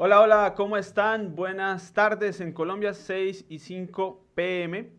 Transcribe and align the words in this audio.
Hola, 0.00 0.20
hola, 0.20 0.54
¿cómo 0.54 0.76
están? 0.76 1.34
Buenas 1.34 1.92
tardes 1.92 2.40
en 2.40 2.52
Colombia, 2.52 2.94
6 2.94 3.46
y 3.48 3.58
5 3.58 4.26
pm, 4.36 4.90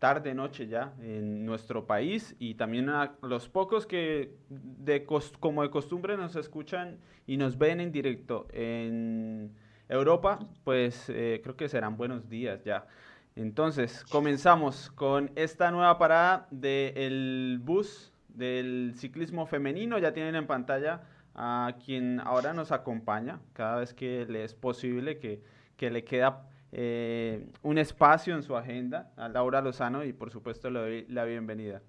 tarde, 0.00 0.34
noche 0.34 0.66
ya 0.66 0.94
en 1.00 1.46
nuestro 1.46 1.86
país 1.86 2.34
y 2.40 2.54
también 2.54 2.88
a 2.88 3.14
los 3.22 3.48
pocos 3.48 3.86
que 3.86 4.34
de 4.48 5.06
como 5.38 5.62
de 5.62 5.70
costumbre 5.70 6.16
nos 6.16 6.34
escuchan 6.34 6.98
y 7.24 7.36
nos 7.36 7.56
ven 7.56 7.78
en 7.78 7.92
directo 7.92 8.48
en 8.52 9.54
Europa, 9.88 10.40
pues 10.64 11.08
eh, 11.08 11.40
creo 11.40 11.54
que 11.54 11.68
serán 11.68 11.96
buenos 11.96 12.28
días 12.28 12.64
ya. 12.64 12.88
Entonces, 13.36 14.04
comenzamos 14.10 14.90
con 14.90 15.30
esta 15.36 15.70
nueva 15.70 15.96
parada 15.98 16.48
del 16.50 17.60
bus 17.62 18.12
del 18.26 18.94
ciclismo 18.96 19.46
femenino. 19.46 20.00
Ya 20.00 20.12
tienen 20.12 20.34
en 20.34 20.48
pantalla 20.48 21.02
a 21.40 21.76
quien 21.84 22.18
ahora 22.20 22.52
nos 22.52 22.72
acompaña 22.72 23.40
cada 23.52 23.76
vez 23.76 23.94
que 23.94 24.26
le 24.26 24.42
es 24.42 24.54
posible, 24.54 25.20
que, 25.20 25.40
que 25.76 25.88
le 25.88 26.02
queda 26.04 26.48
eh, 26.72 27.46
un 27.62 27.78
espacio 27.78 28.34
en 28.34 28.42
su 28.42 28.56
agenda, 28.56 29.12
a 29.16 29.28
Laura 29.28 29.62
Lozano, 29.62 30.04
y 30.04 30.12
por 30.12 30.32
supuesto 30.32 30.68
le 30.68 30.80
doy 30.80 31.06
la 31.08 31.24
bienvenida. 31.24 31.80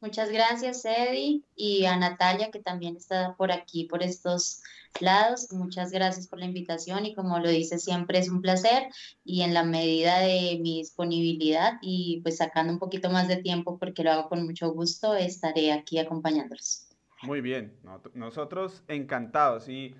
Muchas 0.00 0.30
gracias, 0.30 0.84
Eddie, 0.84 1.44
y 1.54 1.84
a 1.84 1.96
Natalia, 1.96 2.50
que 2.50 2.60
también 2.60 2.96
está 2.96 3.36
por 3.36 3.52
aquí, 3.52 3.84
por 3.84 4.02
estos 4.02 4.60
lados. 5.00 5.52
Muchas 5.52 5.92
gracias 5.92 6.26
por 6.26 6.40
la 6.40 6.46
invitación 6.46 7.06
y 7.06 7.14
como 7.14 7.38
lo 7.38 7.48
dice 7.48 7.78
siempre 7.78 8.18
es 8.18 8.28
un 8.28 8.42
placer 8.42 8.88
y 9.24 9.42
en 9.42 9.54
la 9.54 9.62
medida 9.62 10.18
de 10.18 10.58
mi 10.60 10.78
disponibilidad 10.78 11.78
y 11.80 12.20
pues 12.22 12.38
sacando 12.38 12.72
un 12.72 12.80
poquito 12.80 13.08
más 13.08 13.28
de 13.28 13.36
tiempo 13.36 13.78
porque 13.78 14.02
lo 14.02 14.10
hago 14.10 14.28
con 14.28 14.44
mucho 14.44 14.72
gusto, 14.72 15.14
estaré 15.14 15.72
aquí 15.72 15.98
acompañándolos. 15.98 16.88
Muy 17.24 17.40
bien, 17.40 17.72
nosotros 18.12 18.84
encantados 18.86 19.68
y 19.70 19.94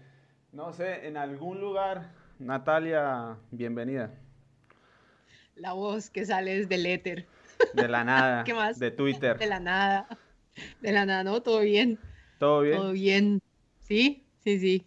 no 0.52 0.74
sé, 0.74 1.06
en 1.06 1.16
algún 1.16 1.58
lugar, 1.58 2.10
Natalia, 2.38 3.38
bienvenida. 3.50 4.10
La 5.56 5.72
voz 5.72 6.10
que 6.10 6.26
sale 6.26 6.58
desde 6.58 6.74
el 6.74 6.84
éter. 6.84 7.26
De 7.72 7.88
la 7.88 8.04
nada. 8.04 8.44
¿Qué 8.46 8.52
más? 8.52 8.78
De 8.78 8.90
Twitter. 8.90 9.38
De 9.38 9.46
la 9.46 9.58
nada. 9.58 10.06
De 10.82 10.92
la 10.92 11.06
nada, 11.06 11.24
¿no? 11.24 11.40
Todo 11.42 11.60
bien. 11.60 11.98
Todo 12.38 12.60
bien. 12.60 12.76
Todo 12.76 12.92
bien. 12.92 13.40
Sí, 13.80 14.22
sí, 14.40 14.58
sí. 14.58 14.86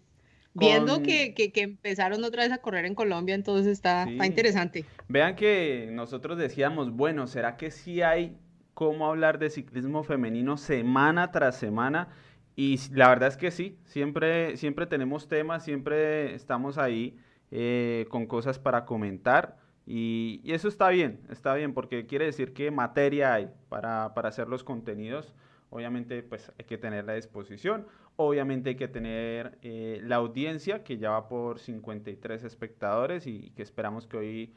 Viendo 0.54 1.02
que, 1.02 1.34
que, 1.34 1.52
empezaron 1.56 2.24
otra 2.24 2.44
vez 2.44 2.52
a 2.52 2.60
correr 2.60 2.86
en 2.86 2.94
Colombia, 2.94 3.34
entonces 3.34 3.68
está, 3.68 4.04
está 4.10 4.26
interesante. 4.26 4.86
Vean 5.08 5.36
que 5.36 5.90
nosotros 5.92 6.38
decíamos, 6.38 6.92
bueno, 6.92 7.28
¿será 7.28 7.58
que 7.58 7.72
sí 7.72 8.02
hay 8.02 8.38
cómo 8.78 9.08
hablar 9.08 9.40
de 9.40 9.50
ciclismo 9.50 10.04
femenino 10.04 10.56
semana 10.56 11.32
tras 11.32 11.58
semana? 11.58 12.10
Y 12.56 12.80
la 12.94 13.10
verdad 13.10 13.30
es 13.30 13.36
que 13.36 13.50
sí, 13.50 13.76
siempre, 13.86 14.56
siempre 14.56 14.86
tenemos 14.86 15.28
temas, 15.28 15.66
siempre 15.66 16.36
estamos 16.36 16.78
ahí 16.78 17.18
eh, 17.50 18.06
con 18.10 18.28
cosas 18.28 18.60
para 18.60 18.86
comentar. 18.86 19.58
Y, 19.88 20.44
eso 20.46 20.68
está 20.68 20.90
bien, 20.90 21.22
está 21.32 21.56
bien, 21.56 21.74
porque 21.74 22.06
quiere 22.06 22.26
decir 22.26 22.54
que 22.54 22.70
materia 22.70 23.34
hay 23.34 23.50
para, 23.68 24.14
para, 24.14 24.30
hacer 24.30 24.48
los 24.48 24.64
contenidos. 24.64 25.34
Obviamente, 25.72 26.22
pues 26.22 26.52
hay 26.60 26.66
que 26.66 26.78
tener 26.78 27.06
la 27.06 27.16
disposición, 27.16 27.88
obviamente 28.16 28.70
hay 28.70 28.76
que 28.76 28.88
tener 28.88 29.58
eh, 29.64 30.02
la 30.04 30.18
audiencia, 30.18 30.84
que 30.84 31.00
ya 31.00 31.10
va 31.10 31.28
por 31.28 31.58
53 31.58 32.44
espectadores 32.44 33.26
y, 33.26 33.50
que 33.56 33.64
esperamos 33.64 34.06
que 34.06 34.18
hoy 34.18 34.54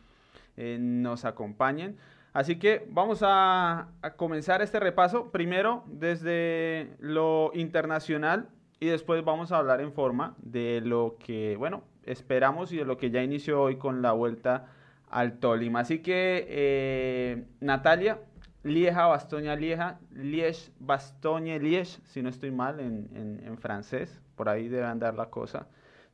eh, 0.58 0.76
nos 0.78 1.24
acompañen. 1.24 1.96
Así 2.32 2.58
que 2.58 2.86
vamos 2.90 3.20
a, 3.22 3.88
comenzar 4.16 4.62
este 4.62 4.78
repaso 4.78 5.30
primero 5.32 5.82
desde 5.86 6.94
lo 7.00 7.50
internacional 7.54 8.48
y 8.78 8.86
después 8.86 9.24
vamos 9.24 9.50
a 9.50 9.58
hablar 9.58 9.80
en 9.80 9.92
forma 9.92 10.36
de 10.38 10.80
lo 10.80 11.16
que, 11.18 11.56
bueno, 11.56 11.82
esperamos 12.04 12.72
y 12.72 12.76
de 12.76 12.84
lo 12.84 12.96
que 12.96 13.10
ya 13.10 13.22
inició 13.22 13.60
hoy 13.60 13.76
con 13.76 14.00
la 14.00 14.12
vuelta 14.12 14.66
al 15.10 15.38
Tolima. 15.38 15.80
Así 15.80 15.98
que, 15.98 16.46
eh, 16.48 17.44
Natalia, 17.60 18.20
Lieja, 18.62 19.06
Bastoña, 19.06 19.56
Lieja, 19.56 19.98
Liege, 20.12 20.70
Bastoña, 20.78 21.58
Liege, 21.58 21.98
si 22.04 22.22
no 22.22 22.28
estoy 22.28 22.52
mal 22.52 22.78
en, 22.78 23.42
en 23.44 23.58
francés, 23.58 24.20
por 24.36 24.48
ahí 24.48 24.68
debe 24.68 24.86
andar 24.86 25.14
la 25.14 25.26
cosa. 25.26 25.66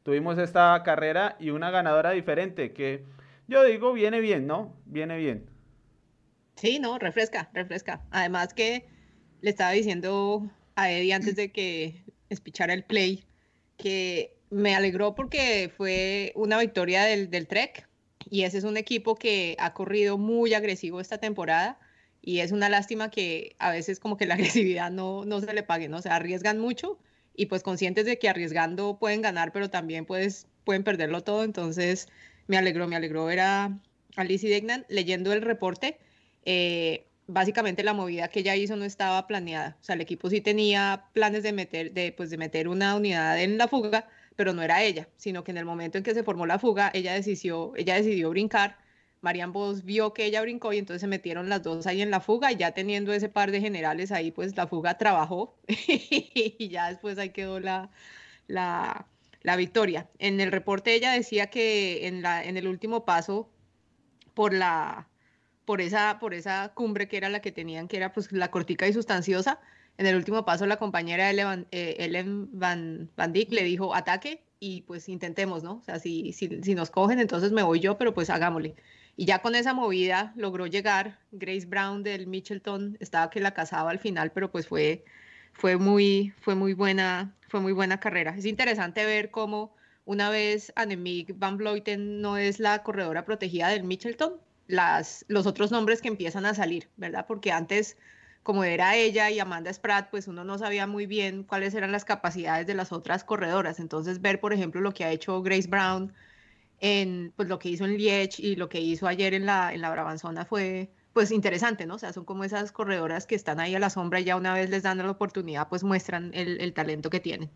Tuvimos 0.03 0.39
esta 0.39 0.83
carrera 0.83 1.37
y 1.39 1.51
una 1.51 1.71
ganadora 1.71 2.13
diferente 2.13 2.73
que 2.73 3.05
yo 3.49 3.63
digo 3.65 3.93
viene 3.93 4.21
bien, 4.21 4.47
¿no? 4.47 4.73
Viene 4.87 5.19
bien. 5.19 5.56
Sí, 6.56 6.78
no, 6.78 6.99
refresca, 6.99 7.50
refresca. 7.53 8.03
Además 8.11 8.55
que 8.55 8.87
le 9.43 9.50
estaba 9.50 9.72
diciendo 9.72 10.50
a 10.75 10.91
Eddie 10.91 11.12
antes 11.12 11.37
de 11.37 11.53
que 11.53 12.05
espichara 12.31 12.72
el 12.72 12.84
play 12.84 13.25
que 13.77 14.37
me 14.50 14.75
alegró 14.75 15.15
porque 15.15 15.71
fue 15.77 16.33
una 16.34 16.59
victoria 16.59 17.05
del, 17.05 17.31
del 17.31 17.47
Trek 17.47 17.89
y 18.31 18.43
ese 18.43 18.59
es 18.59 18.65
un 18.65 18.77
equipo 18.77 19.16
que 19.16 19.56
ha 19.59 19.75
corrido 19.75 20.19
muy 20.19 20.55
agresivo 20.55 21.00
esta 21.00 21.19
temporada 21.19 21.78
y 22.22 22.41
es 22.41 22.53
una 22.53 22.69
lástima 22.69 23.11
que 23.11 23.55
a 23.59 23.71
veces 23.71 24.00
como 24.00 24.16
que 24.16 24.27
la 24.27 24.34
agresividad 24.34 24.91
no, 24.91 25.25
no 25.25 25.41
se 25.41 25.53
le 25.53 25.62
pague, 25.62 25.89
¿no? 25.89 25.99
O 25.99 26.03
sea, 26.03 26.16
arriesgan 26.16 26.59
mucho 26.59 26.99
y 27.34 27.47
pues 27.47 27.62
conscientes 27.62 28.06
de 28.06 28.19
que 28.19 28.28
arriesgando 28.28 28.99
pueden 28.99 29.21
ganar, 29.21 29.53
pero 29.53 29.69
también 29.71 30.06
puedes, 30.06 30.49
pueden 30.65 30.84
perderlo 30.84 31.22
todo. 31.22 31.45
Entonces 31.45 32.09
me 32.47 32.56
alegró, 32.56 32.89
me 32.89 32.97
alegró 32.97 33.27
ver 33.27 33.41
a, 33.41 33.78
a 34.16 34.25
Lizzie 34.25 34.50
Degnan 34.50 34.87
leyendo 34.89 35.33
el 35.33 35.43
reporte 35.43 35.99
eh, 36.47 37.07
básicamente 37.27 37.83
la 37.83 37.93
movida 37.95 38.29
que 38.29 38.41
ella 38.41 38.57
hizo 38.57 38.77
no 38.77 38.84
estaba 38.84 39.27
planeada. 39.27 39.77
O 39.81 39.84
sea, 39.84 39.95
el 39.97 40.01
equipo 40.01 40.31
sí 40.31 40.41
tenía 40.41 41.07
planes 41.12 41.43
de 41.43 41.53
meter, 41.53 41.93
de, 41.93 42.12
pues, 42.12 42.31
de 42.31 42.39
meter 42.39 42.69
una 42.69 42.95
unidad 42.97 43.41
en 43.43 43.59
la 43.59 43.69
fuga, 43.69 44.09
pero 44.37 44.53
no 44.55 44.62
era 44.62 44.83
ella, 44.83 45.09
sino 45.17 45.45
que 45.45 45.51
en 45.51 45.59
el 45.59 45.65
momento 45.65 45.99
en 45.99 46.05
que 46.05 46.15
se 46.15 46.23
formó 46.25 46.47
la 46.47 46.59
fuga, 46.59 46.91
ella 46.95 47.15
decidió, 47.15 47.73
ella 47.77 47.97
decidió 47.97 48.31
brincar. 48.31 48.79
Marian 49.23 49.53
Vos 49.53 49.84
vio 49.84 50.12
que 50.12 50.25
ella 50.27 50.43
brincó 50.43 50.73
y 50.73 50.79
entonces 50.79 51.01
se 51.01 51.09
metieron 51.09 51.49
las 51.49 51.62
dos 51.62 51.87
ahí 51.87 52.01
en 52.03 52.11
la 52.11 52.21
fuga 52.21 52.53
y 52.53 52.57
ya 52.57 52.73
teniendo 52.73 53.13
ese 53.13 53.28
par 53.28 53.51
de 53.51 53.61
generales 53.61 54.13
ahí, 54.13 54.31
pues 54.31 54.57
la 54.57 54.69
fuga 54.69 54.99
trabajó 54.99 55.57
y 55.67 56.69
ya 56.69 56.91
después 56.91 57.19
ahí 57.19 57.31
quedó 57.31 57.59
la, 57.59 57.91
la, 58.47 59.07
la 59.43 59.57
victoria. 59.57 60.09
En 60.19 60.41
el 60.41 60.53
reporte 60.53 60.95
ella 60.95 61.13
decía 61.13 61.49
que 61.49 62.07
en, 62.07 62.23
la, 62.23 62.45
en 62.45 62.57
el 62.57 62.69
último 62.69 63.05
paso 63.05 63.51
por 64.34 64.53
la, 64.55 65.09
por 65.66 65.82
esa, 65.82 66.19
por 66.19 66.32
esa 66.32 66.72
cumbre 66.75 67.09
que 67.09 67.19
era 67.19 67.28
la 67.28 67.41
que 67.41 67.53
tenían, 67.53 67.88
que 67.88 67.99
era 67.99 68.12
pues 68.12 68.32
la 68.32 68.50
cortica 68.50 68.88
y 68.88 68.94
sustanciosa. 68.94 69.60
En 69.99 70.06
el 70.06 70.16
último 70.16 70.44
paso 70.44 70.65
la 70.66 70.78
compañera 70.78 71.28
Ellen, 71.31 71.66
eh, 71.72 72.47
Van, 72.53 73.10
Van 73.16 73.32
Dijk 73.32 73.53
le 73.53 73.65
dijo 73.65 73.94
ataque 73.94 74.43
y 74.60 74.82
pues 74.82 75.09
intentemos, 75.09 75.62
¿no? 75.62 75.75
O 75.75 75.82
sea, 75.82 75.99
si, 75.99 76.32
si, 76.32 76.62
si, 76.62 76.75
nos 76.75 76.91
cogen, 76.91 77.19
entonces 77.19 77.53
me 77.53 77.62
voy 77.62 77.81
yo, 77.81 77.99
pero 77.99 78.15
pues 78.15 78.31
hagámosle. 78.31 78.75
Y 79.16 79.25
ya 79.27 79.41
con 79.41 79.54
esa 79.54 79.75
movida 79.75 80.32
logró 80.37 80.66
llegar. 80.66 81.19
Grace 81.32 81.66
Brown 81.66 82.03
del 82.03 82.27
Mitchelton 82.27 82.97
estaba 83.00 83.31
que 83.31 83.41
la 83.41 83.53
cazaba 83.54 83.91
al 83.91 83.98
final, 83.98 84.31
pero 84.33 84.50
pues 84.53 84.69
fue, 84.69 85.04
fue, 85.53 85.77
muy, 85.77 86.33
fue, 86.41 86.54
muy 86.54 86.75
buena, 86.75 87.34
fue 87.48 87.60
muy 87.60 87.72
buena 87.72 87.98
carrera. 87.98 88.34
Es 88.37 88.44
interesante 88.44 89.04
ver 89.04 89.31
cómo 89.31 89.75
una 90.04 90.31
vez 90.31 90.72
Annemiek 90.77 91.38
van 91.38 91.56
Vleuten 91.56 92.21
no 92.21 92.37
es 92.37 92.60
la 92.60 92.83
corredora 92.83 93.25
protegida 93.25 93.69
del 93.69 93.84
Mitchelton, 93.84 94.34
las, 94.66 95.25
los 95.28 95.47
otros 95.47 95.71
nombres 95.71 96.03
que 96.03 96.09
empiezan 96.09 96.47
a 96.47 96.54
salir, 96.54 96.88
¿verdad? 96.97 97.27
Porque 97.27 97.53
antes, 97.53 97.97
como 98.43 98.65
era 98.65 98.97
ella 98.97 99.31
y 99.31 99.38
Amanda 99.38 99.72
Spratt, 99.72 100.10
pues 100.10 100.28
uno 100.28 100.44
no 100.44 100.59
sabía 100.59 100.87
muy 100.87 101.06
bien 101.06 101.44
cuáles 101.44 101.75
eran 101.75 101.93
las 101.93 102.04
capacidades 102.04 102.66
de 102.66 102.75
las 102.75 102.93
otras 102.93 103.25
corredoras. 103.25 103.81
Entonces, 103.81 104.21
ver, 104.21 104.41
por 104.41 104.53
ejemplo, 104.53 104.81
lo 104.81 104.93
que 104.93 105.04
ha 105.04 105.12
hecho 105.12 105.43
Grace 105.43 105.69
Brown 105.69 106.12
en 106.81 107.32
pues 107.37 107.49
lo 107.49 107.59
que 107.59 107.69
hizo 107.71 107.84
en 107.84 107.97
Liege 107.97 108.43
y 108.43 108.56
lo 108.56 108.69
que 108.69 108.81
hizo 108.81 109.06
ayer 109.06 109.34
en 109.34 109.47
la, 109.47 109.72
en 109.75 109.81
la 109.81 109.91
Brabanzona 109.91 110.44
fue 110.44 110.93
pues 111.12 111.31
interesante, 111.31 111.87
¿no? 111.87 111.94
O 111.94 111.98
sea, 111.98 112.12
son 112.12 112.25
como 112.27 112.44
esas 112.44 112.72
corredoras 112.72 113.27
que 113.27 113.34
están 113.34 113.59
ahí 113.60 113.75
a 113.75 113.78
la 113.78 113.91
sombra 113.91 114.21
y 114.21 114.25
ya 114.25 114.37
una 114.37 114.53
vez 114.54 114.69
les 114.71 114.83
dan 114.83 114.98
la 114.98 115.10
oportunidad, 115.10 115.69
pues 115.69 115.83
muestran 115.83 116.31
el, 116.34 116.60
el 116.60 116.75
talento 116.75 117.09
que 117.10 117.21
tienen. 117.21 117.50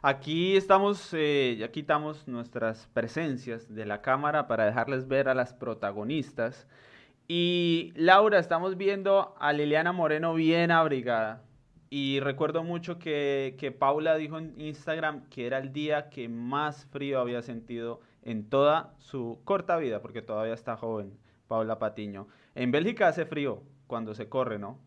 Aquí 0.00 0.56
estamos, 0.56 1.12
eh, 1.12 1.56
ya 1.58 1.72
quitamos 1.72 2.28
nuestras 2.28 2.86
presencias 2.94 3.74
de 3.74 3.84
la 3.84 4.00
cámara 4.00 4.46
para 4.46 4.64
dejarles 4.64 5.08
ver 5.08 5.28
a 5.28 5.34
las 5.34 5.52
protagonistas. 5.54 6.68
Y 7.26 7.92
Laura, 7.96 8.38
estamos 8.38 8.76
viendo 8.76 9.34
a 9.40 9.52
Liliana 9.52 9.90
Moreno 9.90 10.34
bien 10.34 10.70
abrigada. 10.70 11.42
Y 11.90 12.20
recuerdo 12.20 12.62
mucho 12.62 13.00
que, 13.00 13.56
que 13.58 13.72
Paula 13.72 14.14
dijo 14.14 14.38
en 14.38 14.60
Instagram 14.60 15.28
que 15.30 15.46
era 15.48 15.58
el 15.58 15.72
día 15.72 16.10
que 16.10 16.28
más 16.28 16.86
frío 16.86 17.18
había 17.20 17.42
sentido 17.42 18.00
en 18.22 18.48
toda 18.48 18.94
su 18.98 19.40
corta 19.44 19.78
vida, 19.78 20.00
porque 20.00 20.22
todavía 20.22 20.54
está 20.54 20.76
joven, 20.76 21.18
Paula 21.48 21.80
Patiño. 21.80 22.28
En 22.54 22.70
Bélgica 22.70 23.08
hace 23.08 23.26
frío 23.26 23.64
cuando 23.88 24.14
se 24.14 24.28
corre, 24.28 24.60
¿no? 24.60 24.78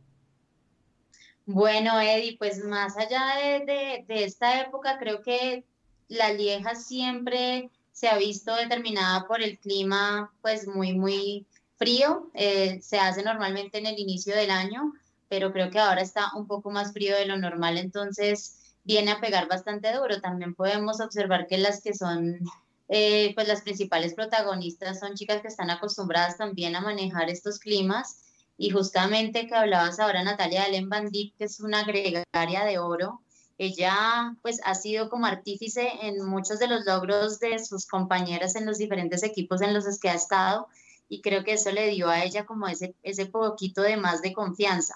Bueno, 1.46 2.00
Eddie, 2.00 2.38
pues 2.38 2.64
más 2.64 2.98
allá 2.98 3.36
de, 3.66 4.06
esta 4.08 4.62
época, 4.62 4.98
creo 5.00 5.22
que 5.22 5.66
la 6.08 6.32
Lieja 6.34 6.76
siempre 6.76 7.70
se 7.92 8.08
ha 8.08 8.18
visto 8.18 8.56
determinada 8.56 9.28
por 9.28 9.42
el 9.42 9.58
clima, 9.60 10.32
pues 10.42 10.68
muy, 10.68 10.94
muy 10.94 11.46
frío. 11.78 12.30
Eh, 12.34 12.80
se 12.82 13.00
hace 13.00 13.24
normalmente 13.24 13.80
en 13.80 13.88
el 13.88 14.00
inicio 14.00 14.36
del 14.36 14.52
año, 14.52 14.94
pero 15.30 15.52
creo 15.52 15.72
que 15.72 15.80
ahora 15.80 16.02
está 16.02 16.32
un 16.36 16.48
poco 16.48 16.70
más 16.70 16.94
frío 16.94 17.16
de 17.16 17.26
lo 17.26 17.38
normal. 17.38 17.78
Entonces, 17.78 18.76
viene 18.84 19.12
a 19.12 19.20
pegar 19.20 19.48
bastante 19.48 19.92
duro. 19.94 20.22
También 20.22 20.54
podemos 20.56 21.02
observar 21.02 21.48
que 21.48 21.58
las 21.58 21.82
que 21.82 21.94
son, 21.94 22.40
eh, 22.88 23.34
pues 23.36 23.48
las 23.48 23.62
principales 23.62 24.14
protagonistas 24.14 25.00
son 25.00 25.16
chicas 25.16 25.42
que 25.42 25.48
están 25.48 25.70
acostumbradas 25.70 26.38
también 26.38 26.76
a 26.76 26.82
manejar 26.82 27.30
estos 27.30 27.60
climas. 27.60 28.31
Y 28.62 28.70
justamente 28.70 29.48
que 29.48 29.56
hablabas 29.56 30.00
ahora, 30.00 30.24
Natalia 30.24 30.66
Allen 30.66 30.88
Van 30.88 31.10
que 31.10 31.34
es 31.40 31.60
una 31.62 31.84
gregaria 31.84 32.64
de 32.64 32.78
oro, 32.78 33.20
ella 33.58 34.36
pues 34.44 34.62
ha 34.64 34.76
sido 34.76 35.10
como 35.10 35.26
artífice 35.26 35.90
en 36.04 36.24
muchos 36.24 36.60
de 36.60 36.68
los 36.68 36.86
logros 36.86 37.40
de 37.40 37.58
sus 37.58 37.88
compañeras 37.88 38.56
en 38.56 38.68
los 38.68 38.78
diferentes 38.78 39.24
equipos 39.24 39.62
en 39.62 39.74
los 39.74 40.00
que 40.00 40.10
ha 40.10 40.14
estado 40.14 40.68
y 41.10 41.22
creo 41.22 41.44
que 41.44 41.54
eso 41.54 41.72
le 41.72 41.88
dio 41.88 42.08
a 42.08 42.24
ella 42.24 42.46
como 42.46 42.68
ese, 42.68 42.94
ese 43.02 43.26
poquito 43.26 43.82
de 43.82 43.98
más 43.98 44.22
de 44.22 44.32
confianza 44.32 44.94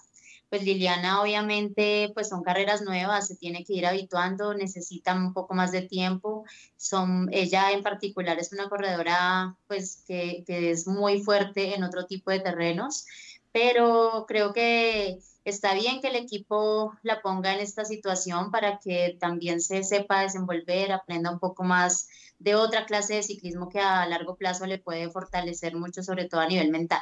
pues 0.50 0.64
Liliana 0.64 1.22
obviamente 1.22 2.12
pues 2.14 2.30
son 2.30 2.44
carreras 2.44 2.82
nuevas, 2.82 3.28
se 3.28 3.36
tiene 3.36 3.64
que 3.64 3.74
ir 3.74 3.86
habituando, 3.86 4.54
necesita 4.54 5.14
un 5.16 5.34
poco 5.34 5.54
más 5.54 5.72
de 5.72 5.82
tiempo. 5.82 6.46
Son, 6.78 7.28
ella 7.32 7.72
en 7.72 7.84
particular 7.84 8.38
es 8.40 8.54
una 8.54 8.70
corredora 8.70 9.58
pues 9.68 10.04
que, 10.08 10.44
que 10.46 10.72
es 10.72 10.88
muy 10.88 11.22
fuerte 11.22 11.76
en 11.76 11.84
otro 11.84 12.06
tipo 12.06 12.32
de 12.32 12.40
terrenos, 12.40 13.06
pero 13.56 14.25
creo 14.28 14.52
que 14.52 15.19
está 15.46 15.74
bien 15.75 16.02
que 16.02 16.10
el 16.10 16.18
equipo 16.18 16.92
la 17.04 17.22
ponga 17.22 17.54
en 17.54 17.62
esta 17.62 17.86
situación 17.86 18.52
para 18.52 18.80
que 18.80 19.16
también 19.18 19.62
se 19.62 19.81
sepa 19.86 20.24
desenvolver, 20.24 20.92
aprenda 20.92 21.31
un 21.31 21.40
poco 21.40 21.63
más 21.63 22.10
de 22.38 22.56
otra 22.56 22.86
clase 22.86 23.16
de 23.16 23.24
ciclismo 23.24 23.69
que 23.69 23.80
a 23.80 24.06
largo 24.07 24.36
plazo 24.36 24.66
le 24.66 24.78
puede 24.78 25.10
fortalecer 25.10 25.74
mucho, 25.78 26.04
sobre 26.04 26.25
todo 26.25 26.42
a 26.42 26.48
nivel 26.48 26.69
mental. 26.69 27.00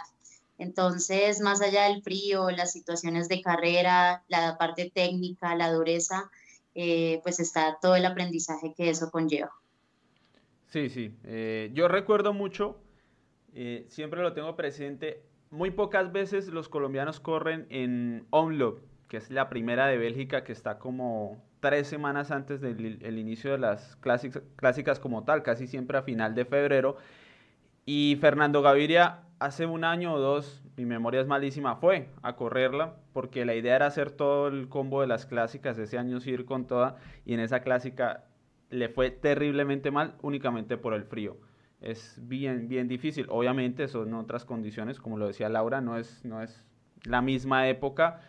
Entonces, 0.59 1.41
más 1.41 1.59
allá 1.59 1.85
del 1.85 2.03
frío, 2.03 2.51
las 2.51 2.71
situaciones 2.71 3.27
de 3.29 3.41
carrera, 3.41 4.23
la 4.27 4.55
parte 4.59 4.91
técnica, 4.93 5.55
la 5.55 5.71
dureza, 5.71 6.29
eh, 6.75 7.19
pues 7.23 7.39
está 7.39 7.79
todo 7.81 7.95
el 7.95 8.05
aprendizaje 8.05 8.75
que 8.77 8.91
eso 8.91 9.09
conlleva. 9.09 9.51
Sí, 10.71 10.91
sí. 10.91 11.17
Eh, 11.23 11.71
yo 11.73 11.87
recuerdo 11.87 12.31
mucho, 12.31 12.77
eh, 13.55 13.87
siempre 13.89 14.21
lo 14.21 14.33
tengo 14.33 14.55
presente, 14.55 15.32
muy 15.53 15.69
pocas 15.69 16.11
veces 16.11 16.47
los 16.47 16.67
colombianos 16.67 17.19
corren 17.19 17.67
en 17.69 18.25
Omloop, 18.31 18.79
que 19.07 19.17
es 19.17 19.29
la 19.29 19.49
primera 19.49 19.85
de 19.85 19.97
Bélgica 19.97 20.43
que 20.43 20.51
está 20.51 20.79
como 20.79 21.41
tres 21.59 21.87
semanas 21.87 22.31
antes 22.31 22.59
del 22.59 23.19
inicio 23.19 23.51
de 23.51 23.59
las 23.59 23.95
clásicas, 23.97 24.41
clásicas 24.55 24.99
como 24.99 25.23
tal, 25.23 25.43
casi 25.43 25.67
siempre 25.67 25.97
a 25.97 26.01
final 26.01 26.33
de 26.33 26.45
febrero. 26.45 26.97
Y 27.85 28.17
Fernando 28.19 28.63
Gaviria 28.63 29.21
hace 29.37 29.67
un 29.67 29.83
año 29.83 30.15
o 30.15 30.19
dos, 30.19 30.63
mi 30.75 30.85
memoria 30.85 31.21
es 31.21 31.27
malísima, 31.27 31.75
fue 31.75 32.09
a 32.23 32.35
correrla 32.35 32.95
porque 33.13 33.45
la 33.45 33.53
idea 33.53 33.75
era 33.75 33.85
hacer 33.85 34.09
todo 34.09 34.47
el 34.47 34.69
combo 34.69 35.01
de 35.01 35.07
las 35.07 35.27
clásicas, 35.27 35.77
ese 35.77 35.99
año 35.99 36.19
sí 36.19 36.31
ir 36.31 36.45
con 36.45 36.65
toda 36.65 36.95
y 37.25 37.35
en 37.35 37.39
esa 37.39 37.59
clásica 37.59 38.23
le 38.71 38.89
fue 38.89 39.11
terriblemente 39.11 39.91
mal 39.91 40.15
únicamente 40.23 40.77
por 40.77 40.95
el 40.95 41.03
frío. 41.03 41.37
Es 41.83 42.17
bien, 42.21 42.67
bien 42.69 42.87
difícil. 42.87 43.27
Obviamente 43.29 43.87
son 43.87 44.13
otras 44.13 44.45
condiciones, 44.45 44.99
como 44.99 45.17
lo 45.17 45.27
decía 45.27 45.49
Laura, 45.49 45.81
no 45.81 45.97
es, 45.97 46.23
no 46.23 46.41
es 46.41 46.63
la 47.03 47.21
misma 47.21 47.67
época, 47.67 48.21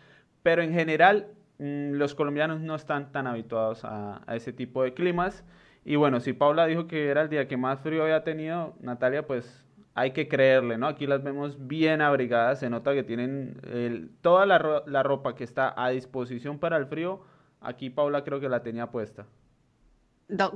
pero 0.43 0.61
en 0.61 0.73
general 0.73 1.27
mm, 1.59 1.93
los 1.93 2.15
colombianos 2.15 2.59
no 2.59 2.75
están 2.75 3.11
tan 3.11 3.27
habituados 3.27 3.85
a, 3.85 4.21
a 4.27 4.35
ese 4.35 4.51
tipo 4.51 4.83
de 4.83 4.93
climas. 4.93 5.45
Y 5.85 5.95
bueno, 5.95 6.19
si 6.19 6.33
Paula 6.33 6.65
dijo 6.65 6.87
que 6.87 7.07
era 7.07 7.21
el 7.21 7.29
día 7.29 7.47
que 7.47 7.57
más 7.57 7.79
frío 7.79 8.03
había 8.03 8.23
tenido, 8.23 8.75
Natalia, 8.81 9.25
pues 9.25 9.65
hay 9.95 10.11
que 10.11 10.27
creerle, 10.27 10.77
¿no? 10.77 10.87
Aquí 10.87 11.07
las 11.07 11.23
vemos 11.23 11.55
bien 11.67 12.01
abrigadas, 12.01 12.59
se 12.59 12.69
nota 12.69 12.93
que 12.93 13.03
tienen 13.03 14.11
toda 14.21 14.45
la, 14.45 14.83
la, 14.85 15.03
ropa 15.03 15.35
que 15.35 15.45
está 15.45 15.73
a 15.81 15.89
disposición 15.89 16.59
para 16.59 16.75
el 16.75 16.85
frío, 16.85 17.21
aquí 17.61 17.89
Paula 17.89 18.25
creo 18.25 18.41
que 18.41 18.49
la 18.49 18.61
tenía 18.61 18.91
puesta. 18.91 19.25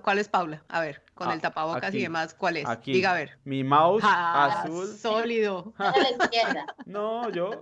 ¿Cuál 0.01 0.19
es 0.19 0.27
Paula? 0.27 0.63
A 0.67 0.81
ver, 0.81 1.03
con 1.13 1.29
ah, 1.29 1.33
el 1.33 1.41
tapabocas 1.41 1.93
y 1.93 2.01
demás, 2.01 2.33
¿cuál 2.33 2.57
es? 2.57 2.67
Aquí. 2.67 2.93
Diga 2.93 3.11
a 3.11 3.15
ver. 3.15 3.37
Mi 3.43 3.63
mouse 3.63 4.03
ah, 4.05 4.63
azul. 4.63 4.97
Sólido. 4.97 5.73
A 5.77 5.91
la 5.97 6.09
izquierda. 6.09 6.65
No, 6.85 7.29
yo, 7.29 7.61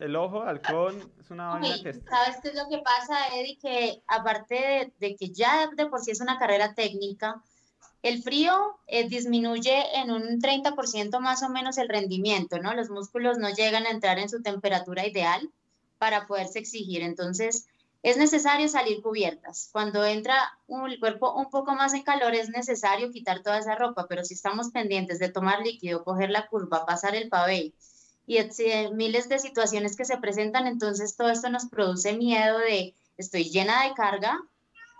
el 0.00 0.16
ojo, 0.16 0.42
halcón, 0.42 1.12
es 1.20 1.30
una 1.30 1.48
vaina 1.48 1.76
que... 1.82 1.92
¿Sabes 1.92 2.38
qué 2.42 2.48
es 2.48 2.54
lo 2.56 2.68
que 2.68 2.78
pasa, 2.78 3.28
Eddie? 3.36 3.58
Que 3.58 4.02
aparte 4.08 4.54
de, 4.54 4.92
de 4.98 5.16
que 5.16 5.30
ya 5.30 5.68
de 5.76 5.86
por 5.86 6.00
sí 6.00 6.10
es 6.10 6.20
una 6.20 6.38
carrera 6.38 6.74
técnica, 6.74 7.40
el 8.04 8.22
frío 8.22 8.78
eh, 8.86 9.08
disminuye 9.08 9.98
en 9.98 10.10
un 10.10 10.38
30% 10.38 11.20
más 11.20 11.42
o 11.42 11.48
menos 11.48 11.78
el 11.78 11.88
rendimiento, 11.88 12.58
¿no? 12.58 12.74
Los 12.74 12.90
músculos 12.90 13.38
no 13.38 13.48
llegan 13.48 13.86
a 13.86 13.90
entrar 13.90 14.18
en 14.18 14.28
su 14.28 14.42
temperatura 14.42 15.06
ideal 15.06 15.50
para 15.98 16.26
poderse 16.26 16.58
exigir. 16.58 17.00
Entonces, 17.02 17.66
es 18.04 18.18
necesario 18.18 18.68
salir 18.68 19.00
cubiertas. 19.00 19.70
Cuando 19.72 20.04
entra 20.04 20.36
el 20.68 21.00
cuerpo 21.00 21.32
un 21.34 21.48
poco 21.48 21.74
más 21.74 21.94
en 21.94 22.02
calor, 22.02 22.34
es 22.34 22.50
necesario 22.50 23.10
quitar 23.10 23.42
toda 23.42 23.58
esa 23.58 23.76
ropa, 23.76 24.06
pero 24.06 24.22
si 24.24 24.34
estamos 24.34 24.68
pendientes 24.68 25.18
de 25.18 25.30
tomar 25.30 25.60
líquido, 25.60 26.04
coger 26.04 26.28
la 26.28 26.46
curva, 26.46 26.84
pasar 26.84 27.14
el 27.14 27.30
pavé 27.30 27.72
y 28.26 28.38
miles 28.92 29.30
de 29.30 29.38
situaciones 29.38 29.96
que 29.96 30.04
se 30.04 30.18
presentan, 30.18 30.66
entonces 30.66 31.16
todo 31.16 31.30
esto 31.30 31.48
nos 31.48 31.64
produce 31.66 32.14
miedo 32.14 32.58
de 32.58 32.94
estoy 33.16 33.44
llena 33.44 33.84
de 33.84 33.94
carga, 33.94 34.38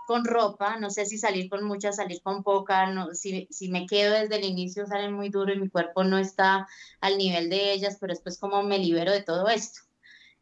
con 0.07 0.25
ropa, 0.25 0.79
no 0.79 0.89
sé 0.89 1.05
si 1.05 1.19
salir 1.19 1.51
con 1.51 1.63
mucha, 1.63 1.93
salir 1.93 2.23
con 2.23 2.43
poca, 2.43 2.87
no, 2.87 3.15
si, 3.15 3.49
si, 3.51 3.69
me 3.69 3.87
quedo 3.87 4.15
desde 4.15 4.37
el 4.37 4.45
inicio 4.45 4.87
salen 4.87 5.13
muy 5.13 5.29
duro 5.29 5.53
y 5.53 5.59
mi 5.59 5.69
cuerpo 5.69 6.05
no 6.05 6.17
está 6.17 6.67
al 7.01 7.19
nivel 7.19 7.51
de 7.51 7.73
ellas, 7.73 7.99
pero 8.01 8.15
después 8.15 8.39
como 8.39 8.63
me 8.63 8.79
libero 8.79 9.13
de 9.13 9.23
todo 9.23 9.49
esto. 9.49 9.81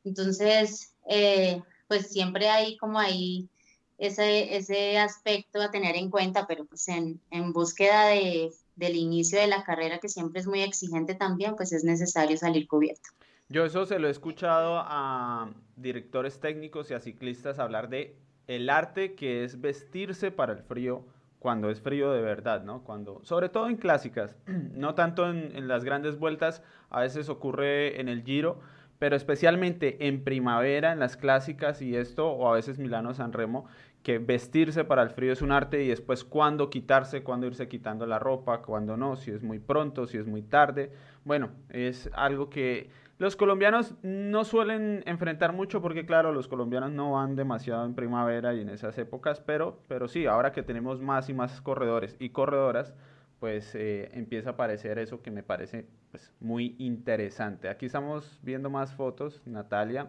Entonces, 0.04 0.94
eh, 1.08 1.62
pues 1.92 2.06
siempre 2.10 2.48
hay 2.48 2.78
como 2.78 2.98
ahí 2.98 3.50
ese, 3.98 4.56
ese 4.56 4.96
aspecto 4.96 5.60
a 5.60 5.70
tener 5.70 5.94
en 5.94 6.08
cuenta, 6.08 6.46
pero 6.46 6.64
pues 6.64 6.88
en, 6.88 7.20
en 7.30 7.52
búsqueda 7.52 8.06
de, 8.06 8.50
del 8.76 8.96
inicio 8.96 9.38
de 9.38 9.46
la 9.46 9.62
carrera, 9.62 9.98
que 9.98 10.08
siempre 10.08 10.40
es 10.40 10.46
muy 10.46 10.62
exigente 10.62 11.14
también, 11.14 11.54
pues 11.54 11.70
es 11.70 11.84
necesario 11.84 12.38
salir 12.38 12.66
cubierto. 12.66 13.10
Yo 13.50 13.66
eso 13.66 13.84
se 13.84 13.98
lo 13.98 14.08
he 14.08 14.10
escuchado 14.10 14.78
a 14.82 15.50
directores 15.76 16.40
técnicos 16.40 16.90
y 16.90 16.94
a 16.94 17.00
ciclistas 17.00 17.58
hablar 17.58 17.90
de 17.90 18.16
el 18.46 18.70
arte 18.70 19.14
que 19.14 19.44
es 19.44 19.60
vestirse 19.60 20.30
para 20.30 20.54
el 20.54 20.62
frío 20.62 21.04
cuando 21.40 21.68
es 21.68 21.82
frío 21.82 22.10
de 22.12 22.22
verdad, 22.22 22.62
¿no? 22.62 22.84
Cuando, 22.84 23.20
sobre 23.24 23.50
todo 23.50 23.68
en 23.68 23.76
clásicas, 23.76 24.34
no 24.46 24.94
tanto 24.94 25.28
en, 25.28 25.68
las 25.68 25.84
grandes 25.84 26.18
vueltas, 26.18 26.62
a 26.88 27.00
veces 27.00 27.28
ocurre 27.28 28.00
en 28.00 28.08
el 28.08 28.22
Giro, 28.22 28.60
pero 29.02 29.16
especialmente 29.16 30.06
en 30.06 30.22
primavera, 30.22 30.92
en 30.92 31.00
las 31.00 31.16
clásicas 31.16 31.82
y 31.82 31.96
esto, 31.96 32.30
o 32.30 32.48
a 32.48 32.54
veces 32.54 32.78
Milano 32.78 33.14
San 33.14 33.32
Remo, 33.32 33.66
que 34.04 34.20
vestirse 34.20 34.84
para 34.84 35.02
el 35.02 35.10
frío 35.10 35.32
es 35.32 35.42
un 35.42 35.50
arte 35.50 35.82
y 35.82 35.88
después 35.88 36.22
cuándo 36.22 36.70
quitarse, 36.70 37.24
cuándo 37.24 37.48
irse 37.48 37.66
quitando 37.66 38.06
la 38.06 38.20
ropa, 38.20 38.62
cuándo 38.62 38.96
no, 38.96 39.16
si 39.16 39.32
es 39.32 39.42
muy 39.42 39.58
pronto, 39.58 40.06
si 40.06 40.18
es 40.18 40.28
muy 40.28 40.42
tarde. 40.42 40.92
Bueno, 41.24 41.50
es 41.70 42.10
algo 42.14 42.48
que 42.48 42.90
los 43.18 43.34
colombianos 43.34 43.92
no 44.04 44.44
suelen 44.44 45.02
enfrentar 45.04 45.52
mucho 45.52 45.82
porque, 45.82 46.06
claro, 46.06 46.30
los 46.30 46.46
colombianos 46.46 46.92
no 46.92 47.10
van 47.10 47.34
demasiado 47.34 47.84
en 47.84 47.96
primavera 47.96 48.54
y 48.54 48.60
en 48.60 48.68
esas 48.68 48.96
épocas, 48.98 49.40
pero, 49.40 49.80
pero 49.88 50.06
sí, 50.06 50.26
ahora 50.26 50.52
que 50.52 50.62
tenemos 50.62 51.00
más 51.00 51.28
y 51.28 51.34
más 51.34 51.60
corredores 51.60 52.14
y 52.20 52.28
corredoras, 52.28 52.94
pues 53.42 53.74
eh, 53.74 54.08
empieza 54.12 54.50
a 54.50 54.52
aparecer 54.52 55.00
eso 55.00 55.20
que 55.20 55.32
me 55.32 55.42
parece 55.42 55.84
pues, 56.12 56.30
muy 56.38 56.76
interesante. 56.78 57.68
Aquí 57.68 57.86
estamos 57.86 58.38
viendo 58.40 58.70
más 58.70 58.94
fotos, 58.94 59.42
Natalia. 59.46 60.08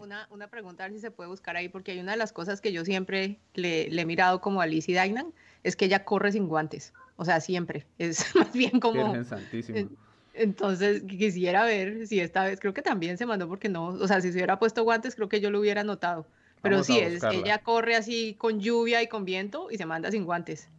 una, 0.00 0.26
una, 0.30 0.48
pregunta, 0.48 0.84
a 0.84 0.86
ver 0.86 0.96
si 0.96 1.02
se 1.02 1.10
puede 1.10 1.28
buscar 1.28 1.58
ahí, 1.58 1.68
porque 1.68 1.92
hay 1.92 2.00
una 2.00 2.12
de 2.12 2.16
las 2.16 2.32
cosas 2.32 2.62
que 2.62 2.72
yo 2.72 2.82
siempre 2.86 3.40
le, 3.52 3.88
he 3.94 4.06
mirado 4.06 4.40
como 4.40 4.62
a 4.62 4.66
Lizzie 4.66 4.94
Dainan, 4.94 5.34
es 5.64 5.76
que 5.76 5.84
ella 5.84 6.06
corre 6.06 6.32
sin 6.32 6.48
guantes, 6.48 6.94
o 7.16 7.26
sea, 7.26 7.42
siempre, 7.42 7.84
es 7.98 8.24
más 8.34 8.54
bien 8.54 8.80
como... 8.80 9.04
Virgen 9.04 9.26
Santísima. 9.26 9.90
Entonces 10.32 11.02
quisiera 11.02 11.66
ver 11.66 12.06
si 12.06 12.20
esta 12.20 12.44
vez, 12.44 12.58
creo 12.58 12.72
que 12.72 12.80
también 12.80 13.18
se 13.18 13.26
mandó 13.26 13.48
porque 13.48 13.68
no, 13.68 13.88
o 13.88 14.08
sea, 14.08 14.22
si 14.22 14.32
se 14.32 14.38
hubiera 14.38 14.58
puesto 14.58 14.82
guantes, 14.82 15.14
creo 15.14 15.28
que 15.28 15.42
yo 15.42 15.50
lo 15.50 15.60
hubiera 15.60 15.84
notado. 15.84 16.26
Pero 16.62 16.84
sí, 16.84 16.98
es, 17.00 17.22
ella 17.22 17.58
corre 17.58 17.96
así 17.96 18.34
con 18.38 18.60
lluvia 18.60 19.02
y 19.02 19.08
con 19.08 19.26
viento 19.26 19.70
y 19.70 19.76
se 19.76 19.84
manda 19.84 20.10
sin 20.10 20.24
guantes. 20.24 20.70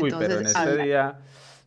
Uy, 0.00 0.12
pero 0.18 0.40
en 0.40 0.46
este 0.46 0.76
día, 0.82 1.18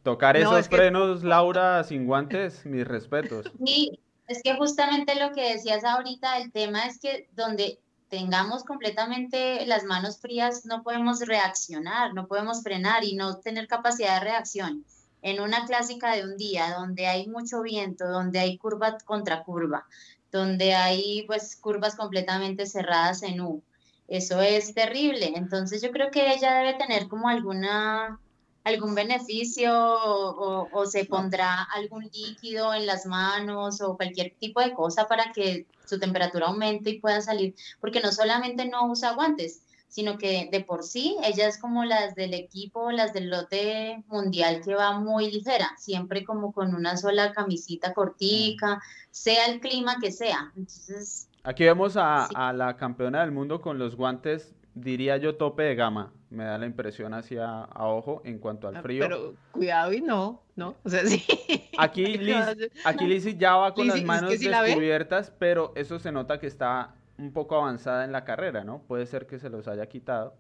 tocar 0.04 0.38
esos 0.38 0.68
frenos, 0.68 1.24
Laura, 1.24 1.84
sin 1.84 2.06
guantes, 2.06 2.66
mis 2.66 2.88
respetos. 2.88 3.52
Sí, 3.66 4.00
es 4.28 4.42
que 4.44 4.56
justamente 4.56 5.16
lo 5.16 5.32
que 5.34 5.54
decías 5.54 5.84
ahorita, 5.84 6.38
el 6.38 6.52
tema 6.52 6.86
es 6.86 7.00
que 7.00 7.28
donde 7.36 7.80
tengamos 8.10 8.64
completamente 8.64 9.66
las 9.66 9.84
manos 9.84 10.20
frías, 10.20 10.66
no 10.66 10.84
podemos 10.84 11.20
reaccionar, 11.22 12.14
no 12.14 12.28
podemos 12.28 12.64
frenar 12.64 13.04
y 13.04 13.16
no 13.16 13.38
tener 13.38 13.68
capacidad 13.68 14.16
de 14.16 14.26
reacción 14.26 14.84
en 15.22 15.42
una 15.42 15.66
clásica 15.66 16.16
de 16.16 16.24
un 16.24 16.38
día 16.38 16.74
donde 16.78 17.08
hay 17.08 17.28
mucho 17.28 17.62
viento, 17.62 18.08
donde 18.08 18.40
hay 18.40 18.58
curva 18.58 18.98
contra 19.06 19.44
curva, 19.44 19.86
donde 20.32 20.74
hay 20.74 21.24
pues 21.28 21.56
curvas 21.56 21.96
completamente 21.96 22.66
cerradas 22.66 23.24
en 23.24 23.42
U. 23.42 23.64
Eso 24.10 24.42
es 24.42 24.74
terrible. 24.74 25.34
Entonces 25.36 25.82
yo 25.82 25.92
creo 25.92 26.12
que 26.12 26.34
ella 26.34 26.56
debe 26.56 26.74
tener 26.74 27.08
como 27.08 27.30
alguna 27.30 28.20
algún 28.66 28.94
beneficio 28.94 29.72
o, 29.74 30.68
o, 30.72 30.86
se 30.86 31.06
pondrá 31.06 31.64
algún 31.64 32.04
líquido 32.04 32.74
en 32.74 32.86
las 32.86 33.06
manos 33.06 33.82
o 33.82 33.96
cualquier 33.96 34.36
tipo 34.38 34.62
de 34.62 34.74
cosa 34.74 35.08
para 35.08 35.32
que 35.32 35.66
su 35.86 35.98
temperatura 36.00 36.48
aumente 36.48 36.92
y 36.92 37.00
pueda 37.00 37.22
salir, 37.22 37.56
porque 37.80 38.02
no 38.02 38.12
solamente 38.12 38.66
no 38.68 38.92
usa 38.92 39.14
guantes, 39.14 39.62
sino 39.88 40.18
que 40.18 40.50
de 40.52 40.62
por 40.62 40.84
sí 40.84 41.18
ella 41.24 41.48
es 41.48 41.58
como 41.58 41.84
las 41.84 42.14
del 42.16 42.34
equipo, 42.34 42.92
las 42.92 43.12
del 43.14 43.30
lote 43.30 44.04
mundial 44.08 44.62
que 44.64 44.76
va 44.76 45.00
muy 45.00 45.32
ligera, 45.32 45.72
siempre 45.78 46.24
como 46.24 46.52
con 46.52 46.76
una 46.76 46.96
sola 46.96 47.32
camisita 47.32 47.94
cortica, 47.94 48.82
sea 49.10 49.48
el 49.48 49.62
clima 49.62 49.98
que 50.00 50.12
sea. 50.12 50.52
Entonces, 50.56 51.29
Aquí 51.44 51.64
vemos 51.64 51.98
a, 51.98 52.26
a 52.26 52.54
la 52.54 52.76
campeona 52.76 53.22
del 53.22 53.32
mundo 53.32 53.62
con 53.62 53.80
los 53.80 53.96
guantes, 53.96 54.56
diría 54.74 55.18
yo, 55.18 55.36
tope 55.36 55.64
de 55.64 55.76
gama. 55.76 56.12
Me 56.30 56.44
da 56.44 56.58
la 56.58 56.66
impresión 56.68 57.14
hacia 57.14 57.64
a 57.64 57.88
ojo 57.88 58.22
en 58.24 58.38
cuanto 58.40 58.68
al 58.68 58.76
Ah, 58.76 58.82
frío. 58.82 59.02
Pero 59.02 59.34
cuidado 59.52 59.94
y 59.94 60.02
no, 60.02 60.44
¿no? 60.56 60.76
O 60.84 60.90
sea, 60.90 61.04
sí. 61.06 61.24
Aquí 61.78 62.06
Liz, 62.18 62.36
aquí 62.86 63.38
ya 63.38 63.56
va 63.56 63.74
con 63.74 63.88
las 63.88 63.96
es 63.96 64.02
que 64.02 64.08
manos 64.08 64.44
la 64.44 64.62
descubiertas, 64.62 65.32
pero 65.40 65.72
eso 65.76 65.98
se 65.98 66.12
nota 66.12 66.40
que 66.40 66.48
está 66.48 66.94
un 67.18 67.34
poco 67.34 67.56
avanzada 67.56 68.06
en 68.06 68.12
la 68.12 68.26
carrera, 68.26 68.64
¿no? 68.64 68.84
Puede 68.88 69.06
ser 69.06 69.26
que 69.26 69.40
se 69.40 69.50
los 69.50 69.68
haya 69.68 69.88
quitado. 69.88 70.36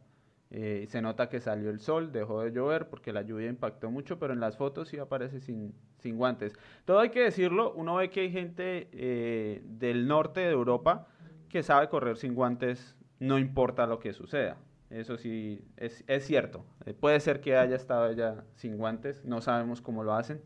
Eh, 0.52 0.88
se 0.90 1.02
nota 1.02 1.30
que 1.30 1.40
salió 1.40 1.70
el 1.70 1.80
sol, 1.80 2.12
dejó 2.12 2.42
de 2.42 2.52
llover 2.52 2.90
porque 2.90 3.14
la 3.14 3.22
lluvia 3.22 3.50
impactó 3.50 3.92
mucho, 3.92 4.18
pero 4.18 4.34
en 4.34 4.40
las 4.40 4.58
fotos 4.58 4.88
sí 4.88 4.98
aparece 4.98 5.40
sin, 5.42 5.76
sin 6.00 6.18
guantes. 6.18 6.54
Todo 6.86 7.00
hay 7.00 7.10
que 7.10 7.22
decirlo, 7.22 7.72
uno 7.74 7.96
ve 7.96 8.10
que 8.10 8.22
hay 8.22 8.32
gente 8.32 8.90
eh, 8.92 9.62
del 9.64 10.08
norte 10.08 10.40
de 10.40 10.52
Europa 10.52 11.08
que 11.50 11.62
sabe 11.62 11.88
correr 11.88 12.18
sin 12.18 12.34
guantes, 12.34 12.98
no 13.20 13.38
importa 13.38 13.86
lo 13.86 14.00
que 14.00 14.12
suceda. 14.14 14.58
Eso 14.90 15.18
sí, 15.18 15.64
es, 15.78 16.04
es 16.08 16.26
cierto. 16.26 16.66
Eh, 16.86 16.96
puede 16.96 17.20
ser 17.20 17.42
que 17.42 17.56
haya 17.56 17.76
estado 17.76 18.10
ella 18.10 18.44
sin 18.56 18.78
guantes, 18.78 19.24
no 19.26 19.42
sabemos 19.42 19.82
cómo 19.82 20.04
lo 20.04 20.16
hacen, 20.16 20.42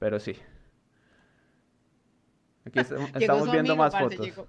pero 0.00 0.18
sí. 0.18 0.36
Aquí 2.64 2.80
estamos, 3.14 3.52
viendo 3.52 3.74
amigo, 3.74 3.76
más 3.76 3.92
parce, 3.92 4.16
fotos. 4.16 4.26
Llegó, 4.26 4.46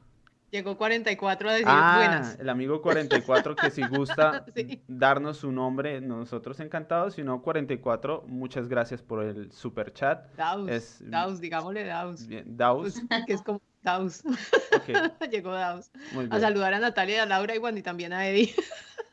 llegó 0.52 0.78
44 0.78 1.50
a 1.50 1.52
decir 1.54 1.68
Ah, 1.70 1.96
buenas. 1.98 2.40
el 2.40 2.50
amigo 2.50 2.82
44 2.82 3.56
que 3.56 3.70
si 3.72 3.86
gusta 3.88 4.46
Sí. 4.56 4.82
darnos 4.88 5.38
su 5.38 5.52
nombre, 5.52 6.02
nosotros 6.02 6.60
encantados. 6.60 7.16
Si 7.16 7.24
no, 7.24 7.42
44, 7.42 8.24
muchas 8.28 8.68
gracias 8.68 9.02
por 9.02 9.24
el 9.24 9.52
super 9.52 9.94
chat. 9.94 10.26
Daus, 10.36 10.70
es- 10.70 10.98
Daus, 11.10 11.40
digámosle 11.40 11.84
Daus. 11.86 12.26
Bien, 12.28 12.58
Daus, 12.58 13.02
Pues, 13.08 13.26
que 13.26 13.34
es 13.34 13.42
como 13.42 13.62
Daus. 13.82 14.24
ok, 14.26 14.88
Llegó 15.32 15.52
Daus. 15.52 15.92
muy 16.14 16.26
A 16.26 16.28
bien. 16.30 16.42
saludar 16.42 16.74
a 16.74 16.80
Natalia, 16.80 17.24
a 17.24 17.26
Laura 17.26 17.56
y 17.56 17.60
bueno, 17.60 17.78
y 17.78 17.82
también 17.84 18.14
a 18.14 18.28
Eddie. 18.28 18.54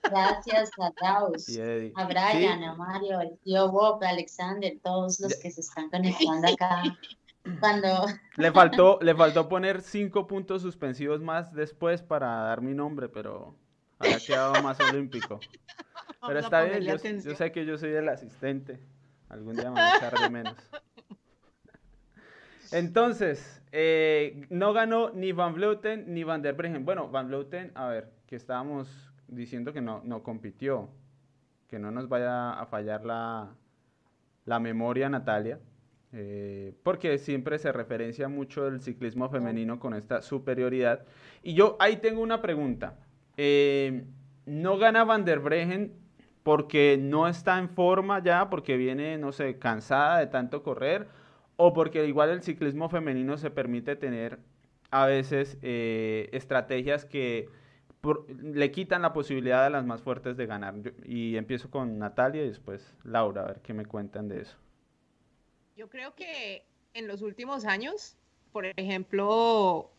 gracias 0.03 0.71
a 0.81 0.91
Daus, 1.03 1.49
Y 1.49 1.61
Eddie. 1.61 1.93
a 1.97 2.05
Brian, 2.07 2.59
Sí, 2.61 2.65
a 2.65 2.75
Mario, 2.75 3.19
al 3.19 3.39
tío 3.43 3.71
Bob, 3.71 4.03
a 4.05 4.09
Alexander, 4.11 4.73
todos 4.83 5.19
los 5.21 5.35
que 5.37 5.51
se 5.51 5.61
están 5.61 5.89
conectando 5.91 6.49
acá. 6.53 6.83
Cuando 7.61 8.07
le 8.37 8.53
faltó, 8.53 8.99
le 9.03 9.15
faltó 9.15 9.49
poner 9.49 9.83
cinco 9.83 10.27
puntos 10.27 10.63
suspensivos 10.63 11.21
más 11.21 11.53
después 11.53 12.03
para 12.03 12.29
dar 12.43 12.63
mi 12.63 12.75
nombre, 12.75 13.09
pero 13.09 13.55
había 13.99 14.19
quedado 14.19 14.63
más 14.63 14.81
olímpico. 14.81 15.41
Pero 16.27 16.39
está 16.39 16.63
bien, 16.63 16.83
yo, 16.83 17.35
sé 17.35 17.53
que 17.53 17.67
yo 17.67 17.77
soy 17.77 17.91
el 17.91 18.09
asistente. 18.09 18.81
Algún 19.29 19.57
día 19.57 19.71
me 19.71 19.81
van 19.81 19.93
a 19.93 19.97
echar 19.97 20.19
de 20.19 20.31
menos. 20.31 20.57
Entonces, 22.73 23.63
eh, 23.73 24.47
no 24.49 24.73
ganó 24.73 25.11
ni 25.11 25.33
Van 25.33 25.55
Vleuten 25.55 26.15
ni 26.15 26.25
Van 26.25 26.41
der 26.41 26.55
Breggen. 26.55 26.85
Bueno, 26.85 27.09
Van 27.09 27.29
Vleuten, 27.29 27.73
a 27.75 27.89
ver, 27.89 28.11
que 28.27 28.37
estábamos 28.37 29.13
diciendo 29.29 29.73
que 29.73 29.83
no, 29.83 30.01
no 30.05 30.23
compitió. 30.23 30.89
Que 31.69 31.79
no 31.79 31.91
nos 31.91 32.09
vaya 32.09 32.53
a 32.53 32.67
fallar 32.67 33.05
la, 33.05 33.55
la 34.45 34.61
memoria, 34.61 35.09
Natalia. 35.09 35.59
Eh, 36.15 36.73
porque 36.83 37.19
siempre 37.19 37.59
se 37.59 37.73
referencia 37.73 38.29
mucho 38.29 38.67
el 38.69 38.81
ciclismo 38.81 39.29
femenino 39.29 39.79
con 39.81 39.95
esta 39.95 40.23
superioridad. 40.23 41.05
Y 41.43 41.55
yo 41.55 41.77
ahí 41.81 41.97
tengo 41.99 42.23
una 42.23 42.41
pregunta. 42.43 42.99
Eh, 43.37 44.05
¿no 44.47 44.79
gana 44.79 45.05
Van 45.05 45.25
der 45.25 45.41
Breggen 45.41 45.93
porque 46.43 46.99
no 47.01 47.27
está 47.29 47.59
en 47.59 47.69
forma 47.71 48.23
ya, 48.23 48.49
porque 48.51 48.77
viene, 48.77 49.19
no 49.19 49.33
sé, 49.33 49.59
cansada 49.59 50.19
de 50.19 50.27
tanto 50.29 50.63
correr? 50.63 51.09
¿O 51.57 51.73
porque 51.73 52.07
igual 52.07 52.31
el 52.31 52.43
ciclismo 52.43 52.89
femenino 52.89 53.37
se 53.39 53.51
permite 53.51 53.97
tener 53.97 54.39
a 54.91 55.07
veces 55.07 55.59
eh, 55.63 56.29
estrategias 56.33 57.05
que 57.05 57.49
por- 58.01 58.27
le 58.31 58.71
quitan 58.71 59.03
la 59.03 59.13
posibilidad 59.13 59.65
a 59.67 59.71
las 59.71 59.85
más 59.87 60.03
fuertes 60.03 60.37
de 60.37 60.47
ganar? 60.47 60.75
Yo- 60.83 60.91
y 61.05 61.37
empiezo 61.37 61.71
con 61.71 61.99
Natalia 61.99 62.45
y 62.45 62.49
después 62.49 62.95
Laura, 63.05 63.43
a 63.43 63.47
ver 63.47 63.61
qué 63.63 63.73
me 63.75 63.87
cuentan 63.87 64.29
de 64.29 64.43
eso. 64.43 64.57
Yo 65.77 65.89
creo 65.89 66.15
que 66.15 66.65
en 66.95 67.09
los 67.09 67.23
últimos 67.23 67.65
años, 67.65 68.17
por 68.53 68.67
ejemplo, 68.67 69.91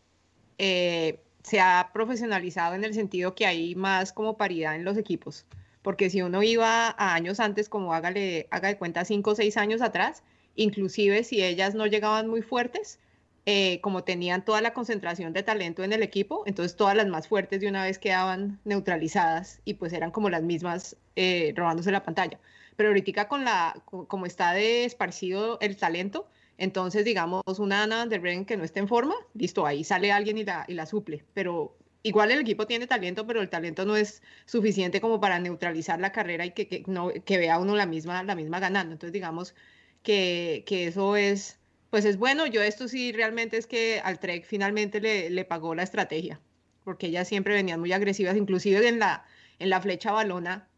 eh, 0.56 1.20
se 1.42 1.60
ha 1.60 1.90
profesionalizado 1.92 2.74
en 2.74 2.84
el 2.84 2.94
sentido 2.94 3.34
que 3.34 3.46
hay 3.46 3.74
más 3.74 4.12
como 4.12 4.36
paridad 4.36 4.74
en 4.74 4.84
los 4.84 4.96
equipos. 4.96 5.44
Porque 5.82 6.08
si 6.10 6.22
uno 6.22 6.42
iba 6.42 6.88
a 6.88 7.14
años 7.14 7.40
antes, 7.40 7.68
como 7.68 7.92
haga 7.92 8.10
de 8.10 8.48
cuenta 8.78 9.04
cinco 9.04 9.32
o 9.32 9.34
seis 9.34 9.56
años 9.56 9.82
atrás, 9.82 10.22
inclusive 10.54 11.22
si 11.24 11.44
ellas 11.44 11.74
no 11.74 11.86
llegaban 11.86 12.26
muy 12.26 12.42
fuertes, 12.42 12.98
eh, 13.44 13.80
como 13.82 14.02
tenían 14.02 14.44
toda 14.44 14.60
la 14.62 14.72
concentración 14.72 15.32
de 15.32 15.44
talento 15.44 15.84
en 15.84 15.92
el 15.92 16.02
equipo, 16.02 16.42
entonces 16.46 16.74
todas 16.76 16.96
las 16.96 17.06
más 17.06 17.28
fuertes 17.28 17.60
de 17.60 17.68
una 17.68 17.84
vez 17.84 17.98
quedaban 17.98 18.58
neutralizadas 18.64 19.60
y 19.64 19.74
pues 19.74 19.92
eran 19.92 20.10
como 20.10 20.30
las 20.30 20.42
mismas 20.42 20.96
eh, 21.14 21.52
robándose 21.54 21.92
la 21.92 22.02
pantalla. 22.02 22.40
Pero 22.76 22.90
ahorita 22.90 23.28
con 23.28 23.44
la, 23.44 23.82
co- 23.84 24.06
como 24.08 24.26
está 24.26 24.52
de 24.52 24.84
esparcido 24.84 25.58
el 25.60 25.76
talento, 25.76 26.28
entonces 26.58 27.04
digamos 27.04 27.42
una 27.58 27.82
Ana 27.82 28.06
der 28.06 28.20
Breggen 28.20 28.44
que 28.46 28.56
no 28.56 28.64
esté 28.64 28.80
en 28.80 28.88
forma, 28.88 29.14
listo, 29.34 29.66
ahí 29.66 29.84
sale 29.84 30.12
alguien 30.12 30.38
y 30.38 30.44
la, 30.44 30.64
y 30.68 30.74
la 30.74 30.86
suple. 30.86 31.24
Pero 31.34 31.76
igual 32.02 32.30
el 32.30 32.40
equipo 32.40 32.66
tiene 32.66 32.86
talento, 32.86 33.26
pero 33.26 33.40
el 33.40 33.48
talento 33.50 33.84
no 33.84 33.96
es 33.96 34.22
suficiente 34.46 35.00
como 35.00 35.20
para 35.20 35.38
neutralizar 35.38 36.00
la 36.00 36.12
carrera 36.12 36.44
y 36.46 36.52
que, 36.52 36.68
que 36.68 36.84
no, 36.86 37.10
que 37.24 37.38
vea 37.38 37.58
uno 37.58 37.74
la 37.76 37.86
misma, 37.86 38.22
la 38.22 38.34
misma 38.34 38.60
ganando. 38.60 38.92
Entonces 38.92 39.12
digamos 39.12 39.54
que, 40.02 40.64
que 40.66 40.86
eso 40.88 41.16
es, 41.16 41.58
pues 41.90 42.04
es 42.04 42.16
bueno. 42.18 42.46
Yo 42.46 42.62
esto 42.62 42.88
sí 42.88 43.12
realmente 43.12 43.56
es 43.56 43.66
que 43.66 44.00
al 44.02 44.18
Trek 44.18 44.44
finalmente 44.44 45.00
le, 45.00 45.30
le 45.30 45.44
pagó 45.44 45.74
la 45.74 45.82
estrategia, 45.82 46.40
porque 46.84 47.06
ellas 47.08 47.28
siempre 47.28 47.54
venían 47.54 47.80
muy 47.80 47.92
agresivas, 47.92 48.36
inclusive 48.36 48.86
en 48.88 48.98
la, 48.98 49.24
en 49.58 49.70
la 49.70 49.80
flecha 49.80 50.12
balona 50.12 50.68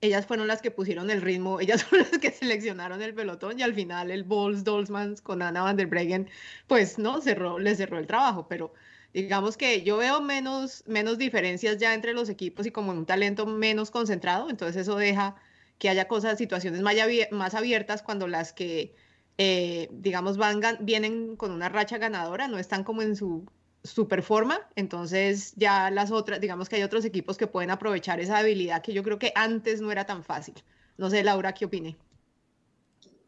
ellas 0.00 0.26
fueron 0.26 0.46
las 0.46 0.62
que 0.62 0.70
pusieron 0.70 1.10
el 1.10 1.22
ritmo, 1.22 1.60
ellas 1.60 1.84
fueron 1.84 2.08
las 2.10 2.20
que 2.20 2.30
seleccionaron 2.30 3.02
el 3.02 3.14
pelotón 3.14 3.58
y 3.58 3.62
al 3.62 3.74
final 3.74 4.10
el 4.10 4.24
Bols 4.24 4.64
Dolzmans 4.64 5.22
con 5.22 5.42
Anna 5.42 5.62
van 5.62 5.76
der 5.76 5.86
Breggen, 5.86 6.28
pues 6.66 6.98
no, 6.98 7.20
cerró, 7.20 7.58
le 7.58 7.74
cerró 7.76 7.98
el 7.98 8.06
trabajo, 8.06 8.48
pero 8.48 8.72
digamos 9.12 9.56
que 9.56 9.82
yo 9.82 9.96
veo 9.98 10.20
menos, 10.20 10.84
menos 10.86 11.18
diferencias 11.18 11.78
ya 11.78 11.94
entre 11.94 12.12
los 12.14 12.28
equipos 12.28 12.66
y 12.66 12.70
como 12.70 12.92
un 12.92 13.06
talento 13.06 13.46
menos 13.46 13.90
concentrado, 13.90 14.50
entonces 14.50 14.82
eso 14.82 14.96
deja 14.96 15.36
que 15.78 15.88
haya 15.88 16.08
cosas, 16.08 16.38
situaciones 16.38 16.82
más, 16.82 16.94
abier- 16.96 17.30
más 17.30 17.54
abiertas 17.54 18.02
cuando 18.02 18.26
las 18.28 18.52
que, 18.52 18.94
eh, 19.38 19.88
digamos, 19.92 20.36
van, 20.36 20.60
vienen 20.80 21.36
con 21.36 21.52
una 21.52 21.68
racha 21.68 21.98
ganadora, 21.98 22.48
no 22.48 22.58
están 22.58 22.84
como 22.84 23.02
en 23.02 23.16
su 23.16 23.46
super 23.88 24.22
forma, 24.22 24.60
entonces 24.76 25.52
ya 25.56 25.90
las 25.90 26.10
otras, 26.10 26.40
digamos 26.40 26.68
que 26.68 26.76
hay 26.76 26.82
otros 26.82 27.04
equipos 27.04 27.36
que 27.36 27.46
pueden 27.46 27.70
aprovechar 27.70 28.20
esa 28.20 28.38
habilidad 28.38 28.82
que 28.82 28.92
yo 28.92 29.02
creo 29.02 29.18
que 29.18 29.32
antes 29.34 29.80
no 29.80 29.90
era 29.90 30.06
tan 30.06 30.24
fácil. 30.24 30.54
No 30.96 31.10
sé, 31.10 31.22
Laura, 31.22 31.52
¿qué 31.54 31.64
opine? 31.64 31.96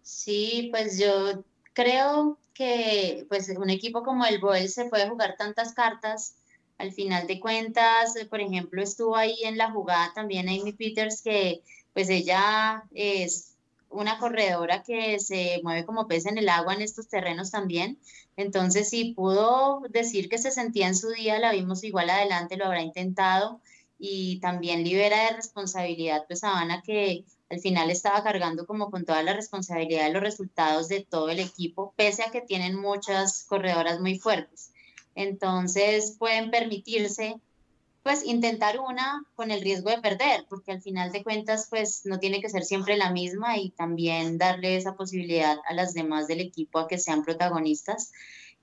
Sí, 0.03 0.69
pues 0.73 0.99
yo 0.99 1.45
creo 1.73 2.39
que 2.55 3.27
pues 3.29 3.49
un 3.49 3.71
equipo 3.71 4.03
como 4.03 4.27
el 4.27 4.39
Boel 4.41 4.69
se 4.69 4.87
puede 4.87 5.09
jugar 5.09 5.37
tantas 5.37 5.73
cartas. 5.73 6.37
Al 6.79 6.93
final 6.93 7.27
de 7.27 7.41
cuentas, 7.41 8.17
eh, 8.17 8.27
por 8.27 8.41
ejemplo, 8.41 8.83
estuvo 8.83 9.15
ahí 9.15 9.37
en 9.45 9.59
la 9.59 9.71
jugada 9.71 10.13
también 10.15 10.49
Amy 10.49 10.73
Peters, 10.73 11.23
que 11.23 11.63
pues 11.93 12.09
ella 12.09 12.85
es 12.95 13.50
una 13.91 14.19
corredora 14.19 14.83
que 14.83 15.19
se 15.21 15.61
mueve 15.63 15.85
como 15.85 16.07
pez 16.07 16.27
en 16.27 16.39
el 16.39 16.49
agua 16.49 16.75
en 16.75 16.83
estos 16.83 17.09
terrenos 17.09 17.51
también. 17.51 17.99
Entonces, 18.37 18.89
si 18.89 19.13
pudo 19.15 19.83
decir 19.91 20.29
que 20.29 20.39
se 20.39 20.51
sentía 20.51 20.87
en 20.87 20.97
su 20.97 21.11
día, 21.11 21.39
la 21.39 21.53
vimos 21.53 21.85
igual 21.85 22.09
adelante, 22.09 22.57
lo 22.57 22.67
habrá 22.67 22.83
intentado 22.83 23.61
y 23.99 24.41
también 24.41 24.83
libera 24.83 25.25
de 25.25 25.37
responsabilidad 25.37 26.25
pues 26.27 26.43
a 26.43 26.59
Ana 26.59 26.83
que 26.83 27.25
al 27.51 27.61
final 27.61 27.91
estaba 27.91 28.23
cargando 28.23 28.65
como 28.67 28.91
con 28.91 29.05
toda 29.05 29.23
la 29.23 29.35
responsabilidad 29.35 30.07
de 30.07 30.13
los 30.13 30.23
resultados 30.23 30.89
de 30.89 31.05
todo 31.05 31.29
el 31.29 31.41
equipo, 31.41 31.93
pese 31.97 32.23
a 32.23 32.31
que 32.31 32.41
tienen 32.41 32.77
muchas 32.77 33.45
corredoras 33.45 34.01
muy 34.01 34.19
fuertes. 34.19 34.73
Entonces 35.17 36.17
pueden 36.19 36.51
permitirse 36.51 37.41
pues 38.11 38.25
intentar 38.25 38.81
una 38.81 39.25
con 39.37 39.53
el 39.53 39.61
riesgo 39.61 39.89
de 39.89 40.01
perder, 40.01 40.45
porque 40.49 40.73
al 40.73 40.83
final 40.83 41.13
de 41.13 41.23
cuentas 41.23 41.69
pues 41.71 42.01
no 42.07 42.19
tiene 42.19 42.41
que 42.41 42.49
ser 42.49 42.65
siempre 42.65 42.97
la 42.97 43.13
misma 43.13 43.57
y 43.57 43.71
también 43.71 44.37
darle 44.37 44.75
esa 44.77 44.97
posibilidad 44.97 45.59
a 45.65 45.75
las 45.75 45.95
demás 45.95 46.27
del 46.27 46.41
equipo 46.41 46.81
a 46.81 46.89
que 46.89 46.99
sean 46.99 47.23
protagonistas. 47.23 48.11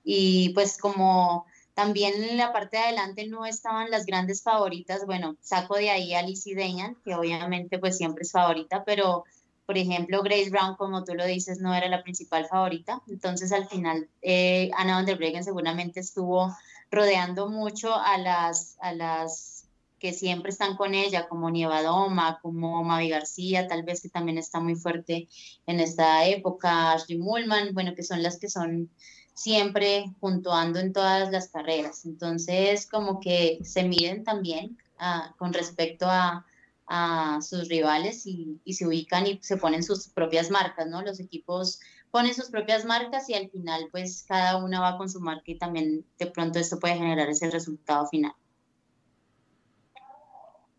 Y 0.04 0.50
pues 0.50 0.76
como 0.76 1.46
también 1.72 2.22
en 2.22 2.36
la 2.36 2.52
parte 2.52 2.76
de 2.76 2.82
adelante 2.82 3.26
no 3.26 3.46
estaban 3.46 3.90
las 3.90 4.04
grandes 4.04 4.42
favoritas, 4.42 5.06
bueno, 5.06 5.38
saco 5.40 5.76
de 5.76 5.88
ahí 5.88 6.12
a 6.12 6.20
Lizzie 6.20 6.54
Deñan, 6.54 6.98
que 7.02 7.14
obviamente 7.14 7.78
pues 7.78 7.96
siempre 7.96 8.24
es 8.24 8.32
favorita, 8.32 8.84
pero 8.84 9.24
por 9.64 9.78
ejemplo 9.78 10.22
Grace 10.22 10.50
Brown, 10.50 10.76
como 10.76 11.04
tú 11.04 11.14
lo 11.14 11.24
dices, 11.24 11.58
no 11.58 11.74
era 11.74 11.88
la 11.88 12.02
principal 12.02 12.46
favorita. 12.48 13.00
Entonces 13.08 13.50
al 13.52 13.66
final 13.66 14.10
eh, 14.20 14.70
Anna 14.76 14.96
van 14.96 15.06
der 15.06 15.16
Breggen 15.16 15.42
seguramente 15.42 16.00
estuvo 16.00 16.54
rodeando 16.90 17.48
mucho 17.48 17.94
a 17.94 18.18
las, 18.18 18.76
a 18.80 18.92
las 18.92 19.58
que 19.98 20.12
siempre 20.12 20.50
están 20.50 20.76
con 20.76 20.94
ella, 20.94 21.28
como 21.28 21.50
Nievadoma, 21.50 22.38
como 22.40 22.82
Mavi 22.84 23.08
García, 23.08 23.66
tal 23.66 23.82
vez 23.82 24.00
que 24.00 24.08
también 24.08 24.38
está 24.38 24.60
muy 24.60 24.76
fuerte 24.76 25.28
en 25.66 25.80
esta 25.80 26.24
época, 26.26 26.92
Ashley 26.92 27.18
Mullman, 27.18 27.74
bueno, 27.74 27.94
que 27.94 28.04
son 28.04 28.22
las 28.22 28.38
que 28.38 28.48
son 28.48 28.90
siempre 29.34 30.12
puntuando 30.20 30.78
en 30.78 30.92
todas 30.92 31.30
las 31.30 31.48
carreras. 31.48 32.04
Entonces, 32.04 32.86
como 32.86 33.20
que 33.20 33.58
se 33.62 33.84
miden 33.84 34.24
también 34.24 34.78
ah, 34.98 35.34
con 35.38 35.52
respecto 35.52 36.06
a, 36.06 36.44
a 36.86 37.40
sus 37.42 37.68
rivales 37.68 38.26
y, 38.26 38.60
y, 38.64 38.74
se 38.74 38.86
ubican 38.86 39.26
y 39.26 39.38
se 39.42 39.56
ponen 39.56 39.82
sus 39.82 40.08
propias 40.08 40.50
marcas, 40.50 40.86
¿no? 40.86 41.02
Los 41.02 41.20
equipos 41.20 41.80
ponen 42.10 42.34
sus 42.34 42.50
propias 42.50 42.84
marcas 42.84 43.28
y 43.28 43.34
al 43.34 43.50
final, 43.50 43.88
pues, 43.90 44.24
cada 44.26 44.56
una 44.56 44.80
va 44.80 44.96
con 44.98 45.08
su 45.08 45.20
marca 45.20 45.44
y 45.46 45.58
también 45.58 46.04
de 46.18 46.26
pronto 46.26 46.58
esto 46.58 46.78
puede 46.78 46.96
generar 46.96 47.28
ese 47.28 47.50
resultado 47.50 48.06
final. 48.06 48.32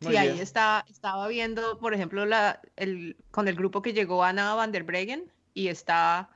Sí, 0.01 0.15
ahí 0.15 0.39
está, 0.39 0.86
estaba 0.89 1.27
viendo, 1.27 1.77
por 1.77 1.93
ejemplo, 1.93 2.25
la, 2.25 2.62
el, 2.77 3.17
con 3.31 3.48
el 3.48 3.55
grupo 3.55 3.81
que 3.81 3.93
llegó 3.93 4.24
Ana 4.24 4.55
van 4.55 4.71
der 4.71 4.83
Breggen 4.83 5.31
y 5.53 5.67
está 5.67 6.29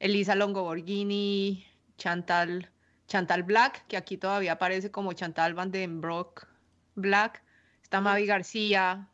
Elisa 0.00 0.34
Longoborghini, 0.34 1.64
Chantal, 1.96 2.70
Chantal 3.06 3.44
Black, 3.44 3.86
que 3.86 3.96
aquí 3.96 4.16
todavía 4.16 4.52
aparece 4.54 4.90
como 4.90 5.12
Chantal 5.12 5.54
van 5.54 5.70
den 5.70 6.00
Broek 6.00 6.48
Black, 6.96 7.44
está 7.82 8.00
Mavi 8.00 8.26
García 8.26 9.08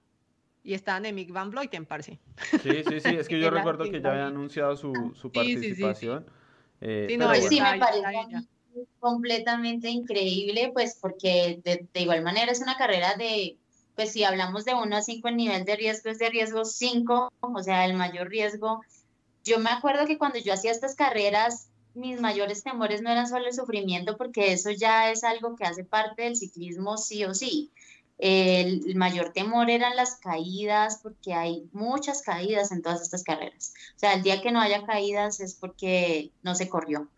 y 0.63 0.75
está 0.75 0.99
Nemic 1.01 1.33
van 1.33 1.51
Vleuten, 1.51 1.87
parece. 1.87 2.19
Sí, 2.63 2.85
sí, 2.87 3.01
sí, 3.01 3.17
es 3.17 3.29
que 3.29 3.41
yo 3.41 3.51
recuerdo 3.51 3.85
que 3.85 4.01
ya 4.01 4.11
había 4.11 4.27
anunciado 4.27 4.77
su, 4.77 5.13
su 5.15 5.31
participación. 5.31 6.27
Sí, 6.81 7.07
sí, 7.09 7.17
no, 7.17 7.35
sí 7.35 7.61
me 7.61 7.79
parece 7.79 8.47
completamente 9.01 9.89
increíble, 9.89 10.71
pues 10.73 10.97
porque 11.01 11.61
de, 11.65 11.87
de 11.93 12.01
igual 12.01 12.23
manera 12.23 12.53
es 12.53 12.61
una 12.61 12.77
carrera 12.77 13.17
de 13.17 13.57
pues 14.01 14.13
si 14.13 14.25
hablamos 14.25 14.65
de 14.65 14.75
1 14.75 14.97
a 14.97 15.03
5 15.03 15.29
el 15.29 15.37
nivel 15.37 15.65
de 15.67 15.77
riesgo 15.77 16.09
es 16.09 16.19
de 16.19 16.31
riesgo 16.31 16.65
5, 16.65 17.33
o 17.41 17.63
sea, 17.63 17.85
el 17.85 17.93
mayor 17.93 18.29
riesgo. 18.29 18.81
Yo 19.45 19.59
me 19.59 19.69
acuerdo 19.69 20.07
que 20.07 20.17
cuando 20.17 20.39
yo 20.39 20.55
hacía 20.55 20.71
estas 20.71 20.95
carreras, 20.95 21.69
mis 21.93 22.19
mayores 22.19 22.63
temores 22.63 23.03
no 23.03 23.11
eran 23.11 23.29
solo 23.29 23.47
el 23.47 23.53
sufrimiento, 23.53 24.17
porque 24.17 24.53
eso 24.53 24.71
ya 24.71 25.11
es 25.11 25.23
algo 25.23 25.55
que 25.55 25.65
hace 25.65 25.85
parte 25.85 26.23
del 26.23 26.37
ciclismo 26.37 26.97
sí 26.97 27.25
o 27.25 27.35
sí. 27.35 27.73
El, 28.21 28.95
mayor 28.97 29.33
temor 29.33 29.71
eran 29.71 29.97
las 29.97 30.17
caídas, 30.17 31.01
porque 31.03 31.33
hay 31.33 31.69
muchas 31.73 32.23
caídas 32.23 32.71
en 32.73 32.83
todas 32.83 33.03
estas 33.03 33.25
carreras. 33.25 33.73
O 33.97 33.99
sea, 33.99 34.15
el 34.15 34.23
día 34.23 34.43
que 34.43 34.53
no 34.53 34.61
haya 34.61 34.85
caídas 34.85 35.41
es 35.41 35.55
porque 35.55 36.31
no 36.43 36.55
se 36.55 36.69
corrió. 36.69 37.09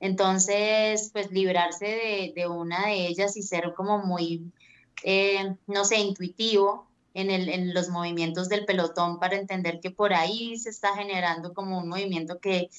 Entonces, 0.00 1.10
pues 1.12 1.30
librarse 1.30 2.32
de, 2.34 2.48
una 2.48 2.86
de 2.86 3.06
ellas 3.06 3.36
y 3.36 3.42
ser 3.42 3.74
como 3.74 3.98
muy 3.98 4.50
eh, 5.02 5.56
no 5.66 5.84
sé, 5.84 5.98
intuitivo 5.98 6.86
en, 7.14 7.74
los 7.74 7.88
movimientos 7.88 8.48
del 8.48 8.66
pelotón 8.66 9.18
para 9.18 9.36
entender 9.36 9.80
que 9.80 9.90
por 9.90 10.14
ahí 10.14 10.58
se 10.58 10.70
está 10.70 10.94
generando 10.94 11.54
como 11.54 11.78
un 11.78 11.88
movimiento 11.88 12.38
que 12.38 12.70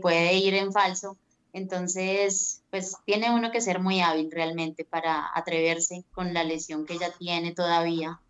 puede 0.00 0.34
ir 0.34 0.54
en 0.54 0.72
falso. 0.72 1.16
Entonces, 1.52 2.62
pues 2.70 2.96
tiene 3.04 3.34
uno 3.34 3.50
que 3.50 3.60
ser 3.60 3.80
muy 3.80 4.00
hábil 4.00 4.30
realmente 4.30 4.84
para 4.84 5.30
atreverse 5.34 6.04
con 6.12 6.32
la 6.32 6.44
lesión 6.44 6.86
que 6.86 6.98
ya 6.98 7.10
tiene 7.18 7.52
todavía 7.54 8.20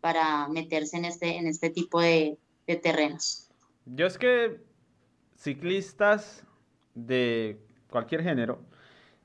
para 0.00 0.48
meterse 0.48 0.96
en 0.96 1.04
este, 1.04 1.36
en 1.36 1.46
este 1.46 1.70
tipo 1.70 2.00
de, 2.00 2.38
de 2.66 2.76
terrenos. 2.76 3.48
Yo 3.84 4.06
es 4.06 4.18
que 4.18 4.60
ciclistas 5.36 6.44
de 6.94 7.58
cualquier 7.90 8.22
género, 8.22 8.60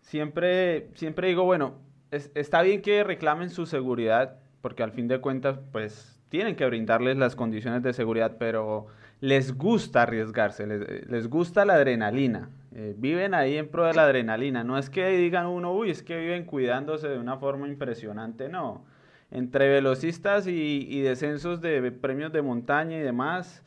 siempre, 0.02 0.90
siempre 0.96 1.28
digo, 1.28 1.44
bueno, 1.44 1.76
está 2.12 2.62
bien 2.62 2.82
que 2.82 3.04
reclamen 3.04 3.50
su 3.50 3.66
seguridad, 3.66 4.40
porque 4.62 4.84
al 4.84 4.92
fin 4.92 5.08
de 5.08 5.22
cuentas, 5.22 5.60
pues 5.72 6.20
tienen 6.30 6.56
que 6.56 6.66
brindarles 6.66 7.18
las 7.18 7.36
condiciones 7.36 7.84
de 7.84 7.94
seguridad, 7.94 8.38
pero 8.38 8.88
les 9.20 9.58
gusta 9.58 10.04
arriesgarse, 10.04 10.66
les, 10.66 11.28
gusta 11.28 11.66
la 11.66 11.76
adrenalina. 11.76 12.50
Eh, 12.74 12.94
viven 12.98 13.34
ahí 13.34 13.58
en 13.58 13.70
pro 13.70 13.86
de 13.86 13.94
la 13.94 14.04
adrenalina. 14.04 14.64
No 14.64 14.78
es 14.78 14.90
que 14.90 15.08
digan 15.10 15.48
uno, 15.48 15.74
uy, 15.74 15.90
es 15.90 16.04
que 16.04 16.18
viven 16.18 16.46
cuidándose 16.46 17.08
de 17.08 17.18
una 17.18 17.38
forma 17.38 17.68
impresionante, 17.68 18.50
no. 18.50 18.86
Entre 19.32 19.68
velocistas 19.68 20.48
y, 20.48 21.02
descensos 21.02 21.60
de 21.60 21.92
premios 21.92 22.32
de 22.32 22.42
montaña 22.42 22.98
y 22.98 23.02
demás, 23.02 23.64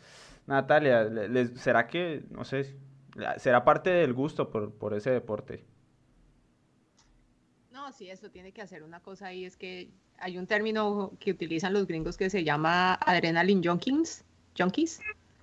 Natalia, 0.46 1.06
¿será 1.56 1.86
que, 1.86 2.24
no 2.30 2.44
sé, 2.44 2.76
será 3.36 3.64
parte 3.64 3.90
del 3.90 4.14
gusto 4.14 4.50
por, 4.50 4.72
por 4.72 4.94
ese 4.94 5.10
deporte? 5.10 5.64
sí, 7.92 8.10
eso 8.10 8.30
tiene 8.30 8.52
que 8.52 8.62
hacer 8.62 8.82
una 8.82 9.00
cosa 9.00 9.26
ahí, 9.26 9.44
es 9.44 9.56
que 9.56 9.90
hay 10.18 10.38
un 10.38 10.46
término 10.46 11.12
que 11.18 11.32
utilizan 11.32 11.72
los 11.72 11.86
gringos 11.86 12.16
que 12.16 12.30
se 12.30 12.44
llama 12.44 12.94
adrenaline 12.94 13.62
junkies, 13.62 14.24
junkies. 14.56 15.00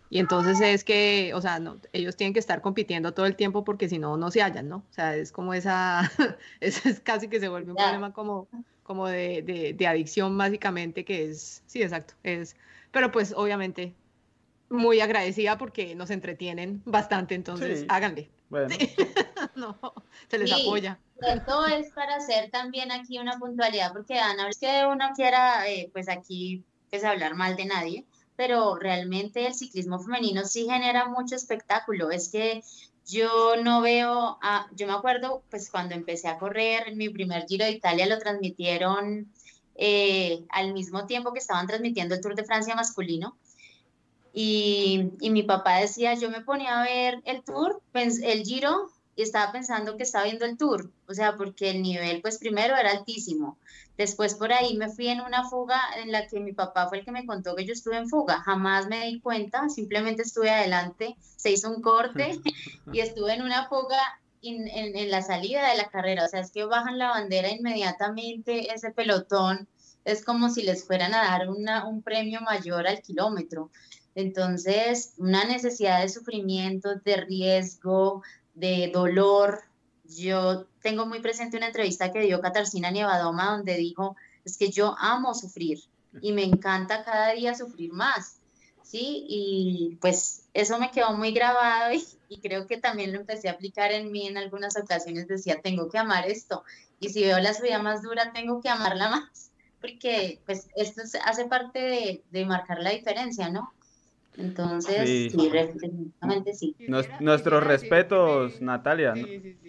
Y 0.09 0.19
entonces 0.19 0.61
es 0.61 0.83
que, 0.83 1.33
o 1.33 1.41
sea, 1.41 1.59
no, 1.59 1.79
ellos 1.91 2.15
tienen 2.15 2.33
que 2.33 2.39
estar 2.39 2.61
compitiendo 2.61 3.13
todo 3.13 3.25
el 3.25 3.35
tiempo 3.35 3.63
porque 3.63 3.89
si 3.89 3.99
no, 3.99 4.15
no 4.15 4.31
se 4.31 4.41
hallan, 4.41 4.69
¿no? 4.69 4.77
O 4.77 4.93
sea, 4.93 5.15
es 5.15 5.31
como 5.31 5.53
esa, 5.53 6.09
eso 6.61 6.87
es 6.87 6.99
casi 6.99 7.27
que 7.27 7.39
se 7.39 7.49
vuelve 7.49 7.71
un 7.71 7.77
problema 7.77 8.13
como, 8.13 8.47
como 8.83 9.07
de, 9.07 9.41
de, 9.41 9.73
de, 9.73 9.87
adicción 9.87 10.37
básicamente, 10.37 11.03
que 11.03 11.29
es, 11.29 11.61
sí, 11.65 11.81
exacto, 11.81 12.13
es, 12.23 12.55
pero 12.91 13.11
pues 13.11 13.33
obviamente 13.35 13.93
muy 14.69 15.01
agradecida 15.01 15.57
porque 15.57 15.95
nos 15.95 16.09
entretienen 16.09 16.81
bastante, 16.85 17.35
entonces 17.35 17.85
háganle. 17.89 18.29
Bueno. 18.49 18.69
no, 19.55 19.77
se 20.29 20.37
les 20.37 20.51
apoya. 20.53 20.99
Esto 21.19 21.65
es 21.65 21.91
para 21.91 22.15
hacer 22.15 22.49
también 22.49 22.91
aquí 22.91 23.19
una 23.19 23.37
puntualidad, 23.39 23.91
porque 23.91 24.19
Ana, 24.19 24.49
es 24.49 24.57
que 24.57 24.85
uno 24.89 25.09
quiera, 25.15 25.67
eh, 25.67 25.89
pues 25.91 26.07
aquí, 26.07 26.63
pues 26.89 27.03
hablar 27.03 27.35
mal 27.35 27.55
de 27.55 27.65
nadie, 27.65 28.05
pero 28.37 28.75
realmente 28.75 29.47
el 29.47 29.55
ciclismo 29.55 29.99
femenino 29.99 30.45
sí 30.45 30.67
genera 30.69 31.09
mucho 31.09 31.35
espectáculo. 31.35 32.11
Es 32.11 32.29
que 32.29 32.63
yo 33.05 33.55
no 33.61 33.81
veo, 33.81 34.37
a, 34.41 34.67
yo 34.75 34.85
me 34.87 34.93
acuerdo, 34.93 35.43
pues 35.49 35.69
cuando 35.69 35.95
empecé 35.95 36.27
a 36.27 36.37
correr, 36.37 36.95
mi 36.95 37.09
primer 37.09 37.45
Giro 37.47 37.65
de 37.65 37.71
Italia 37.71 38.05
lo 38.05 38.19
transmitieron 38.19 39.27
eh, 39.75 40.45
al 40.49 40.73
mismo 40.73 41.05
tiempo 41.07 41.33
que 41.33 41.39
estaban 41.39 41.67
transmitiendo 41.67 42.15
el 42.15 42.21
Tour 42.21 42.35
de 42.35 42.45
Francia 42.45 42.75
masculino. 42.75 43.35
Y, 44.33 45.13
y, 45.19 45.31
mi 45.31 45.41
papá 45.41 45.77
decía, 45.77 46.13
yo 46.13 46.29
me 46.29 46.41
ponía 46.41 46.79
a 46.79 46.83
ver 46.83 47.21
el 47.25 47.43
tour, 47.43 47.81
pues, 47.91 48.21
el 48.21 48.43
giro, 48.43 48.91
y 49.17 49.23
estaba 49.23 49.51
pensando 49.51 49.97
que 49.97 50.03
estaba 50.03 50.25
viendo 50.25 50.45
el 50.45 50.57
tour, 50.57 50.91
o 51.07 51.13
sea, 51.13 51.35
porque 51.35 51.71
el 51.71 51.81
nivel, 51.81 52.21
pues 52.21 52.37
primero 52.37 52.77
era 52.77 52.91
altísimo. 52.91 53.57
Después 53.97 54.35
por 54.35 54.53
ahí 54.53 54.77
me 54.77 54.89
fui 54.89 55.07
en 55.07 55.21
una 55.21 55.49
fuga 55.49 55.81
en 55.97 56.11
la 56.11 56.27
que 56.27 56.39
mi 56.39 56.53
papá 56.53 56.87
fue 56.87 56.99
el 56.99 57.05
que 57.05 57.11
me 57.11 57.25
contó 57.25 57.55
que 57.55 57.65
yo 57.65 57.73
estuve 57.73 57.97
en 57.97 58.07
fuga. 58.07 58.41
Jamás 58.41 58.87
me 58.87 59.07
di 59.07 59.19
cuenta, 59.19 59.69
simplemente 59.69 60.21
estuve 60.21 60.51
adelante, 60.51 61.17
se 61.35 61.49
hizo 61.49 61.67
un 61.67 61.81
corte 61.81 62.39
y 62.93 62.99
estuve 62.99 63.33
en 63.33 63.41
una 63.41 63.67
fuga 63.67 63.97
en, 64.43 64.67
en, 64.67 65.09
la 65.09 65.23
salida 65.23 65.67
de 65.67 65.77
la 65.77 65.89
carrera. 65.89 66.25
O 66.25 66.27
sea, 66.27 66.41
es 66.41 66.51
que 66.51 66.65
bajan 66.65 66.99
la 66.99 67.09
bandera 67.09 67.49
inmediatamente, 67.49 68.71
ese 68.71 68.91
pelotón 68.91 69.67
es 70.05 70.23
como 70.23 70.49
si 70.49 70.61
les 70.61 70.85
fueran 70.85 71.15
a 71.15 71.23
dar 71.23 71.49
una, 71.49 71.87
un 71.87 72.03
premio 72.03 72.39
mayor 72.41 72.87
al 72.87 73.01
kilómetro. 73.01 73.71
Entonces, 74.13 75.13
una 75.17 75.43
necesidad 75.45 76.01
de 76.01 76.09
sufrimiento, 76.09 76.95
de 77.03 77.17
riesgo, 77.17 78.23
de 78.57 78.89
dolor. 78.93 79.61
Yo 80.03 80.65
tengo 80.81 81.05
muy 81.05 81.19
presente 81.19 81.57
una 81.57 81.67
entrevista 81.67 82.11
que 82.11 82.21
dio 82.21 82.41
Katarzyna 82.41 82.91
Nievadoma 82.91 83.51
donde 83.51 83.75
dijo, 83.77 84.15
es 84.43 84.57
que 84.57 84.71
yo 84.71 84.95
amo 84.99 85.33
sufrir 85.33 85.79
y 86.21 86.31
me 86.31 86.43
encanta 86.43 87.03
cada 87.03 87.33
día 87.33 87.53
sufrir 87.53 87.93
más, 87.93 88.39
¿sí? 88.81 89.25
Y 89.27 89.97
pues 90.01 90.47
eso 90.53 90.79
me 90.79 90.91
quedó 90.91 91.13
muy 91.13 91.31
grabado 91.33 91.93
y, 91.93 92.03
y, 92.29 92.39
creo 92.39 92.65
que 92.65 92.77
también 92.77 93.11
lo 93.13 93.19
empecé 93.19 93.49
a 93.49 93.53
aplicar 93.53 93.91
en 93.91 94.11
mí 94.11 94.27
en 94.27 94.37
algunas 94.37 94.75
ocasiones, 94.77 95.27
decía, 95.27 95.61
tengo 95.61 95.89
que 95.89 95.97
amar 95.97 96.27
esto 96.27 96.63
y 96.99 97.09
si 97.09 97.23
veo 97.23 97.39
la 97.39 97.53
subida 97.53 97.79
más 97.79 98.01
dura, 98.01 98.31
tengo 98.33 98.61
que 98.61 98.69
amarla 98.69 99.09
más, 99.09 99.51
porque 99.81 100.41
pues 100.45 100.67
esto 100.75 101.01
hace 101.25 101.45
parte 101.45 101.79
de, 101.79 102.23
de 102.31 102.45
marcar 102.45 102.79
la 102.79 102.91
diferencia, 102.91 103.49
¿no? 103.49 103.71
Entonces, 104.37 105.31
sí, 105.31 105.49
definitivamente 105.51 106.53
sí. 106.53 106.75
nuestros 107.19 107.63
respetos, 107.63 108.61
Natalia. 108.61 109.15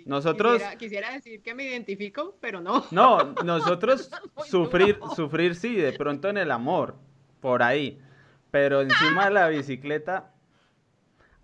nosotros 0.05 0.63
quisiera, 0.79 1.11
decir 1.11 1.43
que 1.43 1.55
me 1.55 1.65
identifico, 1.65 2.37
pero 2.39 2.61
no. 2.61 2.85
No, 2.91 3.33
nosotros 3.45 4.11
sufrir, 4.47 4.99
sufrir 5.17 5.55
sí, 5.55 5.75
de 5.75 5.95
pronto 5.95 6.29
en 6.29 6.37
el 6.37 6.51
amor, 6.51 6.97
por 7.41 7.63
ahí. 7.63 7.99
Pero 8.51 8.83
encima 8.83 9.25
de 9.27 9.31
la 9.31 9.49
bicicleta, 9.49 10.35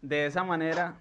de 0.03 0.27
esa 0.27 0.45
manera, 0.45 1.01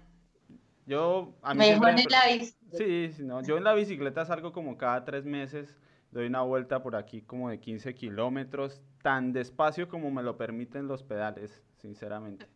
yo 0.86 1.34
a 1.42 1.52
mí 1.52 1.58
Mejor 1.58 1.90
en 1.90 2.06
la 2.08 2.26
bicicleta. 2.26 2.54
Sí, 2.72 3.10
no, 3.22 3.42
yo 3.42 3.58
en 3.58 3.64
la 3.64 3.74
bicicleta 3.74 4.24
salgo 4.24 4.52
como 4.52 4.78
cada 4.78 5.04
tres 5.04 5.26
meses, 5.26 5.76
doy 6.10 6.26
una 6.26 6.40
vuelta 6.40 6.82
por 6.82 6.96
aquí 6.96 7.20
como 7.20 7.50
de 7.50 7.60
15 7.60 7.94
kilómetros, 7.94 8.80
tan 9.02 9.34
despacio 9.34 9.88
como 9.88 10.10
me 10.10 10.22
lo 10.22 10.38
permiten 10.38 10.88
los 10.88 11.02
pedales 11.02 11.62
sinceramente. 11.84 12.46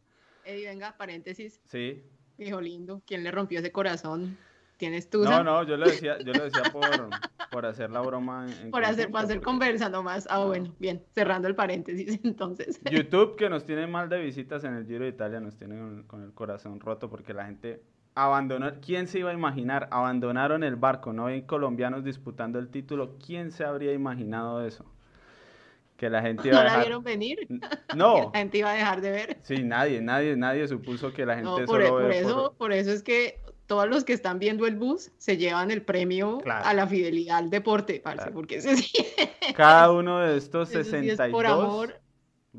Eddie, 0.42 0.68
venga, 0.68 0.96
paréntesis. 0.96 1.60
Sí. 1.66 2.02
Hijo 2.38 2.62
lindo, 2.62 3.02
¿quién 3.06 3.22
le 3.22 3.30
rompió 3.30 3.58
ese 3.58 3.70
corazón? 3.70 4.38
¿Tienes 4.78 5.10
tú? 5.10 5.22
No, 5.22 5.44
no, 5.44 5.64
yo 5.64 5.76
lo 5.76 5.86
decía, 5.86 6.18
yo 6.20 6.32
lo 6.32 6.44
decía 6.44 6.62
por, 6.72 7.10
por 7.50 7.66
hacer 7.66 7.90
la 7.90 8.00
broma. 8.00 8.46
por 8.70 8.84
hacer, 8.84 9.10
para 9.10 9.24
hacer 9.24 9.42
conversa 9.42 9.90
nomás. 9.90 10.26
Ah, 10.30 10.44
bueno, 10.44 10.74
bien, 10.78 11.04
cerrando 11.14 11.46
el 11.46 11.54
paréntesis 11.54 12.20
entonces. 12.24 12.80
YouTube, 12.90 13.36
que 13.36 13.50
nos 13.50 13.66
tiene 13.66 13.86
mal 13.86 14.08
de 14.08 14.18
visitas 14.22 14.64
en 14.64 14.74
el 14.74 14.86
Giro 14.86 15.04
de 15.04 15.10
Italia, 15.10 15.40
nos 15.40 15.56
tiene 15.56 16.04
con, 16.06 16.22
el 16.22 16.32
corazón 16.32 16.80
roto 16.80 17.10
porque 17.10 17.34
la 17.34 17.44
gente 17.44 17.82
abandonó. 18.14 18.80
¿Quién 18.80 19.08
se 19.08 19.18
iba 19.18 19.30
a 19.30 19.34
imaginar? 19.34 19.88
Abandonaron 19.90 20.62
el 20.62 20.76
barco, 20.76 21.12
no 21.12 21.26
hay 21.26 21.42
colombianos 21.42 22.02
disputando 22.02 22.58
el 22.58 22.70
título. 22.70 23.18
¿Quién 23.18 23.50
se 23.50 23.64
habría 23.64 23.92
imaginado 23.92 24.64
eso? 24.64 24.86
Que 25.98 26.08
la 26.08 26.22
gente 26.22 26.48
iba 26.48 26.60
a 26.60 26.62
dejar... 26.62 26.78
¿No 26.78 26.78
la 26.78 26.84
vieron 26.84 27.04
venir? 27.04 27.48
No. 27.96 28.30
la 28.32 28.38
gente 28.38 28.58
iba 28.58 28.70
a 28.70 28.74
dejar 28.74 29.00
de 29.00 29.10
ver. 29.10 29.38
Sí, 29.42 29.64
nadie, 29.64 30.00
nadie, 30.00 30.36
nadie 30.36 30.68
supuso 30.68 31.12
que 31.12 31.26
la 31.26 31.34
gente 31.34 31.50
no, 31.50 31.56
por, 31.56 31.66
solo 31.66 31.88
por 31.88 32.12
eso, 32.12 32.54
por... 32.56 32.72
eso 32.72 32.92
es 32.92 33.02
que 33.02 33.40
todos 33.66 33.88
los 33.88 34.04
que 34.04 34.12
están 34.12 34.38
viendo 34.38 34.66
el 34.66 34.76
bus 34.76 35.10
se 35.18 35.36
llevan 35.36 35.70
el 35.70 35.82
premio 35.82 36.38
a 36.46 36.72
la 36.72 36.86
fidelidad 36.86 37.38
al 37.38 37.50
deporte, 37.50 38.00
parce, 38.00 38.30
porque 38.30 38.56
ese 38.56 38.76
sí... 38.76 38.92
Cada 39.56 39.90
uno 39.90 40.20
de 40.20 40.36
estos 40.38 40.68
62 40.68 41.18
es 41.18 41.32
por 41.32 41.46
amor 41.46 42.00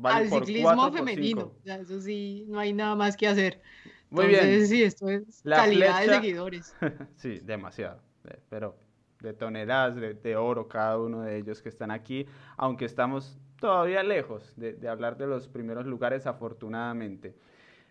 al 0.04 0.28
ciclismo 0.28 0.92
femenino. 0.92 1.52
eso 1.64 2.00
sí, 2.00 2.44
no 2.48 2.58
hay 2.58 2.72
nada 2.72 2.94
más 2.94 3.16
que 3.16 3.26
hacer. 3.26 3.62
Muy 4.10 4.26
bien. 4.26 4.66
Sí, 4.66 4.82
esto 4.82 5.08
es 5.08 5.42
calidad 5.44 6.00
de 6.02 6.08
seguidores. 6.08 6.76
sí, 7.16 7.40
demasiado. 7.42 8.02
Pero 8.50 8.76
de 9.20 9.32
toneladas 9.32 9.96
de, 9.96 10.36
oro 10.36 10.68
cada 10.68 10.98
uno 10.98 11.22
de 11.22 11.36
ellos 11.36 11.62
que 11.62 11.68
están 11.68 11.90
aquí, 11.90 12.26
aunque 12.56 12.84
estamos 12.84 13.38
todavía 13.60 14.02
lejos 14.02 14.54
de, 14.56 14.88
hablar 14.88 15.16
de 15.16 15.26
los 15.26 15.48
primeros 15.48 15.86
lugares, 15.86 16.26
afortunadamente. 16.26 17.34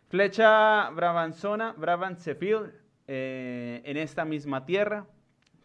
Flecha 0.08 0.90
Brabanzona, 0.90 1.74
Brabantsefield, 1.74 2.72
eh, 3.08 3.82
en 3.86 3.98
esta 3.98 4.26
misma 4.26 4.66
tierra, 4.66 5.06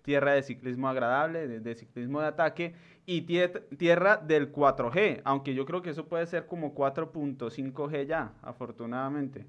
tierra 0.03 0.33
de 0.33 0.43
ciclismo 0.43 0.89
agradable, 0.89 1.49
de, 1.49 1.75
ciclismo 1.75 2.21
de 2.21 2.27
ataque, 2.27 2.75
y 3.07 3.23
tierra 3.23 4.17
del 4.17 4.53
4G, 4.53 5.21
aunque 5.25 5.55
yo 5.55 5.67
creo 5.67 5.83
que 5.83 5.91
eso 5.91 6.07
puede 6.07 6.27
ser 6.27 6.47
como 6.47 6.75
4.5G 6.75 8.07
ya, 8.07 8.33
afortunadamente. 8.43 9.47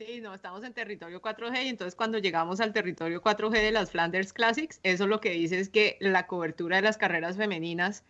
Sí, 0.00 0.22
no, 0.22 0.32
estamos 0.32 0.64
en 0.64 0.72
territorio 0.72 1.20
4G 1.20 1.66
y 1.66 1.68
entonces 1.68 1.94
cuando 1.94 2.16
llegamos 2.16 2.58
al 2.60 2.72
territorio 2.72 3.20
4G 3.22 3.50
de 3.50 3.70
las 3.70 3.90
Flanders 3.90 4.32
Classics, 4.32 4.80
eso 4.82 5.06
lo 5.06 5.20
que 5.20 5.28
dice 5.32 5.60
es 5.60 5.68
que 5.68 5.98
la 6.00 6.26
cobertura 6.26 6.76
de 6.76 6.82
las 6.82 6.96
carreras 6.96 7.36
femeninas 7.36 8.02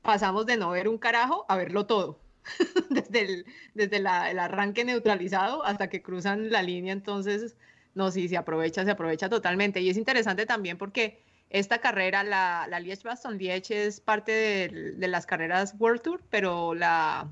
pasamos 0.00 0.46
de 0.46 0.56
no 0.56 0.70
ver 0.70 0.88
un 0.88 0.96
carajo 0.96 1.44
a 1.50 1.58
verlo 1.58 1.84
todo. 1.84 2.18
desde 2.88 3.20
el, 3.20 3.46
desde 3.74 3.98
el 3.98 4.06
arranque 4.06 4.86
neutralizado 4.86 5.62
hasta 5.66 5.90
que 5.90 6.00
cruzan 6.00 6.50
la 6.50 6.62
línea, 6.62 6.94
entonces, 6.94 7.58
no, 7.94 8.10
sí, 8.10 8.26
se 8.30 8.38
aprovecha, 8.38 8.86
se 8.86 8.90
aprovecha 8.90 9.28
totalmente. 9.28 9.82
Y 9.82 9.90
es 9.90 9.98
interesante 9.98 10.46
también 10.46 10.78
porque 10.78 11.22
esta 11.50 11.76
carrera, 11.76 12.24
la, 12.24 12.66
la 12.70 12.80
Liège-Bastogne-Liège 12.80 13.74
es 13.74 14.00
parte 14.00 14.32
de, 14.32 15.08
las 15.08 15.26
carreras 15.26 15.74
World 15.78 16.00
Tour, 16.00 16.22
pero 16.30 16.74
la, 16.74 17.30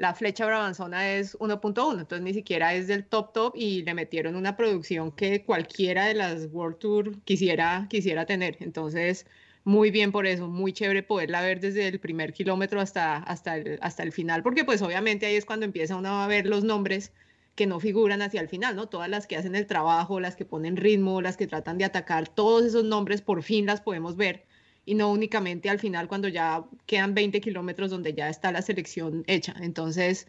la 0.00 0.14
flecha 0.14 0.46
brabanzona 0.46 1.12
es 1.12 1.38
1.1, 1.40 2.00
entonces 2.00 2.22
ni 2.22 2.32
siquiera 2.32 2.72
es 2.72 2.86
del 2.88 3.04
top 3.04 3.34
top 3.34 3.52
y 3.54 3.82
le 3.82 3.92
metieron 3.92 4.34
una 4.34 4.56
producción 4.56 5.12
que 5.12 5.44
cualquiera 5.44 6.06
de 6.06 6.14
las 6.14 6.46
World 6.50 6.78
Tour 6.78 7.20
quisiera, 7.24 7.86
quisiera 7.90 8.24
tener. 8.24 8.56
Entonces, 8.60 9.26
muy 9.62 9.90
bien 9.90 10.10
por 10.10 10.26
eso, 10.26 10.48
muy 10.48 10.72
chévere 10.72 11.02
poderla 11.02 11.42
ver 11.42 11.60
desde 11.60 11.86
el 11.86 12.00
primer 12.00 12.32
kilómetro 12.32 12.80
hasta, 12.80 13.18
hasta, 13.18 13.58
el, 13.58 13.78
hasta 13.82 14.02
el 14.02 14.12
final, 14.12 14.42
porque 14.42 14.64
pues 14.64 14.80
obviamente 14.80 15.26
ahí 15.26 15.36
es 15.36 15.44
cuando 15.44 15.66
empieza 15.66 15.96
uno 15.96 16.22
a 16.22 16.26
ver 16.26 16.46
los 16.46 16.64
nombres 16.64 17.12
que 17.54 17.66
no 17.66 17.78
figuran 17.78 18.22
hacia 18.22 18.40
el 18.40 18.48
final, 18.48 18.76
¿no? 18.76 18.88
Todas 18.88 19.10
las 19.10 19.26
que 19.26 19.36
hacen 19.36 19.54
el 19.54 19.66
trabajo, 19.66 20.18
las 20.18 20.34
que 20.34 20.46
ponen 20.46 20.78
ritmo, 20.78 21.20
las 21.20 21.36
que 21.36 21.46
tratan 21.46 21.76
de 21.76 21.84
atacar, 21.84 22.26
todos 22.26 22.64
esos 22.64 22.84
nombres 22.84 23.20
por 23.20 23.42
fin 23.42 23.66
las 23.66 23.82
podemos 23.82 24.16
ver 24.16 24.46
y 24.90 24.94
no 24.96 25.08
únicamente 25.12 25.70
al 25.70 25.78
final 25.78 26.08
cuando 26.08 26.26
ya 26.26 26.64
quedan 26.84 27.14
20 27.14 27.40
kilómetros 27.40 27.90
donde 27.90 28.12
ya 28.12 28.28
está 28.28 28.50
la 28.50 28.60
selección 28.60 29.22
hecha. 29.28 29.54
Entonces, 29.60 30.26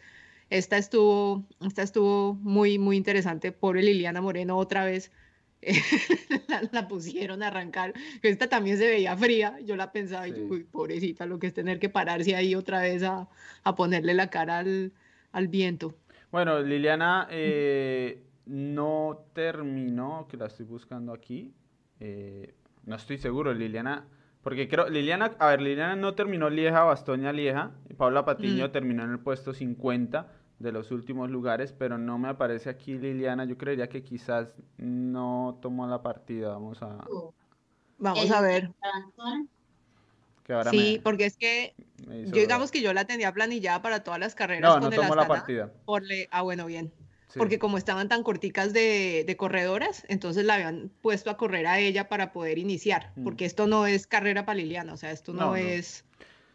esta 0.50 0.78
estuvo, 0.78 1.44
esta 1.66 1.82
estuvo 1.82 2.34
muy, 2.34 2.78
muy 2.78 2.96
interesante. 2.96 3.50
Pobre 3.50 3.82
Liliana 3.82 4.20
Moreno 4.20 4.56
otra 4.56 4.84
vez. 4.84 5.10
la, 6.70 6.86
pusieron 6.86 7.42
a 7.42 7.48
arrancar. 7.48 7.92
Esta 8.22 8.48
también 8.48 8.78
se 8.78 8.86
veía 8.86 9.16
fría. 9.16 9.58
Yo 9.64 9.74
la 9.74 9.90
pensaba, 9.90 10.28
y 10.28 10.32
pobrecita, 10.70 11.26
lo 11.26 11.40
que 11.40 11.48
es 11.48 11.54
tener 11.54 11.80
que 11.80 11.88
pararse 11.88 12.36
ahí 12.36 12.54
otra 12.54 12.82
vez 12.82 13.02
a, 13.02 13.28
a 13.64 13.74
ponerle 13.74 14.14
la 14.14 14.30
cara 14.30 14.58
al, 14.58 14.92
al 15.32 15.48
viento. 15.48 15.92
Bueno, 16.30 16.62
Liliana 16.62 17.26
eh, 17.32 18.22
no 18.46 19.24
terminó, 19.32 20.28
que 20.30 20.36
la 20.36 20.46
estoy 20.46 20.66
buscando 20.66 21.12
aquí. 21.12 21.52
Eh, 21.98 22.54
no 22.86 22.94
estoy 22.94 23.18
seguro, 23.18 23.52
Liliana 23.52 24.06
porque 24.42 24.68
creo, 24.68 24.88
Liliana, 24.88 25.36
a 25.38 25.46
ver, 25.48 25.62
Liliana 25.62 25.94
no 25.94 26.14
terminó 26.14 26.50
Lieja, 26.50 26.82
Bastoña, 26.82 27.32
Lieja. 27.32 27.70
Paula 27.96 28.24
Patiño 28.24 28.66
mm. 28.66 28.72
terminó 28.72 29.04
en 29.04 29.12
el 29.12 29.20
puesto 29.20 29.54
50 29.54 30.32
de 30.58 30.72
los 30.72 30.90
últimos 30.90 31.30
lugares, 31.30 31.72
pero 31.72 31.96
no 31.96 32.18
me 32.18 32.28
aparece 32.28 32.68
aquí 32.68 32.98
Liliana. 32.98 33.44
Yo 33.44 33.56
creería 33.56 33.88
que 33.88 34.02
quizás 34.02 34.48
no 34.78 35.58
tomó 35.62 35.86
la 35.86 36.02
partida. 36.02 36.48
Vamos 36.48 36.82
a... 36.82 37.04
Vamos 37.98 38.30
a 38.32 38.40
ver. 38.40 38.72
sí, 40.70 41.00
porque 41.04 41.26
es 41.26 41.36
que 41.36 41.74
yo 42.08 42.32
digamos 42.32 42.72
que 42.72 42.82
yo 42.82 42.92
la 42.92 43.04
tenía 43.04 43.32
planillada 43.32 43.80
para 43.80 44.02
todas 44.02 44.18
las 44.18 44.34
carreras. 44.34 44.62
No, 44.62 44.80
no 44.80 44.90
tomó 44.90 45.14
la 45.14 45.28
partida. 45.28 45.72
Por 45.84 46.02
Ah, 46.32 46.42
bueno, 46.42 46.66
bien 46.66 46.92
porque 47.36 47.58
como 47.58 47.78
estaban 47.78 48.08
tan 48.08 48.22
corticas 48.22 48.72
de, 48.72 49.34
corredoras, 49.38 50.04
entonces 50.08 50.44
la 50.44 50.54
habían 50.54 50.90
puesto 51.00 51.30
a 51.30 51.36
correr 51.36 51.66
a 51.66 51.78
ella 51.78 52.08
para 52.08 52.32
poder 52.32 52.58
iniciar, 52.58 53.12
mm. 53.16 53.24
porque 53.24 53.44
esto 53.44 53.66
no 53.66 53.86
es 53.86 54.06
carrera 54.06 54.44
para 54.44 54.56
Liliana, 54.56 54.92
o 54.92 54.96
sea, 54.96 55.10
esto 55.10 55.32
no, 55.32 55.56
es... 55.56 56.04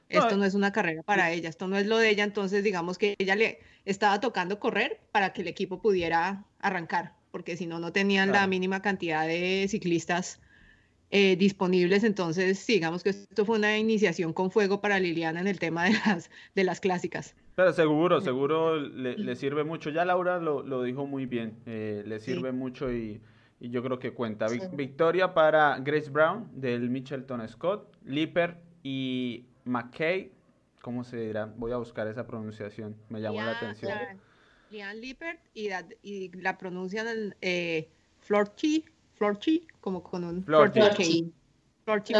Esto 0.09 0.37
no 0.37 0.45
es 0.45 0.53
una 0.53 0.71
carrera 0.71 1.03
para 1.03 1.31
ella, 1.31 1.49
esto 1.49 1.67
no 1.67 1.77
es 1.77 1.85
lo 1.85 1.97
de 1.97 2.09
ella, 2.09 2.23
entonces 2.23 2.63
digamos 2.63 2.97
que 2.97 3.15
ella 3.17 3.35
le 3.35 3.59
estaba 3.83 4.21
tocando 4.21 4.57
correr 4.57 5.01
para 5.11 5.33
que 5.33 5.41
el 5.41 5.49
equipo 5.49 5.81
pudiera 5.81 6.45
arrancar, 6.59 7.13
porque 7.29 7.57
si 7.57 7.67
no, 7.67 7.79
no 7.79 7.91
tenían 7.91 8.31
la 8.31 8.47
mínima 8.47 8.81
cantidad 8.81 9.27
de 9.27 9.65
ciclistas 9.67 10.39
eh, 11.11 11.35
disponibles, 11.35 12.05
entonces 12.05 12.65
digamos 12.65 13.03
que 13.03 13.09
esto 13.09 13.45
fue 13.45 13.57
una 13.57 13.77
iniciación 13.77 14.31
con 14.31 14.49
fuego 14.49 14.79
para 14.79 14.97
Liliana 14.99 15.41
en 15.41 15.47
el 15.47 15.59
tema 15.59 15.85
de 15.85 15.91
las, 16.05 16.29
de 16.55 16.63
las 16.63 16.79
clásicas. 16.79 17.35
Pero 17.57 17.73
seguro, 17.73 18.21
seguro 18.21 18.79
le, 18.79 19.35
sirve 19.35 19.63
mucho. 19.63 19.89
Ya 19.89 20.05
Laura 20.05 20.37
lo, 20.37 20.83
dijo 20.83 21.07
muy 21.07 21.25
bien, 21.25 21.57
eh, 21.65 22.03
le 22.05 22.19
sirve 22.19 22.51
mucho 22.51 22.93
y, 22.93 23.19
yo 23.59 23.81
creo 23.81 23.97
que 23.97 24.13
cuenta. 24.13 24.45
Victoria 24.73 25.33
para 25.33 25.79
Grace 25.79 26.11
Brown 26.11 26.47
del 26.53 26.91
Mitchelton 26.91 27.47
Scott, 27.49 27.97
Lipper 28.05 28.57
y 28.83 29.47
McKay. 29.65 30.31
¿Cómo 30.83 31.03
se 31.03 31.17
dirá? 31.17 31.51
Voy 31.57 31.71
a 31.71 31.77
buscar 31.77 32.07
esa 32.07 32.27
pronunciación, 32.27 32.95
me 33.09 33.21
llamó 33.21 33.41
la 33.41 33.57
atención. 33.57 33.97
Lian 34.69 35.01
Lippert 35.01 35.39
y 35.55 35.69
la, 35.69 35.83
y 36.03 36.29
la 36.39 36.59
pronuncian 36.59 37.35
eh, 37.41 37.89
Florchi, 38.19 38.85
Florchi, 39.15 39.65
como 39.81 40.03
con 40.03 40.23
un 40.23 40.43
Florchi. 40.43 41.33
Florchi 41.85 42.13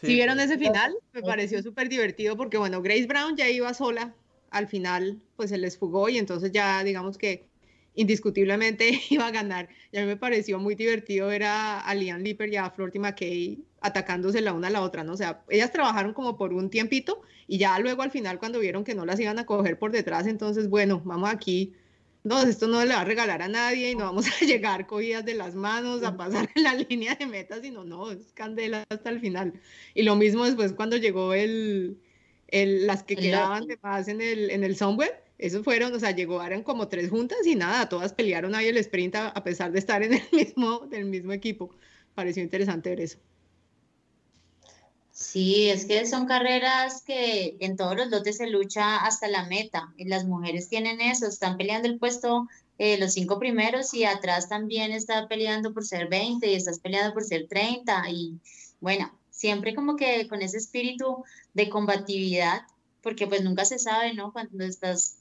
Si 0.00 0.14
vieron 0.14 0.38
ese 0.38 0.58
final, 0.58 0.96
me 1.12 1.22
pareció 1.22 1.62
súper 1.62 1.88
divertido 1.88 2.36
porque, 2.36 2.56
bueno, 2.56 2.82
Grace 2.82 3.06
Brown 3.06 3.36
ya 3.36 3.48
iba 3.48 3.72
sola, 3.74 4.14
al 4.50 4.68
final 4.68 5.20
pues 5.36 5.50
se 5.50 5.58
les 5.58 5.76
fugó 5.76 6.08
y 6.08 6.18
entonces 6.18 6.52
ya 6.52 6.82
digamos 6.84 7.18
que 7.18 7.46
indiscutiblemente 7.94 9.00
iba 9.10 9.26
a 9.26 9.30
ganar. 9.30 9.68
Y 9.90 9.98
a 9.98 10.02
mí 10.02 10.06
me 10.06 10.16
pareció 10.16 10.58
muy 10.58 10.74
divertido 10.74 11.28
ver 11.28 11.44
a, 11.44 11.80
a 11.80 11.94
Liam 11.94 12.22
Lipper 12.22 12.48
y 12.48 12.56
a 12.56 12.70
Florty 12.70 12.98
McKay 12.98 13.58
atacándose 13.80 14.40
la 14.40 14.52
una 14.52 14.68
a 14.68 14.70
la 14.70 14.82
otra, 14.82 15.04
¿no? 15.04 15.12
O 15.12 15.16
sea, 15.16 15.42
ellas 15.48 15.72
trabajaron 15.72 16.12
como 16.12 16.36
por 16.36 16.52
un 16.52 16.70
tiempito 16.70 17.22
y 17.46 17.58
ya 17.58 17.78
luego 17.78 18.02
al 18.02 18.10
final 18.10 18.38
cuando 18.38 18.58
vieron 18.60 18.84
que 18.84 18.94
no 18.94 19.04
las 19.04 19.20
iban 19.20 19.38
a 19.38 19.46
coger 19.46 19.78
por 19.78 19.92
detrás, 19.92 20.26
entonces, 20.26 20.68
bueno, 20.68 21.00
vamos 21.04 21.30
aquí 21.30 21.74
no, 22.28 22.42
esto 22.42 22.68
no 22.68 22.84
le 22.84 22.94
va 22.94 23.00
a 23.00 23.04
regalar 23.04 23.42
a 23.42 23.48
nadie 23.48 23.90
y 23.90 23.94
no 23.96 24.04
vamos 24.04 24.26
a 24.28 24.30
llegar 24.44 24.86
cogidas 24.86 25.24
de 25.24 25.34
las 25.34 25.54
manos 25.54 26.02
a 26.02 26.16
pasar 26.16 26.50
en 26.54 26.62
la 26.62 26.74
línea 26.88 27.14
de 27.14 27.26
meta, 27.26 27.60
sino 27.60 27.84
no, 27.84 28.10
es 28.10 28.32
candela 28.34 28.84
hasta 28.88 29.10
el 29.10 29.20
final. 29.20 29.54
Y 29.94 30.02
lo 30.02 30.14
mismo 30.14 30.44
después 30.44 30.74
cuando 30.74 30.96
llegó 30.96 31.32
el, 31.32 31.98
el 32.48 32.86
las 32.86 33.02
que 33.02 33.16
quedaban 33.16 33.66
de 33.66 33.78
más 33.82 34.08
en 34.08 34.20
el, 34.20 34.50
en 34.50 34.62
el 34.62 34.76
Sunweb, 34.76 35.12
esos 35.38 35.64
fueron, 35.64 35.94
o 35.94 36.00
sea, 36.00 36.10
llegaron 36.10 36.62
como 36.62 36.88
tres 36.88 37.10
juntas 37.10 37.46
y 37.46 37.54
nada, 37.54 37.88
todas 37.88 38.12
pelearon 38.12 38.54
ahí 38.54 38.66
el 38.66 38.76
sprint 38.76 39.14
a, 39.14 39.28
a 39.28 39.42
pesar 39.42 39.72
de 39.72 39.78
estar 39.78 40.02
en 40.02 40.14
el 40.14 40.22
mismo, 40.32 40.86
del 40.90 41.06
mismo 41.06 41.32
equipo. 41.32 41.70
Pareció 42.14 42.42
interesante 42.42 42.90
ver 42.90 43.00
eso. 43.00 43.18
Sí, 45.20 45.68
es 45.68 45.84
que 45.84 46.06
son 46.06 46.26
carreras 46.26 47.02
que 47.02 47.56
en 47.58 47.76
todos 47.76 47.96
los 47.96 48.08
lotes 48.08 48.36
se 48.36 48.46
lucha 48.46 48.98
hasta 48.98 49.26
la 49.26 49.46
meta. 49.46 49.92
Y 49.96 50.04
las 50.04 50.24
mujeres 50.24 50.68
tienen 50.68 51.00
eso, 51.00 51.26
están 51.26 51.56
peleando 51.56 51.88
el 51.88 51.98
puesto 51.98 52.46
eh, 52.78 52.98
los 52.98 53.14
cinco 53.14 53.40
primeros 53.40 53.92
y 53.94 54.04
atrás 54.04 54.48
también 54.48 54.92
está 54.92 55.26
peleando 55.26 55.74
por 55.74 55.84
ser 55.84 56.08
20 56.08 56.48
y 56.48 56.54
estás 56.54 56.78
peleando 56.78 57.14
por 57.14 57.24
ser 57.24 57.48
30. 57.48 58.08
Y 58.10 58.38
bueno, 58.80 59.12
siempre 59.30 59.74
como 59.74 59.96
que 59.96 60.28
con 60.28 60.40
ese 60.40 60.58
espíritu 60.58 61.24
de 61.52 61.68
combatividad, 61.68 62.62
porque 63.02 63.26
pues 63.26 63.42
nunca 63.42 63.64
se 63.64 63.80
sabe, 63.80 64.14
¿no? 64.14 64.32
Cuando 64.32 64.64
estás 64.64 65.17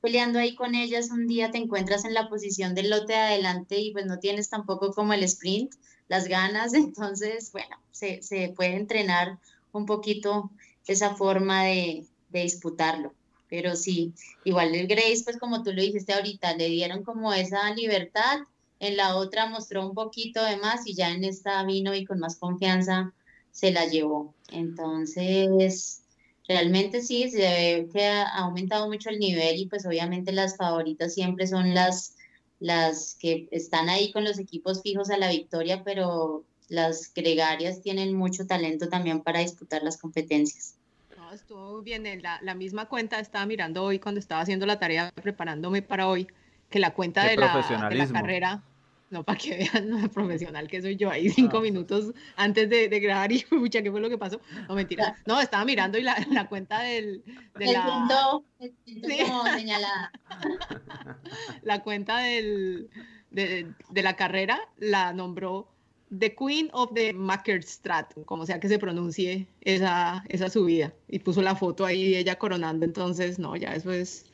peleando 0.00 0.38
ahí 0.38 0.54
con 0.54 0.74
ellas, 0.74 1.10
un 1.10 1.26
día 1.26 1.50
te 1.50 1.58
encuentras 1.58 2.04
en 2.04 2.14
la 2.14 2.28
posición 2.28 2.74
del 2.74 2.90
lote 2.90 3.12
de 3.12 3.18
adelante 3.18 3.78
y 3.78 3.92
pues 3.92 4.06
no 4.06 4.18
tienes 4.18 4.48
tampoco 4.48 4.92
como 4.92 5.12
el 5.12 5.22
sprint, 5.22 5.74
las 6.08 6.26
ganas, 6.26 6.74
entonces, 6.74 7.52
bueno, 7.52 7.76
se, 7.90 8.22
se 8.22 8.52
puede 8.56 8.76
entrenar 8.76 9.38
un 9.72 9.86
poquito 9.86 10.50
esa 10.86 11.14
forma 11.14 11.64
de, 11.64 12.06
de 12.30 12.42
disputarlo. 12.42 13.14
Pero 13.48 13.74
sí, 13.74 14.14
igual 14.44 14.74
el 14.74 14.86
Grace, 14.86 15.22
pues 15.24 15.38
como 15.38 15.62
tú 15.62 15.72
lo 15.72 15.82
dijiste 15.82 16.12
ahorita, 16.12 16.56
le 16.56 16.68
dieron 16.68 17.02
como 17.02 17.32
esa 17.32 17.74
libertad, 17.74 18.38
en 18.78 18.96
la 18.96 19.16
otra 19.16 19.46
mostró 19.46 19.86
un 19.86 19.94
poquito 19.94 20.42
de 20.42 20.56
más 20.56 20.86
y 20.86 20.94
ya 20.94 21.10
en 21.10 21.24
esta 21.24 21.62
vino 21.64 21.94
y 21.94 22.04
con 22.04 22.20
más 22.20 22.36
confianza 22.36 23.12
se 23.50 23.72
la 23.72 23.86
llevó. 23.86 24.34
Entonces, 24.50 25.99
realmente 26.50 27.00
sí, 27.00 27.30
se 27.30 27.38
ve 27.38 27.88
que 27.92 28.08
ha 28.08 28.26
aumentado 28.38 28.88
mucho 28.88 29.08
el 29.08 29.20
nivel 29.20 29.56
y 29.56 29.66
pues 29.66 29.86
obviamente 29.86 30.32
las 30.32 30.56
favoritas 30.56 31.14
siempre 31.14 31.46
son 31.46 31.74
las, 31.74 32.16
las 32.58 33.14
que 33.20 33.46
están 33.52 33.88
ahí 33.88 34.10
con 34.10 34.24
los 34.24 34.40
equipos 34.40 34.82
fijos 34.82 35.10
a 35.10 35.16
la 35.16 35.30
victoria, 35.30 35.84
pero 35.84 36.42
las 36.68 37.14
gregarias 37.14 37.82
tienen 37.82 38.16
mucho 38.16 38.48
talento 38.48 38.88
también 38.88 39.20
para 39.20 39.38
disputar 39.38 39.84
las 39.84 39.96
competencias 39.96 40.74
estuvo 41.32 41.80
bien. 41.82 42.06
En 42.06 42.22
la, 42.22 42.40
la, 42.42 42.54
misma 42.54 42.86
cuenta 42.86 43.20
estaba 43.20 43.46
mirando 43.46 43.84
hoy 43.84 44.00
cuando 44.00 44.18
estaba 44.18 44.40
haciendo 44.40 44.66
la 44.66 44.80
tarea, 44.80 45.12
preparándome 45.14 45.80
para 45.80 46.08
hoy, 46.08 46.26
que 46.68 46.80
la 46.80 46.92
cuenta 46.92 47.24
de 47.24 47.36
la, 47.36 47.88
de 47.88 47.94
la, 47.94 48.08
carrera, 48.08 48.62
no 49.10 49.24
para 49.24 49.38
que 49.38 49.56
vean 49.58 49.90
lo 49.90 50.08
profesional 50.08 50.68
que 50.68 50.80
soy 50.80 50.96
yo, 50.96 51.10
ahí 51.10 51.28
cinco 51.28 51.60
minutos 51.60 52.14
antes 52.36 52.70
de, 52.70 52.88
de, 52.88 53.00
grabar 53.00 53.30
y 53.32 53.44
mucha, 53.50 53.82
¿qué 53.82 53.90
fue 53.90 54.00
lo 54.00 54.08
que 54.08 54.18
pasó? 54.18 54.40
No, 54.68 54.74
mentira. 54.74 55.16
No, 55.26 55.40
estaba 55.40 55.64
mirando 55.64 55.98
y 55.98 56.02
la, 56.02 56.16
la 56.30 56.48
cuenta 56.48 56.80
del... 56.80 57.22
De 57.56 57.66
el 57.66 57.72
la, 57.72 57.84
punto, 57.84 58.44
el 58.60 58.72
punto 58.72 59.08
sí. 59.08 59.18
como 59.18 59.46
señalada. 59.46 60.12
la 61.62 61.82
cuenta 61.82 62.18
del, 62.20 62.88
de, 63.30 63.66
de 63.90 64.02
la 64.02 64.16
carrera 64.16 64.60
la 64.78 65.12
nombró 65.12 65.68
The 66.16 66.34
Queen 66.34 66.70
of 66.72 66.92
the 66.94 67.12
Mackerstrat, 67.12 68.14
como 68.24 68.46
sea 68.46 68.58
que 68.58 68.68
se 68.68 68.78
pronuncie 68.78 69.46
esa, 69.60 70.24
esa 70.28 70.50
subida. 70.50 70.92
Y 71.08 71.20
puso 71.20 71.42
la 71.42 71.54
foto 71.54 71.84
ahí 71.84 72.16
ella 72.16 72.36
coronando, 72.36 72.84
entonces, 72.84 73.38
no, 73.38 73.56
ya 73.56 73.74
eso 73.74 73.92
es... 73.92 74.26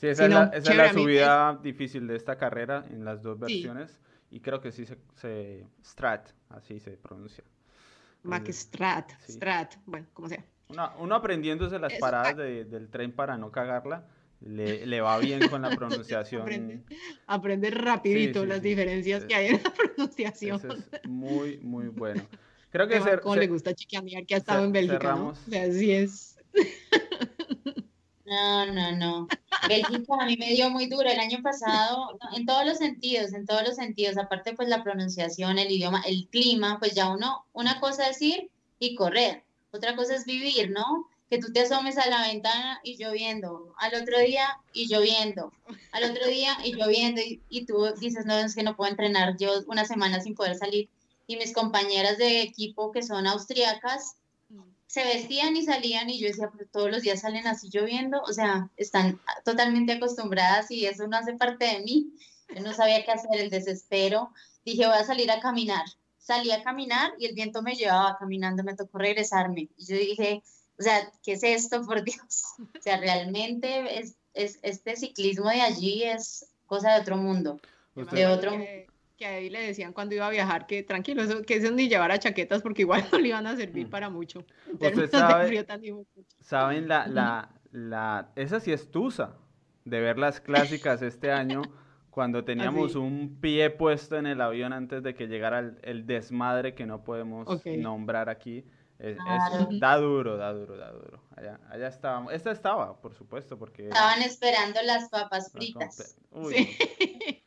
Sí, 0.00 0.06
esa, 0.08 0.24
es, 0.24 0.30
la, 0.30 0.44
esa 0.44 0.70
es, 0.70 0.76
la, 0.78 0.92
subida 0.94 1.52
es... 1.56 1.62
difícil 1.62 2.06
de 2.06 2.16
esta 2.16 2.38
carrera 2.38 2.84
en 2.90 3.04
las 3.04 3.22
dos 3.22 3.38
versiones. 3.38 3.90
Sí. 3.90 4.36
Y 4.36 4.40
creo 4.40 4.60
que 4.62 4.72
sí 4.72 4.86
se, 4.86 4.96
se, 5.16 5.66
Strat, 5.84 6.30
así 6.48 6.80
se 6.80 6.92
pronuncia. 6.92 7.44
Mackerstrat, 8.22 9.10
sí. 9.26 9.32
Strat, 9.32 9.74
bueno, 9.84 10.06
como 10.14 10.28
sea. 10.28 10.42
Uno, 10.68 10.90
uno 11.00 11.14
aprendiéndose 11.14 11.78
las 11.78 11.92
es, 11.92 11.98
paradas 11.98 12.36
de, 12.36 12.64
del 12.64 12.88
tren 12.88 13.12
para 13.12 13.36
no 13.36 13.50
cagarla 13.50 14.06
le, 14.40 14.86
le, 14.86 15.00
va 15.00 15.18
bien 15.18 15.48
con 15.48 15.62
la 15.62 15.70
pronunciación. 15.76 16.42
aprende, 16.42 16.82
aprende 17.26 17.70
rapidito 17.70 18.42
sí, 18.42 18.46
las 18.46 18.62
diferencias 18.62 19.24
que 19.24 19.34
hay 19.34 19.46
en 19.48 19.62
la 19.62 19.70
pronunciación. 19.74 20.56
Eso 20.56 20.72
es 20.72 21.06
muy, 21.06 21.58
muy 21.58 21.88
bueno. 21.88 22.22
Creo 22.70 22.88
que 22.88 23.00
ser, 23.02 23.20
como 23.20 23.34
ser, 23.34 23.42
le 23.42 23.48
gusta 23.48 23.74
chicanear 23.74 24.24
que 24.24 24.34
ha 24.34 24.38
estado 24.38 24.64
en 24.64 24.72
Bélgica, 24.72 25.14
¿no? 25.14 25.28
O 25.28 25.34
sea, 25.34 25.64
así 25.64 25.92
es. 25.92 26.38
No, 28.30 28.64
no, 28.64 28.92
no. 28.92 29.28
Bélgica 29.66 30.14
a 30.20 30.24
mí 30.24 30.36
me 30.36 30.50
dio 30.50 30.70
muy 30.70 30.86
duro 30.86 31.10
el 31.10 31.18
año 31.18 31.42
pasado, 31.42 32.16
en 32.36 32.46
todos 32.46 32.64
los 32.64 32.78
sentidos, 32.78 33.32
en 33.32 33.44
todos 33.44 33.64
los 33.66 33.74
sentidos. 33.74 34.16
Aparte, 34.18 34.54
pues 34.54 34.68
la 34.68 34.84
pronunciación, 34.84 35.58
el 35.58 35.72
idioma, 35.72 36.00
el 36.06 36.28
clima, 36.30 36.78
pues 36.78 36.94
ya 36.94 37.10
uno, 37.10 37.44
una 37.52 37.80
cosa 37.80 38.08
es 38.08 38.22
ir 38.22 38.48
y 38.78 38.94
correr, 38.94 39.42
otra 39.72 39.96
cosa 39.96 40.14
es 40.14 40.26
vivir, 40.26 40.70
¿no? 40.70 41.08
que 41.28 41.38
tú 41.38 41.52
te 41.52 41.60
asomes 41.60 41.96
a 41.96 42.08
la 42.08 42.22
ventana 42.22 42.80
y 42.82 42.96
lloviendo, 42.96 43.72
al 43.78 44.00
otro 44.00 44.18
día 44.18 44.58
y 44.72 44.88
lloviendo, 44.88 45.52
al 45.92 46.10
otro 46.10 46.26
día 46.26 46.56
y 46.64 46.74
lloviendo, 46.74 47.20
y, 47.20 47.40
y, 47.48 47.66
tú 47.66 47.86
dices, 48.00 48.26
no, 48.26 48.34
es 48.34 48.56
que 48.56 48.64
no 48.64 48.74
puedo 48.74 48.90
entrenar, 48.90 49.36
yo 49.38 49.52
una 49.68 49.84
semana 49.84 50.20
sin 50.20 50.34
poder 50.34 50.56
salir, 50.56 50.88
y 51.28 51.36
mis 51.36 51.52
compañeras 51.52 52.18
de 52.18 52.42
equipo 52.42 52.90
que 52.90 53.04
son 53.04 53.28
austriacas, 53.28 54.16
se 54.90 55.04
vestían 55.04 55.56
y 55.56 55.62
salían 55.62 56.10
y 56.10 56.18
yo 56.18 56.26
decía, 56.26 56.50
pero 56.52 56.68
todos 56.68 56.90
los 56.90 57.02
días 57.02 57.20
salen 57.20 57.46
así 57.46 57.70
lloviendo, 57.70 58.20
o 58.22 58.32
sea, 58.32 58.68
están 58.76 59.20
totalmente 59.44 59.92
acostumbradas 59.92 60.68
y 60.72 60.84
eso 60.84 61.06
no 61.06 61.16
hace 61.16 61.34
parte 61.34 61.64
de 61.64 61.78
mí, 61.78 62.12
yo 62.52 62.60
no 62.60 62.72
sabía 62.74 63.04
qué 63.04 63.12
hacer, 63.12 63.38
el 63.38 63.50
desespero, 63.50 64.32
dije, 64.64 64.88
voy 64.88 64.96
a 64.96 65.04
salir 65.04 65.30
a 65.30 65.38
caminar, 65.38 65.84
salí 66.18 66.50
a 66.50 66.64
caminar 66.64 67.12
y 67.20 67.26
el 67.26 67.36
viento 67.36 67.62
me 67.62 67.76
llevaba 67.76 68.16
caminando, 68.18 68.64
me 68.64 68.74
tocó 68.74 68.98
regresarme, 68.98 69.68
y 69.76 69.86
yo 69.86 69.94
dije, 69.94 70.42
o 70.76 70.82
sea, 70.82 71.12
¿qué 71.22 71.34
es 71.34 71.44
esto, 71.44 71.82
por 71.86 72.02
Dios? 72.02 72.46
O 72.58 72.82
sea, 72.82 72.96
realmente 72.96 74.00
es, 74.00 74.16
es, 74.34 74.58
este 74.62 74.96
ciclismo 74.96 75.50
de 75.50 75.60
allí 75.60 76.02
es 76.02 76.46
cosa 76.66 76.94
de 76.94 77.00
otro 77.00 77.16
mundo. 77.16 77.60
De 77.94 78.26
otro 78.26 78.58
que, 79.20 79.26
ahí 79.26 79.50
le 79.50 79.60
decían 79.60 79.92
cuando 79.92 80.14
iba 80.14 80.26
a 80.26 80.30
viajar 80.30 80.66
que 80.66 80.82
tranquilo, 80.82 81.22
eso, 81.22 81.42
que 81.42 81.56
eso 81.56 81.70
ni 81.70 81.88
llevara 81.90 82.18
chaquetas 82.18 82.62
porque 82.62 82.82
igual 82.82 83.04
no 83.12 83.18
le 83.18 83.28
iban 83.28 83.46
a 83.46 83.54
servir 83.54 83.86
Mm. 83.86 83.90
para 83.90 84.08
mucho. 84.08 84.44
Sabe- 85.10 85.46
frío 85.48 85.66
tan. 85.66 85.82
Saben, 86.40 86.88
la, 86.88 87.06
la, 87.06 87.50
la, 87.70 88.32
esa 88.34 88.60
sí 88.60 88.72
es 88.72 88.90
tusa 88.90 89.36
de 89.84 90.00
ver 90.00 90.18
las 90.18 90.40
clásicas 90.40 91.02
este 91.02 91.30
año 91.32 91.60
cuando 92.10 92.44
teníamos 92.44 92.92
sí? 92.92 92.98
un 92.98 93.38
pie 93.42 93.68
puesto 93.68 94.16
en 94.16 94.26
el 94.26 94.40
avión 94.40 94.72
antes 94.72 95.02
de 95.02 95.14
que 95.14 95.26
llegara 95.28 95.58
el, 95.58 95.78
el 95.82 96.06
desmadre 96.06 96.74
que 96.74 96.86
no 96.86 97.04
podemos 97.04 97.46
Ok. 97.46 97.66
nombrar 97.76 98.30
aquí. 98.30 98.64
Es- 98.98 99.16
es- 99.16 99.22
Claro. 99.22 99.68
da 99.72 99.96
duro, 99.96 100.36
da 100.38 100.52
duro, 100.52 100.76
da 100.78 100.92
duro. 100.92 101.22
Allá, 101.36 101.60
allá 101.70 101.88
estábamos. 101.88 102.32
Esta 102.32 102.50
estaba, 102.52 103.00
por 103.00 103.14
supuesto, 103.14 103.58
porque... 103.58 103.84
Estaban 103.88 104.20
esperando 104.22 104.80
las 104.82 105.08
papas 105.10 105.50
fritas. 105.52 106.16
Uy, 106.30 106.54
Sí. 106.54 107.39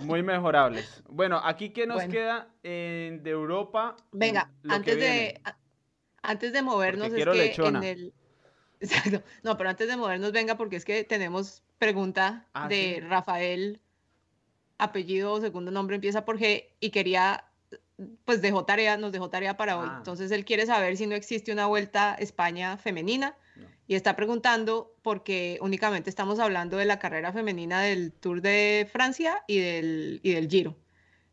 Muy 0.00 0.22
mejorables. 0.22 1.02
Bueno, 1.08 1.40
aquí 1.42 1.70
qué 1.70 1.86
nos 1.86 1.96
Bueno. 1.96 2.12
queda 2.12 2.48
en- 2.62 3.22
de 3.22 3.30
Europa. 3.30 3.96
Venga, 4.12 4.50
lo 4.62 4.70
que 4.70 4.76
antes 4.76 4.96
de, 4.98 5.40
antes 6.22 6.52
de 6.52 6.62
movernos, 6.62 7.08
es 7.12 7.24
que 7.24 7.34
lechona. 7.34 7.78
en 7.78 7.84
el... 7.84 8.14
Exacto. 8.80 9.22
No, 9.42 9.56
pero 9.56 9.70
antes 9.70 9.88
de 9.88 9.96
movernos, 9.96 10.32
venga, 10.32 10.56
porque 10.56 10.76
es 10.76 10.84
que 10.84 11.04
tenemos 11.04 11.62
pregunta 11.78 12.46
Ah, 12.52 12.68
de 12.68 12.96
sí. 12.96 13.00
Rafael, 13.00 13.80
apellido 14.78 15.32
o 15.32 15.40
segundo 15.40 15.70
nombre 15.70 15.96
empieza 15.96 16.24
por 16.24 16.38
G, 16.38 16.66
y 16.80 16.90
quería, 16.90 17.44
pues 18.24 18.42
dejó 18.42 18.64
tarea, 18.64 18.96
nos 18.98 19.12
dejó 19.12 19.30
tarea 19.30 19.56
para 19.56 19.78
hoy. 19.78 19.88
Ah. 19.90 19.94
Entonces 19.98 20.30
él 20.30 20.44
quiere 20.44 20.66
saber 20.66 20.96
si 20.96 21.06
no 21.06 21.14
existe 21.14 21.52
una 21.52 21.66
vuelta 21.66 22.14
España 22.18 22.76
femenina. 22.76 23.34
No. 23.56 23.66
Y 23.88 23.94
está 23.94 24.16
preguntando 24.16 24.94
porque 25.02 25.58
únicamente 25.60 26.10
estamos 26.10 26.38
hablando 26.38 26.76
de 26.76 26.84
la 26.84 26.98
carrera 26.98 27.32
femenina 27.32 27.82
del 27.82 28.12
Tour 28.12 28.42
de 28.42 28.88
Francia 28.92 29.42
y 29.46 29.58
del, 29.58 30.20
y 30.22 30.32
del 30.32 30.48
Giro. 30.48 30.76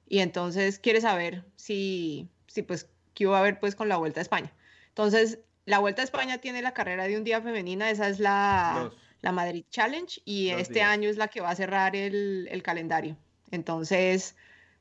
Y 0.07 0.19
entonces 0.19 0.79
quiere 0.79 1.01
saber 1.01 1.43
si, 1.55 2.29
si 2.47 2.61
pues, 2.61 2.87
qué 3.13 3.25
va 3.25 3.37
a 3.37 3.39
haber 3.41 3.59
pues 3.59 3.75
con 3.75 3.89
la 3.89 3.97
Vuelta 3.97 4.19
a 4.19 4.23
España. 4.23 4.53
Entonces, 4.89 5.39
la 5.65 5.79
Vuelta 5.79 6.01
a 6.01 6.05
España 6.05 6.37
tiene 6.39 6.61
la 6.61 6.73
carrera 6.73 7.05
de 7.07 7.17
un 7.17 7.23
día 7.23 7.41
femenina, 7.41 7.89
esa 7.89 8.07
es 8.09 8.19
la, 8.19 8.91
la 9.21 9.31
Madrid 9.31 9.65
Challenge 9.69 10.21
y 10.25 10.49
este 10.49 10.75
días. 10.75 10.89
año 10.89 11.09
es 11.09 11.17
la 11.17 11.29
que 11.29 11.41
va 11.41 11.49
a 11.49 11.55
cerrar 11.55 11.95
el, 11.95 12.47
el 12.51 12.61
calendario. 12.61 13.17
Entonces, 13.49 14.35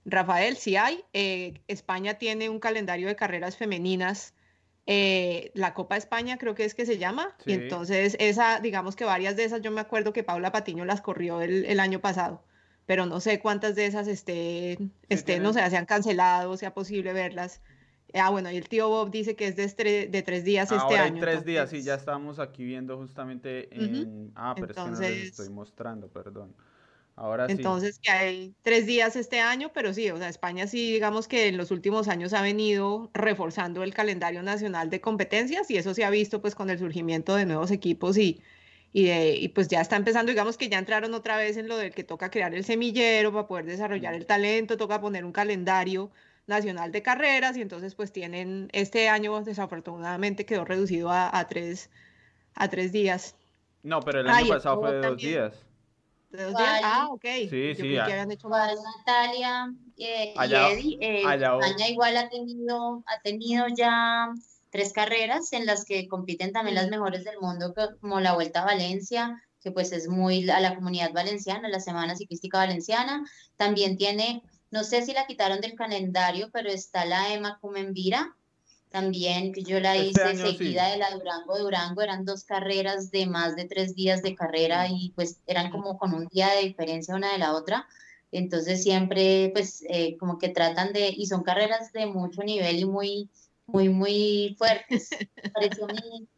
Rafael, 0.05 0.57
si 0.57 0.77
hay, 0.77 1.05
eh, 1.13 1.61
España 1.69 2.15
tiene 2.15 2.49
un 2.49 2.59
calendario 2.59 3.07
de 3.07 3.17
carreras 3.17 3.57
femeninas, 3.57 4.35
eh, 4.87 5.51
la 5.55 5.75
Copa 5.75 5.97
España 5.97 6.38
creo 6.38 6.55
que 6.55 6.64
es 6.64 6.75
que 6.75 6.87
se 6.87 6.99
llama, 6.99 7.37
y 7.47 7.53
Sí. 7.55 7.61
entonces 7.61 8.16
esa, 8.18 8.61
digamos 8.61 8.97
que 8.97 9.05
varias 9.05 9.37
de 9.37 9.45
esas 9.45 9.61
yo 9.62 9.71
me 9.71 9.81
acuerdo 9.81 10.12
que 10.12 10.25
Paula 10.25 10.51
Patiño 10.53 10.85
las 10.85 11.01
corrió 11.01 11.40
el, 11.40 11.64
el 11.66 11.79
año 11.81 12.01
pasado, 12.01 12.42
pero 12.87 13.07
no 13.07 13.21
sé 13.21 13.38
cuántas 13.40 13.75
de 13.77 13.87
esas 13.87 14.09
estén, 14.09 14.92
estén, 15.09 15.42
no 15.42 15.53
sé, 15.53 15.68
se 15.71 15.77
han 15.77 15.87
cancelado, 15.87 16.57
sea 16.57 16.75
posible 16.75 17.12
verlas. 17.12 17.61
Ah, 18.14 18.29
bueno, 18.29 18.51
y 18.51 18.57
el 18.57 18.68
tío 18.68 18.88
Bob 18.90 19.11
dice 19.11 19.37
que 19.37 19.47
es 19.47 19.57
de, 19.57 19.64
estre- 19.64 20.11
de 20.11 20.23
tres 20.23 20.45
días 20.45 20.71
este 20.71 20.83
Ahora 20.85 21.05
año. 21.05 21.14
hay 21.14 21.21
tres 21.21 21.45
días, 21.47 21.71
sí, 21.71 21.77
ya 21.77 21.95
entonces- 21.95 22.01
estamos 22.01 22.38
aquí 22.40 22.62
viendo 22.64 22.99
justamente. 22.99 23.71
Ah, 24.35 24.53
pero 24.55 24.66
es 24.73 24.77
que 24.77 24.81
no 24.83 24.88
les 24.90 24.99
Entonces- 25.01 25.23
estoy 25.31 25.49
mostrando, 25.49 26.09
perdón. 26.09 26.55
Ahora 27.16 27.48
sí. 27.48 27.53
Entonces, 27.53 27.98
que 27.98 28.11
hay 28.11 28.55
tres 28.62 28.87
días 28.87 29.16
este 29.16 29.40
año, 29.40 29.72
pero 29.75 29.92
sí, 29.92 30.09
o 30.11 30.16
sea, 30.16 30.29
España 30.29 30.66
sí, 30.66 30.92
digamos 30.92 31.27
que 31.29 31.48
en 31.48 31.57
los 31.57 31.70
últimos 31.70 32.09
años 32.09 32.33
ha 32.35 32.42
venido 32.42 33.11
reforzando 33.14 33.83
el 33.83 33.92
calendario 33.94 34.42
nacional 34.42 34.90
de 34.90 35.01
competencias 35.01 35.70
y 35.70 35.77
eso 35.77 35.92
se 35.94 36.05
ha 36.05 36.11
visto 36.11 36.40
pues 36.40 36.55
con 36.55 36.70
el 36.70 36.79
surgimiento 36.79 37.35
de 37.35 37.44
nuevos 37.46 37.70
equipos 37.72 38.16
y, 38.16 38.40
y, 38.92 39.05
de- 39.07 39.37
y 39.37 39.48
pues 39.48 39.68
ya 39.68 39.81
está 39.81 39.96
empezando, 39.96 40.31
digamos 40.31 40.57
que 40.57 40.68
ya 40.68 40.79
entraron 40.79 41.14
otra 41.14 41.37
vez 41.37 41.57
en 41.57 41.68
lo 41.68 41.77
del 41.77 41.92
que 41.94 42.05
toca 42.05 42.31
crear 42.31 42.55
el 42.55 42.64
semillero 42.64 43.33
para 43.33 43.46
poder 43.48 43.64
desarrollar 43.66 44.14
el 44.14 44.27
talento, 44.27 44.77
toca 44.77 45.01
poner 45.01 45.25
un 45.25 45.33
calendario 45.33 46.11
nacional 46.46 46.92
de 46.92 47.03
carreras 47.03 47.57
y 47.57 47.62
entonces 47.62 47.94
pues 47.94 48.12
tienen, 48.12 48.68
este 48.72 49.09
año 49.09 49.42
desafortunadamente 49.42 50.44
quedó 50.46 50.64
reducido 50.64 51.11
a, 51.11 51.37
a 51.37 51.48
tres, 51.48 51.90
a 52.55 52.68
tres 52.68 52.92
días. 52.92 53.37
No, 53.83 54.01
pero 54.05 54.20
el 54.20 54.29
año 54.29 54.46
pasado 54.46 54.81
fue 54.81 54.92
de 54.92 54.98
dos 54.98 55.03
también. 55.03 55.33
días. 55.35 55.66
¿De 56.33 56.42
dos 56.45 56.57
días? 56.57 56.71
Vale. 56.71 56.81
Ah, 56.85 57.09
ok. 57.11 57.23
Sí, 57.23 57.47
Yo 57.68 57.75
sí, 57.75 57.75
creí 57.77 57.95
que 57.95 58.01
habían 58.01 58.31
hecho 58.33 58.47
Igual 58.49 58.75
más. 58.77 58.85
Natalia 58.99 59.73
eh, 59.99 60.35
Allá- 60.37 60.68
y 60.71 60.73
Eddie, 60.73 60.99
eh, 61.01 61.23
allá- 61.27 61.55
España 61.61 61.88
igual 61.88 62.16
ha 62.16 62.29
tenido, 62.29 63.03
ha 63.07 63.21
tenido 63.21 63.66
ya 63.77 64.33
tres 64.71 64.92
carreras 64.92 65.53
en 65.53 65.66
las 65.66 65.85
que 65.85 66.09
compiten 66.09 66.53
también 66.53 66.75
las 66.77 66.88
mejores 66.88 67.25
del 67.25 67.38
mundo, 67.40 67.75
co- 67.75 67.97
como 68.01 68.18
la 68.21 68.33
Vuelta 68.33 68.62
a 68.62 68.64
Valencia, 68.64 69.42
que 69.61 69.71
pues 69.71 69.92
es 69.92 70.09
muy 70.09 70.49
a 70.51 70.59
la 70.61 70.75
comunidad 70.75 71.12
valenciana, 71.12 71.68
la 71.68 71.79
Semana 71.81 72.16
Ciclística 72.16 72.59
Valenciana. 72.59 73.23
También 73.57 73.97
tiene, 73.99 74.42
no 74.71 74.83
sé 74.83 75.03
si 75.03 75.12
la 75.12 75.27
quitaron 75.27 75.61
del 75.61 75.75
calendario, 75.75 76.49
pero 76.53 76.71
está 76.71 77.05
la 77.05 77.33
EMA 77.35 77.59
Comenvira, 77.61 78.35
también 78.93 79.53
que 79.53 79.63
yo 79.65 79.81
la 79.81 79.97
Este 79.97 80.09
hice 80.11 80.23
año 80.23 80.47
seguida 80.47 80.85
sí. 80.87 80.91
de 80.93 80.97
la 80.99 81.11
Durango 81.11 81.59
Durango, 81.59 82.03
eran 82.03 82.25
dos 82.25 82.45
carreras 82.45 83.11
de 83.11 83.27
más 83.27 83.57
de 83.57 83.65
tres 83.65 83.95
días 83.97 84.23
de 84.23 84.35
carrera 84.35 84.87
y 84.89 85.11
pues 85.17 85.41
eran 85.47 85.71
como 85.71 85.99
con 85.99 86.15
un 86.15 86.27
día 86.29 86.49
de 86.51 86.63
diferencia 86.69 87.15
una 87.17 87.33
de 87.33 87.39
la 87.39 87.55
otra. 87.55 87.87
Entonces 88.31 88.83
siempre 88.83 89.51
pues 89.53 89.85
eh, 89.89 90.17
como 90.19 90.39
que 90.39 90.49
tratan 90.51 90.93
de, 90.93 91.09
y 91.09 91.27
son 91.27 91.43
carreras 91.43 91.93
de 91.93 92.07
mucho 92.07 92.43
nivel 92.43 92.79
y 92.79 92.85
muy, 92.85 93.29
muy, 93.67 93.89
muy 93.89 94.55
fuertes. 94.59 95.11
Pareció 95.55 95.87
mi, 95.89 96.29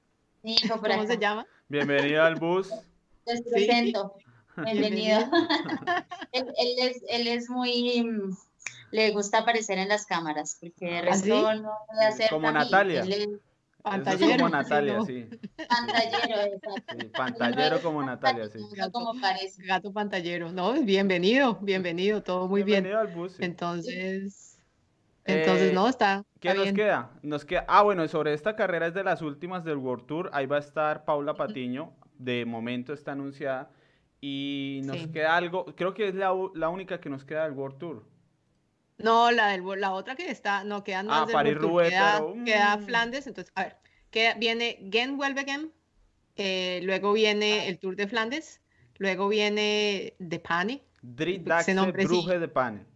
mi 0.42 0.54
hijo 0.54 0.80
por 0.80 0.88
¿Cómo 0.90 1.02
acá. 1.02 1.12
se 1.12 1.18
llama? 1.18 1.46
Bienvenido 1.68 2.22
al 2.22 2.36
bus. 2.36 2.68
Les 3.26 3.38
Sí. 3.38 3.44
presento. 3.50 4.14
Bienvenido. 4.56 5.18
él, 6.32 6.46
él 6.56 6.74
es, 6.78 7.02
él 7.08 7.26
es 7.26 7.48
muy, 7.50 8.02
mm, 8.04 8.36
le 8.94 9.10
gusta 9.10 9.38
aparecer 9.38 9.78
en 9.78 9.88
las 9.88 10.06
cámaras, 10.06 10.56
porque 10.60 10.86
de 10.86 10.98
¿Ah, 10.98 11.02
resto 11.02 11.52
sí? 11.52 11.60
no 11.62 11.72
puede 11.86 12.04
hacer 12.06 12.30
Como. 12.30 12.50
Natalia. 12.52 13.00
Es 13.02 13.28
Pantallero. 13.82 14.36
como 14.44 14.48
Natalia, 14.48 14.94
no. 14.94 15.04
sí. 15.04 15.28
pantallero, 15.68 16.40
exacto. 16.54 16.94
Sí, 16.98 17.06
Pantallero 17.08 17.82
como 17.82 18.02
Natalia, 18.02 18.48
sí. 18.48 18.58
Como 18.92 19.20
parece. 19.20 19.62
Gato 19.64 19.92
pantallero. 19.92 20.52
No, 20.52 20.72
bienvenido, 20.82 21.58
bienvenido, 21.60 22.22
todo 22.22 22.48
muy 22.48 22.62
bien. 22.62 22.84
Bienvenido 22.84 23.00
al 23.00 23.14
bus. 23.14 23.32
sí. 23.32 23.44
Entonces, 23.44 24.58
entonces 25.26 25.70
Eh, 25.70 25.74
no, 25.74 25.88
está, 25.88 26.24
¿Qué 26.40 26.48
está 26.48 26.54
nos 26.56 26.64
bien. 26.64 26.76
queda? 26.76 27.10
Nos 27.22 27.44
queda. 27.44 27.64
Ah, 27.68 27.82
bueno, 27.82 28.06
sobre 28.08 28.32
esta 28.32 28.56
carrera 28.56 28.86
es 28.86 28.94
de 28.94 29.04
las 29.04 29.20
últimas 29.22 29.64
del 29.64 29.76
World 29.76 30.06
Tour. 30.06 30.30
Ahí 30.32 30.46
va 30.46 30.56
a 30.56 30.60
estar 30.60 31.04
Paula 31.04 31.34
Patiño. 31.34 31.92
De 32.18 32.44
momento 32.46 32.92
está 32.94 33.12
anunciada. 33.12 33.70
Y 34.20 34.80
nos 34.84 34.96
Sí. 34.98 35.08
queda 35.12 35.36
algo. 35.36 35.66
Creo 35.76 35.92
que 35.92 36.08
es 36.08 36.14
la, 36.14 36.32
la 36.54 36.68
única 36.70 37.00
que 37.00 37.10
nos 37.10 37.24
queda 37.24 37.42
del 37.44 37.52
World 37.52 37.76
Tour. 37.78 38.13
No, 38.98 39.30
la, 39.32 39.48
del, 39.48 39.62
la 39.80 39.92
otra 39.92 40.14
que 40.14 40.30
está, 40.30 40.64
no, 40.64 40.84
quedan 40.84 41.06
Ah, 41.10 41.20
más 41.20 41.26
del 41.26 41.34
París 41.34 41.54
queda, 41.54 42.18
pero, 42.18 42.44
queda 42.44 42.76
mm. 42.76 42.84
Flandes, 42.86 43.26
entonces, 43.26 43.52
a 43.56 43.64
ver, 43.64 43.76
queda, 44.10 44.34
viene 44.34 44.88
Gen 44.90 45.18
Welbegem, 45.18 45.70
eh, 46.36 46.80
luego 46.84 47.12
viene 47.12 47.68
el 47.68 47.78
Tour 47.78 47.96
de 47.96 48.06
Flandes, 48.06 48.60
luego 48.98 49.28
viene 49.28 50.14
De 50.18 50.38
Pane, 50.38 50.84
Drit 51.02 51.40
Ese 51.40 51.48
Daxe 51.48 51.74
nombre 51.74 52.02
sí. 52.02 52.08
Bruje 52.08 52.38
de 52.38 52.48
Pane. 52.48 52.86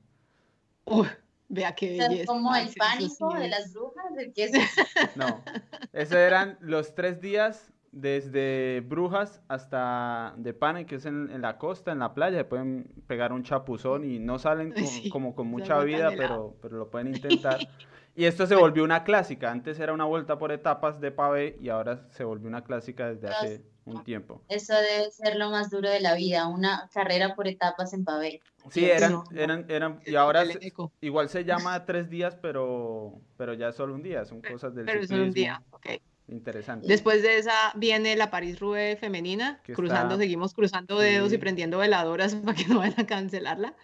Uy, 0.84 1.08
vea 1.48 1.74
qué 1.74 1.98
belleza. 1.98 2.26
como 2.26 2.54
el 2.56 2.72
pánico 2.74 3.30
sí 3.32 3.38
de 3.38 3.44
es- 3.46 3.50
las 3.50 3.72
brujas, 3.74 4.14
¿de 4.14 4.32
qué 4.32 4.44
es 4.44 4.54
eso? 4.54 4.82
No. 5.16 5.44
Esos 5.92 6.14
eran 6.16 6.56
los 6.61 6.94
tres 6.94 7.20
días 7.20 7.72
desde 7.92 8.81
Brujas 8.87 9.42
hasta 9.48 10.35
De 10.37 10.53
Pane, 10.55 10.87
que 10.87 10.96
es 10.96 11.07
en, 11.07 11.31
en 11.31 11.42
la 11.42 11.59
costa, 11.59 11.92
en 11.92 11.98
la 11.98 12.14
playa. 12.14 12.48
Pueden 12.48 12.85
pegar 13.07 13.33
un 13.33 13.42
chapuzón 13.42 14.05
y 14.05 14.18
no 14.18 14.38
salen 14.38 14.72
Ay, 14.77 14.83
con- 14.85 15.03
sí, 15.03 15.09
como 15.09 15.35
con 15.35 15.46
mucha 15.48 15.81
vida, 15.81 16.11
pero, 16.16 16.57
pero 16.62 16.77
lo 16.79 16.90
pueden 16.90 17.09
intentar. 17.14 17.68
Y 18.14 18.24
esto 18.24 18.46
se 18.46 18.57
volvió 18.57 18.83
una 18.85 19.05
clásica. 19.05 19.51
Antes 19.51 19.79
era 19.79 19.92
una 19.92 20.05
vuelta 20.05 20.38
por 20.38 20.51
etapas 20.51 21.01
de 21.01 21.12
pavé 21.12 21.57
y 21.61 21.68
ahora 21.68 22.09
se 22.11 22.24
volvió 22.24 22.48
una 22.48 22.64
clásica 22.64 23.09
desde 23.09 23.29
hace 23.29 23.62
un 23.85 24.03
tiempo. 24.05 24.42
Eso 24.48 24.74
debe 24.74 25.11
ser 25.11 25.37
lo 25.37 25.51
más 25.51 25.70
duro 25.70 25.88
de 25.88 26.01
la 26.01 26.14
vida, 26.14 26.46
una 26.48 26.90
carrera 26.92 27.35
por 27.35 27.46
etapas 27.48 27.92
en 27.94 28.05
pavé. 28.05 28.40
Sí, 28.70 28.85
eran, 28.85 29.22
eran, 29.35 29.64
eran, 29.68 30.01
y 30.05 30.16
ahora 30.16 30.44
se- 30.44 30.72
igual 31.01 31.29
se 31.29 31.44
llama 31.44 31.85
tres 31.87 32.11
días, 32.11 32.37
pero, 32.37 33.20
pero 33.37 33.55
ya 33.55 33.68
es 33.68 33.77
solo 33.77 33.94
un 33.94 34.03
día, 34.03 34.24
son 34.24 34.40
cosas 34.42 34.74
del 34.74 34.85
Pero 34.85 34.98
es 35.01 35.09
solo 35.09 35.24
un 35.24 35.33
día, 35.33 35.62
ok. 35.70 35.87
Interesantes. 36.28 36.88
Después 36.88 37.22
de 37.22 37.38
esa 37.38 37.72
viene 37.74 38.14
la 38.16 38.30
París-Roubaix 38.30 38.98
femenina, 39.00 39.60
Que 39.64 39.72
cruzando, 39.72 40.14
está- 40.14 40.22
seguimos 40.24 40.54
cruzando 40.54 40.98
dedos 40.98 41.28
y 41.28 41.36
Sí. 41.36 41.38
prendiendo 41.38 41.78
veladoras 41.78 42.34
para 42.44 42.56
que 42.56 42.66
no 42.66 42.78
vayan 42.78 43.00
a 43.00 43.06
cancelarla. 43.06 43.74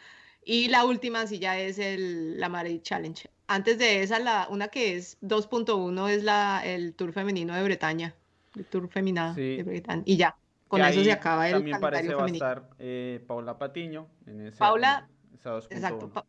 Y 0.45 0.69
la 0.69 0.85
última 0.85 1.27
sí 1.27 1.39
ya 1.39 1.59
es 1.59 1.79
el, 1.79 2.39
la 2.39 2.49
Madrid 2.51 2.81
Challenge. 2.83 3.31
Antes 3.47 3.79
de 3.79 4.03
esa, 4.03 4.19
la, 4.19 4.47
una 4.51 4.69
que 4.69 4.97
es 4.97 5.19
2.1 5.23 6.09
es 6.11 6.23
la, 6.23 6.63
el 6.65 6.95
Tour 6.95 7.13
femenino 7.13 7.55
de 7.55 7.63
Bretaña, 7.63 8.15
el 8.57 8.65
Tour 8.67 8.89
femenino 8.89 9.35
Sí. 9.35 9.57
de 9.57 9.63
Bretaña. 9.63 10.03
Y 10.05 10.17
ya, 10.17 10.37
con 10.69 10.81
Que 10.83 10.89
eso 10.89 11.03
se 11.05 11.13
acaba 11.13 11.47
el 11.49 11.55
También 11.55 11.81
parece 11.81 12.15
va 12.15 12.25
a 12.25 12.29
estar 12.29 12.69
eh, 12.79 13.25
Paula 13.27 13.57
Patiño 13.59 14.07
en 14.27 14.41
ese, 14.49 14.59
Paula, 14.59 15.09
en 15.31 15.39
esa 15.39 15.51
2.1. 15.57 15.67
Exacto. 15.77 16.09
Pa- 16.11 16.27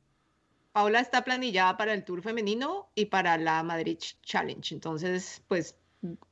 Paula 0.71 0.99
está 0.99 1.23
planillada 1.23 1.77
para 1.77 1.93
el 1.93 2.03
Tour 2.03 2.21
femenino 2.21 2.89
y 2.95 3.05
para 3.05 3.37
la 3.37 3.63
Madrid 3.63 3.97
Challenge. 4.23 4.73
Entonces, 4.75 5.41
pues 5.47 5.75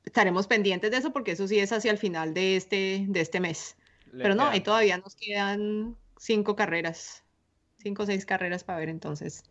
estaremos 0.06 0.48
pendientes 0.48 0.92
de 0.92 0.98
eso 0.98 1.12
porque 1.12 1.32
eso 1.32 1.48
sí 1.48 1.60
es 1.60 1.72
hacia 1.72 1.92
el 1.92 1.98
final 1.98 2.34
de 2.34 2.56
este, 2.56 3.06
de 3.08 3.22
este 3.22 3.40
mes. 3.40 3.78
Le 4.12 4.24
Pero 4.24 4.36
no, 4.36 4.46
ahí 4.46 4.62
todavía 4.62 4.98
nos 4.98 5.16
quedan 5.16 5.96
cinco 6.18 6.56
carreras, 6.56 7.24
cinco 7.78 8.04
o 8.04 8.06
seis 8.06 8.26
carreras 8.26 8.64
para 8.64 8.80
ver 8.80 8.90
entonces. 8.90 9.44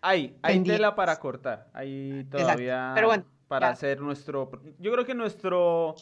Hay, 0.00 0.36
hay 0.42 0.54
pendientes. 0.54 0.76
tela 0.76 0.94
para 0.94 1.18
cortar. 1.18 1.68
Hay 1.72 2.24
todavía 2.30 2.92
Pero 2.94 3.08
bueno, 3.08 3.24
para 3.48 3.68
ya. 3.68 3.72
hacer 3.72 4.00
nuestro. 4.00 4.50
Yo 4.78 4.92
creo 4.92 5.04
que 5.04 5.14
nuestro 5.14 5.96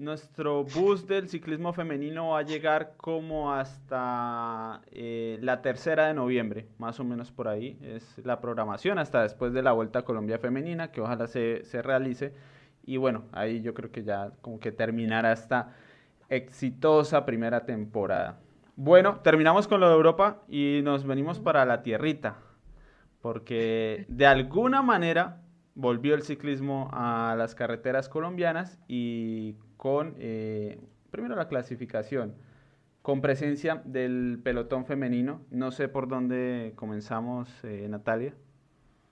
nuestro 0.00 0.64
bus 0.64 1.06
del 1.06 1.28
ciclismo 1.28 1.72
femenino 1.74 2.30
va 2.30 2.38
a 2.38 2.42
llegar 2.42 2.94
como 2.96 3.52
hasta 3.52 4.80
eh, 4.90 5.38
la 5.42 5.60
tercera 5.60 6.06
de 6.06 6.14
noviembre, 6.14 6.68
más 6.78 6.98
o 7.00 7.04
menos 7.04 7.30
por 7.30 7.48
ahí. 7.48 7.78
Es 7.82 8.18
la 8.24 8.40
programación 8.40 8.98
hasta 8.98 9.22
después 9.22 9.52
de 9.52 9.62
la 9.62 9.72
Vuelta 9.72 10.00
a 10.00 10.02
Colombia 10.02 10.38
Femenina, 10.38 10.90
que 10.90 11.02
ojalá 11.02 11.26
se, 11.26 11.64
se 11.64 11.82
realice. 11.82 12.32
Y 12.84 12.96
bueno, 12.96 13.24
ahí 13.32 13.62
yo 13.62 13.74
creo 13.74 13.90
que 13.90 14.02
ya 14.02 14.32
como 14.40 14.60
que 14.60 14.72
terminará 14.72 15.32
esta 15.32 15.74
exitosa 16.28 17.24
primera 17.24 17.66
temporada. 17.66 18.40
Bueno, 18.76 19.20
terminamos 19.22 19.68
con 19.68 19.80
lo 19.80 19.88
de 19.88 19.94
Europa 19.94 20.42
y 20.48 20.80
nos 20.82 21.04
venimos 21.04 21.38
para 21.38 21.64
la 21.64 21.82
tierrita 21.82 22.36
porque 23.20 24.06
de 24.08 24.26
alguna 24.26 24.82
manera 24.82 25.42
volvió 25.74 26.14
el 26.14 26.22
ciclismo 26.22 26.88
a 26.92 27.34
las 27.36 27.54
carreteras 27.54 28.08
colombianas 28.08 28.78
y 28.88 29.56
con, 29.76 30.14
eh, 30.18 30.80
primero 31.10 31.36
la 31.36 31.48
clasificación, 31.48 32.34
con 33.02 33.20
presencia 33.20 33.82
del 33.84 34.40
pelotón 34.42 34.84
femenino. 34.84 35.42
No 35.50 35.70
sé 35.70 35.88
por 35.88 36.08
dónde 36.08 36.72
comenzamos, 36.76 37.48
eh, 37.64 37.86
Natalia. 37.88 38.34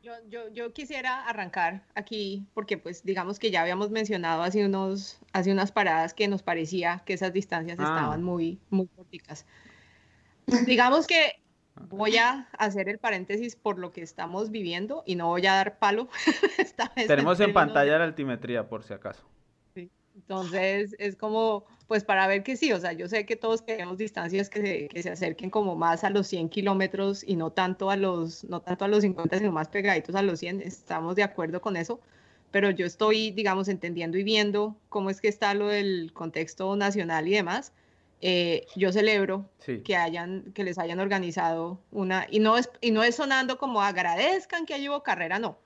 Yo, 0.02 0.12
yo, 0.28 0.48
yo 0.52 0.72
quisiera 0.72 1.26
arrancar 1.26 1.82
aquí 1.94 2.46
porque 2.54 2.78
pues 2.78 3.02
digamos 3.02 3.38
que 3.38 3.50
ya 3.50 3.62
habíamos 3.62 3.90
mencionado 3.90 4.42
hace 4.42 4.64
unos, 4.64 5.18
hace 5.32 5.50
unas 5.50 5.72
paradas 5.72 6.14
que 6.14 6.28
nos 6.28 6.42
parecía 6.42 7.02
que 7.04 7.14
esas 7.14 7.32
distancias 7.32 7.78
Ah. 7.80 7.82
estaban 7.82 8.22
muy, 8.22 8.60
muy 8.70 8.86
corticas. 8.88 9.44
Digamos 10.66 11.06
que 11.06 11.40
voy 11.90 12.16
a 12.16 12.48
hacer 12.58 12.88
el 12.88 12.98
paréntesis 12.98 13.56
por 13.56 13.78
lo 13.78 13.92
que 13.92 14.02
estamos 14.02 14.50
viviendo 14.50 15.02
y 15.04 15.16
no 15.16 15.26
voy 15.28 15.46
a 15.46 15.54
dar 15.54 15.78
palo. 15.78 16.08
esta 16.58 16.92
vez 16.94 17.06
Tenemos 17.06 17.40
en 17.40 17.52
pantalla 17.52 17.98
la 17.98 18.04
altimetría 18.04 18.68
por 18.68 18.84
si 18.84 18.94
acaso. 18.94 19.24
Entonces 20.18 20.96
es 20.98 21.14
como, 21.16 21.64
pues 21.86 22.02
para 22.04 22.26
ver 22.26 22.42
que 22.42 22.56
sí, 22.56 22.72
o 22.72 22.80
sea, 22.80 22.92
yo 22.92 23.06
sé 23.08 23.24
que 23.24 23.36
todos 23.36 23.62
queremos 23.62 23.98
distancias 23.98 24.50
que 24.50 24.60
se, 24.60 24.88
que 24.88 25.02
se 25.02 25.10
acerquen 25.10 25.48
como 25.48 25.76
más 25.76 26.02
a 26.02 26.10
los 26.10 26.26
100 26.26 26.48
kilómetros 26.48 27.22
y 27.26 27.36
no 27.36 27.50
tanto 27.52 27.88
a 27.90 27.96
los, 27.96 28.42
no 28.44 28.60
tanto 28.60 28.84
a 28.84 28.88
los 28.88 29.02
50, 29.02 29.38
sino 29.38 29.52
más 29.52 29.68
pegaditos 29.68 30.14
a 30.16 30.22
los 30.22 30.40
100, 30.40 30.60
estamos 30.60 31.14
de 31.14 31.22
acuerdo 31.22 31.60
con 31.60 31.76
eso, 31.76 32.00
pero 32.50 32.70
yo 32.70 32.84
estoy, 32.84 33.30
digamos, 33.30 33.68
entendiendo 33.68 34.18
y 34.18 34.24
viendo 34.24 34.76
cómo 34.88 35.08
es 35.08 35.20
que 35.20 35.28
está 35.28 35.54
lo 35.54 35.68
del 35.68 36.12
contexto 36.12 36.74
nacional 36.76 37.28
y 37.28 37.32
demás. 37.32 37.72
Eh, 38.20 38.66
yo 38.74 38.90
celebro 38.90 39.48
Sí. 39.58 39.82
que 39.82 39.94
hayan, 39.94 40.50
que 40.52 40.64
les 40.64 40.78
hayan 40.78 40.98
organizado 40.98 41.78
una, 41.92 42.26
y 42.28 42.40
no 42.40 42.58
es, 42.58 42.68
y 42.80 42.90
no 42.90 43.04
es 43.04 43.14
sonando 43.14 43.56
como 43.58 43.80
agradezcan 43.82 44.66
que 44.66 44.88
hubo 44.90 45.04
carrera, 45.04 45.38
no. 45.38 45.58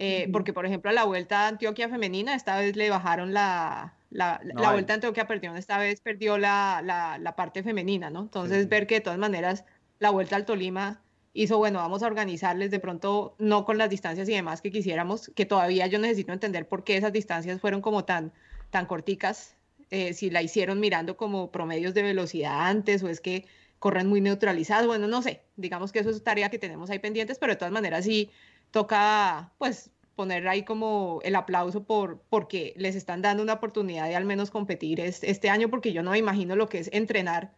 Eh. 0.00 0.28
Porque, 0.32 0.52
por 0.52 0.64
ejemplo, 0.64 0.90
a 0.90 0.94
la 0.94 1.04
Vuelta 1.04 1.44
a 1.44 1.48
Antioquia 1.48 1.88
Femenina, 1.88 2.34
esta 2.34 2.56
vez 2.56 2.76
le 2.76 2.88
bajaron 2.88 3.34
la, 3.34 3.94
la, 4.10 4.40
No 4.44 4.62
la 4.62 4.68
hay. 4.68 4.74
Vuelta 4.74 4.92
a 4.92 4.94
Antioquia, 4.94 5.26
perdón, 5.26 5.56
esta 5.56 5.76
vez 5.76 6.00
perdió 6.00 6.38
la, 6.38 6.80
la, 6.84 7.18
la 7.18 7.34
parte 7.34 7.64
femenina, 7.64 8.08
¿no? 8.08 8.20
Entonces, 8.20 8.62
sí. 8.62 8.68
ver 8.68 8.86
que 8.86 8.96
de 8.96 9.00
todas 9.00 9.18
maneras 9.18 9.64
la 9.98 10.10
Vuelta 10.10 10.36
al 10.36 10.44
Tolima 10.44 11.00
hizo, 11.32 11.58
bueno, 11.58 11.80
vamos 11.80 12.04
a 12.04 12.06
organizarles 12.06 12.70
de 12.70 12.78
pronto, 12.78 13.34
no 13.38 13.64
con 13.64 13.76
las 13.76 13.90
distancias 13.90 14.28
y 14.28 14.34
demás 14.34 14.62
que 14.62 14.70
quisiéramos, 14.70 15.32
que 15.34 15.46
todavía 15.46 15.88
yo 15.88 15.98
necesito 15.98 16.32
entender 16.32 16.68
por 16.68 16.84
qué 16.84 16.96
esas 16.96 17.12
distancias 17.12 17.60
fueron 17.60 17.80
como 17.80 18.04
tan, 18.04 18.32
tan 18.70 18.86
corticas, 18.86 19.56
eh, 19.90 20.14
si 20.14 20.30
la 20.30 20.42
hicieron 20.42 20.78
mirando 20.80 21.16
como 21.16 21.50
promedios 21.50 21.92
de 21.94 22.02
velocidad 22.02 22.68
antes 22.68 23.02
o 23.02 23.08
es 23.08 23.20
que 23.20 23.46
corren 23.78 24.06
muy 24.06 24.20
neutralizados, 24.20 24.86
bueno, 24.86 25.08
no 25.08 25.22
sé, 25.22 25.42
digamos 25.56 25.92
que 25.92 26.00
eso 26.00 26.10
es 26.10 26.22
tarea 26.22 26.50
que 26.50 26.58
tenemos 26.58 26.90
ahí 26.90 26.98
pendientes, 26.98 27.38
pero 27.38 27.52
de 27.52 27.56
todas 27.56 27.72
maneras 27.72 28.04
sí 28.04 28.30
toca 28.70 29.52
pues 29.58 29.90
poner 30.14 30.46
ahí 30.48 30.64
como 30.64 31.20
el 31.22 31.36
aplauso 31.36 31.84
por 31.84 32.20
porque 32.28 32.74
les 32.76 32.96
están 32.96 33.22
dando 33.22 33.42
una 33.42 33.54
oportunidad 33.54 34.08
de 34.08 34.16
al 34.16 34.24
menos 34.24 34.50
competir 34.50 35.00
es- 35.00 35.22
este 35.22 35.48
año, 35.50 35.70
porque 35.70 35.92
yo 35.92 36.02
no 36.02 36.10
me 36.10 36.18
imagino 36.18 36.56
lo 36.56 36.68
que 36.68 36.78
es 36.80 36.90
entrenar 36.92 37.52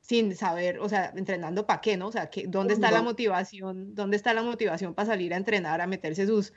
sin 0.00 0.34
saber, 0.34 0.80
o 0.80 0.88
sea, 0.88 1.12
entrenando 1.14 1.66
para 1.66 1.80
qué, 1.80 1.96
¿no? 1.96 2.08
O 2.08 2.12
sea, 2.12 2.30
que, 2.30 2.46
¿dónde 2.48 2.74
está 2.74 2.90
la 2.90 3.02
motivación? 3.02 3.94
¿Dónde 3.94 4.16
está 4.16 4.34
la 4.34 4.42
motivación 4.42 4.94
para 4.94 5.06
salir 5.06 5.34
a 5.34 5.36
entrenar, 5.36 5.80
a 5.80 5.86
meterse 5.86 6.26
sus 6.26 6.52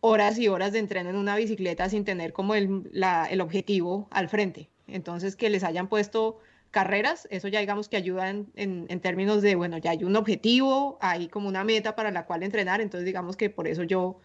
horas 0.00 0.38
y 0.38 0.48
horas 0.48 0.72
de 0.72 0.78
entreno 0.78 1.10
en 1.10 1.16
una 1.16 1.36
bicicleta 1.36 1.88
sin 1.90 2.04
tener 2.04 2.32
como 2.32 2.54
el, 2.54 2.88
la- 2.92 3.26
el 3.26 3.40
objetivo 3.40 4.08
al 4.10 4.28
frente? 4.28 4.70
Entonces, 4.86 5.36
que 5.36 5.50
les 5.50 5.62
hayan 5.64 5.88
puesto 5.88 6.38
carreras, 6.70 7.26
eso 7.30 7.48
ya 7.48 7.60
digamos 7.60 7.88
que 7.88 7.96
ayuda 7.96 8.30
en, 8.30 8.50
en, 8.54 9.00
términos 9.00 9.42
de, 9.42 9.56
bueno, 9.56 9.78
ya 9.78 9.90
hay 9.90 10.04
un 10.04 10.16
objetivo, 10.16 10.98
hay 11.00 11.28
como 11.28 11.48
una 11.48 11.64
meta 11.64 11.96
para 11.96 12.10
la 12.10 12.26
cual 12.26 12.42
entrenar, 12.42 12.80
entonces 12.80 13.04
digamos 13.04 13.36
que 13.36 13.50
por 13.50 13.66
eso 13.66 13.82
yo, 13.82 14.20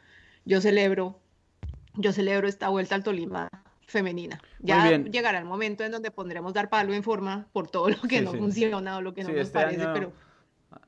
yo 0.46 0.62
celebro, 0.62 1.20
yo 1.96 2.14
celebro 2.14 2.48
esta 2.48 2.70
vuelta 2.70 2.96
al 2.96 3.04
Tolima 3.04 3.50
femenina. 3.88 4.42
Ya 4.60 4.98
llegará 4.98 5.40
el 5.40 5.46
momento 5.46 5.84
en 5.84 5.92
donde 5.92 6.12
pondremos 6.12 6.54
dar 6.54 6.70
palo 6.70 6.94
en 6.94 7.04
forma 7.04 7.48
por 7.54 7.70
todo 7.70 7.90
lo 7.90 8.02
que 8.02 8.22
no 8.22 8.34
funciona 8.34 8.98
o 8.98 9.02
lo 9.02 9.14
que 9.14 9.24
no 9.24 9.30
nos 9.30 9.40
este 9.40 9.54
parece, 9.54 9.86
pero 9.94 10.12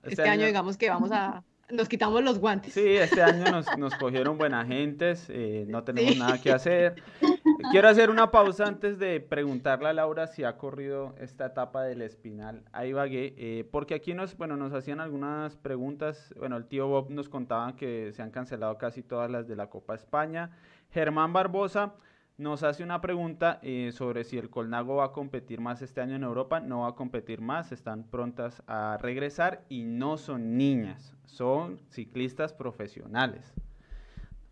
este, 0.03 0.09
este 0.09 0.29
año 0.29 0.45
digamos 0.45 0.77
que 0.77 0.89
vamos 0.89 1.11
a, 1.11 1.43
nos 1.69 1.89
quitamos 1.89 2.23
los 2.23 2.39
guantes. 2.39 2.73
Sí, 2.73 2.95
este 2.95 3.21
año 3.21 3.51
nos, 3.51 3.65
nos 3.77 3.95
cogieron 3.95 4.37
buena 4.37 4.65
gentes, 4.65 5.25
eh, 5.29 5.65
no 5.67 5.83
tenemos 5.83 6.17
nada 6.17 6.41
que 6.41 6.51
hacer. 6.51 6.95
Quiero 7.71 7.89
hacer 7.89 8.09
una 8.09 8.31
pausa 8.31 8.65
antes 8.65 8.99
de 8.99 9.19
preguntarle 9.19 9.89
a 9.89 9.93
Laura 9.93 10.27
si 10.27 10.43
ha 10.43 10.57
corrido 10.57 11.15
esta 11.19 11.47
etapa 11.47 11.83
del 11.83 12.01
Espinal 12.01 12.63
a 12.71 12.85
Ibagué, 12.85 13.33
eh, 13.37 13.67
porque 13.71 13.95
aquí 13.95 14.13
nos, 14.13 14.37
bueno, 14.37 14.55
nos 14.55 14.73
hacían 14.73 14.99
algunas 14.99 15.57
preguntas. 15.57 16.33
Bueno, 16.37 16.55
el 16.55 16.65
tío 16.65 16.87
Bob 16.87 17.09
nos 17.09 17.27
contaba 17.27 17.75
que 17.75 18.11
se 18.13 18.21
han 18.21 18.31
cancelado 18.31 18.77
casi 18.77 19.03
todas 19.03 19.29
las 19.29 19.47
de 19.47 19.55
la 19.55 19.69
Copa 19.69 19.95
España. 19.95 20.51
Germán 20.91 21.33
Barbosa 21.33 21.93
nos 22.37 22.61
hace 22.61 22.83
una 22.83 23.01
pregunta 23.01 23.59
eh, 23.63 23.91
sobre 23.91 24.23
si 24.23 24.37
el 24.37 24.49
Colnago 24.49 24.97
va 24.97 25.05
a 25.05 25.11
competir 25.11 25.59
más 25.59 25.81
este 25.81 26.01
año 26.01 26.15
en 26.15 26.23
Europa. 26.23 26.59
No 26.59 26.81
va 26.81 26.89
a 26.89 26.95
competir 26.95 27.41
más, 27.41 27.71
están 27.71 28.03
prontas 28.03 28.61
a 28.67 28.97
regresar 29.01 29.65
y 29.69 29.83
no 29.83 30.17
son 30.17 30.57
niñas, 30.57 31.13
son 31.25 31.81
ciclistas 31.89 32.53
profesionales. 32.53 33.53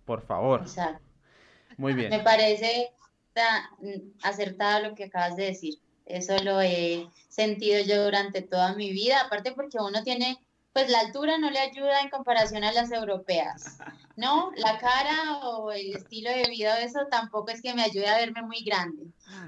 Por 0.04 0.22
favor. 0.22 0.62
Exacto. 0.62 1.04
Muy 1.78 1.94
bien. 1.94 2.10
Me 2.10 2.20
parece 2.20 2.92
acertado 4.24 4.90
lo 4.90 4.96
que 4.96 5.06
acabas 5.06 5.36
de 5.36 5.46
decir. 5.46 5.76
Eso 6.06 6.38
lo 6.44 6.62
he 6.62 7.08
sentido 7.30 7.84
yo 7.84 8.04
durante 8.04 8.42
toda 8.42 8.76
mi 8.76 8.92
vida, 8.92 9.22
aparte 9.22 9.52
porque 9.52 9.78
uno 9.80 10.04
tiene 10.04 10.38
pues 10.76 10.90
la 10.90 11.00
altura 11.00 11.38
no 11.38 11.50
le 11.50 11.60
ayuda 11.60 12.02
en 12.02 12.10
comparación 12.10 12.66
a 12.66 12.74
las 12.74 12.92
europeas, 12.92 13.78
¿no? 14.18 14.52
La 14.58 14.78
cara 14.78 15.38
o 15.42 15.72
el 15.72 15.96
estilo 15.96 16.30
de 16.30 16.50
vida, 16.50 16.82
eso 16.82 17.08
tampoco 17.10 17.50
es 17.52 17.62
que 17.62 17.74
me 17.74 17.82
ayude 17.82 18.10
a 18.10 18.18
verme 18.18 18.42
muy 18.42 18.62
grande. 18.62 19.06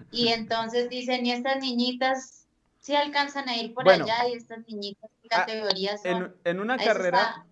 Y 0.10 0.30
entonces 0.30 0.90
dicen, 0.90 1.26
y 1.26 1.34
estas 1.34 1.60
niñitas 1.60 2.48
sí 2.80 2.96
alcanzan 2.96 3.50
a 3.50 3.58
ir 3.58 3.74
por 3.74 3.90
allá, 3.90 4.26
y 4.30 4.38
estas 4.38 4.66
niñitas, 4.70 5.12
¿qué 5.22 5.28
ah, 5.32 5.40
categorías 5.40 6.02
son? 6.02 6.34
En, 6.46 6.62
una 6.62 6.78
carrera, 6.78 7.46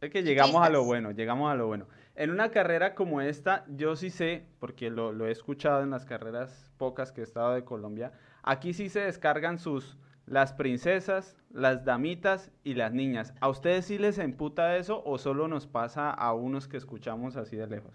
es 0.00 0.10
que 0.10 0.22
llegamos 0.22 0.66
a 0.66 0.70
lo 0.70 0.84
bueno, 0.84 1.10
llegamos 1.10 1.52
a 1.52 1.56
lo 1.56 1.66
bueno. 1.66 1.86
En 2.14 2.30
una 2.30 2.50
carrera 2.50 2.94
como 2.94 3.20
esta, 3.20 3.66
yo 3.68 3.96
sí 3.96 4.08
sé, 4.08 4.46
porque 4.60 4.88
lo, 4.88 5.12
lo 5.12 5.26
he 5.26 5.30
escuchado 5.30 5.82
en 5.82 5.90
las 5.90 6.06
carreras 6.06 6.70
pocas 6.78 7.12
que 7.12 7.20
he 7.20 7.24
estado 7.24 7.52
de 7.52 7.66
Colombia, 7.66 8.12
aquí 8.42 8.72
sí 8.72 8.88
se 8.88 9.00
descargan 9.00 9.58
sus 9.58 9.98
las 10.26 10.52
princesas, 10.52 11.36
las 11.50 11.84
damitas 11.84 12.50
y 12.62 12.74
las 12.74 12.92
niñas. 12.92 13.34
¿A 13.40 13.48
ustedes 13.48 13.86
sí 13.86 13.98
les 13.98 14.18
emputa 14.18 14.76
eso 14.76 15.02
o 15.04 15.18
solo 15.18 15.48
nos 15.48 15.66
pasa 15.66 16.10
a 16.10 16.32
unos 16.34 16.68
que 16.68 16.76
escuchamos 16.76 17.36
así 17.36 17.56
de 17.56 17.66
lejos? 17.66 17.94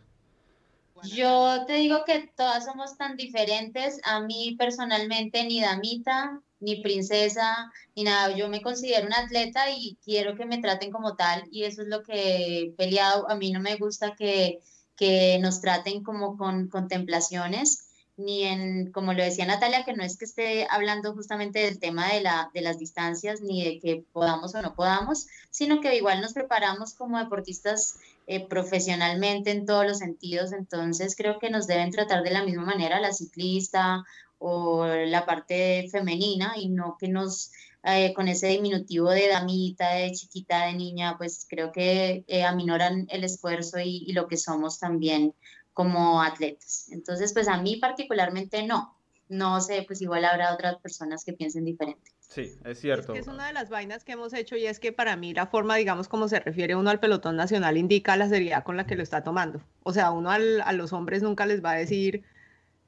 Yo 1.03 1.65
te 1.65 1.73
digo 1.73 2.03
que 2.05 2.30
todas 2.36 2.65
somos 2.65 2.97
tan 2.97 3.15
diferentes. 3.15 4.01
A 4.03 4.19
mí 4.21 4.55
personalmente 4.57 5.43
ni 5.45 5.61
damita, 5.61 6.41
ni 6.59 6.82
princesa, 6.82 7.71
ni 7.95 8.03
nada. 8.03 8.36
Yo 8.36 8.49
me 8.49 8.61
considero 8.61 9.07
una 9.07 9.19
atleta 9.19 9.71
y 9.71 9.97
quiero 10.03 10.36
que 10.36 10.45
me 10.45 10.59
traten 10.59 10.91
como 10.91 11.15
tal 11.15 11.43
y 11.51 11.63
eso 11.63 11.82
es 11.82 11.88
lo 11.88 12.03
que 12.03 12.63
he 12.63 12.71
peleado. 12.71 13.30
A 13.30 13.36
mí 13.36 13.51
no 13.51 13.61
me 13.61 13.77
gusta 13.77 14.13
que, 14.15 14.59
que 14.95 15.39
nos 15.39 15.61
traten 15.61 16.03
como 16.03 16.38
con 16.38 16.67
contemplaciones 16.67 17.88
ni 18.20 18.43
en, 18.43 18.91
como 18.91 19.13
lo 19.13 19.24
decía 19.24 19.45
Natalia, 19.45 19.86
que 19.86 19.93
no 19.93 20.03
es 20.03 20.17
que 20.17 20.26
esté 20.26 20.67
hablando 20.70 21.13
justamente 21.13 21.59
del 21.59 21.80
tema 21.80 22.11
de, 22.13 22.22
la, 22.22 22.51
de 22.53 22.61
las 22.61 22.78
distancias, 22.78 23.41
ni 23.41 23.63
de 23.63 23.80
que 23.80 24.03
podamos 24.11 24.53
o 24.53 24.61
no 24.61 24.76
podamos, 24.76 25.28
sino 25.49 25.80
que 25.82 25.95
igual 25.95 26.22
nos 26.22 26.34
preparamos 26.34 26.93
como 26.93 27.17
deportistas 27.17 27.97
eh, 28.28 28.45
profesionalmente 28.47 29.51
en 29.51 29.65
todos 29.65 29.86
los 29.86 29.99
sentidos, 29.99 30.51
entonces 30.51 31.15
creo 31.15 31.39
que 31.39 31.49
nos 31.49 31.65
deben 31.65 31.91
tratar 31.91 32.22
de 32.24 32.32
la 32.32 32.43
misma 32.43 32.65
manera 32.65 32.99
la 32.99 33.13
ciclista 33.13 34.03
o 34.38 34.86
la 34.86 35.26
parte 35.26 35.88
femenina 35.91 36.53
y 36.57 36.70
no 36.70 36.97
que 36.99 37.07
nos 37.07 37.51
eh, 37.84 38.13
con 38.13 38.28
ese 38.28 38.47
diminutivo 38.47 39.09
de 39.09 39.30
damita, 39.30 39.91
de 39.93 40.11
chiquita, 40.11 40.65
de 40.65 40.74
niña, 40.74 41.17
pues 41.17 41.45
creo 41.49 41.72
que 41.72 42.26
eh, 42.28 42.43
aminoran 42.43 43.07
el 43.09 43.24
esfuerzo 43.24 43.80
y, 43.80 44.03
y, 44.05 44.11
lo 44.11 44.28
que 44.28 44.36
somos 44.36 44.80
también 44.80 45.34
como 45.80 46.21
atletas. 46.21 46.89
Entonces, 46.91 47.32
pues 47.32 47.47
a 47.47 47.61
mí 47.61 47.77
particularmente 47.77 48.63
no. 48.63 48.97
No 49.30 49.61
sé, 49.61 49.86
pues 49.88 50.01
igual 50.01 50.25
habrá 50.25 50.53
otras 50.53 50.75
personas 50.75 51.23
que 51.23 51.32
piensen 51.32 51.63
diferente. 51.63 52.11
Sí, 52.19 52.51
es 52.65 52.82
cierto. 52.82 53.13
Es, 53.13 53.27
una 53.27 53.47
de 53.47 53.53
las 53.53 53.69
vainas 53.69 54.03
que 54.03 54.11
hemos 54.11 54.34
hecho 54.34 54.57
y 54.57 54.65
es 54.65 54.77
que 54.82 54.91
para 54.91 55.15
mí 55.15 55.34
la 55.34 55.47
forma, 55.47 55.77
digamos, 55.77 56.09
como 56.09 56.27
se 56.27 56.41
refiere 56.41 56.75
uno 56.75 56.89
al 56.89 56.99
pelotón 56.99 57.38
nacional 57.38 57.77
indica 57.77 58.17
la 58.17 58.27
seriedad 58.27 58.65
con 58.65 58.75
la 58.75 58.86
que 58.86 58.97
lo 58.97 59.03
está 59.03 59.23
tomando. 59.23 59.61
O 59.84 59.93
sea, 59.93 60.11
uno 60.11 60.32
al, 60.32 60.59
a 60.59 60.73
los 60.73 60.91
hombres 60.91 61.23
nunca 61.23 61.45
les 61.45 61.63
va 61.63 61.71
a 61.71 61.75
decir, 61.75 62.25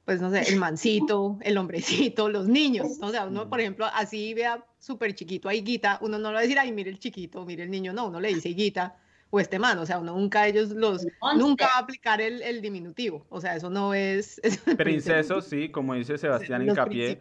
pues 0.04 0.20
no 0.20 0.30
sé, 0.30 0.42
el 0.52 0.58
mancito, 0.58 1.38
el 1.40 1.56
hombrecito, 1.56 2.28
los 2.28 2.46
niños. 2.46 2.98
O 3.00 3.08
sea, 3.08 3.24
uno, 3.24 3.48
por 3.48 3.62
ejemplo, 3.62 3.86
así 3.86 4.34
vea 4.34 4.62
súper 4.78 5.14
chiquito 5.14 5.48
a 5.48 5.54
Higuita, 5.54 5.98
uno 6.02 6.18
no 6.18 6.28
le 6.28 6.34
va 6.34 6.40
a 6.40 6.42
decir, 6.42 6.58
ay, 6.58 6.72
mire 6.72 6.90
el 6.90 6.98
chiquito, 6.98 7.46
mire 7.46 7.62
el 7.62 7.70
niño, 7.70 7.94
no, 7.94 8.08
uno 8.08 8.20
le 8.20 8.28
dice 8.34 8.50
Higuita 8.50 8.98
o 9.34 9.40
este 9.40 9.58
man, 9.58 9.78
o 9.78 9.86
sea, 9.86 9.98
uno 9.98 10.14
nunca 10.14 10.46
ellos 10.46 10.68
los, 10.72 11.06
nunca 11.36 11.64
va 11.64 11.72
a 11.76 11.78
aplicar 11.78 12.20
el, 12.20 12.42
el, 12.42 12.60
diminutivo, 12.60 13.24
o 13.30 13.40
sea, 13.40 13.56
eso 13.56 13.70
no 13.70 13.94
es... 13.94 14.38
Princeso, 14.76 15.40
sí, 15.40 15.70
como 15.70 15.94
dice 15.94 16.18
Sebastián 16.18 16.68
Incapié, 16.68 17.18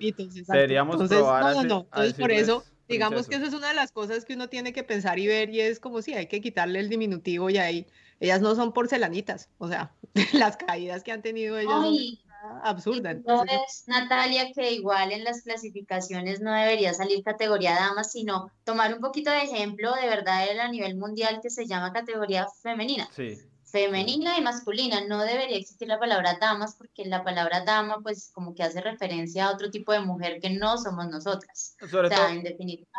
deberíamos 0.49 0.95
Entonces, 0.95 1.19
probar 1.19 1.55
no, 1.55 1.63
no, 1.63 1.79
Entonces, 1.85 2.13
por 2.15 2.31
eso, 2.33 2.65
digamos 2.89 3.29
que 3.29 3.35
eso 3.35 3.45
es 3.45 3.53
una 3.53 3.69
de 3.69 3.75
las 3.75 3.93
cosas 3.93 4.25
que 4.25 4.33
uno 4.33 4.49
tiene 4.49 4.73
que 4.73 4.83
pensar 4.83 5.19
y 5.19 5.27
ver, 5.27 5.51
y 5.51 5.61
es 5.61 5.79
como 5.79 6.01
si 6.01 6.13
hay 6.13 6.27
que 6.27 6.41
quitarle 6.41 6.81
el 6.81 6.89
diminutivo 6.89 7.49
y 7.49 7.57
ahí, 7.57 7.87
ellas 8.19 8.41
no 8.41 8.55
son 8.55 8.73
porcelanitas, 8.73 9.49
o 9.57 9.69
sea, 9.69 9.93
las 10.33 10.57
caídas 10.57 11.03
que 11.03 11.13
han 11.13 11.21
tenido 11.21 11.57
ellas 11.57 11.79
absurda. 12.63 13.11
Entonces, 13.11 13.83
Natalia, 13.87 14.51
que 14.53 14.71
igual 14.71 15.11
en 15.11 15.23
las 15.23 15.41
clasificaciones 15.41 16.41
no 16.41 16.53
debería 16.53 16.93
salir 16.93 17.23
categoría 17.23 17.75
damas, 17.75 18.11
sino 18.11 18.51
tomar 18.63 18.93
un 18.93 19.01
poquito 19.01 19.31
de 19.31 19.43
ejemplo 19.43 19.93
de 19.95 20.07
verdad 20.07 20.59
a 20.59 20.67
nivel 20.69 20.97
mundial 20.97 21.39
que 21.41 21.49
se 21.49 21.67
llama 21.67 21.93
categoría 21.93 22.47
femenina. 22.61 23.07
Sí. 23.15 23.37
Femenina 23.63 24.37
y 24.37 24.41
masculina, 24.41 24.99
no 25.07 25.23
debería 25.23 25.55
existir 25.55 25.87
la 25.87 25.97
palabra 25.97 26.37
damas 26.41 26.75
porque 26.75 27.05
la 27.05 27.23
palabra 27.23 27.63
dama 27.63 27.99
pues 28.03 28.29
como 28.33 28.53
que 28.53 28.63
hace 28.63 28.81
referencia 28.81 29.45
a 29.45 29.53
otro 29.53 29.71
tipo 29.71 29.93
de 29.93 30.01
mujer 30.01 30.41
que 30.41 30.49
no 30.49 30.77
somos 30.77 31.07
nosotras. 31.07 31.77
Sobre 31.89 32.07
o 32.07 32.11
sea, 32.11 32.33
en 32.33 32.43
definitiva, 32.43 32.89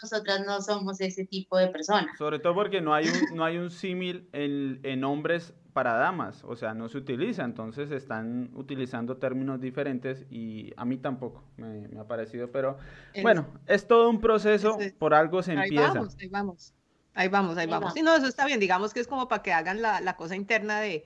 nosotras 0.00 0.46
no 0.46 0.60
somos 0.60 1.00
ese 1.00 1.24
tipo 1.26 1.58
de 1.58 1.66
personas. 1.66 2.16
Sobre 2.16 2.38
todo 2.38 2.54
porque 2.54 2.80
no 2.80 2.94
hay 2.94 3.08
un, 3.08 3.36
no 3.36 3.44
hay 3.44 3.58
un 3.58 3.70
símil 3.70 4.28
en, 4.32 4.78
en 4.84 5.02
hombres 5.02 5.52
para 5.72 5.94
damas, 5.94 6.44
o 6.44 6.56
sea, 6.56 6.74
no 6.74 6.88
se 6.88 6.98
utiliza, 6.98 7.44
entonces 7.44 7.90
están 7.90 8.50
utilizando 8.54 9.16
términos 9.16 9.60
diferentes 9.60 10.26
y 10.30 10.72
a 10.76 10.84
mí 10.84 10.98
tampoco 10.98 11.44
me, 11.56 11.88
ha 11.98 12.04
parecido, 12.04 12.50
pero 12.50 12.78
bueno, 13.22 13.46
es 13.66 13.86
todo 13.86 14.10
un 14.10 14.20
proceso, 14.20 14.78
por 14.98 15.14
algo 15.14 15.42
se 15.42 15.52
ahí 15.52 15.68
empieza. 15.68 15.94
Vamos, 15.94 16.16
ahí 16.18 16.28
vamos, 16.28 16.74
ahí 17.14 17.28
vamos, 17.28 17.56
ahí 17.56 17.66
vamos. 17.66 17.94
Sí, 17.94 18.02
no, 18.02 18.14
eso 18.14 18.26
está 18.26 18.46
bien, 18.46 18.60
digamos 18.60 18.92
que 18.92 19.00
es 19.00 19.06
como 19.06 19.28
para 19.28 19.42
que 19.42 19.52
hagan 19.52 19.82
la, 19.82 20.00
la 20.00 20.16
cosa 20.16 20.36
interna 20.36 20.80
de, 20.80 21.04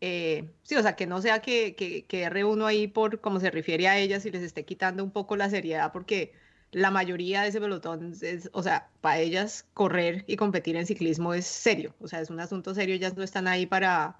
eh, 0.00 0.50
sí, 0.62 0.74
o 0.74 0.82
sea, 0.82 0.96
que 0.96 1.06
no 1.06 1.22
sea 1.22 1.40
que, 1.40 1.76
que, 1.76 2.06
que 2.06 2.28
R1 2.28 2.64
ahí 2.66 2.88
por 2.88 3.20
como 3.20 3.38
se 3.38 3.50
refiere 3.50 3.86
a 3.88 3.98
ellas 3.98 4.26
y 4.26 4.30
les 4.32 4.42
esté 4.42 4.64
quitando 4.64 5.04
un 5.04 5.12
poco 5.12 5.36
la 5.36 5.48
seriedad, 5.48 5.92
porque 5.92 6.32
la 6.72 6.90
mayoría 6.90 7.42
de 7.42 7.48
ese 7.48 7.60
pelotón 7.60 8.14
es, 8.20 8.50
o 8.52 8.62
sea, 8.62 8.88
para 9.00 9.18
ellas 9.18 9.66
correr 9.74 10.24
y 10.26 10.36
competir 10.36 10.76
en 10.76 10.86
ciclismo 10.86 11.34
es 11.34 11.46
serio, 11.46 11.94
o 12.00 12.08
sea, 12.08 12.20
es 12.20 12.30
un 12.30 12.40
asunto 12.40 12.74
serio, 12.74 12.94
ellas 12.94 13.16
no 13.16 13.22
están 13.22 13.46
ahí 13.46 13.66
para, 13.66 14.16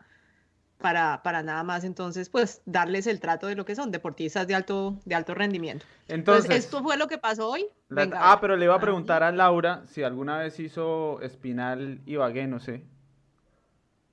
para, 0.79 1.23
para 1.23 1.43
nada 1.43 1.63
más, 1.63 1.85
entonces, 1.85 2.29
pues, 2.29 2.61
darles 2.67 3.07
el 3.07 3.21
trato 3.21 3.47
de 3.47 3.55
lo 3.55 3.65
que 3.65 3.75
son, 3.75 3.91
deportistas 3.91 4.47
de 4.47 4.55
alto, 4.55 5.01
de 5.07 5.15
alto 5.15 5.35
rendimiento. 5.35 5.87
Entonces, 6.09 6.51
esto 6.51 6.83
fue 6.83 6.99
lo 6.99 7.09
que 7.09 7.19
pasó 7.19 7.49
hoy. 7.49 7.67
ah, 8.15 8.39
pero 8.41 8.57
le 8.57 8.67
iba 8.67 8.75
a 8.75 8.81
preguntar 8.81 9.23
a 9.23 9.33
Laura 9.33 9.85
si 9.87 10.03
alguna 10.03 10.39
vez 10.39 10.61
hizo 10.61 11.21
espinal 11.23 12.01
y 12.05 12.17
vagué, 12.17 12.47
no 12.47 12.61
sé. 12.61 12.85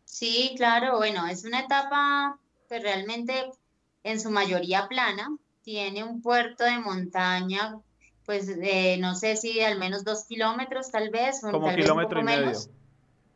Sí, 0.05 0.53
claro, 0.55 0.97
bueno, 0.97 1.27
es 1.27 1.43
una 1.43 1.59
etapa 1.59 2.39
que 2.69 2.79
realmente 2.79 3.51
en 4.03 4.19
su 4.19 4.31
mayoría 4.31 4.87
plana, 4.87 5.29
tiene 5.61 6.03
un 6.03 6.21
puerto 6.21 6.63
de 6.63 6.79
montaña 6.79 7.79
pues 8.30 8.45
no 8.99 9.15
sé 9.15 9.38
si 9.38 9.59
al 9.59 9.80
menos 9.80 10.03
dos 10.03 10.25
kilómetros 10.25 10.91
tal 10.91 11.09
vez, 11.09 11.41
Como 11.41 11.65
tal 11.65 11.77
kilómetro 11.77 12.23
vez 12.23 12.27
un 12.27 12.32
y 12.32 12.38
menos. 12.38 12.67
Medio. 12.67 12.80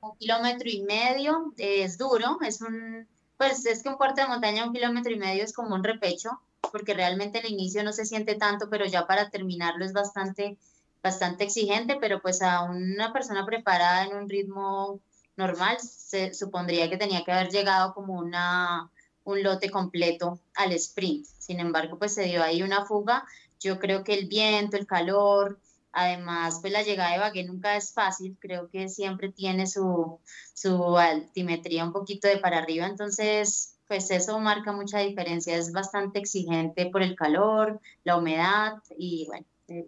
Un 0.02 0.18
kilómetro 0.20 0.70
y 0.70 0.82
medio, 0.84 1.54
es 1.58 1.98
duro, 1.98 2.38
es 2.46 2.62
un, 2.62 3.08
pues 3.36 3.66
es 3.66 3.82
que 3.82 3.90
un 3.90 3.98
puerto 3.98 4.22
de 4.22 4.28
montaña 4.28 4.68
un 4.68 4.72
kilómetro 4.72 5.12
y 5.12 5.18
medio 5.18 5.44
es 5.44 5.52
como 5.52 5.74
un 5.74 5.84
repecho, 5.84 6.40
porque 6.72 6.94
realmente 6.94 7.40
el 7.40 7.52
inicio 7.52 7.84
no 7.84 7.92
se 7.92 8.06
siente 8.06 8.36
tanto, 8.36 8.70
pero 8.70 8.86
ya 8.86 9.08
para 9.08 9.32
terminarlo 9.32 9.84
es 9.84 9.94
bastante, 9.94 10.58
bastante 11.02 11.46
exigente, 11.46 11.98
pero 12.00 12.22
pues 12.22 12.44
a 12.44 12.62
una 12.62 13.12
persona 13.12 13.48
preparada 13.48 14.06
en 14.06 14.16
un 14.16 14.30
ritmo 14.30 15.00
normal 15.38 15.80
se 15.80 16.36
supondría 16.36 16.88
que 16.92 16.98
tenía 16.98 17.24
que 17.24 17.32
haber 17.32 17.50
llegado 17.50 17.96
como 17.96 18.14
una 18.14 18.92
un 19.26 19.44
lote 19.44 19.70
completo 19.70 20.40
al 20.56 20.72
sprint. 20.74 21.26
Sin 21.38 21.60
embargo, 21.60 21.98
pues 21.98 22.14
se 22.14 22.24
dio 22.24 22.44
ahí 22.44 22.62
una 22.62 22.86
fuga. 22.86 23.26
Yo 23.64 23.80
creo 23.80 24.04
que 24.04 24.14
el 24.14 24.28
viento, 24.28 24.76
el 24.76 24.86
calor, 24.86 25.58
además, 25.94 26.60
pues 26.60 26.74
la 26.74 26.84
llegada 26.84 27.14
de 27.14 27.20
Bagué 27.20 27.44
nunca 27.46 27.78
es 27.78 27.94
fácil. 27.94 28.36
Creo 28.40 28.68
que 28.68 28.90
siempre 28.90 29.32
tiene 29.32 29.68
su, 29.68 30.20
su 30.54 30.98
altimetría 30.98 31.86
un 31.86 31.94
poquito 31.94 32.28
de 32.28 32.38
para 32.38 32.58
arriba. 32.58 32.86
Entonces, 32.86 33.78
pues 33.88 34.12
eso 34.12 34.40
marca 34.40 34.74
mucha 34.74 35.00
diferencia. 35.00 35.56
Es 35.56 35.72
bastante 35.72 36.20
exigente 36.20 36.88
por 36.88 37.02
el 37.02 37.16
calor, 37.16 37.80
la 38.04 38.18
humedad 38.18 38.74
y 38.98 39.26
bueno, 39.28 39.46
eh, 39.70 39.88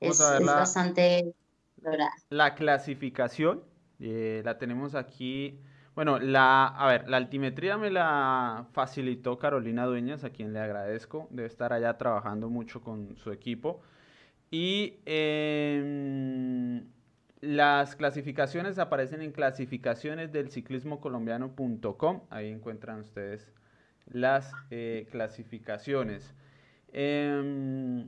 es, 0.00 0.18
bastante 0.44 1.32
La 2.28 2.54
clasificación, 2.54 3.62
eh, 4.00 4.42
la 4.44 4.58
tenemos 4.58 4.94
aquí 4.94 5.58
bueno, 5.94 6.18
la, 6.18 6.66
a 6.66 6.88
ver, 6.88 7.08
la 7.08 7.18
altimetría 7.18 7.76
me 7.78 7.90
la 7.90 8.66
facilitó 8.72 9.38
Carolina 9.38 9.86
Dueñas, 9.86 10.24
a 10.24 10.30
quien 10.30 10.52
le 10.52 10.58
agradezco. 10.60 11.28
Debe 11.30 11.46
estar 11.46 11.72
allá 11.72 11.96
trabajando 11.98 12.48
mucho 12.48 12.80
con 12.82 13.16
su 13.16 13.30
equipo. 13.30 13.80
Y 14.50 14.98
em, 15.06 16.84
las 17.40 17.94
clasificaciones 17.94 18.78
aparecen 18.78 19.22
en 19.22 19.32
clasificaciones 19.32 20.32
del 20.32 20.50
ciclismo 20.50 21.00
colombiano.com. 21.00 22.22
Ahí 22.30 22.50
encuentran 22.50 23.00
ustedes 23.00 23.52
las 24.06 24.52
eh, 24.70 25.06
clasificaciones. 25.10 26.34
Eh, 26.92 28.04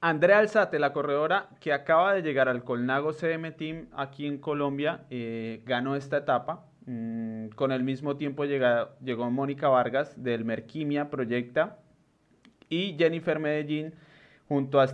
Andrea 0.00 0.38
Alzate, 0.38 0.78
la 0.78 0.92
corredora 0.92 1.48
que 1.60 1.72
acaba 1.72 2.12
de 2.14 2.22
llegar 2.22 2.48
al 2.48 2.64
Colnago 2.64 3.12
CM 3.12 3.50
Team 3.52 3.88
aquí 3.92 4.26
en 4.26 4.38
Colombia, 4.38 5.06
eh, 5.10 5.62
ganó 5.64 5.96
esta 5.96 6.18
etapa. 6.18 6.66
Mm, 6.86 7.48
con 7.56 7.72
el 7.72 7.82
mismo 7.82 8.16
tiempo 8.16 8.44
llegó 8.44 9.30
Mónica 9.30 9.68
Vargas 9.68 10.22
del 10.22 10.44
Merquimia 10.44 11.10
Proyecta 11.10 11.78
y 12.68 12.94
Jennifer 12.96 13.40
Medellín 13.40 13.92
junto 14.48 14.80
a 14.80 14.86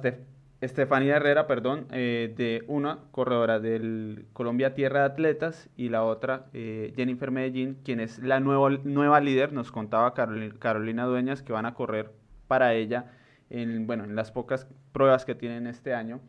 Estefanía 0.62 1.16
Herrera, 1.16 1.47
perdón, 1.47 1.86
eh, 1.90 2.32
de 2.34 2.64
una 2.66 3.01
corredora 3.11 3.61
del 3.61 4.24
Colombia 4.32 4.74
Tierra 4.74 5.01
de 5.01 5.07
Atletas 5.07 5.68
y 5.76 5.90
la 5.90 6.05
otra 6.05 6.47
eh, 6.55 6.95
Jennifer 6.97 7.30
Medellín, 7.30 7.76
quien 7.84 8.01
es 8.01 8.18
la 8.20 8.40
nueva, 8.40 8.70
nueva 8.84 9.20
líder, 9.20 9.53
nos 9.53 9.70
contaba 9.70 10.14
Carolina, 10.14 11.05
Dueñas 11.05 11.43
que 11.43 11.53
van 11.53 11.66
a 11.66 11.74
correr 11.74 12.11
para 12.49 12.72
ella 12.72 13.12
en, 13.51 13.86
bueno, 13.86 14.05
en 14.05 14.16
las 14.16 14.32
pocas 14.32 14.66
pruebas 14.93 15.26
que 15.26 15.34
tienen 15.34 15.66
este 15.66 15.93
año 15.93 16.20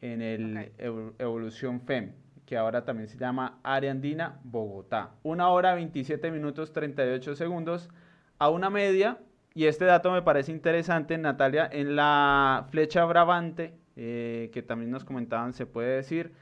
en 0.00 0.22
el 0.22 0.70
Evolución 1.18 1.80
FEM 1.80 2.12
que 2.48 2.56
ahora 2.56 2.82
también 2.82 3.08
se 3.08 3.18
llama 3.18 3.58
Área 3.62 3.90
Andina, 3.90 4.40
Bogotá. 4.42 5.10
Una 5.22 5.50
hora 5.50 5.74
27 5.74 6.30
minutos 6.30 6.72
38 6.72 7.36
segundos 7.36 7.90
a 8.38 8.48
una 8.48 8.70
media. 8.70 9.18
Y 9.52 9.66
este 9.66 9.84
dato 9.84 10.10
me 10.10 10.22
parece 10.22 10.50
interesante, 10.50 11.18
Natalia, 11.18 11.68
en 11.70 11.94
la 11.94 12.66
flecha 12.70 13.04
Brabante, 13.04 13.74
eh, 13.96 14.48
que 14.50 14.62
también 14.62 14.90
nos 14.90 15.04
comentaban, 15.04 15.52
se 15.52 15.66
puede 15.66 15.96
decir, 15.96 16.32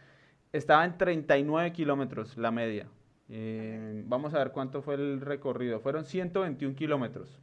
estaba 0.53 0.85
en 0.85 0.97
39 0.97 1.73
kilómetros 1.73 2.37
la 2.37 2.53
media. 2.53 2.87
Eh, 3.29 4.05
vamos 4.07 4.33
a 4.33 4.39
ver 4.39 4.53
cuánto 4.53 4.83
fue 4.83 4.95
el 4.95 5.21
recorrido. 5.21 5.81
Fueron 5.81 6.05
121 6.05 6.77
kilómetros, 6.77 7.41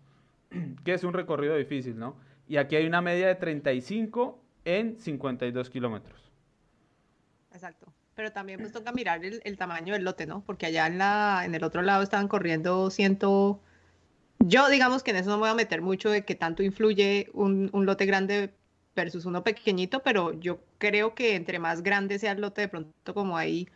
que 0.85 0.93
es 0.93 1.03
un 1.03 1.11
recorrido 1.11 1.57
difícil, 1.57 1.99
¿no? 1.99 2.15
Y 2.47 2.55
aquí 2.55 2.77
hay 2.77 2.85
una 2.85 3.01
media 3.01 3.27
de 3.27 3.35
35 3.35 4.41
en 4.63 4.97
52 4.97 5.69
kilómetros. 5.69 6.31
Exacto 7.51 7.93
pero 8.15 8.31
también 8.31 8.59
pues 8.59 8.71
toca 8.71 8.91
mirar 8.91 9.23
el, 9.25 9.41
el, 9.43 9.57
tamaño 9.57 9.93
del 9.93 10.03
lote, 10.03 10.25
¿no? 10.25 10.43
Porque 10.45 10.65
allá 10.67 10.87
en, 10.87 10.97
la, 10.97 11.43
en 11.45 11.55
el 11.55 11.63
otro 11.63 11.81
lado 11.81 12.03
estaban 12.03 12.27
corriendo 12.27 12.89
ciento... 12.89 13.61
Yo 14.39 14.69
digamos 14.69 15.03
que 15.03 15.11
en 15.11 15.17
eso 15.17 15.29
no 15.29 15.37
me 15.37 15.41
voy 15.41 15.49
a 15.51 15.55
meter 15.55 15.81
mucho 15.81 16.09
de 16.09 16.25
que 16.25 16.35
tanto 16.35 16.63
influye 16.63 17.29
un, 17.33 17.69
un, 17.71 17.85
lote 17.85 18.05
grande 18.05 18.53
versus 18.95 19.25
uno 19.25 19.43
pequeñito, 19.43 20.03
pero 20.03 20.33
yo 20.33 20.59
creo 20.79 21.15
que 21.15 21.35
entre 21.35 21.59
más 21.59 21.81
grande 21.81 22.19
sea 22.19 22.33
el 22.33 22.41
lote, 22.41 22.61
de 22.61 22.67
pronto 22.67 23.13
como 23.13 23.37
ahí, 23.37 23.69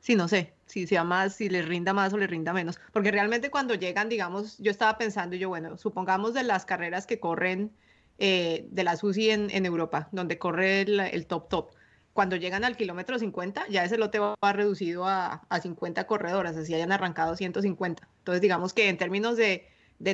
sí, 0.00 0.14
no 0.16 0.26
sé, 0.26 0.54
si 0.66 0.86
sea 0.86 1.04
más, 1.04 1.34
si 1.34 1.50
les 1.50 1.68
rinda 1.68 1.92
más 1.92 2.12
o 2.14 2.16
les 2.16 2.30
rinda 2.30 2.54
menos. 2.54 2.80
Porque 2.92 3.10
realmente 3.10 3.50
cuando 3.50 3.74
llegan, 3.74 4.08
digamos, 4.08 4.56
yo 4.58 4.70
estaba 4.70 4.96
pensando, 4.96 5.36
yo, 5.36 5.50
bueno, 5.50 5.76
supongamos 5.76 6.32
de 6.32 6.44
las 6.44 6.64
carreras 6.64 7.06
que 7.06 7.20
corren 7.20 7.70
eh, 8.18 8.66
de 8.70 8.84
la 8.84 8.96
UCI 9.00 9.30
en, 9.30 9.66
Europa, 9.66 10.08
donde 10.10 10.38
corre 10.38 10.82
el 10.82 11.26
top 11.26 11.48
top 11.48 11.70
cuando 12.14 12.36
llegan 12.36 12.64
al 12.64 12.76
kilómetro 12.76 13.18
50, 13.18 13.66
ya 13.68 13.84
ese 13.84 13.98
lote 13.98 14.20
va 14.20 14.52
reducido 14.52 15.06
a, 15.06 15.42
a 15.48 15.60
50 15.60 16.06
corredoras, 16.06 16.56
así 16.56 16.72
hayan 16.72 16.92
arrancado 16.92 17.36
150. 17.36 18.08
Entonces, 18.18 18.40
digamos 18.40 18.72
que 18.72 18.88
en 18.88 18.96
términos 18.96 19.36
de, 19.36 19.66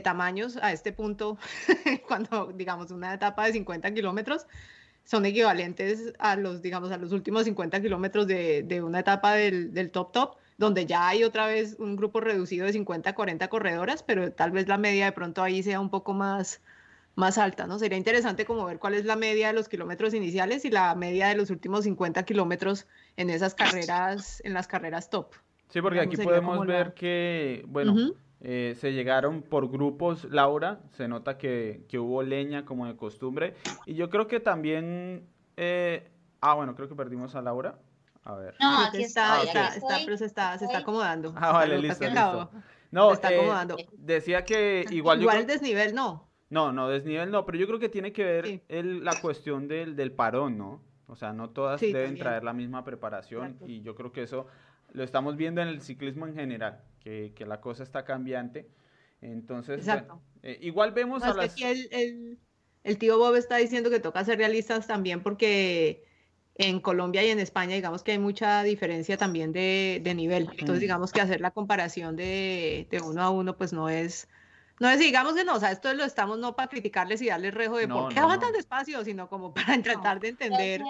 tamaños, 0.02 0.56
a 0.62 0.72
este 0.72 0.92
punto, 0.92 1.36
cuando 2.08 2.52
digamos 2.54 2.90
una 2.90 3.12
etapa 3.12 3.44
de 3.46 3.52
50 3.52 3.92
kilómetros, 3.92 4.46
son 5.04 5.26
equivalentes 5.26 6.14
a 6.18 6.36
los, 6.36 6.62
digamos, 6.62 6.90
a 6.90 6.96
los 6.96 7.12
últimos 7.12 7.44
50 7.44 7.82
kilómetros 7.82 8.26
de, 8.26 8.82
una 8.82 9.00
etapa 9.00 9.34
del, 9.34 9.74
del, 9.74 9.90
top 9.90 10.12
top, 10.12 10.36
donde 10.56 10.86
ya 10.86 11.06
hay 11.06 11.22
otra 11.22 11.46
vez 11.46 11.76
un 11.78 11.96
grupo 11.96 12.20
reducido 12.20 12.64
de 12.64 12.72
50 12.72 13.14
40 13.14 13.48
corredoras, 13.48 14.02
pero 14.02 14.32
tal 14.32 14.52
vez 14.52 14.68
la 14.68 14.78
media 14.78 15.04
de 15.04 15.12
pronto 15.12 15.42
ahí 15.42 15.62
sea 15.62 15.80
un 15.80 15.90
poco 15.90 16.14
más, 16.14 16.62
más 17.14 17.38
alta, 17.38 17.66
¿no? 17.66 17.78
Sería 17.78 17.98
interesante 17.98 18.44
como 18.44 18.64
ver 18.64 18.78
cuál 18.78 18.94
es 18.94 19.04
la 19.04 19.16
media 19.16 19.48
de 19.48 19.52
los 19.52 19.68
kilómetros 19.68 20.14
iniciales 20.14 20.64
y 20.64 20.70
la 20.70 20.94
media 20.94 21.28
de 21.28 21.36
los 21.36 21.50
últimos 21.50 21.84
50 21.84 22.22
kilómetros 22.24 22.86
en 23.16 23.30
esas 23.30 23.54
carreras, 23.54 24.40
en 24.44 24.54
las 24.54 24.66
carreras 24.66 25.10
top. 25.10 25.34
Sí, 25.68 25.80
porque 25.80 26.00
aquí 26.00 26.16
podemos 26.16 26.66
ver 26.66 26.94
que, 26.94 27.64
bueno, 27.68 27.94
eh, 28.40 28.74
se 28.80 28.92
llegaron 28.92 29.42
por 29.42 29.70
grupos, 29.70 30.24
Laura, 30.24 30.80
se 30.92 31.06
nota 31.08 31.38
que, 31.38 31.84
que, 31.88 31.98
hubo 31.98 32.22
leña 32.22 32.64
como 32.64 32.86
de 32.86 32.96
costumbre, 32.96 33.54
y 33.86 33.94
yo 33.94 34.10
creo 34.10 34.26
que 34.26 34.40
también, 34.40 35.28
eh, 35.56 36.10
ah, 36.40 36.54
bueno, 36.54 36.74
creo 36.74 36.88
que 36.88 36.94
perdimos 36.94 37.34
a 37.34 37.42
Laura. 37.42 37.78
A 38.24 38.34
ver. 38.34 38.54
No, 38.60 38.84
aquí 38.84 39.02
está, 39.02 39.42
está, 39.42 39.68
está, 39.68 39.98
pero 40.04 40.16
se 40.16 40.26
está, 40.26 40.58
se 40.58 40.66
está 40.66 40.78
acomodando. 40.78 41.32
Ah, 41.36 41.52
vale, 41.52 41.78
listo, 41.78 42.04
listo. 42.04 42.50
No, 42.90 43.08
se 43.08 43.14
está 43.14 43.32
eh, 43.32 43.36
acomodando. 43.36 43.76
decía 43.96 44.44
que 44.44 44.84
igual... 44.90 45.20
Igual 45.20 45.38
el 45.38 45.46
desnivel 45.46 45.94
no. 45.94 46.29
No, 46.50 46.72
no, 46.72 46.88
desnivel 46.88 47.30
no, 47.30 47.46
pero 47.46 47.58
yo 47.58 47.66
creo 47.66 47.78
que 47.78 47.88
tiene 47.88 48.12
que 48.12 48.24
ver 48.24 48.60
la 48.68 49.20
cuestión 49.20 49.68
del, 49.68 49.94
del, 49.94 50.10
parón, 50.10 50.58
¿no? 50.58 50.82
O 51.06 51.14
sea, 51.16 51.32
no 51.32 51.50
todas 51.50 51.80
deben 51.80 52.18
traer 52.18 52.42
la 52.42 52.52
misma 52.52 52.84
preparación 52.84 53.56
y 53.66 53.82
yo 53.82 53.94
creo 53.94 54.12
que 54.12 54.24
eso 54.24 54.46
lo 54.92 55.04
estamos 55.04 55.36
viendo 55.36 55.62
en 55.62 55.68
el 55.68 55.80
ciclismo 55.80 56.26
en 56.26 56.34
general, 56.34 56.82
que, 57.00 57.32
que 57.36 57.46
la 57.46 57.60
cosa 57.60 57.84
está 57.84 58.04
cambiante. 58.04 58.68
Entonces, 59.22 59.84
bueno, 59.86 60.20
eh, 60.42 60.58
igual 60.60 60.92
vemos 60.92 61.22
a 61.22 61.34
las... 61.34 61.60
el, 61.60 61.88
el, 61.92 62.38
el, 62.84 62.98
tío 62.98 63.18
Bob 63.18 63.36
está 63.36 63.56
diciendo 63.56 63.90
que 63.90 64.00
toca 64.00 64.24
ser 64.24 64.38
realistas 64.38 64.86
también 64.86 65.22
porque 65.22 66.02
en 66.56 66.80
Colombia 66.80 67.22
y 67.24 67.28
en 67.28 67.38
España 67.38 67.74
digamos 67.74 68.02
que 68.02 68.12
hay 68.12 68.18
mucha 68.18 68.62
diferencia 68.62 69.16
también 69.16 69.52
de, 69.52 70.00
de 70.02 70.14
nivel. 70.14 70.48
Entonces, 70.52 70.80
digamos 70.80 71.12
que 71.12 71.20
hacer 71.20 71.40
la 71.40 71.52
comparación 71.52 72.16
de, 72.16 72.88
de 72.90 73.00
uno 73.00 73.22
a 73.22 73.30
uno 73.30 73.56
pues 73.56 73.72
no 73.72 73.88
es 73.88 74.28
no 74.80 74.88
es, 74.88 74.98
digamos 74.98 75.34
que 75.34 75.44
no, 75.44 75.54
o 75.54 75.60
sea, 75.60 75.70
esto 75.70 75.92
lo 75.92 76.04
estamos 76.04 76.38
no 76.38 76.56
para 76.56 76.68
criticarles 76.68 77.20
y 77.20 77.28
darles 77.28 77.54
rejo 77.54 77.76
de 77.76 77.86
por 77.86 78.12
qué 78.12 78.20
van 78.20 78.40
tan 78.40 78.52
despacio, 78.52 79.04
sino 79.04 79.28
como 79.28 79.54
para 79.54 79.80
tratar 79.82 80.18
de 80.18 80.28
entender, 80.28 80.82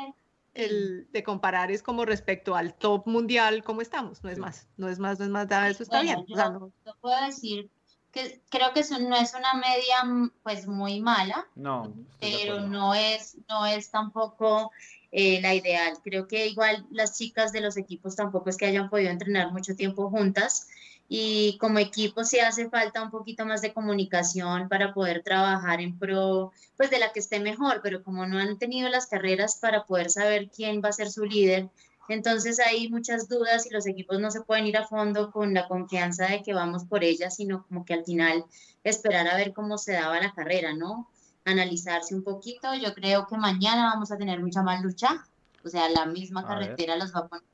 el, 0.55 1.09
de 1.13 1.23
comparar 1.23 1.71
es 1.71 1.83
como 1.83 2.05
respecto 2.05 2.55
al 2.55 2.75
top 2.75 3.07
mundial, 3.07 3.65
cómo 3.65 3.83
estamos, 3.83 4.23
no 4.23 4.31
es 4.31 4.39
más, 4.39 4.69
no 4.77 4.89
es 4.89 4.99
más, 5.01 5.19
no 5.19 5.25
es 5.25 5.31
más, 5.31 5.51
eso 5.69 5.83
está 5.83 6.03
bien. 6.03 6.25
Yo, 6.27 6.35
o 6.35 6.37
sea, 6.37 6.51
no... 6.51 6.73
puedo 7.01 7.21
decir 7.27 7.69
que 8.13 8.41
creo 8.49 8.73
que 8.73 8.81
eso 8.81 8.99
no 9.01 9.17
es 9.17 9.35
una 9.35 9.55
media 9.55 10.31
pues 10.45 10.69
muy 10.69 11.01
mala, 11.01 11.49
no, 11.57 11.93
pero 12.21 12.61
no 12.61 12.95
es, 12.95 13.39
no 13.49 13.67
es 13.67 13.91
tampoco 13.91 14.71
eh, 15.11 15.41
la 15.41 15.53
ideal. 15.53 15.99
Creo 16.05 16.29
que 16.29 16.47
igual 16.47 16.87
las 16.93 17.19
chicas 17.19 17.51
de 17.51 17.61
los 17.61 17.77
equipos 17.77 18.15
tampoco 18.15 18.51
es 18.51 18.57
que 18.57 18.67
hayan 18.67 18.89
podido 18.89 19.11
entrenar 19.11 19.51
mucho 19.53 19.75
tiempo 19.75 20.11
juntas 20.11 20.69
y 21.13 21.59
como 21.59 21.81
equipo 21.81 22.23
sí 22.23 22.39
hace 22.39 22.71
falta 22.71 23.03
un 23.03 23.11
poquito 23.11 23.45
más 23.45 23.61
de 23.63 23.75
comunicación 23.75 24.69
para 24.69 24.95
poder 24.95 25.25
trabajar 25.25 25.81
en 25.81 25.99
pro, 25.99 26.53
pues 26.77 26.89
de 26.89 27.01
la 27.01 27.13
que 27.13 27.19
esté 27.19 27.41
mejor, 27.41 27.81
pero 27.83 28.05
como 28.05 28.27
no 28.27 28.39
han 28.39 28.59
tenido 28.59 28.89
las 28.89 29.09
carreras 29.09 29.59
para 29.61 29.85
poder 29.87 30.09
saber 30.09 30.49
quién 30.55 30.81
va 30.85 30.91
a 30.91 30.93
ser 30.93 31.11
su 31.11 31.25
líder, 31.25 31.69
entonces 32.09 32.61
hay 32.61 32.89
muchas 32.89 33.29
dudas 33.29 33.67
y 33.67 33.71
los 33.71 33.89
equipos 33.89 34.21
no 34.21 34.31
se 34.31 34.43
pueden 34.43 34.69
ir 34.69 34.77
a 34.77 34.87
fondo 34.87 35.33
con 35.33 35.53
la 35.53 35.67
confianza 35.67 36.29
de 36.29 36.45
que 36.45 36.55
vamos 36.55 36.85
por 36.85 37.03
ellas, 37.03 37.35
sino 37.35 37.67
como 37.67 37.85
que 37.85 37.95
al 37.95 38.05
final 38.05 38.45
esperar 38.85 39.27
a 39.27 39.37
ver 39.37 39.53
cómo 39.53 39.79
se 39.79 39.95
daba 39.95 40.21
la 40.21 40.33
carrera, 40.33 40.75
¿no? 40.75 41.09
Analizarse 41.45 42.15
un 42.15 42.23
poquito. 42.23 42.73
Yo 42.75 42.95
creo 42.95 43.27
que 43.27 43.37
mañana 43.37 43.91
vamos 43.93 44.13
a 44.13 44.17
tener 44.17 44.39
mucha 44.39 44.63
más 44.63 44.81
lucha, 44.81 45.27
o 45.65 45.69
sea, 45.69 45.89
la 45.89 46.07
misma 46.07 46.47
carretera 46.47 46.97
los 46.97 47.13
va 47.13 47.21
a 47.21 47.27
poner 47.27 47.45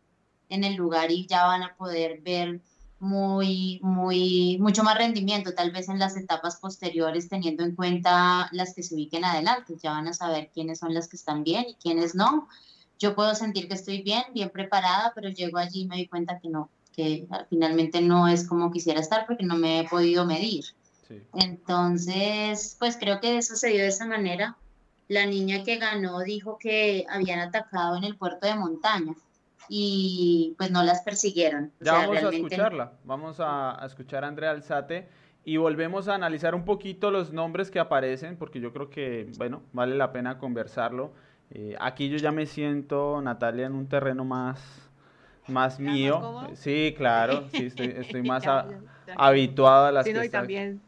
en 0.51 0.63
el 0.63 0.75
lugar 0.75 1.11
y 1.11 1.27
ya 1.27 1.47
van 1.47 1.63
a 1.63 1.75
poder 1.75 2.21
ver 2.21 2.61
muy, 2.99 3.79
muy, 3.83 4.59
mucho 4.61 4.83
más 4.83 4.97
rendimiento, 4.97 5.55
tal 5.55 5.71
vez 5.71 5.89
en 5.89 5.99
las 5.99 6.17
etapas 6.17 6.57
posteriores, 6.57 7.29
teniendo 7.29 7.63
en 7.63 7.75
cuenta 7.75 8.49
las 8.53 8.75
que 8.75 8.83
se 8.83 8.95
ubiquen 8.95 9.25
adelante. 9.25 9.75
Ya 9.83 9.91
van 9.91 10.09
a 10.09 10.15
saber 10.15 10.51
quiénes 10.53 10.79
son 10.79 10.95
las 10.95 11.09
que 11.09 11.17
están 11.17 11.45
bien 11.45 11.67
y 11.69 11.75
quiénes 11.75 12.15
no. 12.15 12.49
Yo 12.99 13.15
puedo 13.15 13.35
sentir 13.35 13.69
que 13.69 13.75
estoy 13.75 14.03
bien, 14.03 14.23
bien 14.33 14.51
preparada, 14.51 15.13
pero 15.15 15.29
llego 15.29 15.59
allí 15.59 15.83
y 15.83 15.87
me 15.87 15.97
doy 15.97 16.09
cuenta 16.09 16.39
que 16.41 16.49
no, 16.49 16.71
que 16.95 17.27
finalmente 17.51 18.01
no 18.01 18.29
es 18.29 18.47
como 18.49 18.73
quisiera 18.73 19.01
estar 19.01 19.27
porque 19.27 19.45
no 19.45 19.57
me 19.57 19.81
he 19.81 19.89
podido 19.89 20.25
medir. 20.25 20.65
Entonces, 21.35 22.77
pues 22.79 22.97
creo 22.97 23.21
que 23.21 23.37
eso 23.37 23.55
se 23.55 23.69
dio 23.69 23.83
de 23.83 23.89
esa 23.89 24.07
manera. 24.07 24.57
La 25.09 25.27
niña 25.27 25.63
que 25.63 25.77
ganó 25.77 26.21
dijo 26.21 26.59
que 26.59 27.07
habían 27.09 27.39
atacado 27.39 27.97
en 27.97 28.05
el 28.05 28.17
puerto 28.17 28.47
de 28.47 28.57
montaña 28.57 29.15
y 29.69 30.55
pues 30.59 30.71
no 30.71 30.83
las 30.83 31.03
persiguieron. 31.03 31.73
Ya 31.81 31.93
vamos 31.93 32.23
a 32.23 32.29
escucharla, 32.29 32.93
vamos 33.05 33.37
a, 33.41 33.81
escuchar 33.85 34.25
a 34.25 34.29
Andrea 34.29 34.51
Alzate 34.51 35.09
y 35.45 35.57
volvemos 35.57 36.09
a 36.09 36.15
analizar 36.15 36.55
un 36.55 36.65
poquito 36.65 37.11
los 37.11 37.33
nombres 37.33 37.71
que 37.71 37.79
aparecen 37.79 38.37
porque 38.37 38.61
yo 38.61 38.73
creo 38.73 38.91
que, 38.91 39.31
bueno, 39.39 39.63
vale 39.73 39.97
la 39.97 40.13
pena 40.13 40.39
conversarlo. 40.39 41.13
Eh, 41.51 41.77
aquí 41.81 42.09
yo 42.09 42.17
ya 42.17 42.33
me 42.33 42.47
siento, 42.47 43.21
Natalia, 43.23 43.67
en 43.67 43.75
un 43.75 43.87
terreno 43.87 44.25
más, 44.25 44.61
más 45.47 45.79
mío. 45.79 46.49
sí, 46.55 46.95
claro, 46.97 47.49
sí, 47.51 47.67
estoy, 47.67 48.23
más 48.25 48.45
habituado 49.17 49.87
a 49.87 49.93
las 49.93 50.05
sí, 50.05 50.13
y 50.13 50.29
también, 50.29 50.81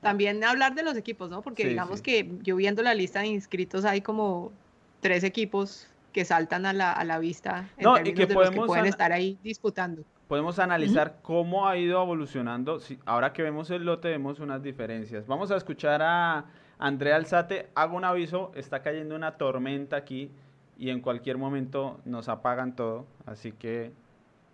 también 0.00 0.44
hablar 0.44 0.74
de 0.74 0.84
los 0.84 0.96
equipos, 0.96 1.30
¿no? 1.30 1.42
Porque 1.42 1.66
digamos 1.66 2.00
que 2.00 2.30
yo 2.42 2.56
viendo 2.56 2.82
la 2.82 2.94
lista 2.94 3.20
de 3.20 3.26
inscritos 3.26 3.84
hay 3.84 4.00
como 4.00 4.52
tres 5.00 5.24
equipos 5.24 5.88
que 6.12 6.24
saltan 6.24 6.66
a 6.66 6.72
la, 6.72 6.92
a 6.92 7.04
la 7.04 7.18
vista 7.18 7.68
en 7.76 7.84
no, 7.84 7.98
y 7.98 8.14
que, 8.14 8.26
podemos 8.26 8.66
pueden 8.66 8.86
estar 8.86 9.12
ahí 9.12 9.38
disputando. 9.42 10.04
Podemos 10.28 10.58
analizar 10.58 11.20
cómo 11.22 11.66
ha 11.66 11.78
ido 11.78 12.02
evolucionando. 12.02 12.80
ahora 13.06 13.32
que 13.32 13.42
vemos 13.42 13.70
el 13.70 13.86
lote, 13.86 14.08
vemos 14.08 14.40
unas 14.40 14.62
diferencias. 14.62 15.26
Vamos 15.26 15.50
a 15.50 15.56
escuchar 15.56 16.02
a 16.02 16.44
Andrea 16.78 17.16
Alzate. 17.16 17.70
Hago 17.74 17.96
un 17.96 18.04
aviso, 18.04 18.52
está 18.54 18.82
cayendo 18.82 19.16
una 19.16 19.38
tormenta 19.38 19.96
aquí 19.96 20.30
y 20.76 20.90
en 20.90 21.00
cualquier 21.00 21.38
momento 21.38 22.00
nos 22.04 22.28
apagan 22.28 22.76
todo. 22.76 23.06
Así 23.24 23.52
que 23.52 23.92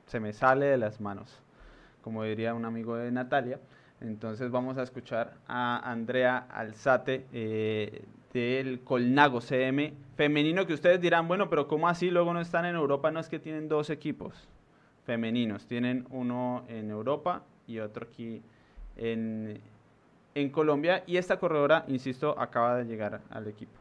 se 0.07 0.21
me 0.21 0.33
sale 0.33 0.67
de 0.67 0.79
las 0.79 1.01
manos, 1.01 1.41
como 2.03 2.23
diría 2.23 2.55
un 2.55 2.65
amigo 2.65 2.95
de 2.97 3.11
Natalia. 3.11 3.59
Entonces 4.01 4.53
vamos 4.53 4.79
a 4.79 4.83
escuchar 4.85 5.35
a 5.49 5.91
Andrea 5.91 6.47
Alzate. 6.53 7.27
Eh, 7.33 8.05
del 8.35 8.81
Colnago 8.81 9.41
CM 9.41 9.95
femenino 10.17 10.67
que 10.67 10.75
ustedes 10.75 11.01
dirán, 11.01 11.29
bueno, 11.29 11.49
pero 11.49 11.69
¿cómo 11.69 11.89
así 11.89 12.11
luego 12.11 12.35
no 12.35 12.41
están 12.41 12.67
en 12.67 12.75
Europa? 12.75 13.11
No 13.11 13.21
es 13.21 13.29
que 13.29 13.39
tienen 13.39 13.69
dos 13.69 13.91
equipos 13.91 14.35
femeninos, 15.07 15.67
tienen 15.67 16.07
uno 16.11 16.65
en 16.69 16.91
Europa 16.91 17.43
y 17.67 17.79
otro 17.79 18.09
aquí 18.11 18.43
en, 18.97 19.61
en 20.35 20.51
Colombia 20.51 21.05
y 21.07 21.17
esta 21.17 21.39
corredora, 21.39 21.85
insisto, 21.89 22.39
acaba 22.39 22.77
de 22.77 22.85
llegar 22.85 23.21
al 23.31 23.47
equipo. 23.47 23.73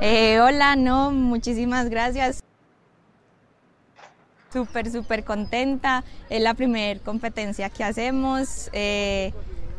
Eh, 0.00 0.40
hola, 0.40 0.76
no, 0.76 1.10
muchísimas 1.10 1.90
gracias. 1.90 2.42
Súper, 4.52 4.90
súper 4.90 5.24
contenta. 5.24 6.04
Es 6.30 6.40
la 6.40 6.54
primera 6.54 7.00
competencia 7.00 7.68
que 7.68 7.82
hacemos. 7.82 8.70
Eh, 8.72 9.32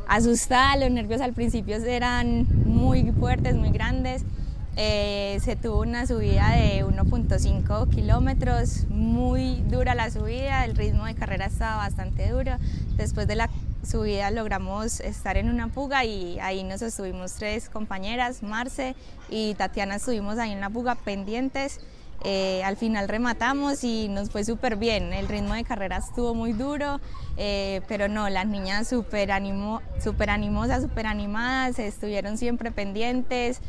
asustada, 0.08 0.78
los 0.78 0.91
nervios 0.91 1.22
al 1.22 1.34
principio 1.34 1.78
eran 1.78 2.47
muy 2.66 3.12
fuertes, 3.12 3.55
muy 3.55 3.70
grandes. 3.70 4.24
Eh, 4.80 5.39
se 5.43 5.55
tuvo 5.55 5.82
una 5.82 6.05
subida 6.05 6.51
de 6.51 6.86
1.5 6.86 7.89
kilómetros, 7.89 8.86
muy 8.89 9.64
dura 9.70 9.95
la 9.95 10.12
subida, 10.12 10.66
el 10.66 10.76
ritmo 10.76 11.05
de 11.05 11.16
carrera 11.16 11.47
estaba 11.47 11.78
bastante 11.78 12.30
duro. 12.30 12.58
Después 12.95 13.28
de 13.28 13.36
la 13.36 13.49
subida 13.84 14.30
logramos 14.30 14.99
estar 14.99 15.38
en 15.38 15.49
una 15.49 15.70
fuga 15.70 16.05
y 16.05 16.39
ahí 16.39 16.64
nos 16.64 16.82
estuvimos 16.84 17.34
tres 17.34 17.70
compañeras, 17.70 18.43
Marce 18.43 18.95
y 19.30 19.55
Tatiana 19.55 19.95
estuvimos 19.95 20.38
ahí 20.38 20.51
en 20.51 20.62
la 20.62 20.70
fuga 20.70 20.93
pendientes. 20.95 21.80
Eh, 22.24 22.63
al 22.63 22.78
final 22.78 23.07
rematamos 23.07 23.84
y 23.84 24.09
nos 24.09 24.30
fue 24.30 24.43
súper 24.43 24.76
bien. 24.76 25.13
El 25.13 25.28
ritmo 25.28 25.53
de 25.53 25.63
carrera 25.63 25.97
estuvo 25.97 26.34
muy 26.34 26.53
duro, 26.53 26.99
eh, 27.38 27.82
pero 27.88 28.07
no, 28.07 28.30
las 28.30 28.47
niñas 28.47 28.88
súper 28.88 29.30
super 30.03 30.30
animosas, 30.30 30.82
súper 30.82 31.05
animadas, 31.07 31.80
estuvieron 31.80 32.38
siempre 32.38 32.72
pendientes, 32.72 33.61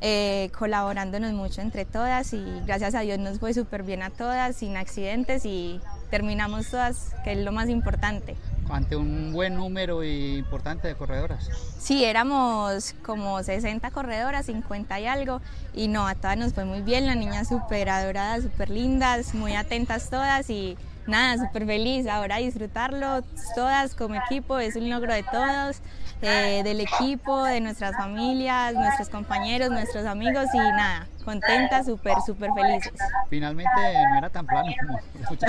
eh, 0.00 0.50
colaborándonos 0.58 1.32
mucho 1.32 1.60
entre 1.60 1.84
todas 1.84 2.32
y 2.32 2.44
gracias 2.66 2.96
a 2.96 3.00
Dios 3.00 3.20
nos 3.20 3.38
fue 3.38 3.54
súper 3.54 3.84
bien 3.84 4.02
a 4.02 4.10
todas, 4.10 4.56
sin 4.56 4.76
accidentes 4.76 5.44
y 5.44 5.80
terminamos 6.10 6.70
todas, 6.70 7.14
que 7.22 7.32
es 7.32 7.38
lo 7.38 7.52
más 7.52 7.68
importante 7.68 8.34
ante 8.72 8.96
un 8.96 9.32
buen 9.32 9.54
número 9.54 10.02
importante 10.02 10.88
de 10.88 10.94
corredoras. 10.94 11.48
Sí, 11.78 12.04
éramos 12.04 12.94
como 13.04 13.42
60 13.42 13.90
corredoras, 13.90 14.46
50 14.46 14.98
y 15.00 15.06
algo, 15.06 15.40
y 15.74 15.88
no, 15.88 16.06
a 16.06 16.14
todas 16.14 16.38
nos 16.38 16.54
fue 16.54 16.64
muy 16.64 16.80
bien, 16.80 17.06
las 17.06 17.16
niñas 17.16 17.48
súper 17.48 17.90
adoradas, 17.90 18.44
súper 18.44 18.70
lindas, 18.70 19.34
muy 19.34 19.54
atentas 19.54 20.08
todas 20.08 20.48
y 20.48 20.78
nada, 21.06 21.36
súper 21.44 21.66
feliz 21.66 22.06
ahora 22.06 22.38
disfrutarlo 22.38 23.22
todas 23.54 23.94
como 23.94 24.14
equipo, 24.14 24.58
es 24.58 24.74
un 24.74 24.88
logro 24.88 25.12
de 25.12 25.22
todos, 25.24 25.80
eh, 26.22 26.62
del 26.62 26.80
equipo, 26.80 27.44
de 27.44 27.60
nuestras 27.60 27.96
familias, 27.96 28.74
nuestros 28.74 29.08
compañeros, 29.08 29.70
nuestros 29.70 30.06
amigos 30.06 30.46
y 30.54 30.58
nada, 30.58 31.06
contentas, 31.24 31.86
súper, 31.86 32.14
súper 32.24 32.50
felices. 32.54 32.92
Finalmente 33.28 33.70
no 34.10 34.18
era 34.18 34.30
tan 34.30 34.46
plano 34.46 34.72
como 34.80 34.98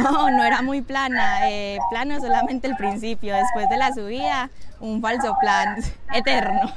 No, 0.04 0.32
no 0.32 0.44
era 0.44 0.62
muy 0.62 0.82
plana, 0.82 1.50
eh, 1.50 1.78
plano 1.90 2.20
solamente 2.20 2.68
el 2.68 2.76
principio, 2.76 3.36
después 3.36 3.70
de 3.70 3.78
la 3.78 3.94
subida 3.94 4.50
un 4.84 5.02
falso 5.02 5.38
plan 5.40 5.78
eterno, 6.14 6.72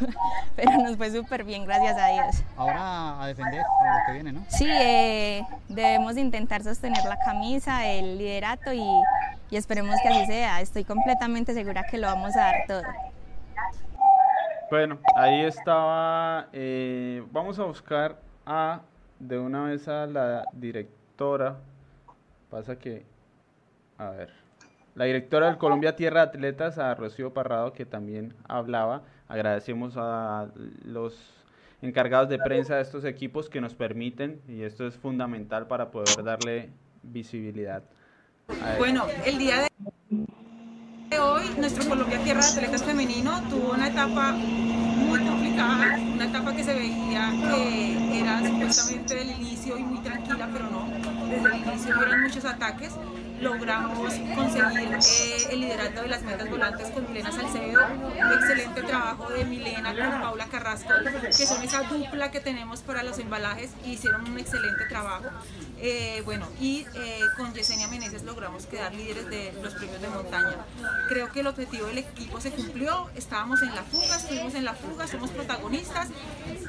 pero 0.54 0.70
nos 0.78 0.96
fue 0.96 1.10
súper 1.10 1.42
bien, 1.42 1.64
gracias 1.64 1.98
a 1.98 2.06
Dios. 2.08 2.44
Ahora 2.56 3.20
a 3.20 3.26
defender 3.26 3.62
por 3.78 3.86
lo 3.88 4.06
que 4.06 4.12
viene, 4.12 4.32
¿no? 4.32 4.44
Sí, 4.48 4.68
eh, 4.68 5.44
debemos 5.68 6.16
intentar 6.16 6.62
sostener 6.62 7.04
la 7.04 7.18
camisa, 7.18 7.84
el 7.86 8.18
liderato 8.18 8.72
y, 8.72 8.86
y 9.50 9.56
esperemos 9.56 9.96
que 10.02 10.08
así 10.08 10.26
sea. 10.26 10.60
Estoy 10.60 10.84
completamente 10.84 11.52
segura 11.52 11.82
que 11.90 11.98
lo 11.98 12.06
vamos 12.06 12.36
a 12.36 12.40
dar 12.40 12.54
todo. 12.68 12.82
Bueno, 14.68 14.98
ahí 15.14 15.42
estaba. 15.42 16.48
Eh, 16.52 17.22
vamos 17.30 17.58
a 17.58 17.64
buscar 17.64 18.20
a 18.44 18.82
de 19.20 19.38
una 19.38 19.64
vez 19.64 19.86
a 19.86 20.06
la 20.06 20.44
directora. 20.52 21.58
Pasa 22.50 22.76
que, 22.76 23.04
a 23.96 24.10
ver, 24.10 24.30
la 24.96 25.04
directora 25.04 25.46
del 25.46 25.58
Colombia 25.58 25.94
Tierra 25.94 26.22
Atletas, 26.22 26.78
a 26.78 26.94
Rocío 26.94 27.32
Parrado, 27.32 27.72
que 27.72 27.86
también 27.86 28.34
hablaba. 28.48 29.02
Agradecemos 29.28 29.94
a 29.96 30.48
los 30.84 31.44
encargados 31.80 32.28
de 32.28 32.38
prensa 32.38 32.76
de 32.76 32.82
estos 32.82 33.04
equipos 33.04 33.48
que 33.48 33.60
nos 33.60 33.74
permiten, 33.74 34.40
y 34.48 34.62
esto 34.62 34.86
es 34.86 34.96
fundamental 34.96 35.68
para 35.68 35.90
poder 35.90 36.24
darle 36.24 36.70
visibilidad. 37.02 37.82
Bueno, 38.78 39.04
el 39.24 39.38
día 39.38 39.62
de 39.62 39.68
hoy 41.14 41.44
nuestro 41.58 41.88
Colombia 41.88 42.18
Tierra 42.22 42.40
de 42.40 42.48
Atletas 42.48 42.82
Femenino 42.82 43.40
tuvo 43.48 43.72
una 43.72 43.88
etapa 43.88 44.32
muy 44.32 45.20
complicada, 45.24 45.98
una 46.14 46.24
etapa 46.24 46.54
que 46.54 46.64
se 46.64 46.74
veía 46.74 47.32
que 47.54 48.18
era 48.20 48.44
supuestamente 48.46 49.14
del 49.14 49.30
inicio 49.30 49.78
y 49.78 49.82
muy 49.82 49.98
tranquila, 50.00 50.48
pero 50.52 50.68
no, 50.70 50.86
desde 51.28 51.48
el 51.48 51.62
inicio 51.62 51.96
hubieron 51.96 52.22
muchos 52.22 52.44
ataques 52.44 52.92
logramos 53.40 54.14
conseguir 54.34 54.92
eh, 54.92 55.46
el 55.50 55.60
liderato 55.60 56.02
de 56.02 56.08
las 56.08 56.22
metas 56.22 56.48
volantes 56.48 56.90
con 56.90 57.06
Milena 57.08 57.32
Salcedo, 57.32 57.80
un 57.86 58.32
excelente 58.32 58.82
trabajo 58.82 59.28
de 59.30 59.44
Milena 59.44 59.94
con 59.94 60.20
Paula 60.20 60.46
Carrasco, 60.46 60.90
que 61.22 61.46
son 61.46 61.62
esa 61.62 61.82
dupla 61.82 62.30
que 62.30 62.40
tenemos 62.40 62.80
para 62.80 63.02
los 63.02 63.18
embalajes 63.18 63.70
y 63.84 63.92
hicieron 63.92 64.30
un 64.30 64.38
excelente 64.38 64.84
trabajo. 64.88 65.26
Eh, 65.78 66.22
bueno, 66.24 66.48
y 66.60 66.86
eh, 66.94 67.20
con 67.36 67.52
Yesenia 67.52 67.88
Meneses 67.88 68.22
logramos 68.22 68.66
quedar 68.66 68.94
líderes 68.94 69.28
de 69.28 69.52
los 69.62 69.74
premios 69.74 70.00
de 70.00 70.08
montaña. 70.08 70.56
Creo 71.08 71.30
que 71.30 71.40
el 71.40 71.46
objetivo 71.46 71.86
del 71.86 71.98
equipo 71.98 72.40
se 72.40 72.50
cumplió, 72.50 73.10
estábamos 73.14 73.60
en 73.62 73.74
la 73.74 73.82
fuga, 73.82 74.16
estuvimos 74.16 74.54
en 74.54 74.64
la 74.64 74.74
fuga, 74.74 75.06
somos 75.06 75.30
protagonistas, 75.30 76.08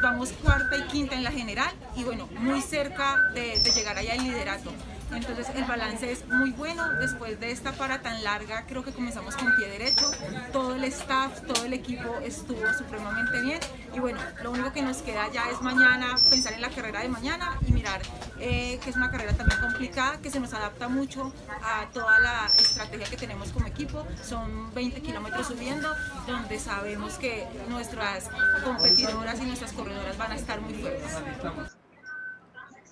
vamos 0.01 0.33
cuarta 0.43 0.77
y 0.77 0.81
quinta 0.83 1.15
en 1.15 1.23
la 1.23 1.31
general 1.31 1.71
y 1.95 2.03
bueno, 2.03 2.27
muy 2.39 2.61
cerca 2.61 3.17
de, 3.33 3.59
de 3.59 3.71
llegar 3.71 3.97
allá 3.97 4.13
al 4.13 4.23
liderato. 4.23 4.73
Entonces 5.11 5.47
el 5.55 5.63
balance 5.63 6.11
es 6.11 6.27
muy 6.27 6.51
bueno. 6.51 6.83
Después 6.99 7.39
de 7.39 7.51
esta 7.51 7.71
para 7.73 8.01
tan 8.01 8.23
larga, 8.23 8.65
creo 8.67 8.83
que 8.83 8.91
comenzamos 8.91 9.35
con 9.35 9.55
pie 9.55 9.67
derecho. 9.67 10.11
Todo 10.51 10.75
el 10.75 10.83
staff, 10.85 11.41
todo 11.41 11.65
el 11.65 11.73
equipo 11.73 12.15
estuvo 12.23 12.61
supremamente 12.77 13.41
bien. 13.41 13.59
Y 13.93 13.99
bueno, 13.99 14.19
lo 14.43 14.51
único 14.51 14.71
que 14.73 14.81
nos 14.81 14.97
queda 14.97 15.31
ya 15.31 15.49
es 15.49 15.61
mañana, 15.61 16.15
pensar 16.29 16.53
en 16.53 16.61
la 16.61 16.69
carrera 16.69 17.01
de 17.01 17.09
mañana 17.09 17.57
y 17.67 17.71
mirar 17.71 18.01
eh, 18.39 18.79
que 18.83 18.89
es 18.89 18.95
una 18.95 19.09
carrera 19.09 19.33
también 19.33 19.59
complicada, 19.59 20.19
que 20.21 20.29
se 20.29 20.39
nos 20.39 20.53
adapta 20.53 20.87
mucho 20.87 21.33
a 21.63 21.87
toda 21.91 22.19
la 22.19 22.45
estrategia 22.59 23.07
que 23.09 23.17
tenemos 23.17 23.49
como 23.49 23.67
equipo. 23.67 24.05
Son 24.23 24.73
20 24.73 25.01
kilómetros 25.01 25.47
subiendo, 25.47 25.89
donde 26.27 26.59
sabemos 26.59 27.13
que 27.15 27.47
nuestras 27.69 28.29
competidoras 28.63 29.39
y 29.41 29.45
nuestras 29.45 29.71
corredoras 29.73 30.17
van 30.17 30.31
a 30.31 30.35
estar 30.35 30.61
muy 30.61 30.73
fuertes. 30.75 31.11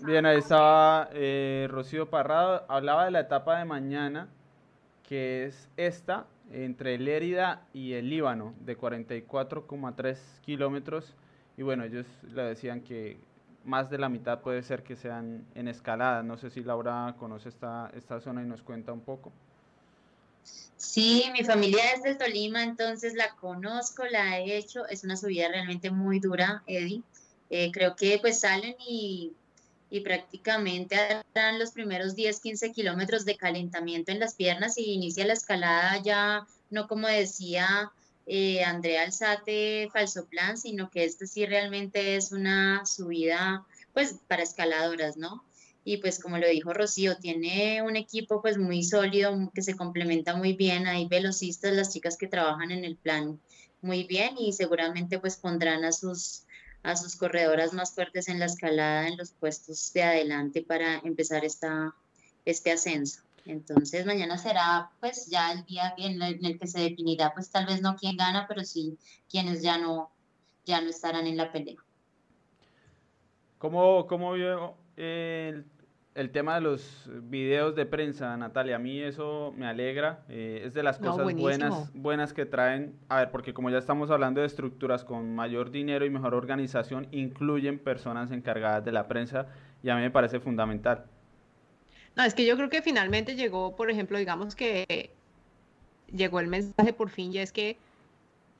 Bien, 0.06 0.24
ahí 0.28 0.38
estaba 0.38 1.10
eh, 1.14 1.68
Rocío 1.68 2.12
Parrado. 2.12 2.64
Hablaba 2.68 3.06
de 3.06 3.12
la 3.12 3.22
etapa 3.22 3.58
de 3.58 3.66
mañana, 3.66 4.30
que 5.02 5.46
es 5.46 5.68
esta, 5.78 6.28
entre 6.52 7.00
Lérida 7.00 7.66
y 7.74 7.94
el 7.94 8.12
Líbano, 8.12 8.54
de 8.60 8.78
44,3 8.78 10.18
kilómetros. 10.42 11.16
Y 11.58 11.64
bueno, 11.64 11.86
ellos 11.86 12.06
le 12.22 12.44
decían 12.44 12.82
que 12.82 13.18
más 13.64 13.90
de 13.90 13.98
la 13.98 14.08
mitad 14.08 14.42
puede 14.42 14.62
ser 14.62 14.84
que 14.84 14.96
sean 14.96 15.44
en 15.56 15.68
escalada. 15.68 16.22
No 16.22 16.38
sé 16.38 16.52
si 16.52 16.62
Laura 16.62 17.16
conoce 17.18 17.50
esta, 17.50 17.90
esta 17.96 18.22
zona 18.22 18.44
y 18.44 18.46
nos 18.46 18.62
cuenta 18.62 18.94
un 18.94 19.02
poco. 19.02 19.32
Sí, 20.78 21.24
mi 21.34 21.44
familia 21.44 21.82
es 21.96 22.04
del 22.04 22.20
Tolima, 22.20 22.62
entonces 22.62 23.16
la 23.16 23.34
conozco, 23.38 24.04
la 24.06 24.38
he 24.38 24.56
hecho. 24.56 24.86
Es 24.88 25.04
una 25.04 25.18
subida 25.18 25.48
realmente 25.48 25.90
muy 25.90 26.20
dura, 26.20 26.62
Eddie. 26.68 27.02
Eh, 27.50 27.72
creo 27.72 27.96
que 27.96 28.20
pues 28.22 28.40
salen 28.40 28.76
y, 28.80 29.34
y 29.90 30.02
prácticamente 30.02 30.96
harán 30.96 31.60
los 31.60 31.72
primeros 31.72 32.16
10, 32.16 32.40
15 32.40 32.72
kilómetros 32.72 33.26
de 33.26 33.38
calentamiento 33.38 34.12
en 34.12 34.20
las 34.20 34.36
piernas 34.36 34.78
y 34.78 34.94
inicia 34.94 35.26
la 35.26 35.34
escalada 35.34 36.02
ya, 36.02 36.48
no 36.70 36.88
como 36.88 37.08
decía 37.08 37.92
eh, 38.26 38.64
Andrea 38.64 39.04
Alzate, 39.04 39.90
falso 39.94 40.26
plan, 40.26 40.58
sino 40.58 40.90
que 40.90 41.06
este 41.06 41.28
sí 41.28 41.46
realmente 41.46 42.16
es 42.16 42.32
una 42.32 42.86
subida 42.86 43.66
pues 43.94 44.16
para 44.28 44.44
escaladoras, 44.44 45.18
¿no? 45.18 45.44
y 45.88 45.98
pues 45.98 46.20
como 46.20 46.40
lo 46.40 46.48
dijo 46.48 46.74
Rocío, 46.74 47.16
tiene 47.18 47.84
un 47.84 47.96
equipo 47.96 48.42
pues 48.42 48.58
muy 48.58 48.84
sólido 48.84 49.52
que 49.54 49.62
se 49.62 49.76
complementa 49.76 50.36
muy 50.36 50.54
bien, 50.54 50.88
hay 50.88 51.08
velocistas, 51.08 51.74
las 51.74 51.94
chicas 51.94 52.18
que 52.18 52.28
trabajan 52.28 52.72
en 52.72 52.84
el 52.84 52.98
plan 52.98 53.40
muy 53.82 54.04
bien 54.04 54.36
y 54.40 54.52
seguramente 54.52 55.20
pues 55.20 55.38
pondrán 55.38 55.86
a 55.86 55.92
sus 55.92 56.45
a 56.86 56.96
sus 56.96 57.16
corredoras 57.16 57.74
más 57.74 57.94
fuertes 57.94 58.30
en 58.30 58.40
la 58.40 58.46
escalada 58.46 59.08
en 59.08 59.18
los 59.18 59.32
puestos 59.32 59.92
de 59.94 60.04
adelante 60.04 60.62
para 60.62 61.00
empezar 61.00 61.44
esta, 61.44 61.96
este 62.46 62.72
ascenso. 62.72 63.22
Entonces 63.46 64.06
mañana 64.06 64.38
será 64.38 64.92
pues 65.00 65.28
ya 65.28 65.52
el 65.52 65.66
día 65.66 65.94
en 65.98 66.22
el, 66.22 66.60
que 66.60 66.68
se 66.68 66.80
definirá 66.80 67.34
pues 67.34 67.50
tal 67.50 67.66
vez 67.66 67.82
no 67.82 67.96
quién 67.96 68.18
gana, 68.18 68.46
pero 68.48 68.64
sí 68.64 68.98
quienes 69.30 69.62
ya 69.62 69.78
no, 69.78 70.12
ya 70.66 70.80
no 70.80 70.90
estarán 70.90 71.26
en 71.26 71.38
la 71.38 71.52
pelea. 71.52 71.78
¿Cómo, 73.58 74.06
cómo 74.06 74.34
vio 74.34 74.76
el 74.96 75.66
el 76.16 76.30
tema 76.30 76.56
de 76.56 76.62
los 76.62 77.10
videos 77.24 77.76
de 77.76 77.86
prensa, 77.86 78.36
Natalia, 78.38 78.78
a 78.78 78.80
mí 78.80 79.02
eso 79.02 79.54
me 79.58 79.68
alegra, 79.68 80.24
eh, 80.30 80.64
es 80.66 80.74
de 80.74 80.82
las 80.82 80.98
cosas 80.98 81.34
buenas, 81.36 81.92
buenas 81.94 82.34
que 82.34 82.46
traen, 82.46 82.98
a 83.10 83.20
ver, 83.20 83.32
porque 83.32 83.54
como 83.54 83.70
ya 83.70 83.78
estamos 83.78 84.10
hablando 84.10 84.40
de 84.40 84.48
estructuras 84.48 85.04
con 85.04 85.36
mayor 85.36 85.72
dinero 85.72 86.06
y 86.06 86.10
mejor 86.10 86.34
organización, 86.34 87.08
incluyen 87.12 87.80
personas 87.80 88.32
encargadas 88.32 88.86
de 88.86 88.94
la 88.94 89.10
prensa 89.10 89.48
y 89.84 89.90
a 89.90 89.96
mí 89.96 90.02
me 90.02 90.10
parece 90.10 90.40
fundamental. 90.40 91.04
No, 92.16 92.24
es 92.24 92.34
que 92.34 92.46
yo 92.46 92.56
creo 92.56 92.70
que 92.70 92.82
finalmente 92.82 93.36
llegó, 93.36 93.76
por 93.76 93.92
ejemplo, 93.92 94.18
digamos 94.18 94.56
que 94.56 95.12
llegó 96.14 96.40
el 96.40 96.48
mensaje 96.48 96.94
por 96.94 97.10
fin 97.10 97.34
y 97.34 97.40
es 97.40 97.52
que 97.52 97.78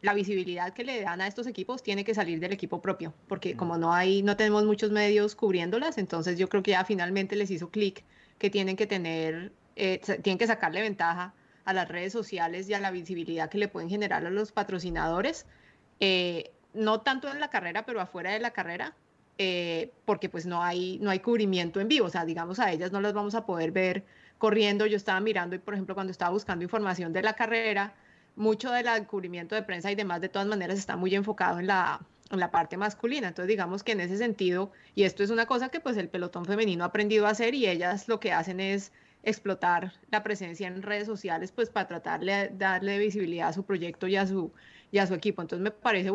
la 0.02 0.14
visibilidad 0.14 0.74
que 0.74 0.84
le 0.84 1.02
dan 1.02 1.22
a 1.22 1.28
estos 1.28 1.48
equipos 1.48 1.82
tiene 1.82 2.04
que 2.04 2.14
salir 2.14 2.40
del 2.40 2.54
equipo 2.54 2.82
propio, 2.82 3.14
porque 3.28 3.56
como 3.56 3.78
no 3.78 3.94
hay, 3.94 4.22
no 4.22 4.38
tenemos 4.38 4.66
muchos 4.66 4.92
medios 4.92 5.36
cubriéndolas, 5.36 5.98
entonces 5.98 6.38
yo 6.38 6.48
creo 6.50 6.64
que 6.64 6.72
ya 6.72 6.86
finalmente 6.86 7.36
les 7.36 7.50
hizo 7.52 7.70
clic 7.70 8.04
que 8.38 8.50
tienen 8.50 8.76
que 8.76 8.88
tener, 8.88 9.52
eh, 9.76 10.00
tienen 10.22 10.38
que 10.38 10.48
sacarle 10.48 10.82
ventaja 10.82 11.34
a 11.64 11.74
las 11.74 11.88
redes 11.88 12.14
sociales 12.14 12.70
y 12.70 12.74
a 12.74 12.80
la 12.80 12.92
visibilidad 12.92 13.50
que 13.50 13.58
le 13.58 13.68
pueden 13.68 13.90
generar 13.90 14.26
a 14.26 14.30
los 14.30 14.52
patrocinadores, 14.52 15.46
eh, 16.00 16.52
no 16.74 17.02
tanto 17.02 17.32
en 17.32 17.40
la 17.40 17.50
carrera, 17.50 17.86
pero 17.86 18.02
afuera 18.02 18.32
de 18.32 18.40
la 18.40 18.52
carrera, 18.52 18.94
eh, 19.38 19.92
porque 20.06 20.30
pues 20.30 20.46
no 20.46 20.62
hay, 20.62 21.00
no 21.00 21.10
hay 21.10 21.20
cubrimiento 21.20 21.80
en 21.82 21.88
vivo, 21.88 22.06
o 22.06 22.10
sea, 22.10 22.26
digamos 22.26 22.60
a 22.60 22.72
ellas 22.72 22.92
no 22.92 23.02
las 23.02 23.14
vamos 23.14 23.36
a 23.36 23.46
poder 23.46 23.72
ver 23.72 24.06
corriendo. 24.38 24.86
Yo 24.86 24.98
estaba 24.98 25.20
mirando 25.20 25.56
y, 25.56 25.60
por 25.60 25.74
ejemplo, 25.74 25.96
cuando 25.96 26.12
estaba 26.12 26.32
buscando 26.32 26.64
información 26.64 27.14
de 27.14 27.22
la 27.22 27.34
carrera, 27.34 27.94
mucho 28.36 28.72
del 28.72 29.08
cubrimiento 29.08 29.56
de 29.56 29.64
prensa 29.64 29.92
y 29.92 29.96
demás 29.96 30.22
de 30.22 30.30
todas 30.30 30.48
maneras 30.48 30.78
está 30.78 30.96
muy 30.96 31.16
enfocado 31.16 31.60
en 31.60 31.68
la, 31.68 32.02
en 32.32 32.40
la 32.40 32.52
parte 32.52 32.78
masculina. 32.78 33.30
Entonces 33.30 33.48
digamos 33.48 33.84
que 33.84 33.94
en 33.94 34.02
ese 34.02 34.18
sentido, 34.18 34.72
y 34.94 35.04
esto 35.04 35.24
es 35.24 35.30
una 35.30 35.46
cosa 35.46 35.70
que 35.70 35.80
pues 35.80 35.98
el 35.98 36.10
pelotón 36.10 36.46
femenino 36.46 36.84
ha 36.84 36.88
aprendido 36.88 37.28
a 37.28 37.32
hacer 37.32 37.54
y 37.56 37.68
ellas 37.68 38.08
lo 38.08 38.20
que 38.20 38.34
hacen 38.34 38.60
es 38.60 38.92
explotar 39.24 39.94
la 40.12 40.22
presencia 40.22 40.68
en 40.68 40.84
redes 40.84 41.08
sociales 41.08 41.52
pues 41.52 41.70
para 41.70 41.88
tratar 41.88 42.24
de 42.24 42.52
darle 42.54 43.00
visibilidad 43.00 43.50
a 43.50 43.54
su 43.54 43.64
proyecto 43.64 44.08
y 44.08 44.16
a 44.16 44.28
su, 44.28 44.52
y 44.92 45.00
a 45.00 45.08
su 45.08 45.14
equipo. 45.14 45.42
Entonces 45.42 45.64
me 45.64 45.72
parece 45.72 46.12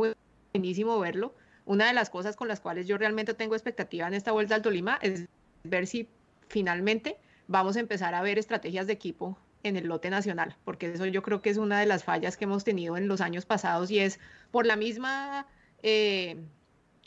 buenísimo 0.52 0.98
verlo. 1.00 1.34
Una 1.66 1.86
de 1.86 1.92
las 1.92 2.10
cosas 2.10 2.36
con 2.36 2.48
las 2.48 2.60
cuales 2.60 2.86
yo 2.86 2.98
realmente 2.98 3.34
tengo 3.34 3.54
expectativa 3.54 4.06
en 4.06 4.14
esta 4.14 4.32
vuelta 4.32 4.54
al 4.54 4.62
Tolima 4.62 4.98
es 5.02 5.26
ver 5.64 5.86
si 5.86 6.08
finalmente 6.48 7.16
vamos 7.48 7.76
a 7.76 7.80
empezar 7.80 8.14
a 8.14 8.22
ver 8.22 8.38
estrategias 8.38 8.86
de 8.86 8.92
equipo 8.92 9.36
en 9.62 9.76
el 9.76 9.86
lote 9.86 10.10
nacional, 10.10 10.56
porque 10.64 10.92
eso 10.92 11.06
yo 11.06 11.22
creo 11.22 11.42
que 11.42 11.50
es 11.50 11.58
una 11.58 11.80
de 11.80 11.86
las 11.86 12.04
fallas 12.04 12.36
que 12.36 12.44
hemos 12.44 12.64
tenido 12.64 12.96
en 12.96 13.08
los 13.08 13.20
años 13.20 13.44
pasados 13.44 13.90
y 13.90 13.98
es 13.98 14.18
por 14.50 14.66
la 14.66 14.76
misma, 14.76 15.46
eh, 15.82 16.36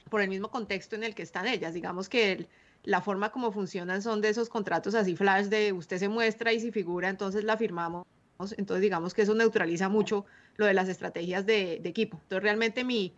por 0.10 0.22
el 0.22 0.30
mismo 0.30 0.49
contexto 0.49 0.95
en 0.95 1.04
el 1.04 1.16
que 1.16 1.24
están 1.24 1.47
ellas. 1.47 1.74
Digamos 1.74 2.10
que 2.10 2.47
la 2.84 3.01
forma 3.01 3.32
como 3.32 3.51
funcionan 3.51 4.01
son 4.01 4.22
de 4.22 4.30
esos 4.30 4.49
contratos 4.49 4.93
así 4.93 5.16
flash 5.16 5.45
de 5.45 5.74
usted 5.74 5.97
se 5.97 6.10
muestra 6.10 6.54
y 6.54 6.60
si 6.60 6.72
figura, 6.72 7.10
entonces 7.10 7.43
la 7.43 7.58
firmamos. 7.58 8.06
Entonces 8.58 8.82
digamos 8.82 9.14
que 9.14 9.22
eso 9.22 9.34
neutraliza 9.36 9.89
mucho 9.89 10.26
lo 10.58 10.66
de 10.66 10.74
las 10.74 10.89
estrategias 10.89 11.45
de, 11.45 11.76
equipo. 11.86 12.20
Entonces 12.24 12.43
realmente 12.43 12.84
mi, 12.84 13.14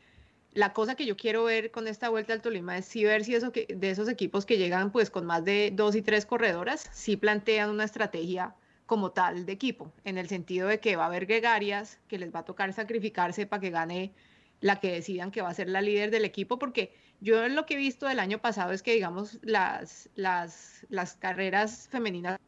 la 0.53 0.71
cosa 0.71 0.95
que 0.95 1.05
yo 1.05 1.17
quiero 1.17 1.45
ver 1.45 1.71
con 1.71 1.87
esta 1.87 2.09
vuelta 2.09 2.33
al 2.33 2.41
Tolima 2.41 2.77
es 2.77 2.85
si 2.85 3.03
ver 3.03 3.25
si 3.25 3.33
eso 3.33 3.51
que, 3.51 3.65
de 3.67 3.89
esos 3.89 4.07
equipos 4.07 4.45
que 4.45 4.57
llegan 4.57 4.91
pues 4.91 5.09
con 5.09 5.25
más 5.25 5.43
de 5.43 5.71
dos 5.73 5.95
y 5.95 6.01
tres 6.01 6.25
corredoras, 6.25 6.89
si 6.93 7.17
plantean 7.17 7.71
una 7.71 7.85
estrategia 7.85 8.55
como 8.85 9.11
tal 9.11 9.45
de 9.45 9.53
equipo, 9.53 9.91
en 10.03 10.17
el 10.17 10.27
sentido 10.27 10.67
de 10.67 10.79
que 10.79 10.95
va 10.95 11.03
a 11.03 11.07
haber 11.07 11.25
gregarias 11.25 11.99
que 12.07 12.19
les 12.19 12.33
va 12.33 12.39
a 12.39 12.45
tocar 12.45 12.71
sacrificarse 12.73 13.47
para 13.47 13.61
que 13.61 13.69
gane 13.71 14.13
la 14.61 14.79
que 14.79 14.91
decidan 14.91 15.31
que 15.31 15.41
va 15.41 15.49
a 15.49 15.53
ser 15.53 15.69
la 15.69 15.81
líder 15.81 16.11
del 16.11 16.25
equipo, 16.25 16.59
porque 16.59 16.93
yo 17.21 17.47
lo 17.47 17.65
que 17.65 17.75
he 17.75 17.77
visto 17.77 18.07
del 18.07 18.19
año 18.19 18.39
pasado 18.39 18.71
es 18.71 18.83
que, 18.83 18.93
digamos, 18.93 19.39
las, 19.41 20.09
las, 20.15 20.85
las 20.89 21.15
carreras 21.15 21.87
femeninas 21.89 22.39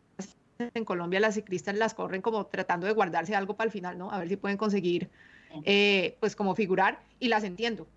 en 0.60 0.86
Colombia, 0.86 1.20
las 1.20 1.36
ciclistas 1.36 1.76
las 1.76 1.94
corren 1.94 2.22
como 2.22 2.46
tratando 2.48 2.88
de 2.88 2.94
guardarse 2.94 3.36
algo 3.36 3.56
para 3.56 3.68
el 3.68 3.72
final, 3.72 3.98
¿no? 3.98 4.12
A 4.12 4.20
ver 4.20 4.30
si 4.30 4.38
pueden 4.38 4.58
conseguir, 4.58 5.10
eh, 5.64 6.18
pues, 6.20 6.36
como 6.36 6.56
figurar, 6.56 7.00
y 7.20 7.28
las 7.28 7.44
entiendo, 7.44 7.88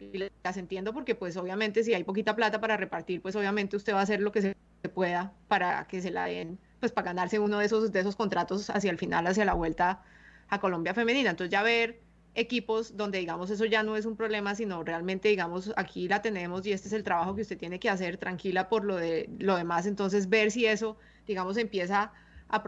las 0.42 0.56
entiendo 0.56 0.92
porque, 0.92 1.14
pues, 1.14 1.36
obviamente, 1.36 1.84
si 1.84 1.94
hay 1.94 2.04
poquita 2.04 2.36
plata 2.36 2.60
para 2.60 2.76
repartir, 2.76 3.22
pues, 3.22 3.36
obviamente 3.36 3.76
usted 3.76 3.94
va 3.94 4.00
a 4.00 4.02
hacer 4.02 4.20
lo 4.20 4.32
que 4.32 4.42
se 4.42 4.54
pueda 4.94 5.32
para 5.48 5.86
que 5.86 6.00
se 6.00 6.10
la 6.10 6.26
den 6.26 6.58
pues 6.80 6.92
para 6.92 7.06
ganarse 7.06 7.38
uno 7.38 7.58
de 7.58 7.66
esos, 7.66 7.92
de 7.92 8.00
esos 8.00 8.16
contratos 8.16 8.70
hacia 8.70 8.90
el 8.90 8.98
final, 8.98 9.26
hacia 9.26 9.44
la 9.44 9.54
vuelta 9.54 10.02
a 10.48 10.58
Colombia 10.58 10.94
femenina. 10.94 11.30
Entonces 11.30 11.52
ya 11.52 11.62
ver 11.62 12.00
equipos 12.34 12.96
donde 12.96 13.18
digamos 13.18 13.50
eso 13.50 13.64
ya 13.64 13.82
no 13.82 13.96
es 13.96 14.06
un 14.06 14.16
problema, 14.16 14.54
sino 14.54 14.82
realmente 14.84 15.28
digamos 15.28 15.72
aquí 15.76 16.08
la 16.08 16.22
tenemos 16.22 16.64
y 16.66 16.72
este 16.72 16.88
es 16.88 16.94
el 16.94 17.02
trabajo 17.02 17.34
que 17.34 17.42
usted 17.42 17.58
tiene 17.58 17.80
que 17.80 17.90
hacer, 17.90 18.18
tranquila 18.18 18.68
por 18.68 18.84
lo 18.84 18.96
de 18.96 19.28
lo 19.38 19.56
demás, 19.56 19.86
entonces 19.86 20.28
ver 20.28 20.50
si 20.50 20.66
eso 20.66 20.96
digamos 21.26 21.56
empieza 21.56 22.12
a, 22.48 22.62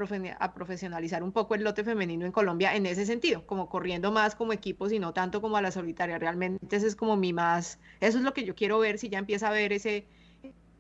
profesionalizar 0.55 1.23
un 1.23 1.33
poco 1.33 1.55
el 1.55 1.65
lote 1.65 1.83
femenino 1.85 2.25
en 2.25 2.33
Colombia 2.33 2.75
en 2.75 2.87
ese 2.87 3.05
sentido, 3.05 3.47
como 3.47 3.69
corriendo 3.69 4.13
más 4.13 4.35
como 4.35 4.53
equipos 4.53 4.93
y 4.93 4.99
no 4.99 5.13
tanto 5.13 5.41
como 5.41 5.57
a 5.57 5.63
la 5.63 5.73
solitaria, 5.73 6.19
realmente 6.19 6.77
ese 6.77 6.87
es 6.87 6.97
como 6.97 7.17
mi 7.17 7.33
más, 7.33 7.79
eso 8.01 8.19
es 8.19 8.25
lo 8.25 8.33
que 8.33 8.45
yo 8.45 8.55
quiero 8.55 8.79
ver 8.79 8.99
si 8.99 9.09
ya 9.09 9.19
empieza 9.19 9.49
a 9.49 9.53
ver 9.53 9.73
ese 9.73 10.07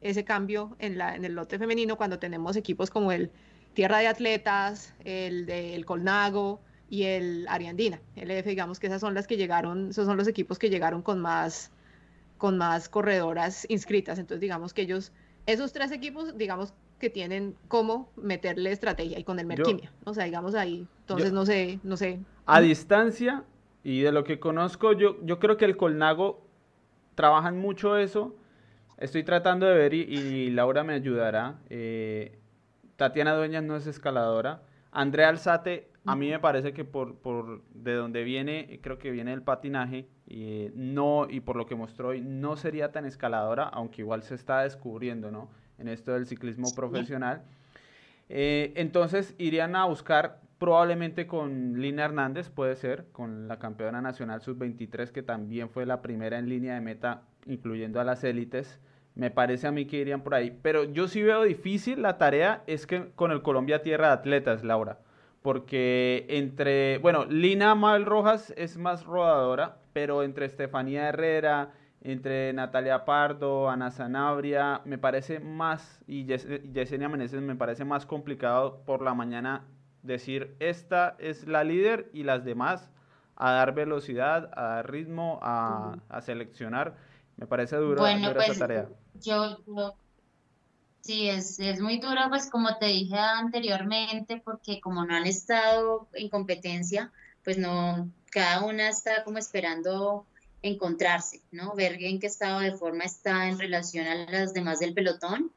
ese 0.03 0.25
cambio 0.25 0.77
en, 0.79 0.99
la, 0.99 1.15
en 1.15 1.25
el 1.25 1.35
lote 1.35 1.59
femenino 1.59 1.97
cuando 1.97 2.19
tenemos 2.19 2.57
equipos 2.57 2.91
como 2.91 3.13
el 3.13 3.31
Tierra 3.75 3.99
de 3.99 4.09
Atletas, 4.09 4.95
el 5.05 5.47
del 5.47 5.85
Colnago 5.87 6.61
y 6.91 7.05
el 7.05 7.47
Ariandina, 7.49 8.01
el 8.17 8.31
EF, 8.31 8.47
digamos 8.47 8.79
que 8.79 8.87
esas 8.87 9.01
son 9.01 9.15
las 9.15 9.27
que 9.27 9.37
llegaron, 9.37 9.91
esos 9.91 10.05
son 10.07 10.19
los 10.19 10.29
equipos 10.29 10.59
que 10.59 10.69
llegaron 10.69 11.01
con 11.01 11.21
más, 11.21 11.73
con 12.37 12.59
más 12.59 12.89
corredoras 12.89 13.65
inscritas. 13.71 14.19
Entonces, 14.19 14.41
digamos 14.41 14.75
que 14.75 14.83
ellos, 14.83 15.13
esos 15.47 15.73
tres 15.73 15.91
equipos, 15.91 16.37
digamos 16.37 16.75
que 16.99 17.09
tienen 17.09 17.57
cómo 17.69 18.11
meterle 18.17 18.73
estrategia 18.73 19.19
y 19.19 19.25
con 19.25 19.39
el 19.39 19.47
Merquimia. 19.47 19.91
o 20.05 20.13
sea, 20.13 20.25
digamos 20.25 20.55
ahí, 20.55 20.87
entonces 21.01 21.33
no 21.33 21.47
sé, 21.47 21.81
no 21.83 21.97
sé. 21.97 22.21
A 22.45 22.61
distancia 22.61 23.45
y 23.83 24.03
de 24.03 24.13
lo 24.13 24.23
que 24.23 24.39
conozco, 24.39 24.93
yo, 24.93 25.17
yo 25.25 25.39
creo 25.39 25.57
que 25.57 25.65
el 25.65 25.77
Colnago 25.77 26.47
trabajan 27.15 27.59
mucho 27.59 27.97
eso 27.97 28.35
Estoy 29.03 29.25
tratando 29.25 29.67
de 29.67 29.75
ver 29.75 29.95
y, 29.95 30.49
Laura 30.51 30.85
me 30.85 30.93
ayudará. 30.93 31.57
Eh, 31.71 32.39
Tatiana 32.95 33.35
Dueñas 33.35 33.65
no 33.65 33.75
es 33.75 33.89
escaladora. 33.89 34.63
Andrea 34.93 35.29
Alzate, 35.29 35.89
a 36.07 36.15
mí 36.15 36.31
me 36.31 36.39
parece 36.39 36.73
que 36.73 36.85
por, 36.85 37.17
por 37.17 37.65
de 37.75 37.95
donde 37.95 38.23
viene, 38.23 38.79
creo 38.81 38.99
que 38.99 39.11
viene 39.11 39.33
el 39.33 39.43
patinaje, 39.43 40.07
y 40.29 40.69
no, 40.77 41.27
y 41.29 41.41
por 41.41 41.57
lo 41.57 41.67
que 41.67 41.75
mostró 41.75 42.11
hoy, 42.11 42.21
no 42.21 42.55
sería 42.57 42.93
tan 42.93 43.05
escaladora, 43.05 43.65
aunque 43.65 44.03
igual 44.03 44.23
se 44.23 44.37
está 44.37 44.61
descubriendo, 44.61 45.33
¿no? 45.33 45.51
En 45.79 45.89
esto 45.89 46.13
del 46.13 46.27
ciclismo 46.27 46.73
profesional. 46.73 47.43
Eh, 48.29 48.73
entonces 48.77 49.35
irían 49.37 49.75
a 49.75 49.87
buscar 49.87 50.41
probablemente 50.59 51.27
con 51.27 51.81
Lina 51.81 52.05
Hernández, 52.05 52.51
puede 52.51 52.77
ser, 52.77 53.07
con 53.11 53.49
la 53.49 53.59
campeona 53.59 54.01
nacional 54.01 54.43
sub-23, 54.43 55.11
que 55.11 55.25
también 55.25 55.71
fue 55.71 55.87
la 55.87 56.03
primera 56.03 56.39
en 56.39 56.49
línea 56.49 56.75
de 56.75 56.81
meta, 56.81 57.23
incluyendo 57.47 58.01
a 58.01 58.05
las 58.05 58.23
élites. 58.23 58.79
Me 59.15 59.31
parece 59.31 59.67
a 59.67 59.73
mí 59.73 59.87
que 59.87 59.99
irían 59.99 60.23
por 60.23 60.35
ahí. 60.35 60.57
Pero 60.63 60.85
yo 60.85 61.09
sí 61.09 61.23
veo 61.23 61.43
difícil 61.43 62.03
la 62.03 62.19
tarea 62.19 62.63
es 62.67 62.87
que 62.87 63.11
con 63.15 63.31
el 63.31 63.43
Colombia 63.43 63.83
Tierra 63.83 64.09
de 64.09 64.13
Atletas, 64.15 64.65
Laura. 64.65 64.99
Porque 65.43 66.27
entre, 66.29 66.99
bueno, 66.99 67.25
Lina 67.27 67.75
Mabel 67.75 68.07
Rojas 68.07 68.55
es 68.57 68.79
más 68.79 69.05
rodadora, 69.05 69.79
pero 69.93 70.23
entre 70.23 70.47
Estefanía 70.47 71.09
Herrera, 71.09 71.73
entre 72.01 72.53
Natalia 72.53 73.05
Pardo, 73.05 73.69
Ana 73.69 73.91
Sanabria, 73.91 74.81
me 74.85 74.99
parece 74.99 75.41
más, 75.41 76.03
y 76.07 76.25
Yesenia 76.25 77.09
Meneses 77.09 77.41
me 77.41 77.57
parece 77.57 77.85
más 77.85 78.07
complicado 78.07 78.83
por 78.85 79.03
la 79.03 79.15
mañana 79.15 79.65
decir, 80.03 80.57
esta 80.59 81.17
es 81.19 81.47
la 81.47 81.65
líder 81.65 82.11
y 82.13 82.25
las 82.25 82.45
demás 82.45 82.91
a 83.37 83.53
dar 83.53 83.75
velocidad, 83.75 84.51
a 84.55 84.63
dar 84.63 84.91
ritmo, 84.91 85.39
a, 85.43 85.97
seleccionar. 86.21 86.95
Me 87.37 87.47
parece 87.47 87.77
duro 87.77 88.01
bueno, 88.01 88.33
pues, 88.35 88.59
tarea. 88.59 88.89
Yo, 89.21 89.59
sí, 91.01 91.29
es, 91.29 91.59
es 91.59 91.81
muy 91.81 91.99
duro, 91.99 92.21
pues 92.29 92.49
como 92.51 92.77
te 92.79 92.87
dije 92.87 93.17
anteriormente, 93.17 94.41
porque 94.45 94.81
como 94.81 95.05
no 95.05 95.15
han 95.15 95.27
estado 95.27 96.09
en 96.15 96.29
competencia, 96.29 97.13
pues 97.45 97.59
no, 97.59 98.11
cada 98.31 98.65
una 98.65 98.89
está 98.89 99.25
como 99.25 99.39
esperando 99.39 100.27
encontrarse, 100.63 101.41
¿no? 101.51 101.75
Ver 101.75 101.97
en 102.01 102.21
qué 102.21 102.27
estado 102.27 102.61
de 102.61 102.73
forma 102.73 103.05
está 103.05 103.49
en 103.49 103.59
relación 103.59 104.07
a 104.07 104.15
las 104.15 104.55
demás 104.55 104.79
del 104.79 104.95
pelotón 104.95 105.53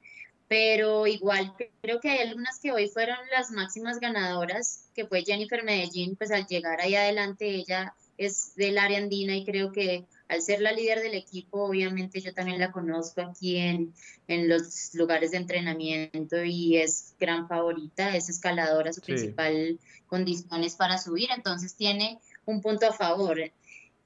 pero 0.47 1.08
igual 1.08 1.53
creo 1.82 1.99
que 1.99 2.10
hay 2.10 2.20
algunas 2.20 2.60
que 2.60 2.72
hoy 2.72 2.88
fueron 2.88 3.18
las 3.32 3.51
máximas 3.51 3.99
ganadoras, 3.99 4.89
que 4.93 5.08
fue 5.08 5.24
Jennifer 5.24 5.64
Medellín, 5.64 6.16
pues 6.16 6.32
al 6.32 6.45
llegar 6.45 6.82
ahí 6.82 6.95
adelante 6.95 7.47
ella 7.47 7.95
es 8.18 8.56
del 8.56 8.78
área 8.78 8.99
andina 8.99 9.36
y 9.36 9.43
creo 9.43 9.72
que 9.72 10.06
al 10.28 10.41
ser 10.41 10.61
la 10.61 10.71
líder 10.71 11.01
del 11.01 11.13
equipo, 11.13 11.65
obviamente 11.65 12.19
yo 12.19 12.34
también 12.34 12.59
la 12.59 12.71
conozco 12.71 13.21
aquí 13.21 13.57
en, 13.57 13.93
en 14.28 14.49
los 14.49 14.93
lugares 14.93 15.32
de 15.32 15.38
entrenamiento 15.38 16.43
y 16.43 16.78
es 16.78 17.13
gran 17.19 17.47
favorita, 17.47 18.15
es 18.15 18.30
escaladora, 18.30 18.91
su 18.91 19.01
principal 19.01 19.80
condición 20.07 20.63
es 20.63 20.76
para 20.76 20.97
subir, 20.97 21.30
entonces 21.36 21.76
tiene 21.76 22.19
un 22.45 22.61
punto 22.61 22.88
a 22.88 22.93
favor. 22.93 23.39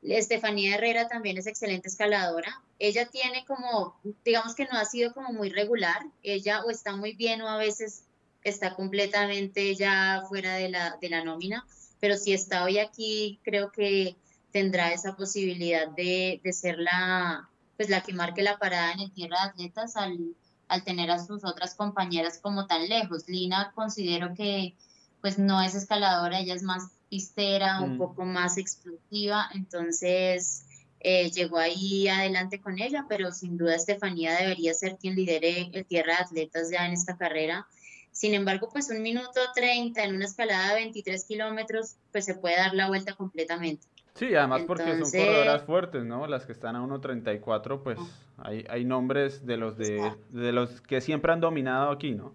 Estefanía 0.02 0.76
Herrera 0.76 1.08
también 1.08 1.38
es 1.38 1.48
excelente 1.48 1.90
escaladora. 1.90 2.62
Ella 2.80 3.10
tiene 3.10 3.44
como, 3.46 4.00
digamos 4.24 4.56
que 4.56 4.66
no 4.66 4.78
ha 4.78 4.86
sido 4.86 5.14
como 5.14 5.34
muy 5.34 5.50
regular. 5.50 6.02
Ella 6.24 6.64
o 6.64 6.70
está 6.70 6.96
muy 6.96 7.14
bien 7.14 7.42
o 7.42 7.50
a 7.50 7.58
veces 7.58 8.04
está 8.44 8.76
completamente 8.76 9.76
ya 9.76 10.24
fuera 10.30 10.56
de 10.56 10.70
la, 10.70 10.98
de 11.02 11.10
la 11.10 11.24
nómina. 11.24 11.66
Pero 12.00 12.16
si 12.16 12.34
está 12.34 12.64
hoy 12.64 12.80
aquí, 12.80 13.40
creo 13.44 13.72
que 13.72 14.16
tendrá 14.52 14.92
esa 14.94 15.16
posibilidad 15.16 15.88
de, 15.90 16.42
de 16.44 16.54
ser 16.54 16.78
la, 16.80 17.50
pues 17.78 17.90
la 17.90 18.02
que 18.02 18.14
marque 18.14 18.42
la 18.42 18.58
parada 18.58 18.94
en 18.94 19.02
el 19.02 19.12
tierra 19.12 19.38
de 19.44 19.50
atletas 19.50 19.96
al, 19.96 20.36
al 20.68 20.84
tener 20.84 21.12
a 21.12 21.24
sus 21.24 21.44
otras 21.44 21.76
compañeras 21.76 22.40
como 22.42 22.68
tan 22.68 22.88
lejos. 22.88 23.28
Lina 23.28 23.72
considero 23.76 24.34
que 24.34 24.76
pues 25.22 25.38
no 25.38 25.62
es 25.62 25.76
escaladora, 25.76 26.40
ella 26.40 26.56
es 26.56 26.64
más 26.64 26.92
pistera, 27.10 27.82
un 27.82 27.96
mm. 27.96 27.98
poco 27.98 28.24
más 28.24 28.58
explosiva, 28.58 29.50
entonces 29.54 30.64
eh, 31.02 31.30
llegó 31.32 31.58
ahí 31.58 32.08
adelante 32.08 32.62
con 32.62 32.80
ella, 32.80 33.06
pero 33.10 33.32
sin 33.32 33.58
duda 33.58 33.76
Estefanía 33.76 34.36
debería 34.38 34.74
ser 34.74 34.98
quien 34.98 35.16
lidere 35.16 35.70
el 35.74 35.86
tierra 35.86 36.18
de 36.18 36.24
atletas 36.24 36.70
ya 36.72 36.86
en 36.86 36.94
esta 36.94 37.18
carrera. 37.18 37.68
Sin 38.12 38.34
embargo, 38.34 38.70
pues 38.72 38.90
un 38.90 39.02
minuto 39.02 39.40
30 39.56 40.04
en 40.04 40.16
una 40.16 40.26
escalada 40.26 40.70
de 40.70 40.82
23 40.82 41.24
kilómetros, 41.26 41.96
pues 42.12 42.26
se 42.26 42.36
puede 42.36 42.58
dar 42.58 42.74
la 42.74 42.88
vuelta 42.88 43.14
completamente. 43.14 43.88
Sí, 44.20 44.36
además 44.36 44.64
porque 44.68 44.84
son 44.84 45.10
corredoras 45.10 45.64
fuertes, 45.64 46.04
¿no? 46.04 46.28
Las 46.28 46.46
que 46.46 46.52
están 46.52 46.76
a 46.76 46.82
1.34, 46.82 47.82
pues 47.82 47.98
hay, 48.38 48.66
hay 48.70 48.86
nombres 48.86 49.46
de 49.46 49.58
los 49.58 49.78
de, 49.78 50.14
de 50.30 50.52
los 50.52 50.82
que 50.82 51.02
siempre 51.02 51.32
han 51.32 51.40
dominado 51.40 51.90
aquí, 51.90 52.12
¿no? 52.12 52.34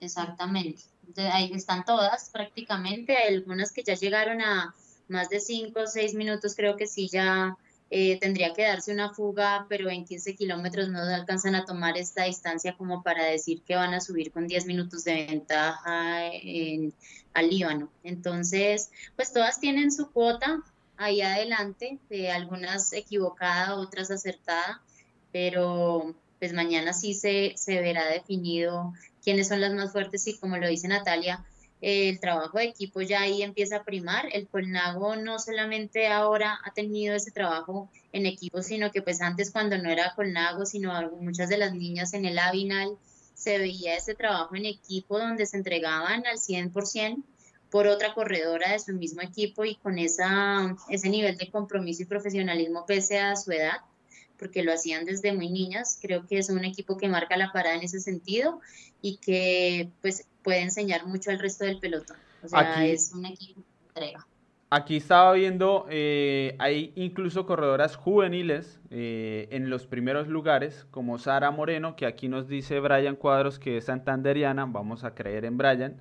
Exactamente 0.00 0.82
ahí 1.32 1.52
están 1.52 1.84
todas 1.84 2.30
prácticamente, 2.30 3.16
algunas 3.16 3.72
que 3.72 3.82
ya 3.82 3.94
llegaron 3.94 4.40
a 4.40 4.74
más 5.08 5.28
de 5.28 5.40
5 5.40 5.80
o 5.80 5.86
6 5.86 6.14
minutos, 6.14 6.54
creo 6.56 6.76
que 6.76 6.86
sí 6.86 7.08
ya 7.08 7.56
eh, 7.94 8.18
tendría 8.18 8.54
que 8.54 8.62
darse 8.62 8.90
una 8.90 9.12
fuga, 9.12 9.66
pero 9.68 9.90
en 9.90 10.06
15 10.06 10.34
kilómetros 10.34 10.88
no 10.88 11.00
alcanzan 11.00 11.54
a 11.54 11.66
tomar 11.66 11.98
esta 11.98 12.24
distancia 12.24 12.74
como 12.78 13.02
para 13.02 13.26
decir 13.26 13.60
que 13.60 13.76
van 13.76 13.92
a 13.92 14.00
subir 14.00 14.32
con 14.32 14.46
10 14.46 14.64
minutos 14.64 15.04
de 15.04 15.26
ventaja 15.26 16.24
en, 16.32 16.94
al 17.34 17.50
Líbano. 17.50 17.90
Entonces, 18.02 18.90
pues 19.14 19.34
todas 19.34 19.60
tienen 19.60 19.92
su 19.92 20.10
cuota 20.10 20.62
ahí 20.96 21.20
adelante, 21.20 21.98
de 22.08 22.30
algunas 22.30 22.94
equivocada, 22.94 23.74
otras 23.74 24.10
acertada, 24.10 24.80
pero 25.30 26.14
pues 26.38 26.54
mañana 26.54 26.94
sí 26.94 27.12
se, 27.12 27.52
se 27.56 27.82
verá 27.82 28.06
definido 28.06 28.94
quiénes 29.22 29.48
son 29.48 29.60
las 29.60 29.74
más 29.74 29.92
fuertes 29.92 30.26
y 30.28 30.38
como 30.38 30.56
lo 30.56 30.66
dice 30.66 30.88
Natalia, 30.88 31.44
el 31.82 32.20
trabajo 32.20 32.58
de 32.58 32.64
equipo 32.64 33.02
ya 33.02 33.22
ahí 33.22 33.42
empieza 33.42 33.78
a 33.78 33.84
primar. 33.84 34.28
El 34.32 34.46
Colnago 34.46 35.16
no 35.16 35.40
solamente 35.40 36.06
ahora 36.06 36.60
ha 36.64 36.72
tenido 36.72 37.16
ese 37.16 37.32
trabajo 37.32 37.90
en 38.12 38.24
equipo, 38.24 38.62
sino 38.62 38.92
que 38.92 39.02
pues 39.02 39.20
antes 39.20 39.50
cuando 39.50 39.76
no 39.76 39.90
era 39.90 40.14
Colnago, 40.14 40.64
sino 40.64 41.10
muchas 41.20 41.48
de 41.48 41.58
las 41.58 41.74
niñas 41.74 42.14
en 42.14 42.24
el 42.24 42.38
Avinal, 42.38 42.96
se 43.34 43.58
veía 43.58 43.96
ese 43.96 44.14
trabajo 44.14 44.54
en 44.54 44.66
equipo 44.66 45.18
donde 45.18 45.44
se 45.44 45.56
entregaban 45.56 46.24
al 46.24 46.38
100% 46.38 47.24
por 47.68 47.88
otra 47.88 48.14
corredora 48.14 48.70
de 48.70 48.78
su 48.78 48.92
mismo 48.92 49.20
equipo 49.20 49.64
y 49.64 49.74
con 49.74 49.98
esa, 49.98 50.76
ese 50.88 51.08
nivel 51.08 51.36
de 51.36 51.50
compromiso 51.50 52.02
y 52.02 52.06
profesionalismo 52.06 52.86
pese 52.86 53.18
a 53.18 53.34
su 53.34 53.50
edad 53.50 53.78
porque 54.38 54.62
lo 54.62 54.72
hacían 54.72 55.04
desde 55.04 55.32
muy 55.32 55.50
niñas. 55.50 55.98
Creo 56.00 56.26
que 56.26 56.38
es 56.38 56.48
un 56.50 56.64
equipo 56.64 56.96
que 56.96 57.08
marca 57.08 57.36
la 57.36 57.52
parada 57.52 57.76
en 57.76 57.82
ese 57.82 58.00
sentido 58.00 58.60
y 59.00 59.16
que 59.16 59.88
pues 60.00 60.26
puede 60.42 60.60
enseñar 60.60 61.06
mucho 61.06 61.30
al 61.30 61.38
resto 61.38 61.64
del 61.64 61.78
pelotón. 61.78 62.16
O 62.42 62.48
sea, 62.48 62.84
es 62.84 63.12
un 63.12 63.26
equipo 63.26 63.62
que 63.62 63.88
entrega. 63.88 64.26
Aquí 64.74 64.96
estaba 64.96 65.34
viendo, 65.34 65.86
eh, 65.90 66.56
hay 66.58 66.94
incluso 66.96 67.44
corredoras 67.44 67.94
juveniles 67.94 68.80
eh, 68.88 69.46
en 69.50 69.68
los 69.68 69.86
primeros 69.86 70.28
lugares, 70.28 70.86
como 70.90 71.18
Sara 71.18 71.50
Moreno, 71.50 71.94
que 71.94 72.06
aquí 72.06 72.26
nos 72.26 72.48
dice 72.48 72.80
Brian 72.80 73.16
Cuadros 73.16 73.58
que 73.58 73.76
es 73.76 73.84
santanderiana, 73.84 74.64
vamos 74.64 75.04
a 75.04 75.14
creer 75.14 75.44
en 75.44 75.58
Brian. 75.58 75.96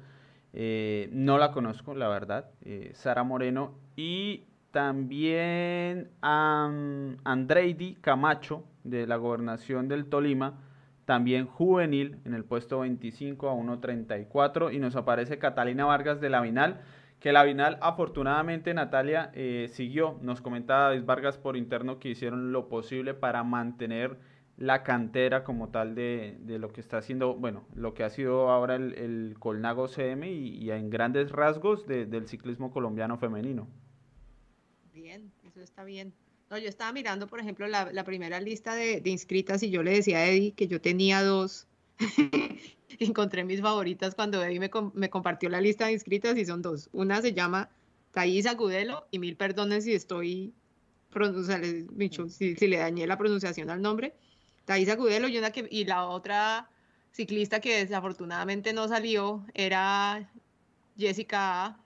Eh, 0.54 1.10
no 1.12 1.38
la 1.38 1.52
conozco, 1.52 1.94
la 1.96 2.08
verdad, 2.08 2.50
Sara 2.94 3.24
Moreno. 3.24 3.74
Y 3.98 4.46
también 4.72 6.10
a 6.22 6.72
Andreidi 7.26 7.96
Camacho, 7.96 8.64
de 8.86 9.06
la 9.06 9.18
gobernación 9.18 9.89
del 9.89 10.06
Tolima, 10.06 10.60
también 11.12 11.45
juvenil, 11.45 12.22
en 12.24 12.34
el 12.34 12.45
puesto 12.45 12.80
25 12.80 13.49
a 13.49 13.53
1.34. 13.53 14.74
Y 14.74 14.80
nos 14.80 14.95
aparece 14.95 15.39
Catalina 15.39 15.84
Vargas 15.84 16.22
de 16.22 16.30
la 16.30 16.39
Vinal, 16.39 16.80
que 17.20 17.34
la 17.34 17.43
Vinal 17.43 17.78
afortunadamente 17.82 18.74
Natalia 18.74 19.30
eh, 19.34 19.68
siguió. 19.74 20.18
Nos 20.22 20.39
comentaba 20.39 20.86
David 20.86 21.03
Vargas 21.03 21.38
por 21.38 21.57
interno 21.57 21.99
que 21.99 22.07
hicieron 22.07 22.53
lo 22.53 22.70
posible 22.70 23.14
para 23.14 23.43
mantener 23.43 24.20
la 24.55 24.84
cantera 24.84 25.43
como 25.43 25.68
tal 25.68 25.95
de, 25.95 26.38
lo 26.47 26.72
que 26.72 26.80
está 26.80 26.99
haciendo, 26.99 27.36
bueno, 27.36 27.66
lo 27.76 27.93
que 27.93 28.05
ha 28.05 28.09
sido 28.09 28.49
ahora 28.49 28.76
el, 28.76 29.36
Colnago 29.38 29.89
CM 29.89 30.32
y, 30.32 30.72
en 30.72 30.89
grandes 30.89 31.34
rasgos 31.34 31.88
del 31.88 32.26
ciclismo 32.30 32.72
colombiano 32.72 33.18
femenino. 33.18 33.68
Bien, 34.93 35.30
eso 35.43 35.59
está 35.59 35.84
bien. 35.84 36.14
No, 36.52 36.58
yo 36.58 36.68
estaba 36.68 36.91
mirando, 36.91 37.28
por 37.28 37.39
ejemplo, 37.39 37.66
la, 37.66 38.04
primera 38.04 38.41
lista 38.41 38.76
de, 38.76 39.02
inscritas 39.06 39.64
y 39.64 39.70
yo 39.70 39.84
le 39.84 39.91
decía 39.91 40.18
a 40.18 40.28
Eddie 40.28 40.52
que 40.52 40.68
yo 40.68 40.82
tenía 40.82 41.24
dos. 41.24 41.66
Encontré 42.99 43.45
mis 43.45 43.62
favoritas 43.62 44.16
cuando 44.16 44.43
Eddie 44.43 44.60
me, 44.60 45.10
compartió 45.10 45.47
la 45.47 45.62
lista 45.62 45.86
de 45.86 45.93
inscritas 45.93 46.38
y 46.38 46.43
son 46.43 46.62
dos. 46.62 46.89
Una 46.91 47.22
se 47.22 47.32
llama 47.32 47.70
Thais 48.12 48.47
Agudelo 48.47 49.08
y 49.12 49.20
mil 49.20 49.38
perdones 49.38 49.86
si 49.86 49.93
estoy, 49.93 50.54
si, 52.30 52.56
si, 52.58 52.68
le 52.68 52.78
dañé 52.80 53.08
la 53.08 53.18
pronunciación 53.18 53.70
al 53.70 53.82
nombre. 53.82 54.14
Thais 54.66 54.89
Agudelo 54.89 55.30
y, 55.30 55.38
una 55.38 55.52
que, 55.52 55.70
y 55.72 55.86
la 55.86 56.06
otra 56.06 56.70
ciclista 57.14 57.62
que 57.62 57.78
desafortunadamente 57.78 58.74
no 58.74 58.89
salió 58.89 59.45
era 59.54 60.30
Jessica, 60.97 61.78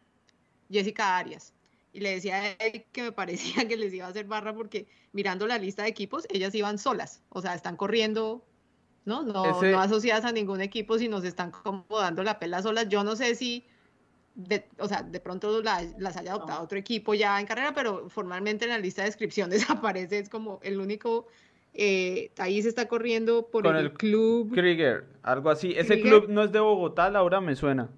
Jessica 0.72 1.20
Arias 1.20 1.55
y 1.96 2.02
le 2.02 2.10
decía 2.10 2.36
a 2.36 2.52
él 2.52 2.84
que 2.92 3.04
me 3.04 3.12
parecía 3.14 3.66
que 3.70 3.78
les 3.78 3.94
iba 3.94 4.06
a 4.06 4.10
hacer 4.10 4.26
barra 4.26 4.54
porque 4.54 4.86
mirando 5.14 5.48
la 5.48 5.58
lista 5.58 5.84
de 5.84 5.90
equipos, 5.90 6.28
ellas 6.30 6.54
iban 6.54 6.78
solas, 6.78 7.24
o 7.30 7.42
sea, 7.42 7.56
están 7.56 7.78
corriendo, 7.78 8.44
¿no? 9.06 9.24
No, 9.24 9.62
no 9.62 9.80
asociadas 9.80 10.26
a 10.26 10.34
ningún 10.34 10.60
equipo, 10.60 11.00
sino 11.00 11.22
se 11.22 11.30
están 11.30 11.52
como 11.52 11.86
dando 11.90 12.22
la 12.22 12.38
pela 12.38 12.62
solas. 12.62 12.90
Yo 12.90 13.06
no 13.06 13.16
sé 13.16 13.34
si, 13.36 13.66
de, 14.36 14.68
o 14.78 14.90
sea, 14.90 15.04
de 15.04 15.22
pronto 15.22 15.62
las 15.62 16.18
haya 16.18 16.34
adoptado 16.34 16.62
otro 16.62 16.78
equipo 16.78 17.14
ya 17.14 17.40
en 17.40 17.48
carrera, 17.48 17.74
pero 17.74 18.10
formalmente 18.10 18.66
en 18.66 18.72
la 18.72 18.78
lista 18.78 19.04
de 19.04 19.08
descripciones 19.08 19.66
aparece, 19.70 20.20
es 20.20 20.30
como 20.30 20.60
el 20.64 20.82
único... 20.82 21.28
Eh, 21.78 22.32
ahí 22.38 22.62
se 22.62 22.70
está 22.70 22.88
corriendo 22.88 23.48
por 23.48 23.68
el, 23.68 23.92
club 23.92 24.54
Krieger, 24.54 25.06
algo 25.24 25.50
así. 25.50 25.74
Ese 25.76 26.02
club 26.02 26.28
no 26.30 26.44
es 26.44 26.52
de 26.54 26.62
Bogotá, 26.62 27.10
Laura, 27.10 27.42
me 27.42 27.54
suena. 27.54 27.90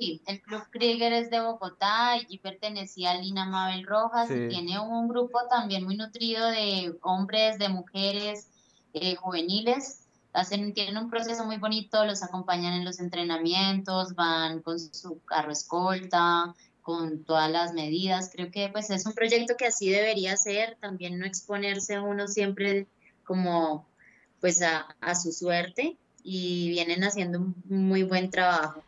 Sí, 0.00 0.22
el 0.26 0.40
Club 0.40 0.62
Krieger 0.70 1.12
es 1.12 1.28
de 1.28 1.40
Bogotá, 1.40 2.12
allí 2.12 2.38
pertenecía 2.38 3.10
a 3.10 3.18
Lina 3.18 3.44
Mabel 3.44 3.84
Rojas 3.84 4.30
y 4.30 4.48
tiene 4.48 4.80
un 4.80 5.08
grupo 5.08 5.40
también 5.50 5.84
muy 5.84 5.94
nutrido 5.94 6.48
de 6.48 6.96
hombres, 7.02 7.58
de 7.58 7.68
mujeres, 7.68 8.48
eh, 8.94 9.14
juveniles. 9.16 10.06
Hacen, 10.32 10.72
tienen 10.72 10.96
un 10.96 11.10
proceso 11.10 11.44
muy 11.44 11.58
bonito, 11.58 12.06
los 12.06 12.22
acompañan 12.22 12.72
en 12.72 12.86
los 12.86 12.98
entrenamientos, 12.98 14.14
van 14.14 14.62
con 14.62 14.80
su 14.80 15.20
carro 15.26 15.52
escolta, 15.52 16.54
con 16.80 17.22
todas 17.24 17.50
las 17.50 17.74
medidas. 17.74 18.30
Creo 18.32 18.50
que 18.50 18.70
pues 18.70 18.88
es 18.88 19.04
un 19.04 19.12
proyecto 19.12 19.54
que 19.58 19.66
así 19.66 19.90
debería 19.90 20.34
ser, 20.38 20.78
también 20.80 21.18
no 21.18 21.26
exponerse 21.26 22.00
uno 22.00 22.26
siempre 22.26 22.86
como 23.22 23.86
pues 24.40 24.62
a, 24.62 24.96
a 25.02 25.14
su 25.14 25.30
suerte 25.30 25.98
y 26.22 26.70
vienen 26.70 27.04
haciendo 27.04 27.38
un 27.38 27.54
muy 27.68 28.02
buen 28.02 28.30
trabajo. 28.30 28.82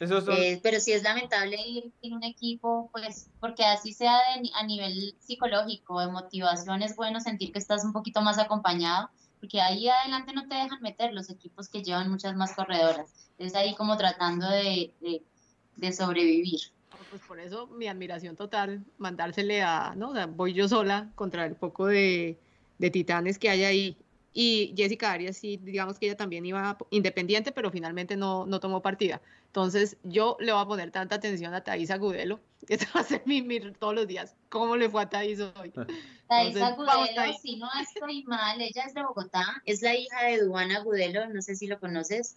Eh, 0.00 0.60
pero 0.62 0.80
sí 0.80 0.92
es 0.92 1.02
lamentable 1.02 1.56
ir 1.66 1.92
en 2.02 2.14
un 2.14 2.24
equipo, 2.24 2.90
pues, 2.92 3.30
porque 3.40 3.64
así 3.64 3.92
sea 3.92 4.18
a 4.54 4.66
nivel 4.66 5.14
psicológico, 5.20 6.00
de 6.00 6.08
motivación, 6.08 6.82
es 6.82 6.96
bueno 6.96 7.20
sentir 7.20 7.52
que 7.52 7.58
estás 7.58 7.84
un 7.84 7.92
poquito 7.92 8.20
más 8.20 8.38
acompañado, 8.38 9.10
porque 9.40 9.60
ahí 9.60 9.88
adelante 9.88 10.32
no 10.32 10.48
te 10.48 10.56
dejan 10.56 10.80
meter 10.82 11.12
los 11.12 11.30
equipos 11.30 11.68
que 11.68 11.82
llevan 11.82 12.10
muchas 12.10 12.34
más 12.34 12.54
corredoras. 12.54 13.12
Es 13.38 13.54
ahí 13.54 13.74
como 13.74 13.96
tratando 13.96 14.48
de, 14.48 14.92
de, 15.76 15.92
sobrevivir. 15.92 16.60
Pues 17.10 17.22
por 17.28 17.38
eso 17.38 17.66
mi 17.68 17.86
admiración 17.86 18.36
total, 18.36 18.84
mandársele 18.98 19.62
a, 19.62 19.94
¿no? 19.96 20.12
voy 20.28 20.54
yo 20.54 20.68
sola 20.68 21.10
contra 21.14 21.46
el 21.46 21.54
poco 21.54 21.86
de, 21.86 22.38
de 22.78 22.90
titanes 22.90 23.38
que 23.38 23.50
hay 23.50 23.64
ahí 23.64 23.96
y 24.36 24.74
Jessica 24.76 25.12
Arias 25.12 25.36
sí, 25.36 25.58
digamos 25.62 25.98
que 25.98 26.06
ella 26.06 26.16
también 26.16 26.44
iba 26.44 26.76
independiente, 26.90 27.52
pero 27.52 27.70
finalmente 27.70 28.16
no, 28.16 28.44
no 28.46 28.58
tomó 28.58 28.82
partida. 28.82 29.22
Entonces 29.46 29.96
yo 30.02 30.36
le 30.40 30.52
voy 30.52 30.60
a 30.60 30.66
poner 30.66 30.90
tanta 30.90 31.14
atención 31.14 31.54
a 31.54 31.62
Thais 31.62 31.92
Agudelo, 31.92 32.40
que 32.66 32.76
va 32.76 32.90
a 32.94 33.00
hacer 33.00 33.22
mi, 33.26 33.42
todos 33.78 33.94
los 33.94 34.08
días. 34.08 34.34
¿Cómo 34.48 34.76
le 34.76 34.90
fue 34.90 35.02
a 35.02 35.08
Thais 35.08 35.38
hoy? 35.38 35.72
Thais 36.28 36.56
Agudelo, 36.56 37.22
si 37.40 37.56
no 37.56 37.68
estoy 37.80 38.24
mal, 38.24 38.60
ella 38.60 38.82
es 38.84 38.94
de 38.94 39.04
Bogotá, 39.04 39.62
es 39.64 39.82
la 39.82 39.94
hija 39.94 40.24
de 40.24 40.40
Duana 40.40 40.78
Agudelo, 40.78 41.28
no 41.28 41.40
sé 41.40 41.54
si 41.54 41.68
lo 41.68 41.78
conoces, 41.78 42.36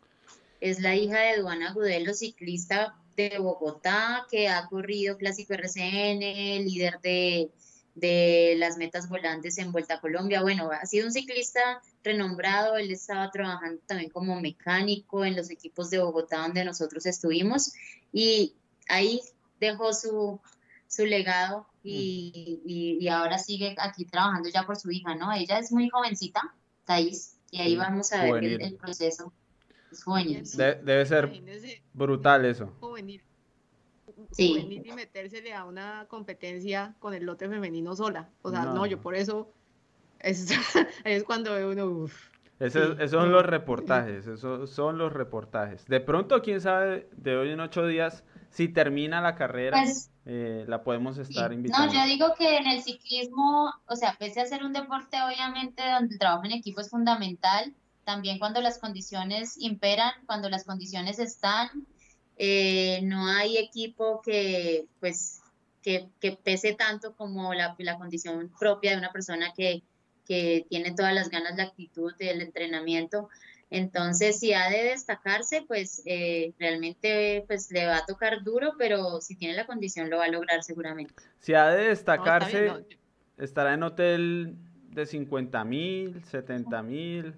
es 0.61 0.79
la 0.79 0.95
hija 0.95 1.19
de 1.19 1.39
Duana 1.39 1.69
Agudelo, 1.69 2.13
ciclista 2.13 2.95
de 3.15 3.39
Bogotá, 3.39 4.27
que 4.29 4.49
ha 4.49 4.67
corrido 4.67 5.17
Clásico 5.17 5.55
RCN, 5.55 6.19
líder 6.63 6.99
de 7.01 7.49
de 7.97 8.55
las 8.57 8.77
metas 8.77 9.09
volantes 9.09 9.57
en 9.57 9.71
Vuelta 9.71 9.95
a 9.95 10.01
Colombia. 10.01 10.41
Bueno, 10.41 10.69
ha 10.71 10.85
sido 10.85 11.07
un 11.07 11.11
ciclista 11.11 11.81
renombrado, 12.03 12.77
él 12.77 12.91
estaba 12.91 13.31
trabajando 13.31 13.81
también 13.87 14.11
como 14.11 14.39
mecánico 14.39 15.25
en 15.25 15.35
los 15.35 15.49
equipos 15.49 15.89
de 15.89 15.99
Bogotá 15.99 16.41
donde 16.41 16.63
nosotros 16.63 17.05
estuvimos 17.07 17.73
y 18.13 18.53
ahí 18.87 19.19
dejó 19.59 19.93
su, 19.93 20.39
su 20.87 21.05
legado 21.05 21.67
y, 21.83 22.61
y, 22.99 23.07
ahora 23.07 23.39
sigue 23.39 23.75
aquí 23.79 24.05
trabajando 24.05 24.49
ya 24.49 24.65
por 24.65 24.75
su 24.75 24.91
hija, 24.91 25.15
¿no? 25.15 25.31
Ella 25.31 25.57
es 25.57 25.71
muy 25.71 25.89
jovencita, 25.89 26.53
Thais, 26.83 27.37
y 27.49 27.61
ahí 27.61 27.77
vamos 27.77 28.11
a 28.11 28.23
ver 28.23 28.43
el, 28.43 28.75
proceso. 28.75 29.33
Es 29.89 30.03
juvenil. 30.03 30.43
debe 30.55 31.05
ser 31.05 31.31
brutal 31.93 32.45
eso. 32.45 32.75
Juvenil 32.81 33.23
sí. 34.38 34.81
y 34.85 34.91
metérsele 34.93 35.53
a 35.53 35.65
una 35.65 36.05
competencia 36.07 36.95
con 36.99 37.13
el 37.13 37.25
lote 37.25 37.49
femenino 37.49 37.95
sola. 37.95 38.29
O 38.41 38.51
sea, 38.51 38.65
no, 38.65 38.85
yo 38.85 39.01
por 39.01 39.15
eso 39.15 39.51
es, 40.19 40.49
es 41.03 41.23
cuando 41.23 41.51
uno... 41.69 42.07
esos 42.59 43.11
son 43.11 43.31
los 43.31 43.45
reportajes, 43.45 44.27
esos 44.27 44.69
son 44.69 44.97
los 44.97 45.11
reportajes. 45.11 45.85
De 45.85 45.99
pronto, 45.99 46.41
quién 46.41 46.61
sabe, 46.61 47.09
de 47.17 47.35
hoy 47.35 47.49
en 47.51 47.59
ocho 47.59 47.85
días, 47.85 48.23
si 48.49 48.69
termina 48.69 49.21
la 49.21 49.35
carrera, 49.35 49.81
pues, 49.81 50.11
eh, 50.25 50.65
la 50.67 50.83
podemos 50.83 51.17
estar 51.17 51.51
invitando. 51.53 51.88
No, 51.88 51.93
yo 51.93 52.05
digo 52.05 52.33
que 52.38 52.57
en 52.57 52.67
el 52.67 52.81
ciclismo, 52.81 53.71
o 53.88 53.95
sea, 53.95 54.15
pese 54.17 54.41
a 54.41 54.45
ser 54.45 54.63
un 54.63 54.73
deporte, 54.73 55.17
obviamente, 55.21 55.83
donde 55.89 56.13
el 56.13 56.19
trabajo 56.19 56.45
en 56.45 56.51
equipo 56.51 56.81
es 56.81 56.89
fundamental, 56.89 57.73
también 58.03 58.39
cuando 58.39 58.61
las 58.61 58.79
condiciones 58.79 59.57
imperan, 59.59 60.13
cuando 60.25 60.49
las 60.49 60.63
condiciones 60.63 61.19
están, 61.19 61.69
eh, 62.38 63.01
no 63.03 63.27
hay 63.27 63.57
equipo 63.57 64.21
que, 64.21 64.85
pues, 64.99 65.41
que, 65.81 66.09
pese 66.43 66.73
tanto 66.73 67.15
como 67.15 67.53
la, 67.53 67.75
condición 67.97 68.51
propia 68.59 68.91
de 68.91 68.97
una 68.97 69.11
persona 69.11 69.53
que, 69.55 69.83
tiene 70.25 70.93
todas 70.93 71.13
las 71.13 71.29
ganas, 71.29 71.55
la 71.55 71.63
actitud 71.63 72.13
del 72.17 72.41
entrenamiento. 72.41 73.29
Entonces, 73.69 74.39
si 74.39 74.51
ha 74.51 74.69
de 74.69 74.83
destacarse, 74.83 75.63
pues 75.65 76.01
eh, 76.05 76.53
realmente 76.59 77.45
pues, 77.47 77.71
le 77.71 77.85
va 77.85 77.97
a 77.97 78.05
tocar 78.05 78.43
duro, 78.43 78.73
pero 78.77 79.21
si 79.21 79.38
tiene 79.38 79.55
la 79.55 79.65
condición 79.65 80.09
lo 80.09 80.17
va 80.17 80.25
a 80.25 80.29
lograr 80.29 80.63
seguramente. 80.63 81.13
Si 81.39 81.53
ha 81.53 81.69
de 81.69 81.88
destacarse, 81.88 82.85
estará 83.38 83.73
en 83.73 83.83
hotel 83.83 84.57
de 84.89 85.05
50 85.05 85.63
mil, 85.63 86.21
70 86.25 86.83
mil. 86.83 87.33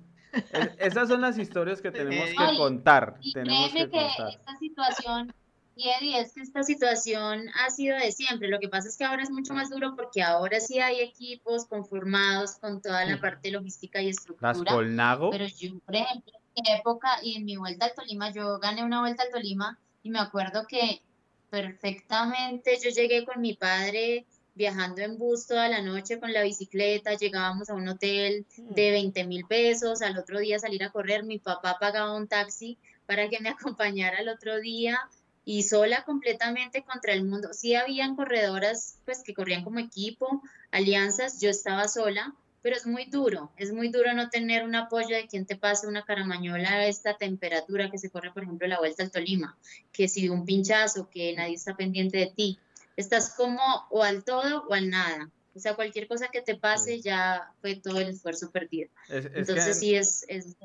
Esas 0.77 1.09
son 1.09 1.21
las 1.21 1.37
historias 1.37 1.81
que 1.81 1.91
tenemos 1.91 2.29
que 2.29 2.57
contar. 2.57 3.17
Y 3.21 3.33
tenemos 3.33 3.71
que, 3.71 3.81
esta 3.83 4.57
situación, 4.59 5.33
y 5.75 5.89
Eddie, 5.89 6.19
es 6.19 6.33
que 6.33 6.41
esta 6.41 6.63
situación 6.63 7.47
ha 7.63 7.69
sido 7.69 7.97
de 7.97 8.11
siempre. 8.11 8.47
Lo 8.47 8.59
que 8.59 8.69
pasa 8.69 8.87
es 8.87 8.97
que 8.97 9.05
ahora 9.05 9.23
es 9.23 9.31
mucho 9.31 9.53
más 9.53 9.69
duro 9.69 9.95
porque 9.95 10.21
ahora 10.21 10.59
sí 10.59 10.79
hay 10.79 10.99
equipos 11.01 11.65
conformados 11.65 12.57
con 12.57 12.81
toda 12.81 13.05
la 13.05 13.19
parte 13.19 13.51
logística 13.51 14.01
y 14.01 14.09
estructura. 14.09 14.53
Las 14.53 14.63
Colnago. 14.63 15.29
Pero 15.31 15.47
yo, 15.47 15.79
por 15.79 15.95
ejemplo, 15.95 16.33
en 16.55 16.63
mi 16.63 16.79
época 16.79 17.09
y 17.23 17.35
en 17.35 17.45
mi 17.45 17.57
vuelta 17.57 17.85
al 17.85 17.93
Tolima, 17.93 18.31
yo 18.31 18.59
gané 18.59 18.83
una 18.83 18.99
vuelta 18.99 19.23
al 19.23 19.31
Tolima 19.31 19.79
y 20.03 20.09
me 20.09 20.19
acuerdo 20.19 20.67
que 20.67 21.01
perfectamente 21.49 22.77
yo 22.83 22.89
llegué 22.91 23.25
con 23.25 23.41
mi 23.41 23.55
padre 23.55 24.25
viajando 24.59 25.01
en 25.01 25.17
bus 25.17 25.47
toda 25.47 25.69
la 25.69 25.81
noche 25.81 26.19
con 26.19 26.33
la 26.33 26.43
bicicleta, 26.43 27.13
llegábamos 27.13 27.69
a 27.69 27.75
un 27.75 27.87
hotel 27.87 28.45
de 28.57 28.91
20 28.91 29.23
mil 29.23 29.45
pesos, 29.45 30.01
al 30.01 30.17
otro 30.17 30.37
día 30.37 30.59
salir 30.59 30.83
a 30.83 30.91
correr, 30.91 31.23
mi 31.23 31.39
papá 31.39 31.77
pagaba 31.79 32.13
un 32.13 32.27
taxi 32.27 32.77
para 33.05 33.29
que 33.29 33.39
me 33.39 33.49
acompañara 33.57 34.17
al 34.17 34.27
otro 34.27 34.59
día 34.59 34.99
y 35.45 35.63
sola 35.63 36.03
completamente 36.03 36.83
contra 36.83 37.13
el 37.13 37.23
mundo. 37.23 37.53
Sí 37.53 37.73
habían 37.73 38.17
corredoras 38.17 38.97
pues 39.05 39.23
que 39.23 39.33
corrían 39.33 39.63
como 39.63 39.79
equipo, 39.79 40.43
alianzas, 40.71 41.39
yo 41.39 41.49
estaba 41.49 41.87
sola, 41.87 42.35
pero 42.61 42.75
es 42.75 42.85
muy 42.85 43.05
duro, 43.05 43.53
es 43.55 43.71
muy 43.71 43.87
duro 43.87 44.13
no 44.13 44.29
tener 44.29 44.65
un 44.65 44.75
apoyo 44.75 45.15
de 45.15 45.27
quien 45.27 45.45
te 45.45 45.55
pase 45.55 45.87
una 45.87 46.03
caramañola 46.03 46.69
a 46.69 46.87
esta 46.87 47.15
temperatura 47.15 47.89
que 47.89 47.97
se 47.97 48.09
corre, 48.09 48.33
por 48.33 48.43
ejemplo, 48.43 48.67
la 48.67 48.79
vuelta 48.79 49.03
al 49.03 49.11
Tolima, 49.11 49.57
que 49.93 50.09
si 50.09 50.27
un 50.27 50.43
pinchazo, 50.43 51.09
que 51.09 51.33
nadie 51.33 51.55
está 51.55 51.77
pendiente 51.77 52.17
de 52.17 52.27
ti 52.27 52.59
estás 52.99 53.33
como 53.35 53.61
o 53.89 54.03
al 54.03 54.23
todo 54.23 54.65
o 54.67 54.73
al 54.73 54.89
nada. 54.89 55.29
O 55.55 55.59
sea, 55.59 55.75
cualquier 55.75 56.07
cosa 56.07 56.27
que 56.27 56.41
te 56.41 56.55
pase 56.55 57.01
ya 57.01 57.51
fue 57.61 57.75
todo 57.75 57.99
el 57.99 58.09
esfuerzo 58.09 58.51
perdido. 58.51 58.89
Entonces 59.09 59.79
sí 59.79 59.95
es, 59.95 60.25
es, 60.27 60.57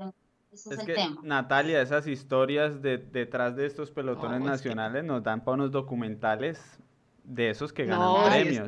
es, 0.52 0.66
el 0.66 0.86
tema. 0.86 1.20
Natalia, 1.22 1.80
esas 1.80 2.06
historias 2.06 2.82
de, 2.82 2.98
detrás 2.98 3.56
de 3.56 3.66
estos 3.66 3.90
pelotones 3.90 4.40
nacionales 4.40 5.04
nos 5.04 5.22
dan 5.22 5.44
para 5.44 5.54
unos 5.54 5.70
documentales 5.70 6.60
de 7.22 7.50
esos 7.50 7.72
que 7.72 7.86
ganan 7.86 8.30
premios. 8.30 8.66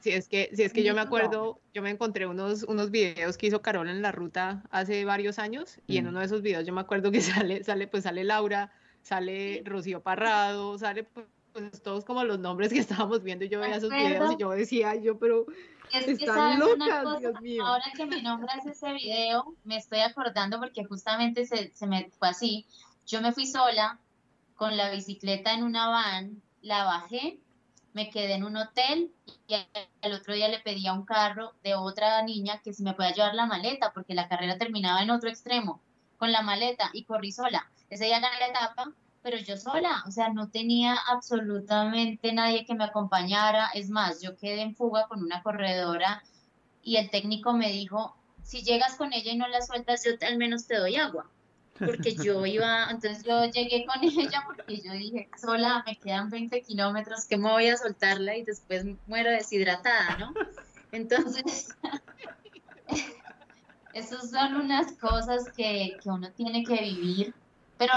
Si 0.00 0.10
es 0.10 0.28
que, 0.28 0.50
si 0.54 0.62
es 0.62 0.72
que 0.72 0.84
yo 0.84 0.94
me 0.94 1.00
acuerdo, 1.00 1.60
yo 1.74 1.82
me 1.82 1.90
encontré 1.90 2.26
unos, 2.26 2.62
unos 2.64 2.90
videos 2.90 3.36
que 3.36 3.48
hizo 3.48 3.62
Carol 3.62 3.88
en 3.88 4.00
la 4.00 4.12
ruta 4.12 4.62
hace 4.70 5.04
varios 5.04 5.40
años 5.40 5.80
y 5.88 5.98
en 5.98 6.04
mm. 6.04 6.08
uno 6.08 6.20
de 6.20 6.26
esos 6.26 6.40
videos 6.42 6.64
yo 6.64 6.72
me 6.72 6.80
acuerdo 6.80 7.10
que 7.10 7.20
sale, 7.20 7.64
sale, 7.64 7.88
pues 7.88 8.04
sale 8.04 8.22
Laura, 8.22 8.72
sale 9.02 9.62
Rocío 9.64 10.00
Parrado, 10.00 10.78
sale 10.78 11.04
pues, 11.52 11.82
todos 11.82 12.04
como 12.04 12.24
los 12.24 12.38
nombres 12.38 12.72
que 12.72 12.78
estábamos 13.08 13.22
viendo 13.22 13.44
y 13.44 13.48
yo 13.48 13.60
veía 13.60 13.76
esos 13.76 13.90
videos 13.90 14.32
y 14.32 14.36
yo 14.36 14.50
decía, 14.50 14.94
yo, 14.96 15.18
pero 15.18 15.46
están 15.92 16.58
locas, 16.58 17.18
Dios 17.20 17.40
mío. 17.40 17.64
Ahora 17.66 17.84
que 17.96 18.06
me 18.06 18.22
nombras 18.22 18.64
ese 18.66 18.92
video, 18.92 19.54
me 19.64 19.76
estoy 19.76 20.00
acordando 20.00 20.58
porque 20.58 20.84
justamente 20.84 21.46
se, 21.46 21.74
se 21.74 21.86
me 21.86 22.10
fue 22.18 22.28
así. 22.28 22.66
Yo 23.06 23.20
me 23.22 23.32
fui 23.32 23.46
sola 23.46 23.98
con 24.54 24.76
la 24.76 24.90
bicicleta 24.90 25.54
en 25.54 25.62
una 25.62 25.88
van, 25.88 26.42
la 26.62 26.84
bajé, 26.84 27.38
me 27.92 28.10
quedé 28.10 28.34
en 28.34 28.44
un 28.44 28.56
hotel 28.56 29.12
y 29.46 29.54
al 30.02 30.12
otro 30.12 30.34
día 30.34 30.48
le 30.48 30.60
pedí 30.60 30.86
a 30.86 30.92
un 30.92 31.04
carro 31.04 31.54
de 31.62 31.74
otra 31.74 32.22
niña 32.22 32.60
que 32.62 32.72
si 32.72 32.82
me 32.82 32.94
podía 32.94 33.12
llevar 33.12 33.34
la 33.34 33.46
maleta 33.46 33.92
porque 33.92 34.14
la 34.14 34.28
carrera 34.28 34.58
terminaba 34.58 35.02
en 35.02 35.10
otro 35.10 35.28
extremo 35.28 35.80
con 36.16 36.32
la 36.32 36.42
maleta 36.42 36.90
y 36.92 37.04
corrí 37.04 37.32
sola. 37.32 37.70
Ese 37.88 38.04
día 38.04 38.20
gané 38.20 38.38
la 38.38 38.48
etapa 38.48 38.92
pero 39.30 39.42
yo 39.42 39.58
sola, 39.58 40.02
o 40.06 40.10
sea, 40.10 40.30
no 40.30 40.48
tenía 40.48 40.96
absolutamente 41.06 42.32
nadie 42.32 42.64
que 42.64 42.74
me 42.74 42.84
acompañara. 42.84 43.68
Es 43.74 43.90
más, 43.90 44.22
yo 44.22 44.38
quedé 44.38 44.62
en 44.62 44.74
fuga 44.74 45.06
con 45.06 45.22
una 45.22 45.42
corredora 45.42 46.22
y 46.82 46.96
el 46.96 47.10
técnico 47.10 47.52
me 47.52 47.70
dijo, 47.70 48.16
si 48.42 48.62
llegas 48.62 48.94
con 48.94 49.12
ella 49.12 49.30
y 49.30 49.36
no 49.36 49.46
la 49.46 49.60
sueltas, 49.60 50.02
yo 50.02 50.12
al 50.26 50.38
menos 50.38 50.66
te 50.66 50.78
doy 50.78 50.96
agua. 50.96 51.26
Porque 51.78 52.14
yo 52.14 52.46
iba, 52.46 52.86
entonces 52.90 53.22
yo 53.22 53.44
llegué 53.44 53.84
con 53.84 54.02
ella 54.02 54.44
porque 54.46 54.80
yo 54.80 54.92
dije, 54.92 55.28
sola, 55.38 55.84
me 55.86 55.98
quedan 55.98 56.30
20 56.30 56.62
kilómetros, 56.62 57.26
que 57.26 57.36
me 57.36 57.50
voy 57.50 57.68
a 57.68 57.76
soltarla 57.76 58.34
y 58.34 58.44
después 58.44 58.86
muero 59.06 59.30
deshidratada, 59.30 60.16
¿no? 60.16 60.32
Entonces, 60.90 61.76
esas 63.92 64.30
son 64.30 64.56
unas 64.56 64.92
cosas 64.92 65.50
que, 65.54 65.98
que 66.02 66.08
uno 66.08 66.30
tiene 66.30 66.64
que 66.64 66.80
vivir, 66.80 67.34
pero 67.76 67.92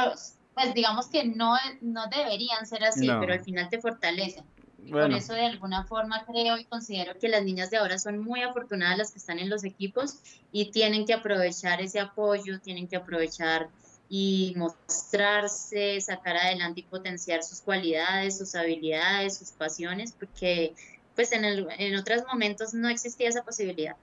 pues 0.53 0.73
digamos 0.73 1.07
que 1.07 1.25
no, 1.25 1.55
no 1.81 2.07
deberían 2.07 2.65
ser 2.65 2.83
así, 2.83 3.07
pero 3.07 3.33
al 3.33 3.43
final 3.43 3.69
te 3.69 3.79
fortalecen. 3.79 4.43
Por 4.89 5.11
eso 5.11 5.33
de 5.33 5.45
alguna 5.45 5.85
forma 5.85 6.25
creo 6.25 6.57
y 6.57 6.65
considero 6.65 7.17
que 7.19 7.29
las 7.29 7.43
niñas 7.43 7.69
de 7.69 7.77
ahora 7.77 7.99
son 7.99 8.19
muy 8.19 8.41
afortunadas 8.41 8.97
las 8.97 9.11
que 9.11 9.19
están 9.19 9.37
en 9.37 9.49
los 9.49 9.63
equipos 9.63 10.17
y 10.51 10.71
tienen 10.71 11.05
que 11.05 11.13
aprovechar 11.13 11.81
ese 11.81 11.99
apoyo, 11.99 12.59
tienen 12.59 12.87
que 12.87 12.95
aprovechar 12.95 13.69
y 14.09 14.53
mostrarse, 14.57 16.01
sacar 16.01 16.35
adelante 16.35 16.81
y 16.81 16.83
potenciar 16.83 17.43
sus 17.43 17.61
cualidades, 17.61 18.37
sus 18.37 18.55
habilidades, 18.55 19.37
sus 19.37 19.51
pasiones, 19.51 20.13
porque 20.13 20.73
pues 21.15 21.31
en, 21.31 21.45
el, 21.45 21.67
en 21.77 21.95
otros 21.95 22.23
momentos 22.27 22.73
no 22.73 22.89
existía 22.89 23.29
esa 23.29 23.43
posibilidad. 23.43 23.95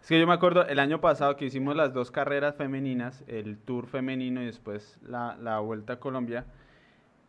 Es 0.00 0.08
que 0.08 0.18
yo 0.18 0.26
me 0.26 0.32
acuerdo 0.32 0.66
el 0.66 0.78
año 0.78 1.00
pasado 1.00 1.36
que 1.36 1.44
hicimos 1.44 1.76
las 1.76 1.92
dos 1.92 2.10
carreras 2.10 2.56
femeninas, 2.56 3.22
el 3.26 3.58
Tour 3.58 3.86
femenino 3.86 4.42
y 4.42 4.46
después 4.46 4.98
la, 5.06 5.36
la 5.40 5.58
Vuelta 5.60 5.94
a 5.94 6.00
Colombia. 6.00 6.46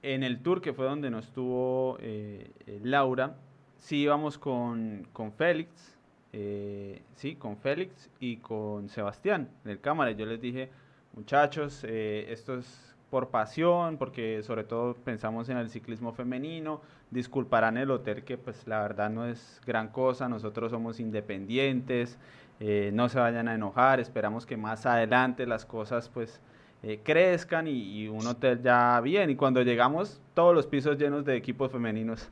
en 0.02 0.24
el 0.24 0.42
tour, 0.42 0.62
que 0.62 0.74
fue 0.74 0.86
donde 0.86 1.10
nos 1.10 1.32
tuvo 1.32 1.98
eh, 2.02 2.52
eh, 2.68 2.80
Laura, 2.84 3.36
sí 3.78 3.98
íbamos 4.04 4.38
con, 4.38 5.08
con 5.14 5.32
Félix, 5.34 5.98
eh, 6.34 7.02
sí, 7.16 7.36
con 7.36 7.58
Félix 7.58 8.10
y 8.20 8.38
con 8.38 8.90
Sebastián 8.90 9.50
en 9.66 9.72
el 9.72 9.80
cámara. 9.82 10.12
Yo 10.12 10.26
les 10.26 10.40
dije, 10.42 10.70
muchachos, 11.14 11.84
esto 11.84 12.58
es 12.58 12.96
por 13.10 13.30
pasión, 13.30 13.98
porque 13.98 14.44
sobre 14.44 14.64
todo 14.64 14.94
pensamos 14.94 15.50
en 15.50 15.58
el 15.58 15.70
ciclismo 15.70 16.14
femenino, 16.14 16.82
disculparán 17.10 17.78
el 17.78 17.90
hotel 17.90 18.24
que 18.24 18.38
pues 18.38 18.68
la 18.68 18.82
verdad 18.82 19.10
no 19.10 19.26
es 19.26 19.60
gran 19.66 19.90
cosa, 19.90 20.30
nosotros 20.30 20.72
somos 20.72 21.00
independientes, 21.00 22.20
no 22.60 23.10
se 23.10 23.20
vayan 23.20 23.48
a 23.48 23.56
enojar, 23.56 24.00
esperamos 24.00 24.46
que 24.46 24.58
más 24.58 24.86
adelante 24.86 25.46
las 25.48 25.66
cosas 25.66 26.10
pues 26.10 26.42
eh, 26.82 27.02
crezcan 27.04 27.68
y, 27.68 28.08
un 28.08 28.26
hotel 28.26 28.62
ya 28.62 29.02
bien. 29.02 29.30
Y 29.30 29.36
cuando 29.36 29.62
llegamos, 29.62 30.22
todos 30.34 30.56
los 30.56 30.66
pisos 30.66 30.98
llenos 30.98 31.26
de 31.26 31.36
equipos 31.36 31.72
femeninos. 31.72 32.30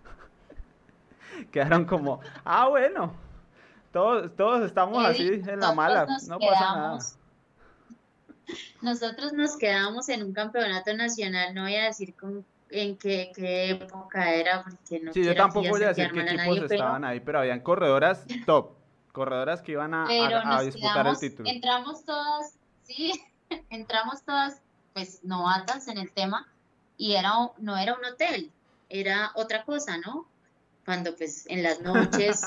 Quedaron 1.51 1.86
como, 1.86 2.21
ah, 2.45 2.67
bueno, 2.69 3.13
todos, 3.91 4.34
todos 4.36 4.65
estamos 4.65 5.05
así 5.05 5.41
en 5.45 5.59
la 5.59 5.73
mala, 5.73 6.07
no 6.28 6.39
pasa 6.39 6.75
nada. 6.75 6.99
Nosotros 8.82 9.34
nos 9.34 9.57
quedamos 9.57 10.07
en 10.07 10.23
un 10.23 10.34
campeonato 10.34 10.95
nacional, 10.95 11.53
no 11.53 11.63
voy 11.63 11.75
a 11.75 11.86
decir 11.86 12.15
en 12.69 12.97
qué, 12.97 13.32
época 13.69 14.34
era, 14.34 14.63
porque 14.63 15.03
no 15.03 15.11
Sí, 15.11 15.23
yo 15.23 15.36
tampoco 15.36 15.69
voy 15.69 15.84
a 15.84 15.89
decir 15.89 16.09
qué 16.11 16.21
equipos 16.21 16.71
estaban 16.71 17.03
ahí, 17.03 17.19
pero 17.19 17.39
habían 17.39 17.59
corredoras 17.59 18.25
top, 18.45 18.76
corredoras 19.18 19.61
que 19.61 19.74
iban 19.74 19.93
a, 19.93 20.05
a, 20.05 20.61
disputar 20.61 21.07
el 21.07 21.18
título. 21.18 21.49
Entramos 21.49 22.05
todas, 22.05 22.53
sí, 22.84 23.11
entramos 23.70 24.24
todas 24.24 24.61
pues 24.93 25.24
novatas 25.24 25.88
en 25.88 25.97
el 25.97 26.11
tema 26.11 26.47
y 26.97 27.13
era, 27.13 27.34
no 27.57 27.78
era 27.78 27.95
un 27.95 28.05
hotel, 28.05 28.51
era 28.89 29.32
otra 29.36 29.63
cosa, 29.63 29.97
¿no? 29.97 30.28
Cuando 30.86 31.15
pues 31.15 31.45
en 31.47 31.63
las 31.63 31.82
noches 31.82 32.41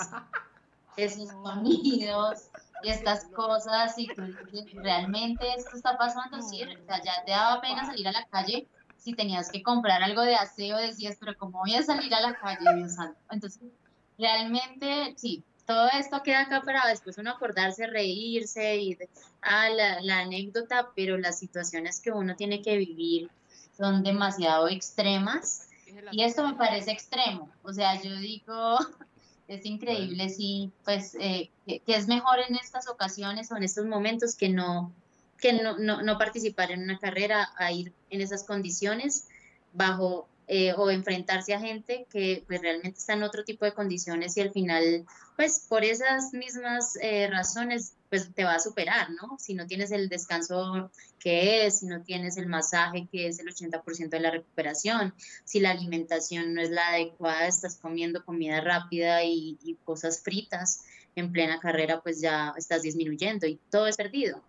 esos 0.97 1.29
sonidos 1.29 2.49
y 2.83 2.89
estas 2.89 3.25
cosas 3.27 3.99
y 3.99 4.09
realmente 4.75 5.53
esto 5.57 5.77
está 5.77 5.99
pasando, 5.99 6.41
sí, 6.41 6.63
o 6.63 6.87
sea, 6.87 7.03
ya 7.03 7.25
te 7.25 7.33
daba 7.33 7.61
pena 7.61 7.85
salir 7.85 8.07
a 8.09 8.13
la 8.13 8.27
calle 8.27 8.67
si 8.97 9.15
tenías 9.15 9.51
que 9.51 9.63
comprar 9.63 10.03
algo 10.03 10.23
de 10.23 10.37
aseo, 10.37 10.77
decías, 10.77 11.17
pero 11.19 11.37
¿cómo 11.37 11.59
voy 11.61 11.75
a 11.75 11.83
salir 11.83 12.15
a 12.15 12.21
la 12.21 12.35
calle, 12.35 12.77
Dios 12.77 12.95
santo? 12.95 13.19
Entonces, 13.31 13.63
realmente, 14.19 15.15
sí, 15.17 15.43
todo 15.67 15.89
esto 15.99 16.23
queda 16.23 16.43
acá 16.43 16.63
para 16.63 16.87
después 16.89 17.19
uno 17.19 17.31
acordarse, 17.31 17.87
reírse 17.87 18.77
y 18.77 18.99
ah, 19.43 19.69
la, 20.03 20.21
anécdota, 20.21 20.91
pero 20.95 21.17
las 21.17 21.39
situaciones 21.39 22.01
que 22.01 22.11
uno 22.11 22.37
tiene 22.37 22.63
que 22.63 22.77
vivir 22.77 23.31
son 23.77 24.03
demasiado 24.03 24.69
extremas. 24.69 25.69
Y 26.13 26.23
esto 26.23 26.47
me 26.47 26.55
parece 26.55 26.93
extremo. 26.93 27.51
O 27.63 27.73
sea, 27.73 28.01
yo 28.01 28.15
digo, 28.17 28.79
es 29.49 29.65
increíble, 29.67 30.29
sí, 30.29 30.71
pues 30.85 31.17
eh, 31.21 31.51
que, 31.67 31.83
es 31.87 32.07
mejor 32.09 32.39
en 32.49 32.57
estas 32.57 32.89
ocasiones 32.89 33.51
o 33.51 33.57
en 33.57 33.65
estos 33.65 33.87
momentos 33.87 34.35
que 34.35 34.49
no 34.49 34.93
que 35.41 35.55
no, 35.55 35.79
no, 35.79 36.03
no 36.03 36.19
participar 36.19 36.71
en 36.71 36.83
una 36.83 36.99
carrera 36.99 37.49
a 37.57 37.73
ir 37.73 37.95
en 38.11 38.21
esas 38.21 38.45
condiciones 38.45 39.27
bajo 39.73 40.29
eh, 40.53 40.75
o 40.77 40.91
enfrentarse 40.91 41.55
a 41.55 41.61
gente 41.61 42.09
que 42.11 42.43
pues 42.49 42.61
realmente 42.61 42.99
está 42.99 43.13
en 43.13 43.23
otro 43.23 43.45
tipo 43.45 43.65
de 43.65 43.73
condiciones 43.73 44.37
y 44.37 44.41
al 44.41 44.51
final 44.51 45.07
pues 45.37 45.65
por 45.69 45.85
esas 45.85 46.33
mismas 46.33 46.97
eh, 47.01 47.29
razones 47.31 47.95
pues 48.09 48.35
te 48.35 48.43
va 48.43 48.55
a 48.55 48.59
superar, 48.59 49.11
¿no? 49.11 49.39
Si 49.39 49.55
no 49.55 49.69
tienes 49.69 49.93
el 49.93 50.09
descanso 50.09 50.91
que 51.21 51.67
es, 51.67 51.79
si 51.79 51.87
no 51.87 52.03
tienes 52.03 52.37
el 52.37 52.47
masaje 52.47 53.07
que 53.13 53.29
es 53.29 53.39
el 53.39 53.47
80% 53.47 54.09
de 54.09 54.19
la 54.19 54.33
recuperación, 54.33 55.15
si 55.45 55.61
la 55.61 55.71
alimentación 55.71 56.53
no 56.53 56.61
es 56.61 56.71
la 56.71 56.89
adecuada, 56.89 57.47
estás 57.47 57.77
comiendo 57.77 58.25
comida 58.25 58.61
rápida 58.61 59.23
y, 59.23 59.57
y 59.63 59.77
cosas 59.85 60.21
fritas 60.21 60.83
en 61.15 61.31
plena 61.31 61.61
carrera, 61.61 62.01
pues 62.01 62.21
ya 62.21 62.55
estás 62.57 62.83
disminuyendo 62.83 63.47
y 63.47 63.61
todo 63.71 63.87
es 63.87 63.97
perdido. 63.97 64.43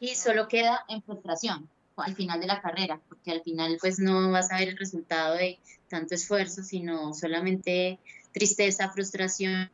Y 0.00 0.14
solo 0.14 0.48
queda 0.48 0.86
en 0.88 1.02
frustración, 1.02 1.68
al 1.96 2.14
final 2.14 2.40
de 2.40 2.46
la 2.46 2.60
carrera, 2.60 3.00
porque 3.08 3.30
al 3.30 3.42
final 3.42 3.76
pues 3.80 3.98
no 3.98 4.30
vas 4.30 4.50
a 4.50 4.58
ver 4.58 4.68
el 4.68 4.78
resultado 4.78 5.34
de 5.34 5.58
tanto 5.88 6.14
esfuerzo, 6.14 6.62
sino 6.62 7.12
solamente 7.14 7.98
tristeza, 8.32 8.90
frustración, 8.90 9.70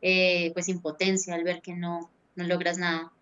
eh, 0.00 0.50
pues 0.52 0.68
impotencia 0.68 1.34
al 1.34 1.44
ver 1.44 1.62
que 1.62 1.74
no, 1.74 2.10
no 2.34 2.44
logras 2.44 2.78
nada. 2.78 3.12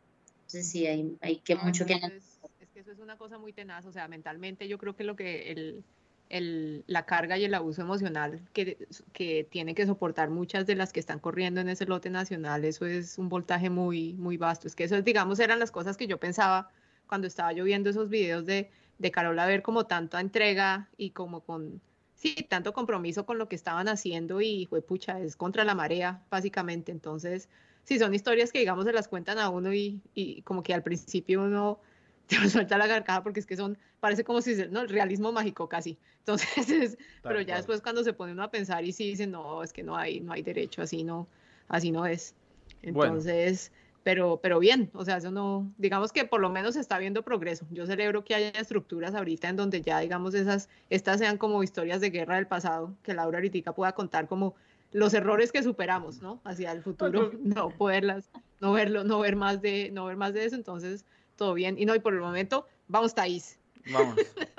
Entonces 0.40 0.68
sí, 0.68 0.86
hay, 0.86 1.16
hay 1.20 1.36
que 1.36 1.56
mucho 1.56 1.86
que... 1.86 1.94
Es, 1.94 2.38
que 2.72 2.80
eso 2.80 2.92
es 2.92 2.98
una 2.98 3.16
cosa 3.16 3.38
muy 3.38 3.52
tenaz, 3.52 3.84
o 3.86 3.92
sea, 3.92 4.08
mentalmente 4.08 4.66
yo 4.66 4.78
creo 4.78 4.96
que 4.96 5.04
lo 5.04 5.14
que 5.14 5.52
el, 5.52 5.84
el, 6.30 6.84
la 6.86 7.04
carga 7.04 7.36
y 7.36 7.44
el 7.44 7.54
abuso 7.54 7.82
emocional 7.82 8.40
que, 8.52 8.78
que 9.12 9.46
tiene 9.50 9.74
que 9.74 9.86
soportar 9.86 10.30
muchas 10.30 10.66
de 10.66 10.76
las 10.76 10.92
que 10.92 11.00
están 11.00 11.18
corriendo 11.18 11.60
en 11.60 11.68
ese 11.68 11.86
lote 11.86 12.10
nacional, 12.10 12.64
eso 12.64 12.86
es 12.86 13.18
un 13.18 13.28
voltaje 13.28 13.68
muy, 13.68 14.14
muy 14.14 14.36
vasto. 14.36 14.66
Es 14.66 14.74
que 14.74 14.84
eso, 14.84 15.00
digamos, 15.02 15.38
eran 15.40 15.58
las 15.58 15.70
cosas 15.70 15.96
que 15.96 16.06
yo 16.06 16.18
pensaba 16.18 16.70
cuando 17.10 17.26
estaba 17.26 17.52
yo 17.52 17.64
viendo 17.64 17.90
esos 17.90 18.08
videos 18.08 18.46
de, 18.46 18.70
de 18.98 19.10
Carola 19.10 19.44
ver 19.44 19.62
como 19.62 19.84
tanta 19.84 20.20
entrega 20.20 20.88
y 20.96 21.10
como 21.10 21.40
con, 21.40 21.80
sí, 22.14 22.36
tanto 22.48 22.72
compromiso 22.72 23.26
con 23.26 23.36
lo 23.36 23.48
que 23.48 23.56
estaban 23.56 23.88
haciendo 23.88 24.40
y 24.40 24.66
fue 24.70 24.80
pucha, 24.80 25.18
es 25.18 25.34
contra 25.34 25.64
la 25.64 25.74
marea, 25.74 26.22
básicamente. 26.30 26.92
Entonces, 26.92 27.48
sí, 27.82 27.98
son 27.98 28.14
historias 28.14 28.52
que, 28.52 28.60
digamos, 28.60 28.84
se 28.84 28.92
las 28.92 29.08
cuentan 29.08 29.40
a 29.40 29.48
uno 29.48 29.74
y, 29.74 30.00
y 30.14 30.42
como 30.42 30.62
que 30.62 30.72
al 30.72 30.84
principio 30.84 31.42
uno 31.42 31.80
te 32.28 32.48
suelta 32.48 32.78
la 32.78 32.86
garcada 32.86 33.24
porque 33.24 33.40
es 33.40 33.46
que 33.46 33.56
son, 33.56 33.76
parece 33.98 34.22
como 34.22 34.40
si, 34.40 34.54
no, 34.70 34.82
el 34.82 34.88
realismo 34.88 35.32
mágico 35.32 35.68
casi. 35.68 35.98
Entonces, 36.20 36.96
pero 37.24 37.40
ya 37.40 37.56
después 37.56 37.82
cuando 37.82 38.04
se 38.04 38.12
pone 38.12 38.32
uno 38.32 38.44
a 38.44 38.52
pensar 38.52 38.84
y 38.84 38.92
sí 38.92 39.08
dice, 39.08 39.26
no, 39.26 39.64
es 39.64 39.72
que 39.72 39.82
no 39.82 39.96
hay, 39.96 40.20
no 40.20 40.32
hay 40.32 40.42
derecho, 40.42 40.80
así 40.80 41.02
no, 41.02 41.26
así 41.66 41.90
no 41.90 42.06
es. 42.06 42.36
Entonces, 42.82 43.72
pero, 44.02 44.40
pero 44.42 44.58
bien, 44.58 44.90
o 44.94 45.04
sea, 45.04 45.18
eso 45.18 45.30
no, 45.30 45.70
digamos 45.76 46.12
que 46.12 46.24
por 46.24 46.40
lo 46.40 46.48
menos 46.48 46.74
se 46.74 46.80
está 46.80 46.98
viendo 46.98 47.22
progreso. 47.22 47.66
Yo 47.70 47.86
celebro 47.86 48.24
que 48.24 48.34
haya 48.34 48.48
estructuras 48.50 49.14
ahorita 49.14 49.48
en 49.48 49.56
donde 49.56 49.82
ya, 49.82 50.00
digamos, 50.00 50.34
esas, 50.34 50.68
estas 50.88 51.18
sean 51.18 51.36
como 51.36 51.62
historias 51.62 52.00
de 52.00 52.10
guerra 52.10 52.36
del 52.36 52.46
pasado, 52.46 52.94
que 53.02 53.14
Laura 53.14 53.38
ahorita 53.38 53.74
pueda 53.74 53.92
contar 53.92 54.26
como 54.26 54.54
los 54.92 55.14
errores 55.14 55.52
que 55.52 55.62
superamos, 55.62 56.20
¿no? 56.20 56.40
Hacia 56.44 56.72
el 56.72 56.82
futuro, 56.82 57.30
no 57.42 57.70
poderlas, 57.70 58.30
no 58.60 58.72
verlo, 58.72 59.04
no 59.04 59.20
ver 59.20 59.36
más 59.36 59.60
de, 59.60 59.90
no 59.92 60.06
ver 60.06 60.16
más 60.16 60.32
de 60.32 60.46
eso, 60.46 60.56
entonces 60.56 61.04
todo 61.36 61.54
bien. 61.54 61.78
Y 61.78 61.84
no, 61.84 61.94
y 61.94 62.00
por 62.00 62.14
el 62.14 62.20
momento, 62.20 62.66
vamos, 62.88 63.14
Thais. 63.14 63.59
Vamos, 63.92 64.16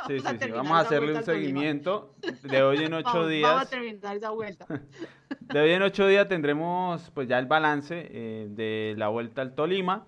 sí, 0.07 0.19
sí, 0.19 0.37
sí. 0.41 0.51
Vamos 0.51 0.71
a 0.71 0.79
hacerle 0.79 1.13
un 1.15 1.23
seguimiento 1.23 2.15
de 2.43 2.63
hoy 2.63 2.83
en 2.83 2.93
ocho 2.93 3.27
días. 3.27 3.49
Vamos 3.49 3.67
a 3.67 3.69
terminar 3.69 4.17
esa 4.17 4.29
vuelta. 4.31 4.65
De 5.39 5.59
hoy 5.59 5.71
en 5.71 5.81
ocho 5.81 6.07
días 6.07 6.27
tendremos 6.27 7.09
pues 7.11 7.27
ya 7.27 7.39
el 7.39 7.45
balance 7.45 8.07
eh, 8.11 8.47
de 8.49 8.95
la 8.97 9.07
vuelta 9.07 9.41
al 9.41 9.53
Tolima. 9.53 10.05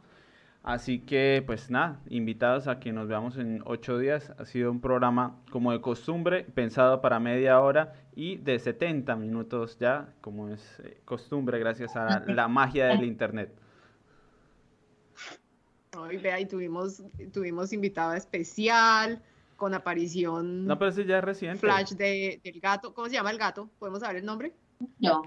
Así 0.63 0.99
que 0.99 1.43
pues 1.45 1.69
nada, 1.69 1.99
invitados 2.09 2.67
a 2.67 2.79
que 2.79 2.93
nos 2.93 3.07
veamos 3.07 3.37
en 3.37 3.61
ocho 3.65 3.97
días. 3.97 4.33
Ha 4.37 4.45
sido 4.45 4.71
un 4.71 4.79
programa 4.79 5.37
como 5.49 5.71
de 5.73 5.81
costumbre, 5.81 6.43
pensado 6.43 7.01
para 7.01 7.19
media 7.19 7.59
hora 7.59 7.93
y 8.15 8.37
de 8.37 8.59
70 8.59 9.15
minutos 9.15 9.77
ya, 9.79 10.13
como 10.21 10.49
es 10.49 10.79
eh, 10.83 11.01
costumbre, 11.03 11.59
gracias 11.59 11.95
a 11.95 12.23
la 12.27 12.47
magia 12.47 12.87
del 12.87 13.03
internet. 13.03 13.53
Hoy 15.97 16.17
vea, 16.17 16.39
y 16.39 16.45
tuvimos, 16.45 17.03
tuvimos 17.31 17.73
invitada 17.73 18.17
especial 18.17 19.21
con 19.55 19.73
aparición. 19.73 20.65
No, 20.65 20.77
pero 20.77 20.91
ese 20.91 21.05
ya 21.05 21.19
es 21.19 21.23
reciente. 21.23 21.59
Flash 21.59 21.91
de, 21.91 22.41
del 22.43 22.59
gato. 22.59 22.93
¿Cómo 22.93 23.07
se 23.07 23.13
llama 23.13 23.31
el 23.31 23.37
gato? 23.37 23.69
¿Podemos 23.79 23.99
saber 23.99 24.17
el 24.17 24.25
nombre? 24.25 24.53
No. 24.99 25.23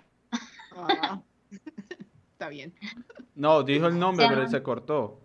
Ah, 0.77 1.23
está 2.33 2.49
bien. 2.49 2.75
No, 3.35 3.63
dijo 3.63 3.87
el 3.87 3.99
nombre, 3.99 4.27
pero 4.29 4.49
se 4.49 4.63
cortó. 4.63 5.21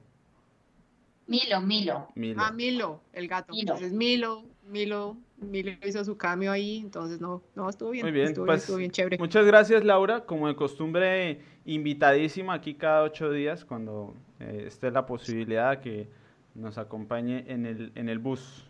Milo, 1.28 1.62
Milo. 1.62 2.08
Milo. 2.16 2.42
Ah, 2.44 2.52
Milo, 2.52 3.02
el 3.14 3.28
gato. 3.28 3.54
Entonces 3.56 3.94
Milo, 3.94 4.44
Milo, 4.68 5.18
Milo 5.38 5.72
hizo 5.86 6.04
su 6.04 6.18
cambio 6.18 6.52
ahí, 6.52 6.80
entonces 6.80 7.22
no, 7.22 7.42
no, 7.56 7.70
estuvo 7.70 7.92
bien. 7.92 8.06
Muy 8.06 8.12
bien, 8.12 8.28
estuvo, 8.28 8.46
pues, 8.46 8.68
bien, 8.68 8.80
bien 8.80 8.92
chévere. 8.92 9.18
Muchas 9.18 9.46
gracias, 9.46 9.86
Laura. 9.86 10.26
Como 10.26 10.48
de 10.48 10.56
costumbre, 10.56 11.40
invitadísima 11.66 12.54
aquí 12.54 12.76
cada 12.76 13.04
ocho 13.04 13.32
días 13.32 13.64
cuando 13.64 14.14
eh, 14.42 14.66
esté 14.68 14.92
la 14.92 15.06
posibilidad 15.06 15.80
que 15.80 16.10
nos 16.56 16.78
acompañe 16.78 17.46
en 17.48 17.66
el, 17.66 17.92
en 17.96 18.10
el 18.10 18.20
bus. 18.20 18.66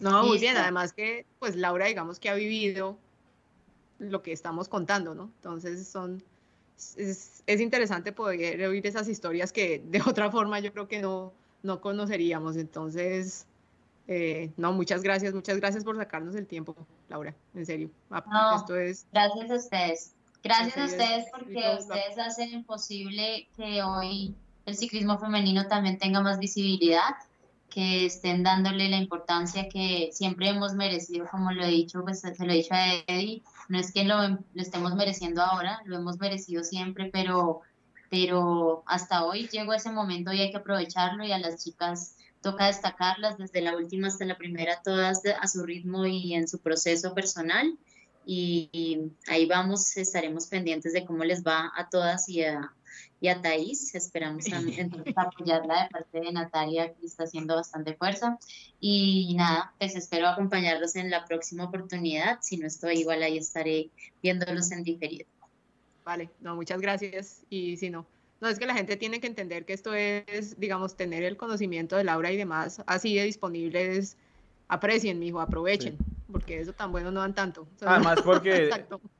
No, 0.00 0.24
muy 0.24 0.38
bien, 0.38 0.56
además 0.56 0.92
que 0.92 1.26
pues 1.38 1.56
Laura 1.56 1.86
digamos 1.86 2.20
que 2.20 2.28
ha 2.28 2.34
vivido 2.34 2.96
lo 3.98 4.22
que 4.22 4.32
estamos 4.32 4.68
contando, 4.68 5.14
¿no? 5.14 5.30
Entonces 5.36 5.86
son, 5.86 6.22
es, 6.96 7.42
es, 7.46 7.60
interesante 7.60 8.12
poder 8.12 8.64
oír 8.66 8.86
esas 8.86 9.08
historias 9.08 9.52
que 9.52 9.82
de 9.84 10.00
otra 10.06 10.30
forma 10.30 10.60
yo 10.60 10.72
creo 10.72 10.88
que 10.88 11.02
no, 11.02 11.32
no 11.62 11.80
conoceríamos. 11.80 12.56
Entonces, 12.56 13.46
eh, 14.06 14.50
no, 14.56 14.72
muchas 14.72 15.02
gracias, 15.02 15.34
muchas 15.34 15.58
gracias 15.58 15.84
por 15.84 15.96
sacarnos 15.96 16.34
el 16.34 16.46
tiempo, 16.46 16.74
Laura, 17.08 17.34
en 17.54 17.66
serio. 17.66 17.90
Ah, 18.10 18.54
Esto 18.56 18.76
es... 18.76 19.06
Gracias 19.12 19.50
a 19.50 19.54
ustedes. 19.54 20.14
Gracias 20.42 20.76
a 20.76 20.84
ustedes 20.84 21.26
porque 21.30 21.76
ustedes 21.78 22.18
hacen 22.18 22.64
posible 22.64 23.48
que 23.56 23.82
hoy 23.82 24.34
el 24.66 24.76
ciclismo 24.76 25.18
femenino 25.18 25.66
también 25.66 25.98
tenga 25.98 26.20
más 26.20 26.38
visibilidad 26.38 27.16
que 27.68 28.06
estén 28.06 28.42
dándole 28.42 28.88
la 28.88 28.96
importancia 28.96 29.68
que 29.68 30.10
siempre 30.12 30.48
hemos 30.48 30.74
merecido, 30.74 31.26
como 31.30 31.52
lo 31.52 31.64
he 31.64 31.68
dicho, 31.68 32.02
pues 32.02 32.20
se 32.20 32.32
lo 32.44 32.52
he 32.52 32.56
dicho 32.56 32.74
a 32.74 32.94
Eddie, 33.06 33.42
no 33.68 33.78
es 33.78 33.92
que 33.92 34.04
lo, 34.04 34.26
lo 34.28 34.38
estemos 34.54 34.94
mereciendo 34.94 35.42
ahora, 35.42 35.80
lo 35.84 35.96
hemos 35.96 36.18
merecido 36.18 36.64
siempre, 36.64 37.10
pero, 37.12 37.60
pero 38.10 38.82
hasta 38.86 39.24
hoy 39.24 39.48
llegó 39.48 39.74
ese 39.74 39.90
momento 39.90 40.32
y 40.32 40.40
hay 40.40 40.50
que 40.50 40.56
aprovecharlo 40.56 41.24
y 41.24 41.32
a 41.32 41.38
las 41.38 41.62
chicas 41.62 42.16
toca 42.40 42.66
destacarlas 42.66 43.36
desde 43.36 43.60
la 43.60 43.76
última 43.76 44.08
hasta 44.08 44.24
la 44.24 44.38
primera, 44.38 44.80
todas 44.82 45.22
a 45.40 45.46
su 45.46 45.64
ritmo 45.64 46.06
y 46.06 46.34
en 46.34 46.48
su 46.48 46.60
proceso 46.60 47.14
personal. 47.14 47.76
Y, 48.30 49.10
ahí 49.26 49.46
vamos, 49.46 49.96
estaremos 49.96 50.48
pendientes 50.48 50.92
de 50.92 51.06
cómo 51.06 51.24
les 51.24 51.42
va 51.42 51.72
a 51.74 51.88
todas 51.88 52.28
y 52.28 52.42
a, 52.42 52.74
y 53.22 53.28
a 53.28 53.40
Thais. 53.40 53.94
Esperamos 53.94 54.44
entonces 54.76 55.14
apoyarla 55.16 55.84
de 55.84 55.88
parte 55.88 56.20
de 56.20 56.32
Natalia, 56.32 56.92
que 56.92 57.06
está 57.06 57.24
haciendo 57.24 57.54
bastante 57.54 57.94
fuerza. 57.94 58.38
Y 58.80 59.34
nada, 59.34 59.72
pues 59.78 59.96
espero 59.96 60.28
acompañarlos 60.28 60.94
en 60.96 61.08
la 61.08 61.24
próxima 61.24 61.64
oportunidad. 61.64 62.40
Si 62.42 62.58
no 62.58 62.66
estoy 62.66 62.98
igual, 62.98 63.22
ahí 63.22 63.38
estaré 63.38 63.88
viéndolos 64.22 64.72
en 64.72 64.82
diferido. 64.82 65.24
Vale, 66.04 66.28
no, 66.40 66.54
muchas 66.54 66.82
gracias. 66.82 67.40
Y 67.48 67.78
si 67.78 67.88
no, 67.88 68.04
no, 68.42 68.48
es 68.48 68.58
que 68.58 68.66
la 68.66 68.74
gente 68.74 68.98
tiene 68.98 69.20
que 69.22 69.26
entender 69.26 69.64
que 69.64 69.72
esto 69.72 69.94
es, 69.94 70.60
digamos, 70.60 70.98
tener 70.98 71.22
el 71.22 71.38
conocimiento 71.38 71.96
de 71.96 72.04
Laura 72.04 72.30
y 72.30 72.36
demás 72.36 72.82
así 72.86 73.14
de 73.14 73.24
disponibles. 73.24 74.18
Aprecien, 74.68 75.18
mijo, 75.18 75.40
aprovechen, 75.40 75.96
porque 76.30 76.60
eso 76.60 76.72
tan 76.72 76.92
bueno 76.92 77.10
no 77.10 77.20
dan 77.20 77.34
tanto. 77.34 77.66
Además, 77.84 78.20
porque 78.24 78.70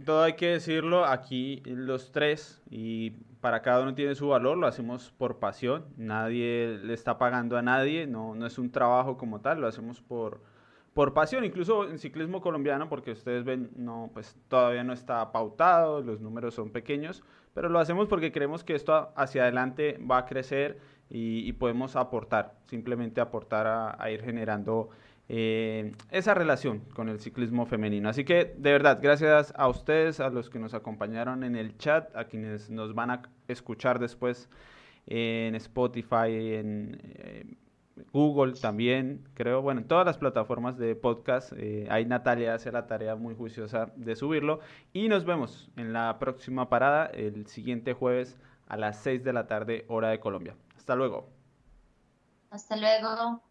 todo 0.05 0.23
hay 0.23 0.35
que 0.35 0.49
decirlo, 0.49 1.05
aquí 1.05 1.63
los 1.65 2.13
tres, 2.13 2.63
y 2.71 3.11
para 3.41 3.63
cada 3.63 3.83
uno 3.83 3.95
tiene 3.95 4.15
su 4.15 4.29
valor, 4.29 4.59
lo 4.59 4.67
hacemos 4.67 5.13
por 5.17 5.39
pasión, 5.39 5.87
nadie 5.97 6.79
le 6.83 6.95
está 6.95 7.19
pagando 7.19 7.57
a 7.57 7.63
nadie, 7.63 8.07
no, 8.07 8.35
no 8.35 8.47
es 8.47 8.59
un 8.59 8.71
trabajo 8.71 9.17
como 9.17 9.41
tal, 9.41 9.61
lo 9.61 9.67
hacemos 9.67 10.01
por, 10.01 10.41
por 10.95 11.15
pasión, 11.15 11.45
incluso 11.45 11.89
en 11.89 11.99
ciclismo 11.99 12.41
colombiano, 12.41 12.89
porque 12.89 13.13
ustedes 13.13 13.45
ven, 13.45 13.71
no, 13.77 14.11
pues 14.13 14.37
todavía 14.49 14.85
no 14.85 14.93
está 14.93 15.31
pautado, 15.33 16.03
los 16.03 16.21
números 16.21 16.55
son 16.55 16.71
pequeños, 16.71 17.23
pero 17.55 17.69
lo 17.69 17.79
hacemos 17.79 18.09
porque 18.09 18.33
creemos 18.33 18.65
que 18.65 18.75
esto 18.75 19.13
hacia 19.17 19.43
adelante 19.43 19.99
va 20.11 20.19
a 20.19 20.27
crecer 20.27 20.79
y, 21.11 21.53
podemos 21.55 21.97
aportar, 21.97 22.55
simplemente 22.67 23.21
aportar 23.21 23.97
a, 23.99 24.11
ir 24.11 24.23
generando 24.23 24.91
eh, 25.29 25.93
esa 26.11 26.35
relación 26.35 26.81
con 26.95 27.09
el 27.09 27.21
ciclismo 27.21 27.67
femenino. 27.67 28.09
Así 28.09 28.25
que 28.25 28.55
de 28.57 28.73
verdad, 28.73 28.99
gracias 29.03 29.53
a 29.57 29.69
ustedes, 29.69 30.21
a 30.21 30.31
los 30.31 30.49
que 30.51 30.59
nos 30.59 30.75
acompañaron 30.75 31.45
en 31.45 31.57
el 31.57 31.77
chat, 31.77 32.15
a 32.17 32.25
quienes 32.25 32.71
nos 32.71 32.95
van 32.95 33.11
a 33.11 33.23
escuchar 33.47 33.99
después 33.99 34.49
en 35.07 35.55
Spotify, 35.55 36.55
en... 36.55 37.01
Eh, 37.03 37.45
Google 38.13 38.53
también, 38.55 39.29
creo, 39.35 39.63
bueno, 39.63 39.81
en 39.81 39.89
todas 39.89 40.07
las 40.07 40.19
plataformas 40.19 40.79
de 40.79 40.95
podcast. 40.95 41.53
Eh, 41.57 41.87
ahí 41.91 42.05
Natalia 42.05 42.55
hace 42.55 42.73
la 42.73 42.87
tarea 42.87 43.17
muy 43.17 43.35
juiciosa 43.35 43.93
de 43.97 44.17
subirlo. 44.17 44.61
Y 44.93 45.09
nos 45.09 45.25
vemos 45.25 45.71
en 45.77 45.93
la 45.93 46.19
próxima 46.19 46.69
parada, 46.69 47.07
el 47.07 47.47
siguiente 47.47 47.93
jueves 47.93 48.39
a 48.67 48.77
las 48.77 48.99
6 49.01 49.25
de 49.25 49.33
la 49.33 49.47
tarde, 49.47 49.85
hora 49.89 50.11
de 50.11 50.21
Colombia. 50.21 50.57
Hasta 50.77 50.95
luego. 50.95 51.29
Hasta 52.51 52.77
luego. 52.77 53.43